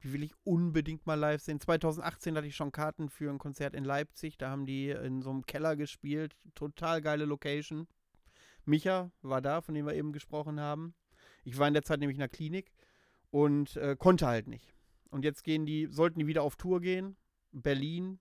Die 0.03 0.13
will 0.13 0.23
ich 0.23 0.33
unbedingt 0.43 1.05
mal 1.07 1.15
live 1.15 1.41
sehen. 1.41 1.59
2018 1.59 2.35
hatte 2.35 2.47
ich 2.47 2.55
schon 2.55 2.71
Karten 2.71 3.09
für 3.09 3.29
ein 3.29 3.39
Konzert 3.39 3.73
in 3.73 3.83
Leipzig. 3.85 4.37
Da 4.37 4.49
haben 4.49 4.65
die 4.65 4.89
in 4.89 5.21
so 5.21 5.31
einem 5.31 5.45
Keller 5.45 5.75
gespielt. 5.75 6.35
Total 6.53 7.01
geile 7.01 7.25
Location. 7.25 7.87
Micha 8.65 9.11
war 9.21 9.41
da, 9.41 9.61
von 9.61 9.73
dem 9.73 9.85
wir 9.85 9.93
eben 9.93 10.11
gesprochen 10.13 10.59
haben. 10.59 10.93
Ich 11.43 11.57
war 11.57 11.67
in 11.67 11.73
der 11.73 11.83
Zeit 11.83 11.99
nämlich 11.99 12.17
in 12.17 12.19
der 12.19 12.29
Klinik 12.29 12.71
und 13.35 13.75
äh, 13.75 13.97
konnte 13.99 14.27
halt 14.27 14.47
nicht. 14.47 14.73
Und 15.09 15.25
jetzt 15.25 15.43
gehen 15.43 15.65
die, 15.65 15.87
sollten 15.87 16.19
die 16.19 16.27
wieder 16.27 16.41
auf 16.41 16.55
Tour 16.55 16.79
gehen. 16.79 17.17
Berlin 17.51 18.17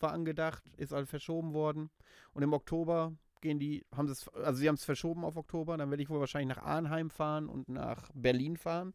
war 0.00 0.12
angedacht, 0.12 0.64
ist 0.78 0.92
halt 0.92 1.06
verschoben 1.06 1.52
worden. 1.52 1.90
Und 2.32 2.42
im 2.42 2.54
Oktober 2.54 3.14
gehen 3.42 3.58
die, 3.58 3.84
haben 3.94 4.08
es, 4.08 4.28
also 4.30 4.58
sie 4.58 4.68
haben 4.68 4.76
es 4.76 4.84
verschoben 4.86 5.22
auf 5.26 5.36
Oktober, 5.36 5.76
dann 5.76 5.90
werde 5.90 6.02
ich 6.02 6.08
wohl 6.08 6.18
wahrscheinlich 6.18 6.56
nach 6.56 6.64
Arnheim 6.64 7.10
fahren 7.10 7.46
und 7.46 7.68
nach 7.68 8.10
Berlin 8.14 8.56
fahren. 8.56 8.94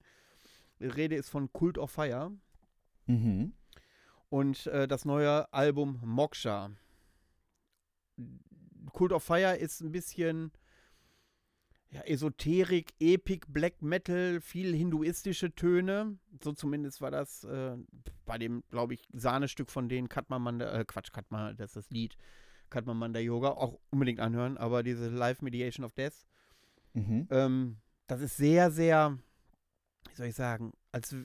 Die 0.79 0.87
Rede 0.87 1.15
ist 1.15 1.29
von 1.29 1.53
Cult 1.53 1.77
of 1.77 1.91
Fire 1.91 2.31
Mhm. 3.05 3.53
und 4.29 4.65
äh, 4.67 4.87
das 4.87 5.05
neue 5.05 5.53
Album 5.53 6.01
Moksha. 6.03 6.71
Cult 8.91 9.13
of 9.13 9.23
Fire 9.23 9.55
ist 9.55 9.81
ein 9.81 9.91
bisschen 9.91 10.51
ja, 11.89 12.01
Esoterik, 12.01 12.93
Epic, 12.99 13.47
Black 13.47 13.81
Metal, 13.81 14.41
viel 14.41 14.75
hinduistische 14.75 15.55
Töne. 15.55 16.17
So 16.43 16.51
zumindest 16.51 17.01
war 17.01 17.11
das 17.11 17.43
äh, 17.45 17.77
bei 18.25 18.37
dem, 18.37 18.63
glaube 18.69 18.93
ich, 18.93 19.07
Sahnestück 19.13 19.69
von 19.71 19.87
denen 19.87 20.09
Katmamanda, 20.09 20.71
äh, 20.79 20.85
Quatsch, 20.85 21.11
Katma, 21.11 21.53
das 21.53 21.71
ist 21.71 21.75
das 21.77 21.89
Lied, 21.89 22.17
Katmamanda 22.69 23.19
Yoga, 23.19 23.51
auch 23.51 23.79
unbedingt 23.89 24.19
anhören, 24.19 24.57
aber 24.57 24.83
diese 24.83 25.09
Live 25.09 25.41
Mediation 25.41 25.85
of 25.85 25.93
Death, 25.93 26.25
Mhm. 26.93 27.27
ähm, 27.29 27.77
das 28.07 28.21
ist 28.21 28.37
sehr, 28.37 28.71
sehr, 28.71 29.19
wie 30.09 30.15
soll 30.15 30.27
ich 30.27 30.35
sagen, 30.35 30.73
als, 30.91 31.15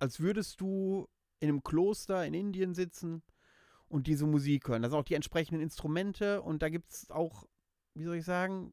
als 0.00 0.18
würdest 0.18 0.60
du 0.60 1.06
in 1.38 1.48
einem 1.48 1.62
Kloster 1.62 2.26
in 2.26 2.34
Indien 2.34 2.74
sitzen 2.74 3.22
und 3.88 4.08
diese 4.08 4.26
Musik 4.26 4.68
hören. 4.68 4.82
Das 4.82 4.90
sind 4.90 4.98
auch 4.98 5.04
die 5.04 5.14
entsprechenden 5.14 5.60
Instrumente 5.62 6.42
und 6.42 6.62
da 6.62 6.70
gibt 6.70 6.90
es 6.90 7.10
auch, 7.10 7.46
wie 7.94 8.02
soll 8.04 8.16
ich 8.16 8.24
sagen, 8.24 8.72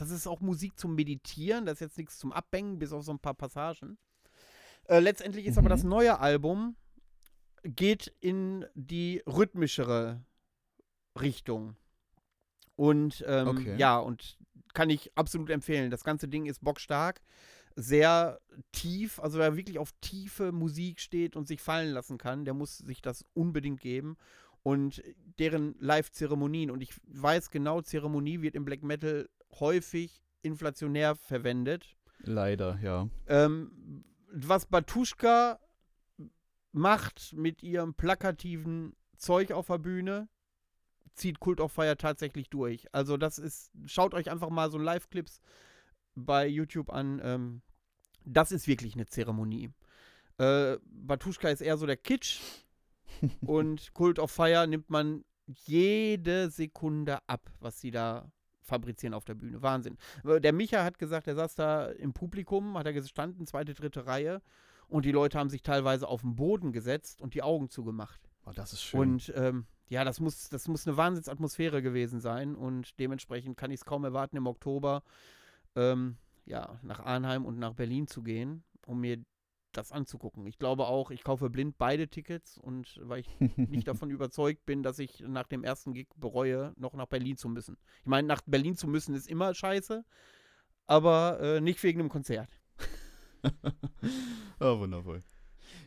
das 0.00 0.10
ist 0.10 0.26
auch 0.26 0.40
Musik 0.40 0.78
zum 0.78 0.94
Meditieren, 0.94 1.66
das 1.66 1.74
ist 1.74 1.80
jetzt 1.80 1.98
nichts 1.98 2.18
zum 2.18 2.32
Abhängen, 2.32 2.78
bis 2.78 2.92
auf 2.92 3.04
so 3.04 3.12
ein 3.12 3.18
paar 3.18 3.34
Passagen. 3.34 3.98
Äh, 4.84 5.00
letztendlich 5.00 5.46
ist 5.46 5.54
mhm. 5.54 5.60
aber 5.60 5.68
das 5.68 5.84
neue 5.84 6.18
Album 6.18 6.76
geht 7.64 8.14
in 8.20 8.64
die 8.74 9.22
rhythmischere 9.26 10.24
Richtung. 11.20 11.76
Und 12.76 13.24
ähm, 13.26 13.48
okay. 13.48 13.76
ja, 13.76 13.98
und 13.98 14.38
kann 14.72 14.90
ich 14.90 15.10
absolut 15.16 15.50
empfehlen. 15.50 15.90
Das 15.90 16.04
ganze 16.04 16.28
Ding 16.28 16.46
ist 16.46 16.62
bockstark, 16.62 17.20
sehr 17.74 18.40
tief, 18.72 19.20
also 19.20 19.38
wer 19.38 19.56
wirklich 19.56 19.78
auf 19.78 19.92
tiefe 20.00 20.52
Musik 20.52 21.00
steht 21.00 21.36
und 21.36 21.48
sich 21.48 21.60
fallen 21.60 21.92
lassen 21.92 22.18
kann, 22.18 22.44
der 22.44 22.54
muss 22.54 22.78
sich 22.78 23.02
das 23.02 23.24
unbedingt 23.34 23.80
geben. 23.80 24.16
Und 24.62 25.02
deren 25.38 25.76
Live-Zeremonien, 25.78 26.70
und 26.70 26.82
ich 26.82 26.92
weiß 27.06 27.50
genau, 27.50 27.80
Zeremonie 27.80 28.42
wird 28.42 28.54
im 28.54 28.64
Black 28.64 28.82
Metal 28.82 29.28
häufig 29.60 30.22
inflationär 30.42 31.14
verwendet. 31.16 31.96
Leider, 32.20 32.78
ja. 32.82 33.08
Ähm, 33.26 34.04
was 34.32 34.66
Batuschka 34.66 35.58
macht 36.72 37.32
mit 37.34 37.62
ihrem 37.62 37.94
plakativen 37.94 38.94
Zeug 39.16 39.52
auf 39.52 39.66
der 39.66 39.78
Bühne, 39.78 40.28
zieht 41.14 41.40
Cult 41.40 41.60
of 41.60 41.72
Fire 41.72 41.96
tatsächlich 41.96 42.48
durch. 42.50 42.86
Also 42.94 43.16
das 43.16 43.38
ist, 43.38 43.72
schaut 43.86 44.14
euch 44.14 44.30
einfach 44.30 44.50
mal 44.50 44.70
so 44.70 44.78
Live-Clips 44.78 45.40
bei 46.14 46.46
YouTube 46.46 46.90
an. 46.90 47.20
Ähm, 47.22 47.62
das 48.24 48.52
ist 48.52 48.66
wirklich 48.66 48.94
eine 48.94 49.06
Zeremonie. 49.06 49.70
Äh, 50.38 50.78
Batuschka 50.84 51.48
ist 51.48 51.60
eher 51.60 51.76
so 51.76 51.86
der 51.86 51.96
Kitsch 51.96 52.40
und 53.40 53.92
Cult 53.94 54.18
of 54.18 54.30
Fire 54.30 54.66
nimmt 54.66 54.90
man 54.90 55.24
jede 55.46 56.50
Sekunde 56.50 57.18
ab, 57.26 57.50
was 57.60 57.80
sie 57.80 57.90
da 57.90 58.30
fabrizieren 58.68 59.14
auf 59.14 59.24
der 59.24 59.34
Bühne. 59.34 59.60
Wahnsinn. 59.62 59.98
Der 60.24 60.52
Micha 60.52 60.84
hat 60.84 60.98
gesagt, 60.98 61.26
er 61.26 61.34
saß 61.34 61.56
da 61.56 61.86
im 61.86 62.12
Publikum, 62.12 62.78
hat 62.78 62.86
er 62.86 62.92
gestanden, 62.92 63.46
zweite, 63.46 63.74
dritte 63.74 64.06
Reihe 64.06 64.40
und 64.86 65.04
die 65.04 65.12
Leute 65.12 65.38
haben 65.38 65.50
sich 65.50 65.62
teilweise 65.62 66.06
auf 66.06 66.20
den 66.20 66.36
Boden 66.36 66.72
gesetzt 66.72 67.20
und 67.20 67.34
die 67.34 67.42
Augen 67.42 67.68
zugemacht. 67.68 68.20
Oh, 68.46 68.52
das 68.54 68.72
ist 68.72 68.82
schön. 68.82 69.00
Und 69.00 69.32
ähm, 69.34 69.66
ja, 69.88 70.04
das 70.04 70.20
muss, 70.20 70.48
das 70.48 70.68
muss 70.68 70.86
eine 70.86 70.96
Wahnsinnsatmosphäre 70.96 71.82
gewesen 71.82 72.20
sein 72.20 72.54
und 72.54 72.98
dementsprechend 72.98 73.56
kann 73.56 73.70
ich 73.70 73.80
es 73.80 73.84
kaum 73.84 74.04
erwarten, 74.04 74.36
im 74.36 74.46
Oktober 74.46 75.02
ähm, 75.76 76.16
ja, 76.44 76.78
nach 76.82 77.00
Arnheim 77.00 77.44
und 77.44 77.58
nach 77.58 77.74
Berlin 77.74 78.06
zu 78.06 78.22
gehen, 78.22 78.64
um 78.86 79.00
mir 79.00 79.18
das 79.78 79.92
anzugucken. 79.92 80.46
Ich 80.46 80.58
glaube 80.58 80.86
auch, 80.86 81.10
ich 81.10 81.24
kaufe 81.24 81.48
blind 81.48 81.78
beide 81.78 82.08
Tickets 82.08 82.58
und 82.58 83.00
weil 83.02 83.20
ich 83.20 83.28
nicht 83.56 83.88
davon 83.88 84.10
überzeugt 84.10 84.66
bin, 84.66 84.82
dass 84.82 84.98
ich 84.98 85.20
nach 85.20 85.46
dem 85.46 85.64
ersten 85.64 85.94
Gig 85.94 86.08
bereue, 86.16 86.74
noch 86.76 86.94
nach 86.94 87.06
Berlin 87.06 87.36
zu 87.36 87.48
müssen. 87.48 87.78
Ich 88.00 88.06
meine, 88.06 88.28
nach 88.28 88.42
Berlin 88.44 88.76
zu 88.76 88.86
müssen 88.88 89.14
ist 89.14 89.28
immer 89.28 89.54
scheiße, 89.54 90.04
aber 90.86 91.40
äh, 91.40 91.60
nicht 91.60 91.82
wegen 91.82 92.00
einem 92.00 92.08
Konzert. 92.08 92.50
oh, 94.60 94.78
wundervoll. 94.80 95.22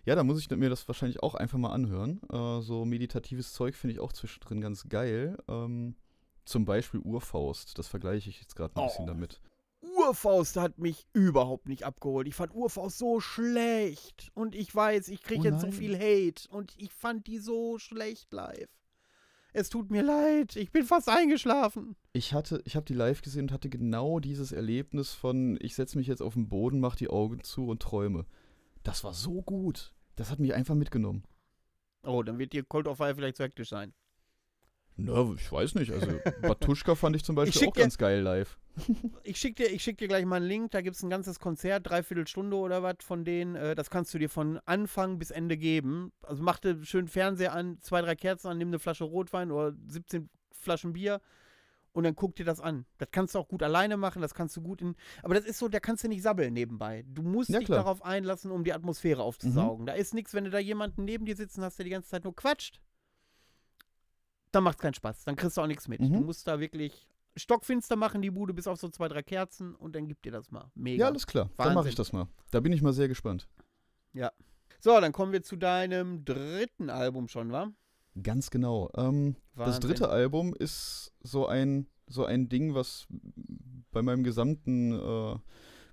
Ja, 0.06 0.16
da 0.16 0.24
muss 0.24 0.40
ich 0.40 0.50
mir 0.50 0.70
das 0.70 0.88
wahrscheinlich 0.88 1.22
auch 1.22 1.36
einfach 1.36 1.58
mal 1.58 1.72
anhören. 1.72 2.22
Äh, 2.32 2.62
so 2.62 2.86
meditatives 2.86 3.54
Zeug 3.54 3.76
finde 3.76 3.94
ich 3.94 4.00
auch 4.00 4.14
zwischendrin 4.14 4.62
ganz 4.62 4.88
geil. 4.90 5.38
Ähm, 5.48 5.96
zum 6.46 6.66
Beispiel 6.66 7.02
Urfaust, 7.02 7.78
das 7.78 7.88
vergleiche 7.88 8.30
ich 8.30 8.42
jetzt 8.42 8.56
gerade 8.56 8.76
ein 8.76 8.82
oh. 8.82 8.88
bisschen 8.88 9.06
damit. 9.06 9.42
Urfaust 10.12 10.58
hat 10.58 10.78
mich 10.78 11.08
überhaupt 11.14 11.70
nicht 11.70 11.86
abgeholt. 11.86 12.28
Ich 12.28 12.36
fand 12.36 12.54
Urfaust 12.54 12.98
so 12.98 13.22
schlecht. 13.22 14.30
Und 14.34 14.56
ich 14.56 14.76
weiß, 14.76 15.08
ich 15.08 15.24
kriege 15.24 15.40
oh 15.40 15.46
jetzt 15.46 15.62
so 15.62 15.72
viel 15.72 15.96
Hate. 15.96 16.50
Und 16.50 16.74
ich 16.78 16.92
fand 16.92 17.28
die 17.28 17.38
so 17.38 17.80
schlecht 17.80 18.34
live. 18.34 18.68
Es 19.54 19.70
tut 19.70 19.90
mir 19.90 20.04
leid, 20.04 20.58
ich 20.58 20.74
bin 20.74 20.84
fast 20.84 21.08
eingeschlafen. 21.08 21.96
Ich 22.12 22.34
hatte, 22.34 22.62
ich 22.66 22.76
habe 22.76 22.86
die 22.86 22.94
live 22.94 23.22
gesehen 23.22 23.44
und 23.44 23.52
hatte 23.54 23.70
genau 23.70 24.20
dieses 24.20 24.52
Erlebnis 24.52 25.14
von, 25.14 25.58
ich 25.62 25.76
setze 25.76 25.98
mich 25.98 26.08
jetzt 26.08 26.22
auf 26.22 26.34
den 26.34 26.50
Boden, 26.50 26.82
mache 26.82 26.98
die 26.98 27.10
Augen 27.10 27.42
zu 27.42 27.68
und 27.68 27.82
träume. 27.82 28.26
Das 28.84 29.06
war 29.06 29.14
so 29.14 29.42
gut. 29.42 29.94
Das 30.18 30.30
hat 30.30 30.40
mich 30.40 30.54
einfach 30.54 30.76
mitgenommen. 30.76 31.24
Oh, 32.04 32.22
dann 32.22 32.38
wird 32.38 32.52
dir 32.52 32.64
Cold 32.66 32.88
of 32.88 32.98
Fire 32.98 33.16
vielleicht 33.16 33.38
zu 33.38 33.44
hektisch 33.44 33.70
sein. 33.70 33.94
Na, 34.98 35.34
ich 35.36 35.52
weiß 35.52 35.76
nicht. 35.76 35.92
Also 35.92 36.08
Batuschka 36.42 36.96
fand 36.96 37.16
ich 37.16 37.24
zum 37.24 37.36
Beispiel 37.36 37.62
ich 37.62 37.68
auch 37.68 37.74
ganz 37.74 37.98
geil 37.98 38.22
live. 38.22 38.58
ich 39.24 39.38
schicke 39.38 39.68
dir, 39.68 39.80
schick 39.80 39.98
dir 39.98 40.08
gleich 40.08 40.26
mal 40.26 40.38
einen 40.38 40.48
Link. 40.48 40.72
Da 40.72 40.82
gibt 40.82 40.96
es 40.96 41.04
ein 41.04 41.10
ganzes 41.10 41.40
Konzert, 41.40 41.90
dreiviertel 41.90 42.28
Stunde 42.28 42.58
oder 42.58 42.84
was 42.84 42.98
von 43.02 43.26
denen. 43.26 43.56
Äh, 43.56 43.76
das 43.76 43.90
kannst 43.90 44.14
du 44.14 44.20
dir 44.20 44.30
von 44.30 44.60
Anfang 44.66 45.20
bis 45.20 45.32
Ende 45.32 45.58
geben. 45.58 46.12
Also 46.22 46.44
mach 46.44 46.60
dir 46.60 46.84
schön 46.84 47.08
Fernseher 47.08 47.54
an, 47.54 47.80
zwei, 47.82 48.02
drei 48.02 48.16
Kerzen 48.16 48.48
an, 48.48 48.58
nimm 48.58 48.70
eine 48.70 48.80
Flasche 48.80 49.04
Rotwein 49.04 49.52
oder 49.52 49.74
17 49.88 50.30
Flaschen 50.52 50.94
Bier 50.94 51.22
und 51.94 52.04
dann 52.04 52.16
guck 52.16 52.36
dir 52.36 52.46
das 52.46 52.60
an. 52.60 52.86
Das 52.98 53.10
kannst 53.12 53.36
du 53.36 53.40
auch 53.40 53.48
gut 53.48 53.64
alleine 53.64 53.98
machen, 53.98 54.22
das 54.22 54.34
kannst 54.34 54.56
du 54.56 54.62
gut 54.62 54.82
in. 54.82 54.96
Aber 55.24 55.36
das 55.36 55.46
ist 55.46 55.58
so, 55.58 55.68
da 55.68 55.80
kannst 55.80 56.04
du 56.04 56.08
nicht 56.08 56.22
sabbeln 56.22 56.54
nebenbei. 56.54 57.04
Du 57.08 57.22
musst 57.22 57.50
ja, 57.50 57.60
dich 57.60 57.68
klar. 57.68 57.80
darauf 57.80 58.04
einlassen, 58.04 58.52
um 58.52 58.64
die 58.64 58.74
Atmosphäre 58.74 59.22
aufzusaugen. 59.22 59.84
Mhm. 59.84 59.88
Da 59.88 59.94
ist 59.94 60.14
nichts, 60.14 60.34
wenn 60.34 60.46
du 60.46 60.50
da 60.50 60.60
jemanden 60.60 61.04
neben 61.04 61.26
dir 61.26 61.36
sitzen 61.36 61.64
hast, 61.64 61.80
der 61.80 61.86
die 61.86 61.92
ganze 61.92 62.10
Zeit 62.10 62.24
nur 62.24 62.36
quatscht. 62.36 62.80
Dann 64.52 64.64
macht 64.64 64.78
es 64.78 64.82
keinen 64.82 64.94
Spaß. 64.94 65.24
Dann 65.24 65.36
kriegst 65.36 65.58
du 65.58 65.62
auch 65.62 65.68
nichts 65.68 65.88
mit. 65.88 66.02
Mhm. 66.02 66.14
Du 66.14 66.20
musst 66.22 66.48
da 66.48 66.60
wirklich 66.60 67.08
stockfinster 67.36 67.96
machen, 67.96 68.22
die 68.22 68.32
Bude, 68.32 68.54
bis 68.54 68.68
auf 68.68 68.80
so 68.80 68.90
zwei, 68.90 69.08
drei 69.08 69.24
Kerzen 69.24 69.76
und 69.76 69.96
dann 69.96 70.08
gib 70.08 70.22
dir 70.22 70.32
das 70.32 70.52
mal. 70.52 70.70
Mega. 70.76 71.06
Ja, 71.06 71.08
alles 71.08 71.26
klar. 71.26 71.46
Wahnsinn. 71.56 71.66
Dann 71.66 71.74
mache 71.76 71.90
ich 71.90 71.96
das 71.96 72.12
mal. 72.12 72.28
Da 72.52 72.60
bin 72.60 72.74
ich 72.74 72.82
mal 72.82 72.94
sehr 72.94 73.08
gespannt. 73.08 73.48
Ja. 74.14 74.32
So, 74.80 75.00
dann 75.00 75.12
kommen 75.12 75.32
wir 75.32 75.44
zu 75.44 75.56
deinem 75.56 76.26
dritten 76.26 76.90
Album 76.90 77.28
schon, 77.28 77.52
wa? 77.52 77.72
Ganz 78.22 78.50
genau. 78.50 78.90
Ähm, 78.96 79.36
das 79.56 79.80
dritte 79.80 80.10
Album 80.10 80.54
ist 80.54 81.14
so 81.22 81.48
ein, 81.48 81.88
so 82.08 82.26
ein 82.26 82.50
Ding, 82.50 82.74
was 82.74 83.08
bei 83.92 84.02
meinem 84.02 84.24
gesamten 84.24 84.92
äh, 84.94 85.38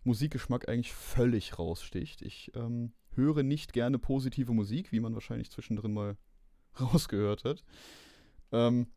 Musikgeschmack 0.02 0.68
eigentlich 0.68 0.92
völlig 0.92 1.58
raussticht. 1.58 2.22
Ich 2.22 2.50
ähm, 2.56 2.92
höre 3.14 3.42
nicht 3.42 3.72
gerne 3.72 3.98
positive 3.98 4.52
Musik, 4.52 4.90
wie 4.90 5.00
man 5.00 5.14
wahrscheinlich 5.14 5.50
zwischendrin 5.50 5.92
mal 5.92 6.16
rausgehört 6.80 7.44
hat. 7.44 7.64
Ähm, 8.52 8.88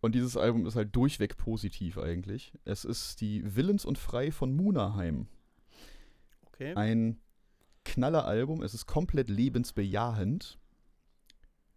und 0.00 0.14
dieses 0.14 0.36
Album 0.36 0.66
ist 0.66 0.76
halt 0.76 0.94
durchweg 0.94 1.36
positiv 1.36 1.98
eigentlich. 1.98 2.52
Es 2.64 2.84
ist 2.84 3.20
die 3.20 3.56
Willens 3.56 3.84
und 3.84 3.98
Frei 3.98 4.30
von 4.30 4.54
Munaheim. 4.54 5.28
Okay. 6.46 6.74
Ein 6.74 7.20
Knalleralbum. 7.84 8.62
Es 8.62 8.74
ist 8.74 8.86
komplett 8.86 9.30
lebensbejahend 9.30 10.58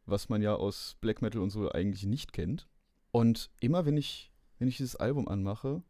was 0.07 0.29
man 0.29 0.41
ja 0.41 0.55
aus 0.55 0.95
Black 1.01 1.21
Metal 1.21 1.41
und 1.41 1.49
so 1.51 1.71
eigentlich 1.71 2.05
nicht 2.05 2.33
kennt. 2.33 2.67
Und 3.11 3.51
immer 3.59 3.85
wenn 3.85 3.97
ich, 3.97 4.31
wenn 4.57 4.67
ich 4.67 4.77
dieses 4.77 4.95
Album 4.95 5.27
anmache, 5.27 5.83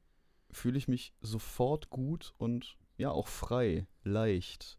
fühle 0.52 0.78
ich 0.78 0.88
mich 0.88 1.14
sofort 1.22 1.90
gut 1.90 2.34
und 2.38 2.78
ja 2.98 3.12
auch 3.12 3.28
frei, 3.28 3.86
leicht. 4.04 4.78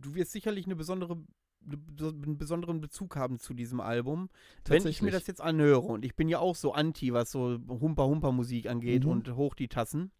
Du 0.00 0.14
wirst 0.14 0.32
sicherlich 0.32 0.64
eine 0.66 0.76
besondere 0.76 1.22
einen 1.66 2.38
besonderen 2.38 2.80
Bezug 2.80 3.16
haben 3.16 3.38
zu 3.38 3.54
diesem 3.54 3.80
Album. 3.80 4.28
Wenn 4.66 4.86
ich 4.86 5.02
mir 5.02 5.10
das 5.10 5.26
jetzt 5.26 5.40
anhöre 5.40 5.86
und 5.86 6.04
ich 6.04 6.16
bin 6.16 6.28
ja 6.28 6.38
auch 6.38 6.56
so 6.56 6.72
anti, 6.72 7.12
was 7.12 7.30
so 7.30 7.58
Humper-Humper-Musik 7.68 8.68
angeht 8.68 9.04
mhm. 9.04 9.10
und 9.10 9.34
hoch 9.36 9.54
die 9.54 9.68
Tassen, 9.68 10.10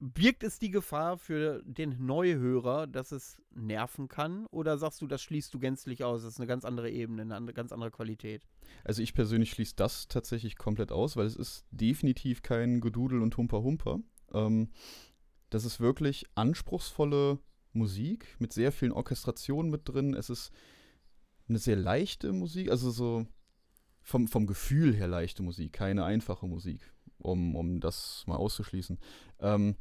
Birgt 0.00 0.44
es 0.44 0.60
die 0.60 0.70
Gefahr 0.70 1.18
für 1.18 1.60
den 1.64 2.06
Neuhörer, 2.06 2.86
dass 2.86 3.10
es 3.10 3.36
nerven 3.52 4.06
kann? 4.06 4.46
Oder 4.46 4.78
sagst 4.78 5.02
du, 5.02 5.08
das 5.08 5.20
schließt 5.22 5.52
du 5.52 5.58
gänzlich 5.58 6.04
aus? 6.04 6.22
Das 6.22 6.34
ist 6.34 6.38
eine 6.38 6.46
ganz 6.46 6.64
andere 6.64 6.88
Ebene, 6.88 7.22
eine 7.22 7.34
andere, 7.34 7.52
ganz 7.52 7.72
andere 7.72 7.90
Qualität. 7.90 8.46
Also 8.84 9.02
ich 9.02 9.12
persönlich 9.12 9.50
schließe 9.50 9.74
das 9.74 10.06
tatsächlich 10.06 10.56
komplett 10.56 10.92
aus, 10.92 11.16
weil 11.16 11.26
es 11.26 11.34
ist 11.34 11.66
definitiv 11.72 12.42
kein 12.42 12.80
Gedudel 12.80 13.22
und 13.22 13.36
Humper-Humper. 13.36 13.98
Ähm, 14.34 14.70
das 15.50 15.64
ist 15.64 15.80
wirklich 15.80 16.26
anspruchsvolle 16.36 17.40
Musik 17.72 18.36
mit 18.38 18.52
sehr 18.52 18.70
vielen 18.70 18.92
Orchestrationen 18.92 19.68
mit 19.68 19.88
drin. 19.88 20.14
Es 20.14 20.30
ist 20.30 20.52
eine 21.48 21.58
sehr 21.58 21.76
leichte 21.76 22.32
Musik, 22.32 22.70
also 22.70 22.90
so 22.90 23.26
vom, 24.02 24.28
vom 24.28 24.46
Gefühl 24.46 24.94
her 24.94 25.08
leichte 25.08 25.42
Musik, 25.42 25.72
keine 25.72 26.04
einfache 26.04 26.46
Musik 26.46 26.92
um, 27.18 27.56
um 27.56 27.80
das 27.80 28.24
mal 28.26 28.36
auszuschließen. 28.36 28.98
Ähm, 29.40 29.76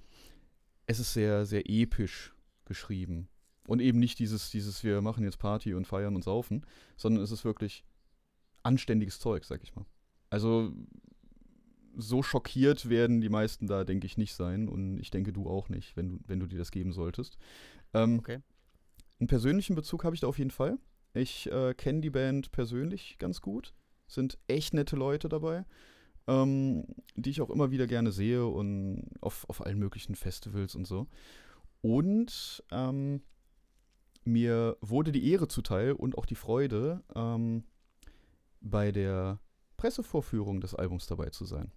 es 0.86 1.00
ist 1.00 1.14
sehr, 1.14 1.46
sehr 1.46 1.70
episch 1.70 2.34
geschrieben. 2.66 3.30
Und 3.68 3.82
eben 3.82 4.00
nicht 4.00 4.20
dieses, 4.20 4.50
dieses, 4.50 4.84
wir 4.84 5.02
machen 5.02 5.24
jetzt 5.24 5.40
Party 5.40 5.74
und 5.74 5.86
feiern 5.86 6.16
und 6.16 6.24
saufen, 6.24 6.66
sondern 6.96 7.24
es 7.24 7.32
ist 7.32 7.44
wirklich 7.44 7.84
anständiges 8.64 9.20
Zeug, 9.20 9.44
sag 9.44 9.62
ich 9.64 9.76
mal. 9.76 9.86
Also 10.30 10.74
so 11.96 12.24
schockiert 12.24 12.90
werden 12.90 13.22
die 13.22 13.30
meisten 13.30 13.68
da, 13.68 13.84
denke 13.84 14.06
ich, 14.06 14.18
nicht 14.18 14.34
sein. 14.34 14.70
Und 14.70 14.98
ich 15.00 15.10
denke, 15.10 15.34
du 15.34 15.50
auch 15.50 15.68
nicht, 15.68 15.98
wenn 15.98 16.10
du, 16.10 16.20
wenn 16.28 16.40
du 16.40 16.48
dir 16.48 16.58
das 16.58 16.72
geben 16.72 16.94
solltest. 16.94 17.38
Ähm, 17.94 18.20
okay. 18.20 18.40
Einen 19.20 19.28
persönlichen 19.28 19.76
Bezug 19.76 20.04
habe 20.04 20.16
ich 20.16 20.22
da 20.22 20.28
auf 20.28 20.38
jeden 20.38 20.52
Fall. 20.52 20.78
Ich 21.18 21.52
äh, 21.52 21.74
kenne 21.74 22.02
die 22.02 22.10
Band 22.10 22.52
persönlich 22.52 23.18
ganz 23.20 23.42
gut. 23.42 23.74
Sind 24.08 24.38
echt 24.48 24.74
nette 24.74 24.96
Leute 24.96 25.30
dabei 25.30 25.66
ähm, 26.28 26.86
die 27.16 27.30
ich 27.30 27.42
auch 27.42 27.50
immer 27.50 27.72
wieder 27.72 27.88
gerne 27.88 28.12
sehe 28.12 28.46
und 28.46 29.10
auf, 29.22 29.50
auf 29.50 29.66
allen 29.66 29.80
möglichen 29.80 30.16
Festivals 30.16 30.76
und 30.76 30.86
so. 30.86 31.08
Und 31.82 32.64
ähm, 32.72 33.22
mir 34.26 34.78
wurde 34.82 35.12
die 35.12 35.32
Ehre 35.32 35.48
zuteil 35.48 35.94
und 35.94 36.18
auch 36.18 36.26
die 36.26 36.36
Freude, 36.36 37.02
ähm, 37.16 37.64
bei 38.60 38.92
der 38.92 39.40
Pressevorführung 39.78 40.60
des 40.60 40.76
Albums 40.76 41.08
dabei 41.08 41.30
zu 41.30 41.46
sein. 41.46 41.72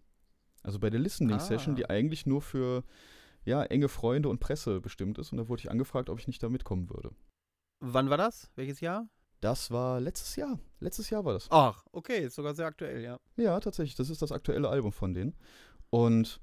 Also 0.62 0.78
bei 0.78 0.90
der 0.90 1.00
Listening-Session, 1.00 1.74
ah. 1.74 1.76
die 1.76 1.88
eigentlich 1.88 2.26
nur 2.26 2.42
für 2.42 2.82
ja, 3.44 3.62
enge 3.62 3.88
Freunde 3.88 4.28
und 4.28 4.40
Presse 4.40 4.80
bestimmt 4.80 5.18
ist. 5.18 5.32
Und 5.32 5.38
da 5.38 5.48
wurde 5.48 5.60
ich 5.60 5.70
angefragt, 5.70 6.10
ob 6.10 6.18
ich 6.18 6.26
nicht 6.26 6.42
da 6.42 6.48
mitkommen 6.48 6.90
würde. 6.90 7.14
Wann 7.80 8.10
war 8.10 8.18
das? 8.18 8.50
Welches 8.56 8.80
Jahr? 8.80 9.08
Das 9.40 9.70
war 9.70 10.00
letztes 10.00 10.36
Jahr. 10.36 10.58
Letztes 10.80 11.10
Jahr 11.10 11.24
war 11.24 11.32
das. 11.32 11.48
Ach, 11.50 11.84
okay, 11.92 12.26
ist 12.26 12.34
sogar 12.34 12.54
sehr 12.54 12.66
aktuell, 12.66 13.02
ja. 13.02 13.18
Ja, 13.36 13.58
tatsächlich. 13.60 13.94
Das 13.94 14.10
ist 14.10 14.22
das 14.22 14.32
aktuelle 14.32 14.68
Album 14.68 14.92
von 14.92 15.14
denen. 15.14 15.34
Und 15.88 16.40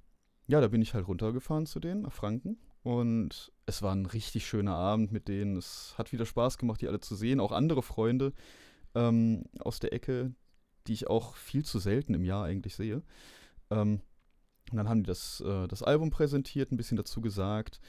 ja, 0.47 0.61
da 0.61 0.67
bin 0.67 0.81
ich 0.81 0.93
halt 0.93 1.07
runtergefahren 1.07 1.65
zu 1.65 1.79
denen 1.79 2.01
nach 2.01 2.13
Franken. 2.13 2.57
Und 2.83 3.51
es 3.65 3.81
war 3.81 3.93
ein 3.93 4.05
richtig 4.05 4.47
schöner 4.47 4.75
Abend 4.75 5.11
mit 5.11 5.27
denen. 5.27 5.57
Es 5.57 5.93
hat 5.97 6.11
wieder 6.11 6.25
Spaß 6.25 6.57
gemacht, 6.57 6.81
die 6.81 6.87
alle 6.87 6.99
zu 6.99 7.15
sehen. 7.15 7.39
Auch 7.39 7.51
andere 7.51 7.83
Freunde 7.83 8.33
ähm, 8.95 9.43
aus 9.59 9.79
der 9.79 9.93
Ecke, 9.93 10.33
die 10.87 10.93
ich 10.93 11.07
auch 11.07 11.35
viel 11.35 11.65
zu 11.65 11.79
selten 11.79 12.13
im 12.13 12.23
Jahr 12.23 12.45
eigentlich 12.45 12.75
sehe. 12.75 13.03
Ähm, 13.69 14.01
und 14.71 14.77
dann 14.77 14.89
haben 14.89 15.03
die 15.03 15.07
das, 15.07 15.41
äh, 15.41 15.67
das 15.67 15.83
Album 15.83 16.09
präsentiert, 16.09 16.71
ein 16.71 16.77
bisschen 16.77 16.97
dazu 16.97 17.21
gesagt, 17.21 17.79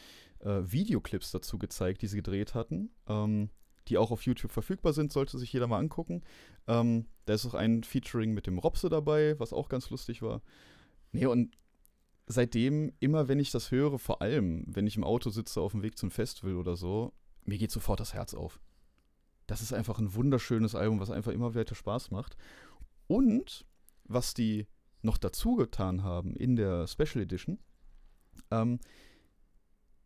äh, 0.41 0.61
Videoclips 0.65 1.31
dazu 1.31 1.59
gezeigt, 1.59 2.03
die 2.03 2.07
sie 2.07 2.17
gedreht 2.17 2.55
hatten, 2.55 2.91
ähm, 3.09 3.51
die 3.89 3.99
auch 3.99 4.11
auf 4.11 4.23
YouTube 4.23 4.53
verfügbar 4.53 4.93
sind, 4.93 5.13
sollte 5.13 5.39
sich 5.39 5.53
jeder 5.53 5.67
mal 5.67 5.79
angucken. 5.79 6.23
Ähm, 6.67 7.07
da 7.25 7.35
ist 7.35 7.47
auch 7.47 7.55
ein 7.55 7.83
Featuring 7.83 8.33
mit 8.33 8.47
dem 8.47 8.59
Robse 8.59 8.89
dabei, 8.89 9.39
was 9.39 9.53
auch 9.53 9.69
ganz 9.69 9.91
lustig 9.91 10.23
war. 10.23 10.43
Nee, 11.13 11.27
und 11.27 11.57
seitdem, 12.27 12.93
immer 13.01 13.29
wenn 13.29 13.41
ich 13.41 13.51
das 13.51 13.71
höre, 13.71 13.99
vor 13.99 14.23
allem, 14.23 14.65
wenn 14.67 14.87
ich 14.87 14.97
im 14.97 15.05
Auto 15.05 15.31
sitze 15.31 15.61
auf 15.61 15.73
dem 15.73 15.83
Weg 15.83 15.99
zum 15.99 16.11
Festival 16.11 16.57
oder 16.57 16.77
so, 16.77 17.13
mir 17.45 17.59
geht 17.59 17.71
sofort 17.71 18.01
das 18.01 18.15
Herz 18.15 18.35
auf. 18.35 18.61
Das 19.47 19.63
ist 19.63 19.73
einfach 19.73 19.99
ein 19.99 20.15
wunderschönes 20.15 20.75
Album, 20.75 21.01
was 21.01 21.11
einfach 21.11 21.33
immer 21.33 21.55
weiter 21.55 21.75
Spaß 21.75 22.11
macht. 22.11 22.37
Und 23.07 23.65
was 24.05 24.35
die 24.35 24.67
noch 25.01 25.17
dazu 25.17 25.57
getan 25.57 26.03
haben 26.03 26.37
in 26.37 26.57
der 26.57 26.87
Special 26.87 27.23
Edition, 27.23 27.59
ähm, 28.51 28.79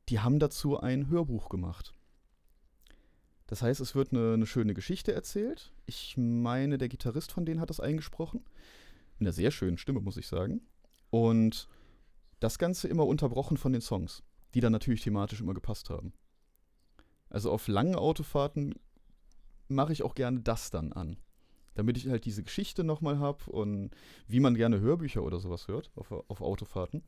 die 0.08 0.20
haben 0.20 0.38
dazu 0.38 0.78
ein 0.78 1.08
Hörbuch 1.08 1.48
gemacht. 1.48 1.92
Das 3.52 3.60
heißt, 3.60 3.82
es 3.82 3.94
wird 3.94 4.12
eine, 4.12 4.32
eine, 4.32 4.46
schöne 4.46 4.72
Geschichte 4.72 5.12
erzählt. 5.12 5.74
Ich 5.84 6.16
meine, 6.16 6.78
der 6.78 6.88
Gitarrist 6.88 7.32
von 7.32 7.44
denen 7.44 7.60
hat 7.60 7.68
das 7.68 7.80
eingesprochen. 7.80 8.46
In 9.18 9.26
einer 9.26 9.34
sehr 9.34 9.50
schönen 9.50 9.76
Stimme, 9.76 10.00
muss 10.00 10.16
ich 10.16 10.26
sagen. 10.26 10.62
Und 11.10 11.68
das 12.40 12.58
Ganze 12.58 12.88
immer 12.88 13.06
unterbrochen 13.06 13.58
von 13.58 13.74
den 13.74 13.82
Songs, 13.82 14.22
die 14.54 14.62
dann 14.62 14.72
natürlich 14.72 15.02
thematisch 15.02 15.42
immer 15.42 15.52
gepasst 15.52 15.90
haben. 15.90 16.14
Also 17.28 17.52
auf 17.52 17.68
langen 17.68 17.94
Autofahrten 17.94 18.74
mache 19.68 19.92
ich 19.92 20.02
auch 20.02 20.14
gerne 20.14 20.40
das 20.40 20.70
dann 20.70 20.94
an. 20.94 21.18
Damit 21.74 21.98
ich 21.98 22.08
halt 22.08 22.24
diese 22.24 22.44
Geschichte 22.44 22.84
nochmal 22.84 23.18
habe 23.18 23.50
und 23.50 23.90
wie 24.28 24.40
man 24.40 24.54
gerne 24.54 24.80
Hörbücher 24.80 25.22
oder 25.22 25.40
sowas 25.40 25.68
hört 25.68 25.90
auf, 25.94 26.10
auf 26.10 26.40
Autofahrten, 26.40 27.02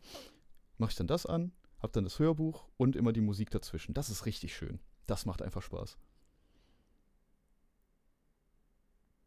mache 0.76 0.90
ich 0.90 0.96
dann 0.96 1.06
das 1.06 1.24
an, 1.24 1.52
habe 1.78 1.94
dann 1.94 2.04
das 2.04 2.18
Hörbuch 2.18 2.66
und 2.76 2.96
immer 2.96 3.14
die 3.14 3.22
Musik 3.22 3.48
dazwischen. 3.48 3.94
Das 3.94 4.10
ist 4.10 4.26
richtig 4.26 4.54
schön. 4.54 4.78
Das 5.06 5.24
macht 5.24 5.40
einfach 5.40 5.62
Spaß. 5.62 5.96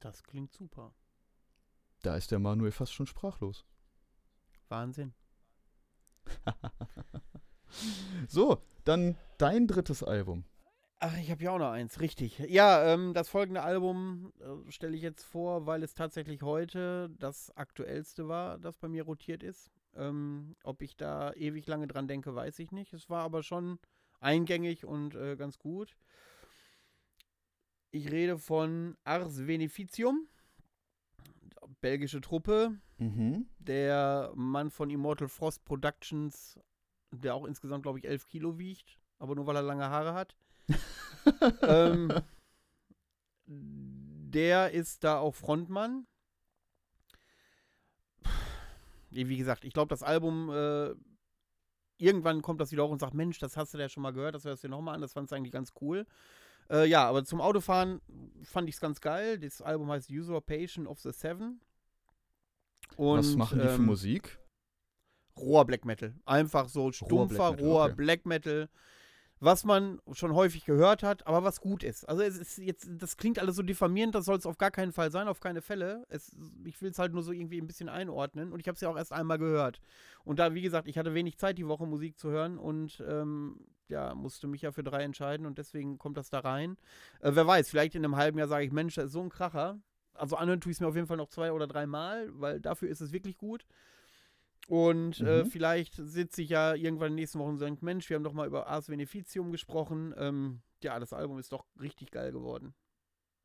Das 0.08 0.24
klingt 0.24 0.54
super. 0.54 0.94
Da 2.02 2.16
ist 2.16 2.32
der 2.32 2.40
Manuel 2.40 2.72
fast 2.72 2.94
schon 2.94 3.08
sprachlos. 3.08 3.66
Wahnsinn. 4.70 5.14
so, 8.30 8.62
dann 8.86 9.18
dein 9.38 9.68
drittes 9.68 10.04
Album. 10.04 10.46
Ach, 11.02 11.18
ich 11.18 11.30
habe 11.30 11.44
ja 11.44 11.52
auch 11.52 11.60
noch 11.60 11.72
eins, 11.72 12.00
richtig. 12.00 12.40
Ja, 12.40 12.86
ähm, 12.86 13.14
das 13.14 13.28
folgende 13.28 13.64
Album 13.64 14.32
äh, 14.40 14.72
stelle 14.72 14.96
ich 14.96 15.02
jetzt 15.02 15.26
vor, 15.26 15.66
weil 15.66 15.84
es 15.84 15.94
tatsächlich 15.94 16.42
heute 16.42 17.10
das 17.20 17.52
aktuellste 17.58 18.30
war, 18.30 18.60
das 18.60 18.78
bei 18.78 18.88
mir 18.88 19.04
rotiert 19.04 19.44
ist. 19.44 19.72
Ähm, 19.94 20.56
ob 20.64 20.82
ich 20.82 20.96
da 20.96 21.34
ewig 21.34 21.68
lange 21.68 21.88
dran 21.88 22.08
denke, 22.08 22.34
weiß 22.34 22.60
ich 22.60 22.72
nicht. 22.72 22.94
Es 22.94 23.10
war 23.10 23.26
aber 23.26 23.44
schon 23.44 23.78
eingängig 24.22 24.86
und 24.86 25.16
äh, 25.16 25.36
ganz 25.36 25.60
gut. 25.60 25.98
Ich 27.98 28.12
rede 28.12 28.38
von 28.38 28.96
Ars 29.06 29.38
Beneficium, 29.38 30.28
belgische 31.82 32.22
Truppe. 32.22 32.80
Mhm. 33.00 33.48
Der 33.58 34.32
Mann 34.36 34.70
von 34.70 34.92
Immortal 34.92 35.28
Frost 35.28 35.66
Productions, 35.66 36.60
der 37.10 37.34
auch 37.34 37.46
insgesamt, 37.46 37.82
glaube 37.82 37.98
ich, 37.98 38.06
11 38.06 38.28
Kilo 38.28 38.60
wiegt, 38.60 39.00
aber 39.18 39.34
nur 39.34 39.48
weil 39.48 39.56
er 39.56 39.64
lange 39.64 39.90
Haare 39.90 40.14
hat 40.14 40.38
ähm, 41.64 42.14
der 43.48 44.72
ist 44.74 45.04
da 45.04 45.18
auch 45.18 45.34
Frontmann. 45.34 46.06
Wie 49.10 49.38
gesagt, 49.38 49.66
ich 49.66 49.74
glaube, 49.74 49.90
das 49.90 50.04
Album, 50.04 50.52
äh, 50.52 50.94
irgendwann 51.98 52.44
kommt 52.44 52.62
das 52.62 52.72
wieder 52.72 52.84
hoch 52.84 52.92
und 52.92 53.00
sagt, 53.00 53.16
Mensch, 53.16 53.40
das 53.40 53.58
hast 53.58 53.74
du 53.74 53.80
ja 53.80 53.90
schon 53.90 54.04
mal 54.04 54.14
gehört, 54.14 54.36
das 54.36 54.46
hörst 54.46 54.64
du 54.64 54.68
dir 54.68 54.72
nochmal 54.76 54.94
an, 54.94 55.02
das 55.02 55.14
fand 55.14 55.32
ich 55.32 55.36
eigentlich 55.36 55.54
ganz 55.54 55.74
cool. 55.82 56.06
Äh, 56.70 56.86
ja, 56.86 57.08
aber 57.08 57.24
zum 57.24 57.42
Autofahren 57.42 58.02
fand 58.44 58.68
ich 58.70 58.76
es 58.76 58.82
ganz 58.82 59.02
geil. 59.02 59.40
Das 59.40 59.62
Album 59.62 59.90
heißt 59.90 60.10
Usurpation 60.10 60.88
of 60.88 61.00
the 61.00 61.12
Seven. 61.12 61.62
Und, 62.96 63.20
Was 63.20 63.36
machen 63.36 63.60
die 63.60 63.68
ähm, 63.68 63.76
für 63.76 63.82
Musik? 63.82 64.40
Roher 65.38 65.66
Black 65.66 65.86
Metal. 65.86 66.14
Einfach 66.26 66.68
so 66.68 66.92
stumpfer, 66.92 67.50
roher 67.50 67.56
Black 67.56 67.56
Metal. 67.56 67.68
Roher 67.68 67.86
okay. 67.86 67.96
Black 67.96 68.26
Metal 68.26 68.70
was 69.40 69.64
man 69.64 70.00
schon 70.14 70.34
häufig 70.34 70.66
gehört 70.66 71.04
hat, 71.04 71.28
aber 71.28 71.44
was 71.44 71.62
gut 71.62 71.84
ist. 71.84 72.08
Also 72.08 72.24
es 72.24 72.38
ist 72.38 72.58
jetzt, 72.58 72.90
das 72.90 73.18
klingt 73.18 73.40
alles 73.40 73.56
so 73.56 73.64
diffamierend, 73.64 74.16
das 74.16 74.26
soll 74.26 74.38
es 74.38 74.46
auf 74.46 74.58
gar 74.58 74.72
keinen 74.72 74.92
Fall 74.92 75.12
sein, 75.12 75.28
auf 75.28 75.40
keine 75.40 75.62
Fälle. 75.62 76.06
Es, 76.10 76.36
ich 76.66 76.82
will 76.82 76.92
es 76.92 77.00
halt 77.00 77.14
nur 77.14 77.24
so 77.24 77.32
irgendwie 77.32 77.60
ein 77.60 77.68
bisschen 77.68 77.90
einordnen 77.90 78.52
und 78.52 78.60
ich 78.60 78.68
habe 78.68 78.76
es 78.76 78.82
ja 78.82 78.90
auch 78.90 78.98
erst 78.98 79.14
einmal 79.14 79.38
gehört. 79.38 79.80
Und 80.24 80.40
da, 80.40 80.54
wie 80.54 80.62
gesagt, 80.62 80.88
ich 80.88 80.98
hatte 80.98 81.14
wenig 81.14 81.38
Zeit, 81.38 81.58
die 81.58 81.68
Woche 81.68 81.86
Musik 81.86 82.18
zu 82.18 82.30
hören 82.30 82.58
und 82.58 83.04
ähm, 83.08 83.60
ja, 83.90 84.16
musste 84.16 84.48
mich 84.48 84.62
ja 84.62 84.72
für 84.72 84.84
drei 84.84 85.04
entscheiden 85.04 85.46
und 85.46 85.58
deswegen 85.58 85.98
kommt 85.98 86.18
das 86.18 86.30
da 86.30 86.40
rein. 86.40 86.78
Äh, 87.22 87.32
wer 87.34 87.48
weiß, 87.48 87.70
vielleicht 87.70 87.96
in 87.96 88.04
einem 88.04 88.16
halben 88.16 88.40
Jahr 88.40 88.48
sage 88.48 88.66
ich, 88.66 88.72
Mensch, 88.72 88.96
das 88.96 89.06
ist 89.06 89.12
so 89.14 89.22
ein 89.22 89.30
Kracher. 89.30 89.80
Also 90.14 90.36
anhören 90.36 90.62
tue 90.62 90.72
ich 90.72 90.78
es 90.78 90.82
mir 90.82 90.88
auf 90.88 90.96
jeden 90.96 91.08
Fall 91.08 91.18
noch 91.18 91.30
zwei 91.30 91.52
oder 91.52 91.68
dreimal, 91.68 92.30
weil 92.34 92.60
dafür 92.60 92.90
ist 92.90 93.02
es 93.02 93.12
wirklich 93.12 93.38
gut. 93.38 93.66
Und 94.68 95.22
äh, 95.22 95.24
mhm. 95.24 95.30
äh, 95.30 95.46
vielleicht 95.46 95.96
sitze 95.96 96.42
ich 96.42 96.50
ja 96.50 96.76
irgendwann 96.76 97.08
in 97.08 97.14
den 97.14 97.22
nächsten 97.22 97.40
Wochen 97.40 97.52
und 97.52 97.58
sage, 97.58 97.78
Mensch, 97.82 98.10
wir 98.10 98.16
haben 98.16 98.24
doch 98.24 98.34
mal 98.34 98.48
über 98.48 98.68
Ars 98.68 98.88
Beneficium 98.88 99.52
gesprochen. 99.52 100.14
Ähm, 100.18 100.62
ja, 100.84 101.00
das 101.00 101.14
Album 101.14 101.40
ist 101.40 101.54
doch 101.54 101.66
richtig 101.80 102.12
geil 102.12 102.32
geworden. 102.32 102.74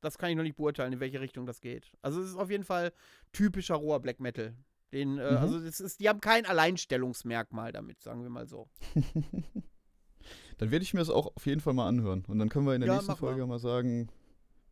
Das 0.00 0.18
kann 0.18 0.30
ich 0.30 0.36
noch 0.36 0.42
nicht 0.42 0.56
beurteilen, 0.56 0.92
in 0.92 1.00
welche 1.00 1.20
Richtung 1.20 1.46
das 1.46 1.60
geht. 1.60 1.92
Also 2.02 2.20
es 2.20 2.30
ist 2.30 2.36
auf 2.36 2.50
jeden 2.50 2.64
Fall 2.64 2.92
typischer 3.30 3.76
roher 3.76 4.00
Black 4.00 4.18
Metal. 4.18 4.56
Den, 4.92 5.18
äh, 5.18 5.30
mhm. 5.30 5.36
Also 5.38 5.60
das 5.60 5.78
ist, 5.78 6.00
die 6.00 6.08
haben 6.08 6.20
kein 6.20 6.44
Alleinstellungsmerkmal 6.44 7.70
damit, 7.70 8.02
sagen 8.02 8.24
wir 8.24 8.28
mal 8.28 8.48
so. 8.48 8.68
dann 10.58 10.70
werde 10.72 10.82
ich 10.82 10.92
mir 10.92 11.00
das 11.00 11.08
auch 11.08 11.34
auf 11.36 11.46
jeden 11.46 11.60
Fall 11.60 11.72
mal 11.72 11.86
anhören. 11.86 12.24
Und 12.26 12.40
dann 12.40 12.48
können 12.48 12.66
wir 12.66 12.74
in 12.74 12.80
der 12.80 12.88
ja, 12.88 12.96
nächsten 12.96 13.16
Folge 13.16 13.42
mal. 13.42 13.54
mal 13.54 13.58
sagen, 13.60 14.08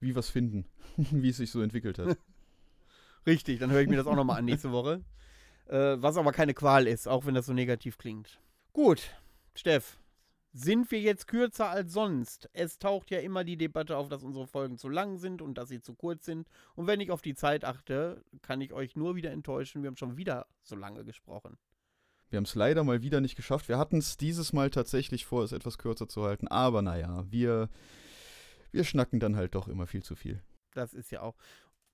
wie 0.01 0.15
wir 0.15 0.21
es 0.21 0.31
finden, 0.31 0.67
wie 0.97 1.29
es 1.29 1.37
sich 1.37 1.53
so 1.53 1.63
entwickelt 1.63 2.01
hat. 2.01 2.19
Richtig, 3.27 3.61
dann 3.61 3.71
höre 3.71 3.83
ich 3.83 3.89
mir 3.89 3.97
das 3.97 4.07
auch 4.07 4.17
nochmal 4.17 4.39
an 4.39 4.47
nächste 4.47 4.73
Woche. 4.73 5.05
Äh, 5.71 6.03
was 6.03 6.17
aber 6.17 6.33
keine 6.33 6.53
Qual 6.53 6.89
ist, 6.89 7.07
auch 7.07 7.27
wenn 7.27 7.35
das 7.35 7.47
so 7.47 7.53
negativ 7.53 7.97
klingt. 7.97 8.41
Gut, 8.73 9.15
Steff. 9.55 9.99
Sind 10.53 10.91
wir 10.91 11.01
jetzt 11.01 11.29
kürzer 11.29 11.69
als 11.71 11.93
sonst? 11.93 12.51
Es 12.53 12.81
taucht 12.81 13.13
ja 13.13 13.21
immer 13.21 13.45
die 13.45 13.57
Debatte 13.57 13.97
auf, 13.97 14.09
dass 14.09 14.25
unsere 14.25 14.49
Folgen 14.49 14.79
zu 14.79 14.89
lang 14.89 15.17
sind 15.17 15.41
und 15.41 15.59
dass 15.59 15.69
sie 15.69 15.81
zu 15.81 15.95
kurz 15.95 16.25
sind. 16.25 16.49
Und 16.75 16.89
wenn 16.89 16.99
ich 16.99 17.13
auf 17.13 17.23
die 17.23 17.37
Zeit 17.37 17.65
achte, 17.65 18.25
kann 18.43 18.61
ich 18.61 18.73
euch 18.73 18.97
nur 18.97 19.15
wieder 19.15 19.31
enttäuschen. 19.31 19.85
Wir 19.85 19.89
haben 19.89 19.97
schon 19.97 20.17
wieder 20.17 20.49
so 20.65 20.75
lange 20.75 21.05
gesprochen. 21.05 21.57
Wir 22.31 22.39
haben 22.39 22.45
es 22.47 22.57
leider 22.57 22.83
mal 22.83 23.01
wieder 23.03 23.21
nicht 23.21 23.37
geschafft. 23.37 23.69
Wir 23.69 23.79
hatten 23.79 23.99
es 23.99 24.17
dieses 24.17 24.53
Mal 24.53 24.71
tatsächlich 24.71 25.25
vor, 25.25 25.45
es 25.45 25.53
etwas 25.53 25.79
kürzer 25.79 26.09
zu 26.09 26.25
halten. 26.25 26.49
Aber 26.49 26.83
naja, 26.83 27.25
wir, 27.31 27.69
wir 28.73 28.83
schnacken 28.83 29.21
dann 29.21 29.37
halt 29.37 29.55
doch 29.55 29.69
immer 29.69 29.87
viel 29.87 30.03
zu 30.03 30.17
viel. 30.17 30.43
Das 30.75 30.95
ist 30.95 31.13
ja 31.13 31.23
auch. 31.23 31.37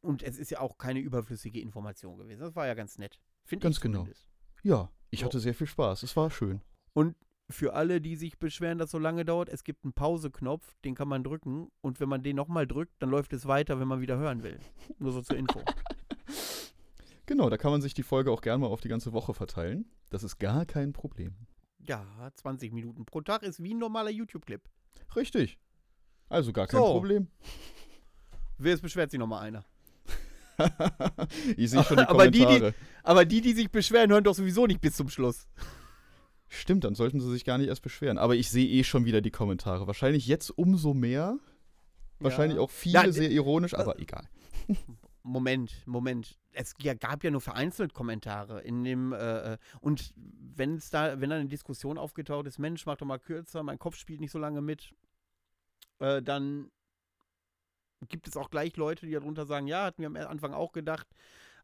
Und 0.00 0.22
es 0.22 0.38
ist 0.38 0.50
ja 0.50 0.60
auch 0.60 0.78
keine 0.78 1.00
überflüssige 1.00 1.60
Information 1.60 2.16
gewesen. 2.16 2.40
Das 2.40 2.56
war 2.56 2.66
ja 2.66 2.72
ganz 2.72 2.96
nett. 2.96 3.20
Finde 3.46 3.62
Ganz 3.62 3.80
genau. 3.80 4.00
Zumindest. 4.00 4.28
Ja, 4.62 4.90
ich 5.10 5.24
hatte 5.24 5.38
sehr 5.38 5.54
viel 5.54 5.68
Spaß. 5.68 6.02
Es 6.02 6.16
war 6.16 6.30
schön. 6.30 6.60
Und 6.92 7.14
für 7.48 7.74
alle, 7.74 8.00
die 8.00 8.16
sich 8.16 8.38
beschweren, 8.38 8.78
dass 8.78 8.86
es 8.86 8.92
so 8.92 8.98
lange 8.98 9.24
dauert, 9.24 9.48
es 9.48 9.62
gibt 9.62 9.84
einen 9.84 9.92
Pauseknopf, 9.92 10.74
den 10.84 10.96
kann 10.96 11.06
man 11.06 11.22
drücken. 11.22 11.70
Und 11.80 12.00
wenn 12.00 12.08
man 12.08 12.24
den 12.24 12.34
nochmal 12.34 12.66
drückt, 12.66 13.00
dann 13.00 13.08
läuft 13.10 13.32
es 13.32 13.46
weiter, 13.46 13.78
wenn 13.78 13.86
man 13.86 14.00
wieder 14.00 14.16
hören 14.18 14.42
will. 14.42 14.58
Nur 14.98 15.12
so 15.12 15.22
zur 15.22 15.36
Info. 15.36 15.62
genau, 17.26 17.48
da 17.48 17.56
kann 17.56 17.70
man 17.70 17.82
sich 17.82 17.94
die 17.94 18.02
Folge 18.02 18.32
auch 18.32 18.40
gerne 18.40 18.58
mal 18.58 18.66
auf 18.66 18.80
die 18.80 18.88
ganze 18.88 19.12
Woche 19.12 19.32
verteilen. 19.32 19.88
Das 20.10 20.24
ist 20.24 20.38
gar 20.38 20.66
kein 20.66 20.92
Problem. 20.92 21.36
Ja, 21.78 22.04
20 22.34 22.72
Minuten 22.72 23.04
pro 23.04 23.20
Tag 23.20 23.44
ist 23.44 23.62
wie 23.62 23.74
ein 23.74 23.78
normaler 23.78 24.10
YouTube-Clip. 24.10 24.62
Richtig. 25.14 25.60
Also 26.28 26.52
gar 26.52 26.66
kein 26.66 26.80
so. 26.80 26.86
Problem. 26.86 27.28
Wer 28.58 28.74
es 28.74 28.80
beschwert 28.80 29.12
sich 29.12 29.20
nochmal 29.20 29.44
einer. 29.44 29.64
Ich 31.56 31.70
sehe 31.70 31.84
schon 31.84 31.96
die 31.96 32.02
aber 32.08 32.24
Kommentare. 32.24 32.54
Die, 32.54 32.60
die, 32.60 32.74
aber 33.02 33.24
die, 33.24 33.40
die 33.40 33.52
sich 33.52 33.70
beschweren, 33.70 34.10
hören 34.10 34.24
doch 34.24 34.34
sowieso 34.34 34.66
nicht 34.66 34.80
bis 34.80 34.94
zum 34.96 35.08
Schluss. 35.08 35.48
Stimmt, 36.48 36.84
dann 36.84 36.94
sollten 36.94 37.20
sie 37.20 37.30
sich 37.30 37.44
gar 37.44 37.58
nicht 37.58 37.68
erst 37.68 37.82
beschweren. 37.82 38.18
Aber 38.18 38.36
ich 38.36 38.50
sehe 38.50 38.66
eh 38.66 38.84
schon 38.84 39.04
wieder 39.04 39.20
die 39.20 39.30
Kommentare. 39.30 39.86
Wahrscheinlich 39.86 40.26
jetzt 40.26 40.50
umso 40.50 40.94
mehr. 40.94 41.38
Wahrscheinlich 42.18 42.56
ja. 42.56 42.62
auch 42.62 42.70
viele 42.70 43.04
ja, 43.04 43.12
sehr 43.12 43.30
ironisch, 43.30 43.74
aber 43.74 43.98
äh, 43.98 44.02
egal. 44.02 44.28
Moment, 45.22 45.82
Moment. 45.86 46.38
Es 46.52 46.74
gab 46.76 47.24
ja 47.24 47.30
nur 47.30 47.40
vereinzelt 47.40 47.92
Kommentare 47.92 48.62
in 48.62 48.84
dem 48.84 49.12
äh, 49.12 49.54
äh 49.54 49.58
und 49.80 50.14
wenn 50.16 50.76
es 50.76 50.88
da, 50.88 51.20
wenn 51.20 51.30
da 51.30 51.36
eine 51.36 51.48
Diskussion 51.48 51.98
aufgetaucht 51.98 52.46
ist, 52.46 52.58
Mensch, 52.58 52.86
mach 52.86 52.96
doch 52.96 53.06
mal 53.06 53.18
kürzer, 53.18 53.62
mein 53.62 53.78
Kopf 53.78 53.96
spielt 53.96 54.20
nicht 54.20 54.30
so 54.30 54.38
lange 54.38 54.62
mit, 54.62 54.94
äh, 55.98 56.22
dann 56.22 56.70
gibt 58.08 58.28
es 58.28 58.36
auch 58.36 58.50
gleich 58.50 58.76
Leute, 58.76 59.06
die 59.06 59.12
darunter 59.12 59.46
sagen, 59.46 59.66
ja, 59.66 59.84
hatten 59.84 60.02
wir 60.02 60.08
am 60.08 60.16
Anfang 60.16 60.52
auch 60.52 60.72
gedacht. 60.72 61.06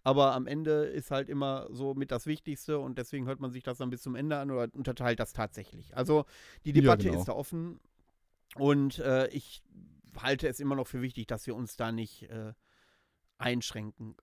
Aber 0.04 0.34
am 0.34 0.46
Ende 0.46 0.84
ist 0.84 1.10
halt 1.10 1.28
immer 1.28 1.68
so 1.70 1.94
mit 1.94 2.10
das 2.10 2.26
Wichtigste 2.26 2.78
und 2.78 2.98
deswegen 2.98 3.26
hört 3.26 3.38
man 3.38 3.52
sich 3.52 3.62
das 3.62 3.78
dann 3.78 3.90
bis 3.90 4.02
zum 4.02 4.16
Ende 4.16 4.36
an 4.36 4.50
oder 4.50 4.68
unterteilt 4.74 5.20
das 5.20 5.32
tatsächlich. 5.32 5.96
Also 5.96 6.24
die 6.64 6.72
Debatte 6.72 7.04
ja, 7.04 7.10
genau. 7.10 7.20
ist 7.20 7.28
da 7.28 7.32
offen 7.32 7.78
und 8.56 8.98
äh, 8.98 9.28
ich 9.28 9.62
halte 10.20 10.48
es 10.48 10.58
immer 10.58 10.74
noch 10.74 10.88
für 10.88 11.02
wichtig, 11.02 11.28
dass 11.28 11.46
wir 11.46 11.54
uns 11.54 11.76
da 11.76 11.92
nicht 11.92 12.24
äh, 12.24 12.52
einschränken. 13.38 14.16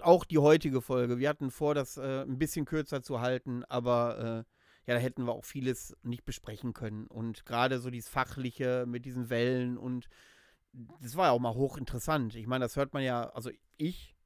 Auch 0.00 0.24
die 0.24 0.38
heutige 0.38 0.82
Folge. 0.82 1.18
Wir 1.18 1.28
hatten 1.28 1.50
vor, 1.50 1.74
das 1.74 1.96
äh, 1.96 2.22
ein 2.22 2.38
bisschen 2.38 2.66
kürzer 2.66 3.02
zu 3.02 3.20
halten, 3.20 3.64
aber 3.64 4.18
äh, 4.18 4.90
ja, 4.90 4.94
da 4.94 4.98
hätten 4.98 5.24
wir 5.24 5.32
auch 5.32 5.44
vieles 5.44 5.96
nicht 6.02 6.24
besprechen 6.24 6.72
können. 6.72 7.06
Und 7.06 7.46
gerade 7.46 7.78
so 7.78 7.88
dieses 7.88 8.10
Fachliche 8.10 8.84
mit 8.86 9.04
diesen 9.04 9.30
Wellen 9.30 9.78
und 9.78 10.08
das 10.72 11.16
war 11.16 11.26
ja 11.26 11.32
auch 11.32 11.40
mal 11.40 11.54
hochinteressant. 11.54 12.34
Ich 12.34 12.46
meine, 12.46 12.64
das 12.64 12.76
hört 12.76 12.94
man 12.94 13.02
ja, 13.02 13.28
also 13.30 13.50
ich 13.76 14.16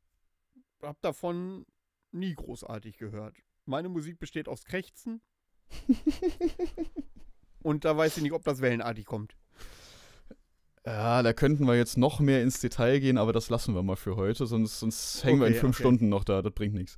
habe 0.82 0.98
davon 1.00 1.66
nie 2.12 2.34
großartig 2.34 2.98
gehört. 2.98 3.36
Meine 3.64 3.88
Musik 3.88 4.18
besteht 4.18 4.48
aus 4.48 4.64
Krächzen. 4.64 5.20
und 7.62 7.84
da 7.84 7.96
weiß 7.96 8.16
ich 8.16 8.22
nicht, 8.22 8.32
ob 8.32 8.44
das 8.44 8.60
wellenartig 8.60 9.06
kommt. 9.06 9.36
Ja, 10.84 11.24
da 11.24 11.32
könnten 11.32 11.66
wir 11.66 11.76
jetzt 11.76 11.98
noch 11.98 12.20
mehr 12.20 12.42
ins 12.42 12.60
Detail 12.60 13.00
gehen, 13.00 13.18
aber 13.18 13.32
das 13.32 13.50
lassen 13.50 13.74
wir 13.74 13.82
mal 13.82 13.96
für 13.96 14.14
heute, 14.14 14.46
sonst, 14.46 14.78
sonst 14.78 15.24
hängen 15.24 15.42
okay, 15.42 15.50
wir 15.50 15.56
in 15.56 15.60
fünf 15.60 15.76
okay. 15.76 15.82
Stunden 15.82 16.08
noch 16.08 16.22
da, 16.22 16.42
das 16.42 16.52
bringt 16.52 16.74
nichts. 16.74 16.96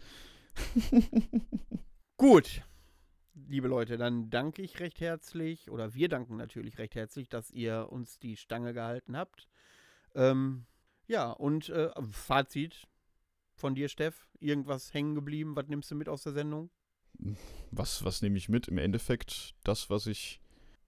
Gut, 2.18 2.62
liebe 3.46 3.68
Leute, 3.68 3.96
dann 3.96 4.30
danke 4.30 4.62
ich 4.62 4.80
recht 4.80 5.00
herzlich, 5.00 5.70
oder 5.70 5.94
wir 5.94 6.08
danken 6.08 6.36
natürlich 6.36 6.78
recht 6.78 6.94
herzlich, 6.94 7.28
dass 7.28 7.50
ihr 7.50 7.88
uns 7.90 8.18
die 8.18 8.36
Stange 8.36 8.74
gehalten 8.74 9.16
habt. 9.16 9.48
Ähm, 10.14 10.66
ja, 11.06 11.30
und 11.30 11.68
äh, 11.68 11.90
Fazit, 12.10 12.88
von 13.58 13.74
dir, 13.74 13.88
Steff? 13.88 14.28
Irgendwas 14.40 14.94
hängen 14.94 15.14
geblieben? 15.14 15.56
Was 15.56 15.68
nimmst 15.68 15.90
du 15.90 15.94
mit 15.94 16.08
aus 16.08 16.22
der 16.22 16.32
Sendung? 16.32 16.70
Was, 17.70 18.04
was 18.04 18.22
nehme 18.22 18.38
ich 18.38 18.48
mit? 18.48 18.68
Im 18.68 18.78
Endeffekt 18.78 19.54
das, 19.64 19.90
was 19.90 20.06
ich 20.06 20.40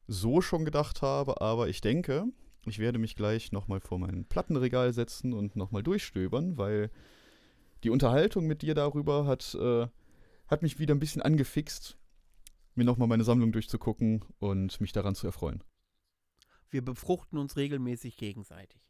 so 0.06 0.40
schon 0.40 0.64
gedacht 0.64 1.02
habe, 1.02 1.40
aber 1.40 1.68
ich 1.68 1.80
denke, 1.80 2.26
ich 2.66 2.78
werde 2.78 2.98
mich 2.98 3.16
gleich 3.16 3.52
nochmal 3.52 3.80
vor 3.80 3.98
mein 3.98 4.24
Plattenregal 4.24 4.92
setzen 4.92 5.32
und 5.32 5.56
nochmal 5.56 5.82
durchstöbern, 5.82 6.56
weil 6.58 6.90
die 7.82 7.90
Unterhaltung 7.90 8.46
mit 8.46 8.62
dir 8.62 8.74
darüber 8.74 9.26
hat, 9.26 9.54
äh, 9.54 9.86
hat 10.46 10.62
mich 10.62 10.78
wieder 10.78 10.94
ein 10.94 11.00
bisschen 11.00 11.22
angefixt, 11.22 11.96
mir 12.80 12.84
nochmal 12.84 13.08
meine 13.08 13.24
Sammlung 13.24 13.52
durchzugucken 13.52 14.24
und 14.38 14.80
mich 14.80 14.92
daran 14.92 15.14
zu 15.14 15.26
erfreuen. 15.26 15.62
Wir 16.70 16.82
befruchten 16.82 17.38
uns 17.38 17.56
regelmäßig 17.56 18.16
gegenseitig. 18.16 18.80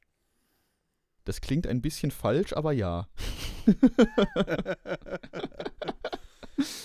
Das 1.24 1.40
klingt 1.40 1.66
ein 1.66 1.82
bisschen 1.82 2.12
falsch, 2.12 2.52
aber 2.52 2.72
ja. 2.72 3.08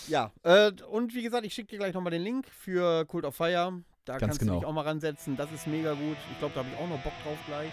ja, 0.07 0.32
äh, 0.44 0.72
und 0.90 1.14
wie 1.14 1.22
gesagt, 1.22 1.45
ich 1.45 1.53
schicke 1.53 1.69
dir 1.69 1.77
gleich 1.77 1.94
nochmal 1.94 2.11
den 2.11 2.23
Link 2.23 2.48
für 2.49 3.06
Cult 3.06 3.26
of 3.26 3.36
Fire. 3.36 3.84
Da 4.06 4.18
Ganz 4.18 4.22
kannst 4.22 4.40
genau. 4.40 4.53
du 4.53 4.60
dich 4.60 4.68
auch 4.68 4.73
mal 4.73 4.82
ransetzen. 4.82 5.38
Das 5.38 5.52
ist 5.52 5.68
mega 5.68 5.94
gut. 5.94 6.18
Ich 6.32 6.40
glaube, 6.40 6.56
da 6.56 6.61
habe 6.61 6.69
ich 6.73 6.80
auch 6.80 6.90
noch 6.90 7.02
Bock 7.03 7.14
drauf 7.23 7.38
gleich, 7.45 7.72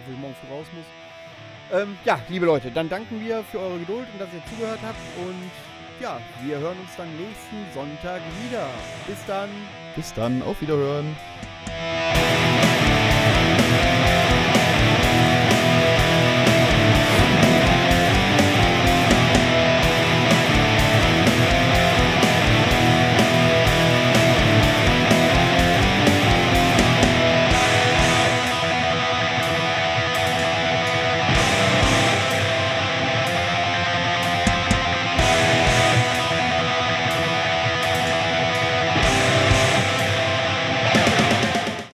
obwohl 0.00 0.14
ich 0.14 0.20
morgen 0.20 0.34
früh 0.36 0.52
raus 0.52 0.66
muss. 0.74 0.86
Ähm, 1.80 1.98
ja, 2.04 2.20
liebe 2.28 2.46
Leute, 2.46 2.70
dann 2.70 2.88
danken 2.88 3.20
wir 3.20 3.42
für 3.44 3.58
eure 3.58 3.78
Geduld 3.80 4.06
und 4.12 4.20
dass 4.20 4.32
ihr 4.32 4.42
zugehört 4.46 4.80
habt. 4.82 4.98
Und 5.18 5.50
ja, 6.00 6.20
wir 6.42 6.58
hören 6.58 6.78
uns 6.78 6.94
dann 6.96 7.08
nächsten 7.16 7.64
Sonntag 7.74 8.20
wieder. 8.42 8.68
Bis 9.06 9.18
dann. 9.26 9.50
Bis 9.94 10.12
dann, 10.14 10.42
auf 10.42 10.60
Wiederhören. 10.60 11.16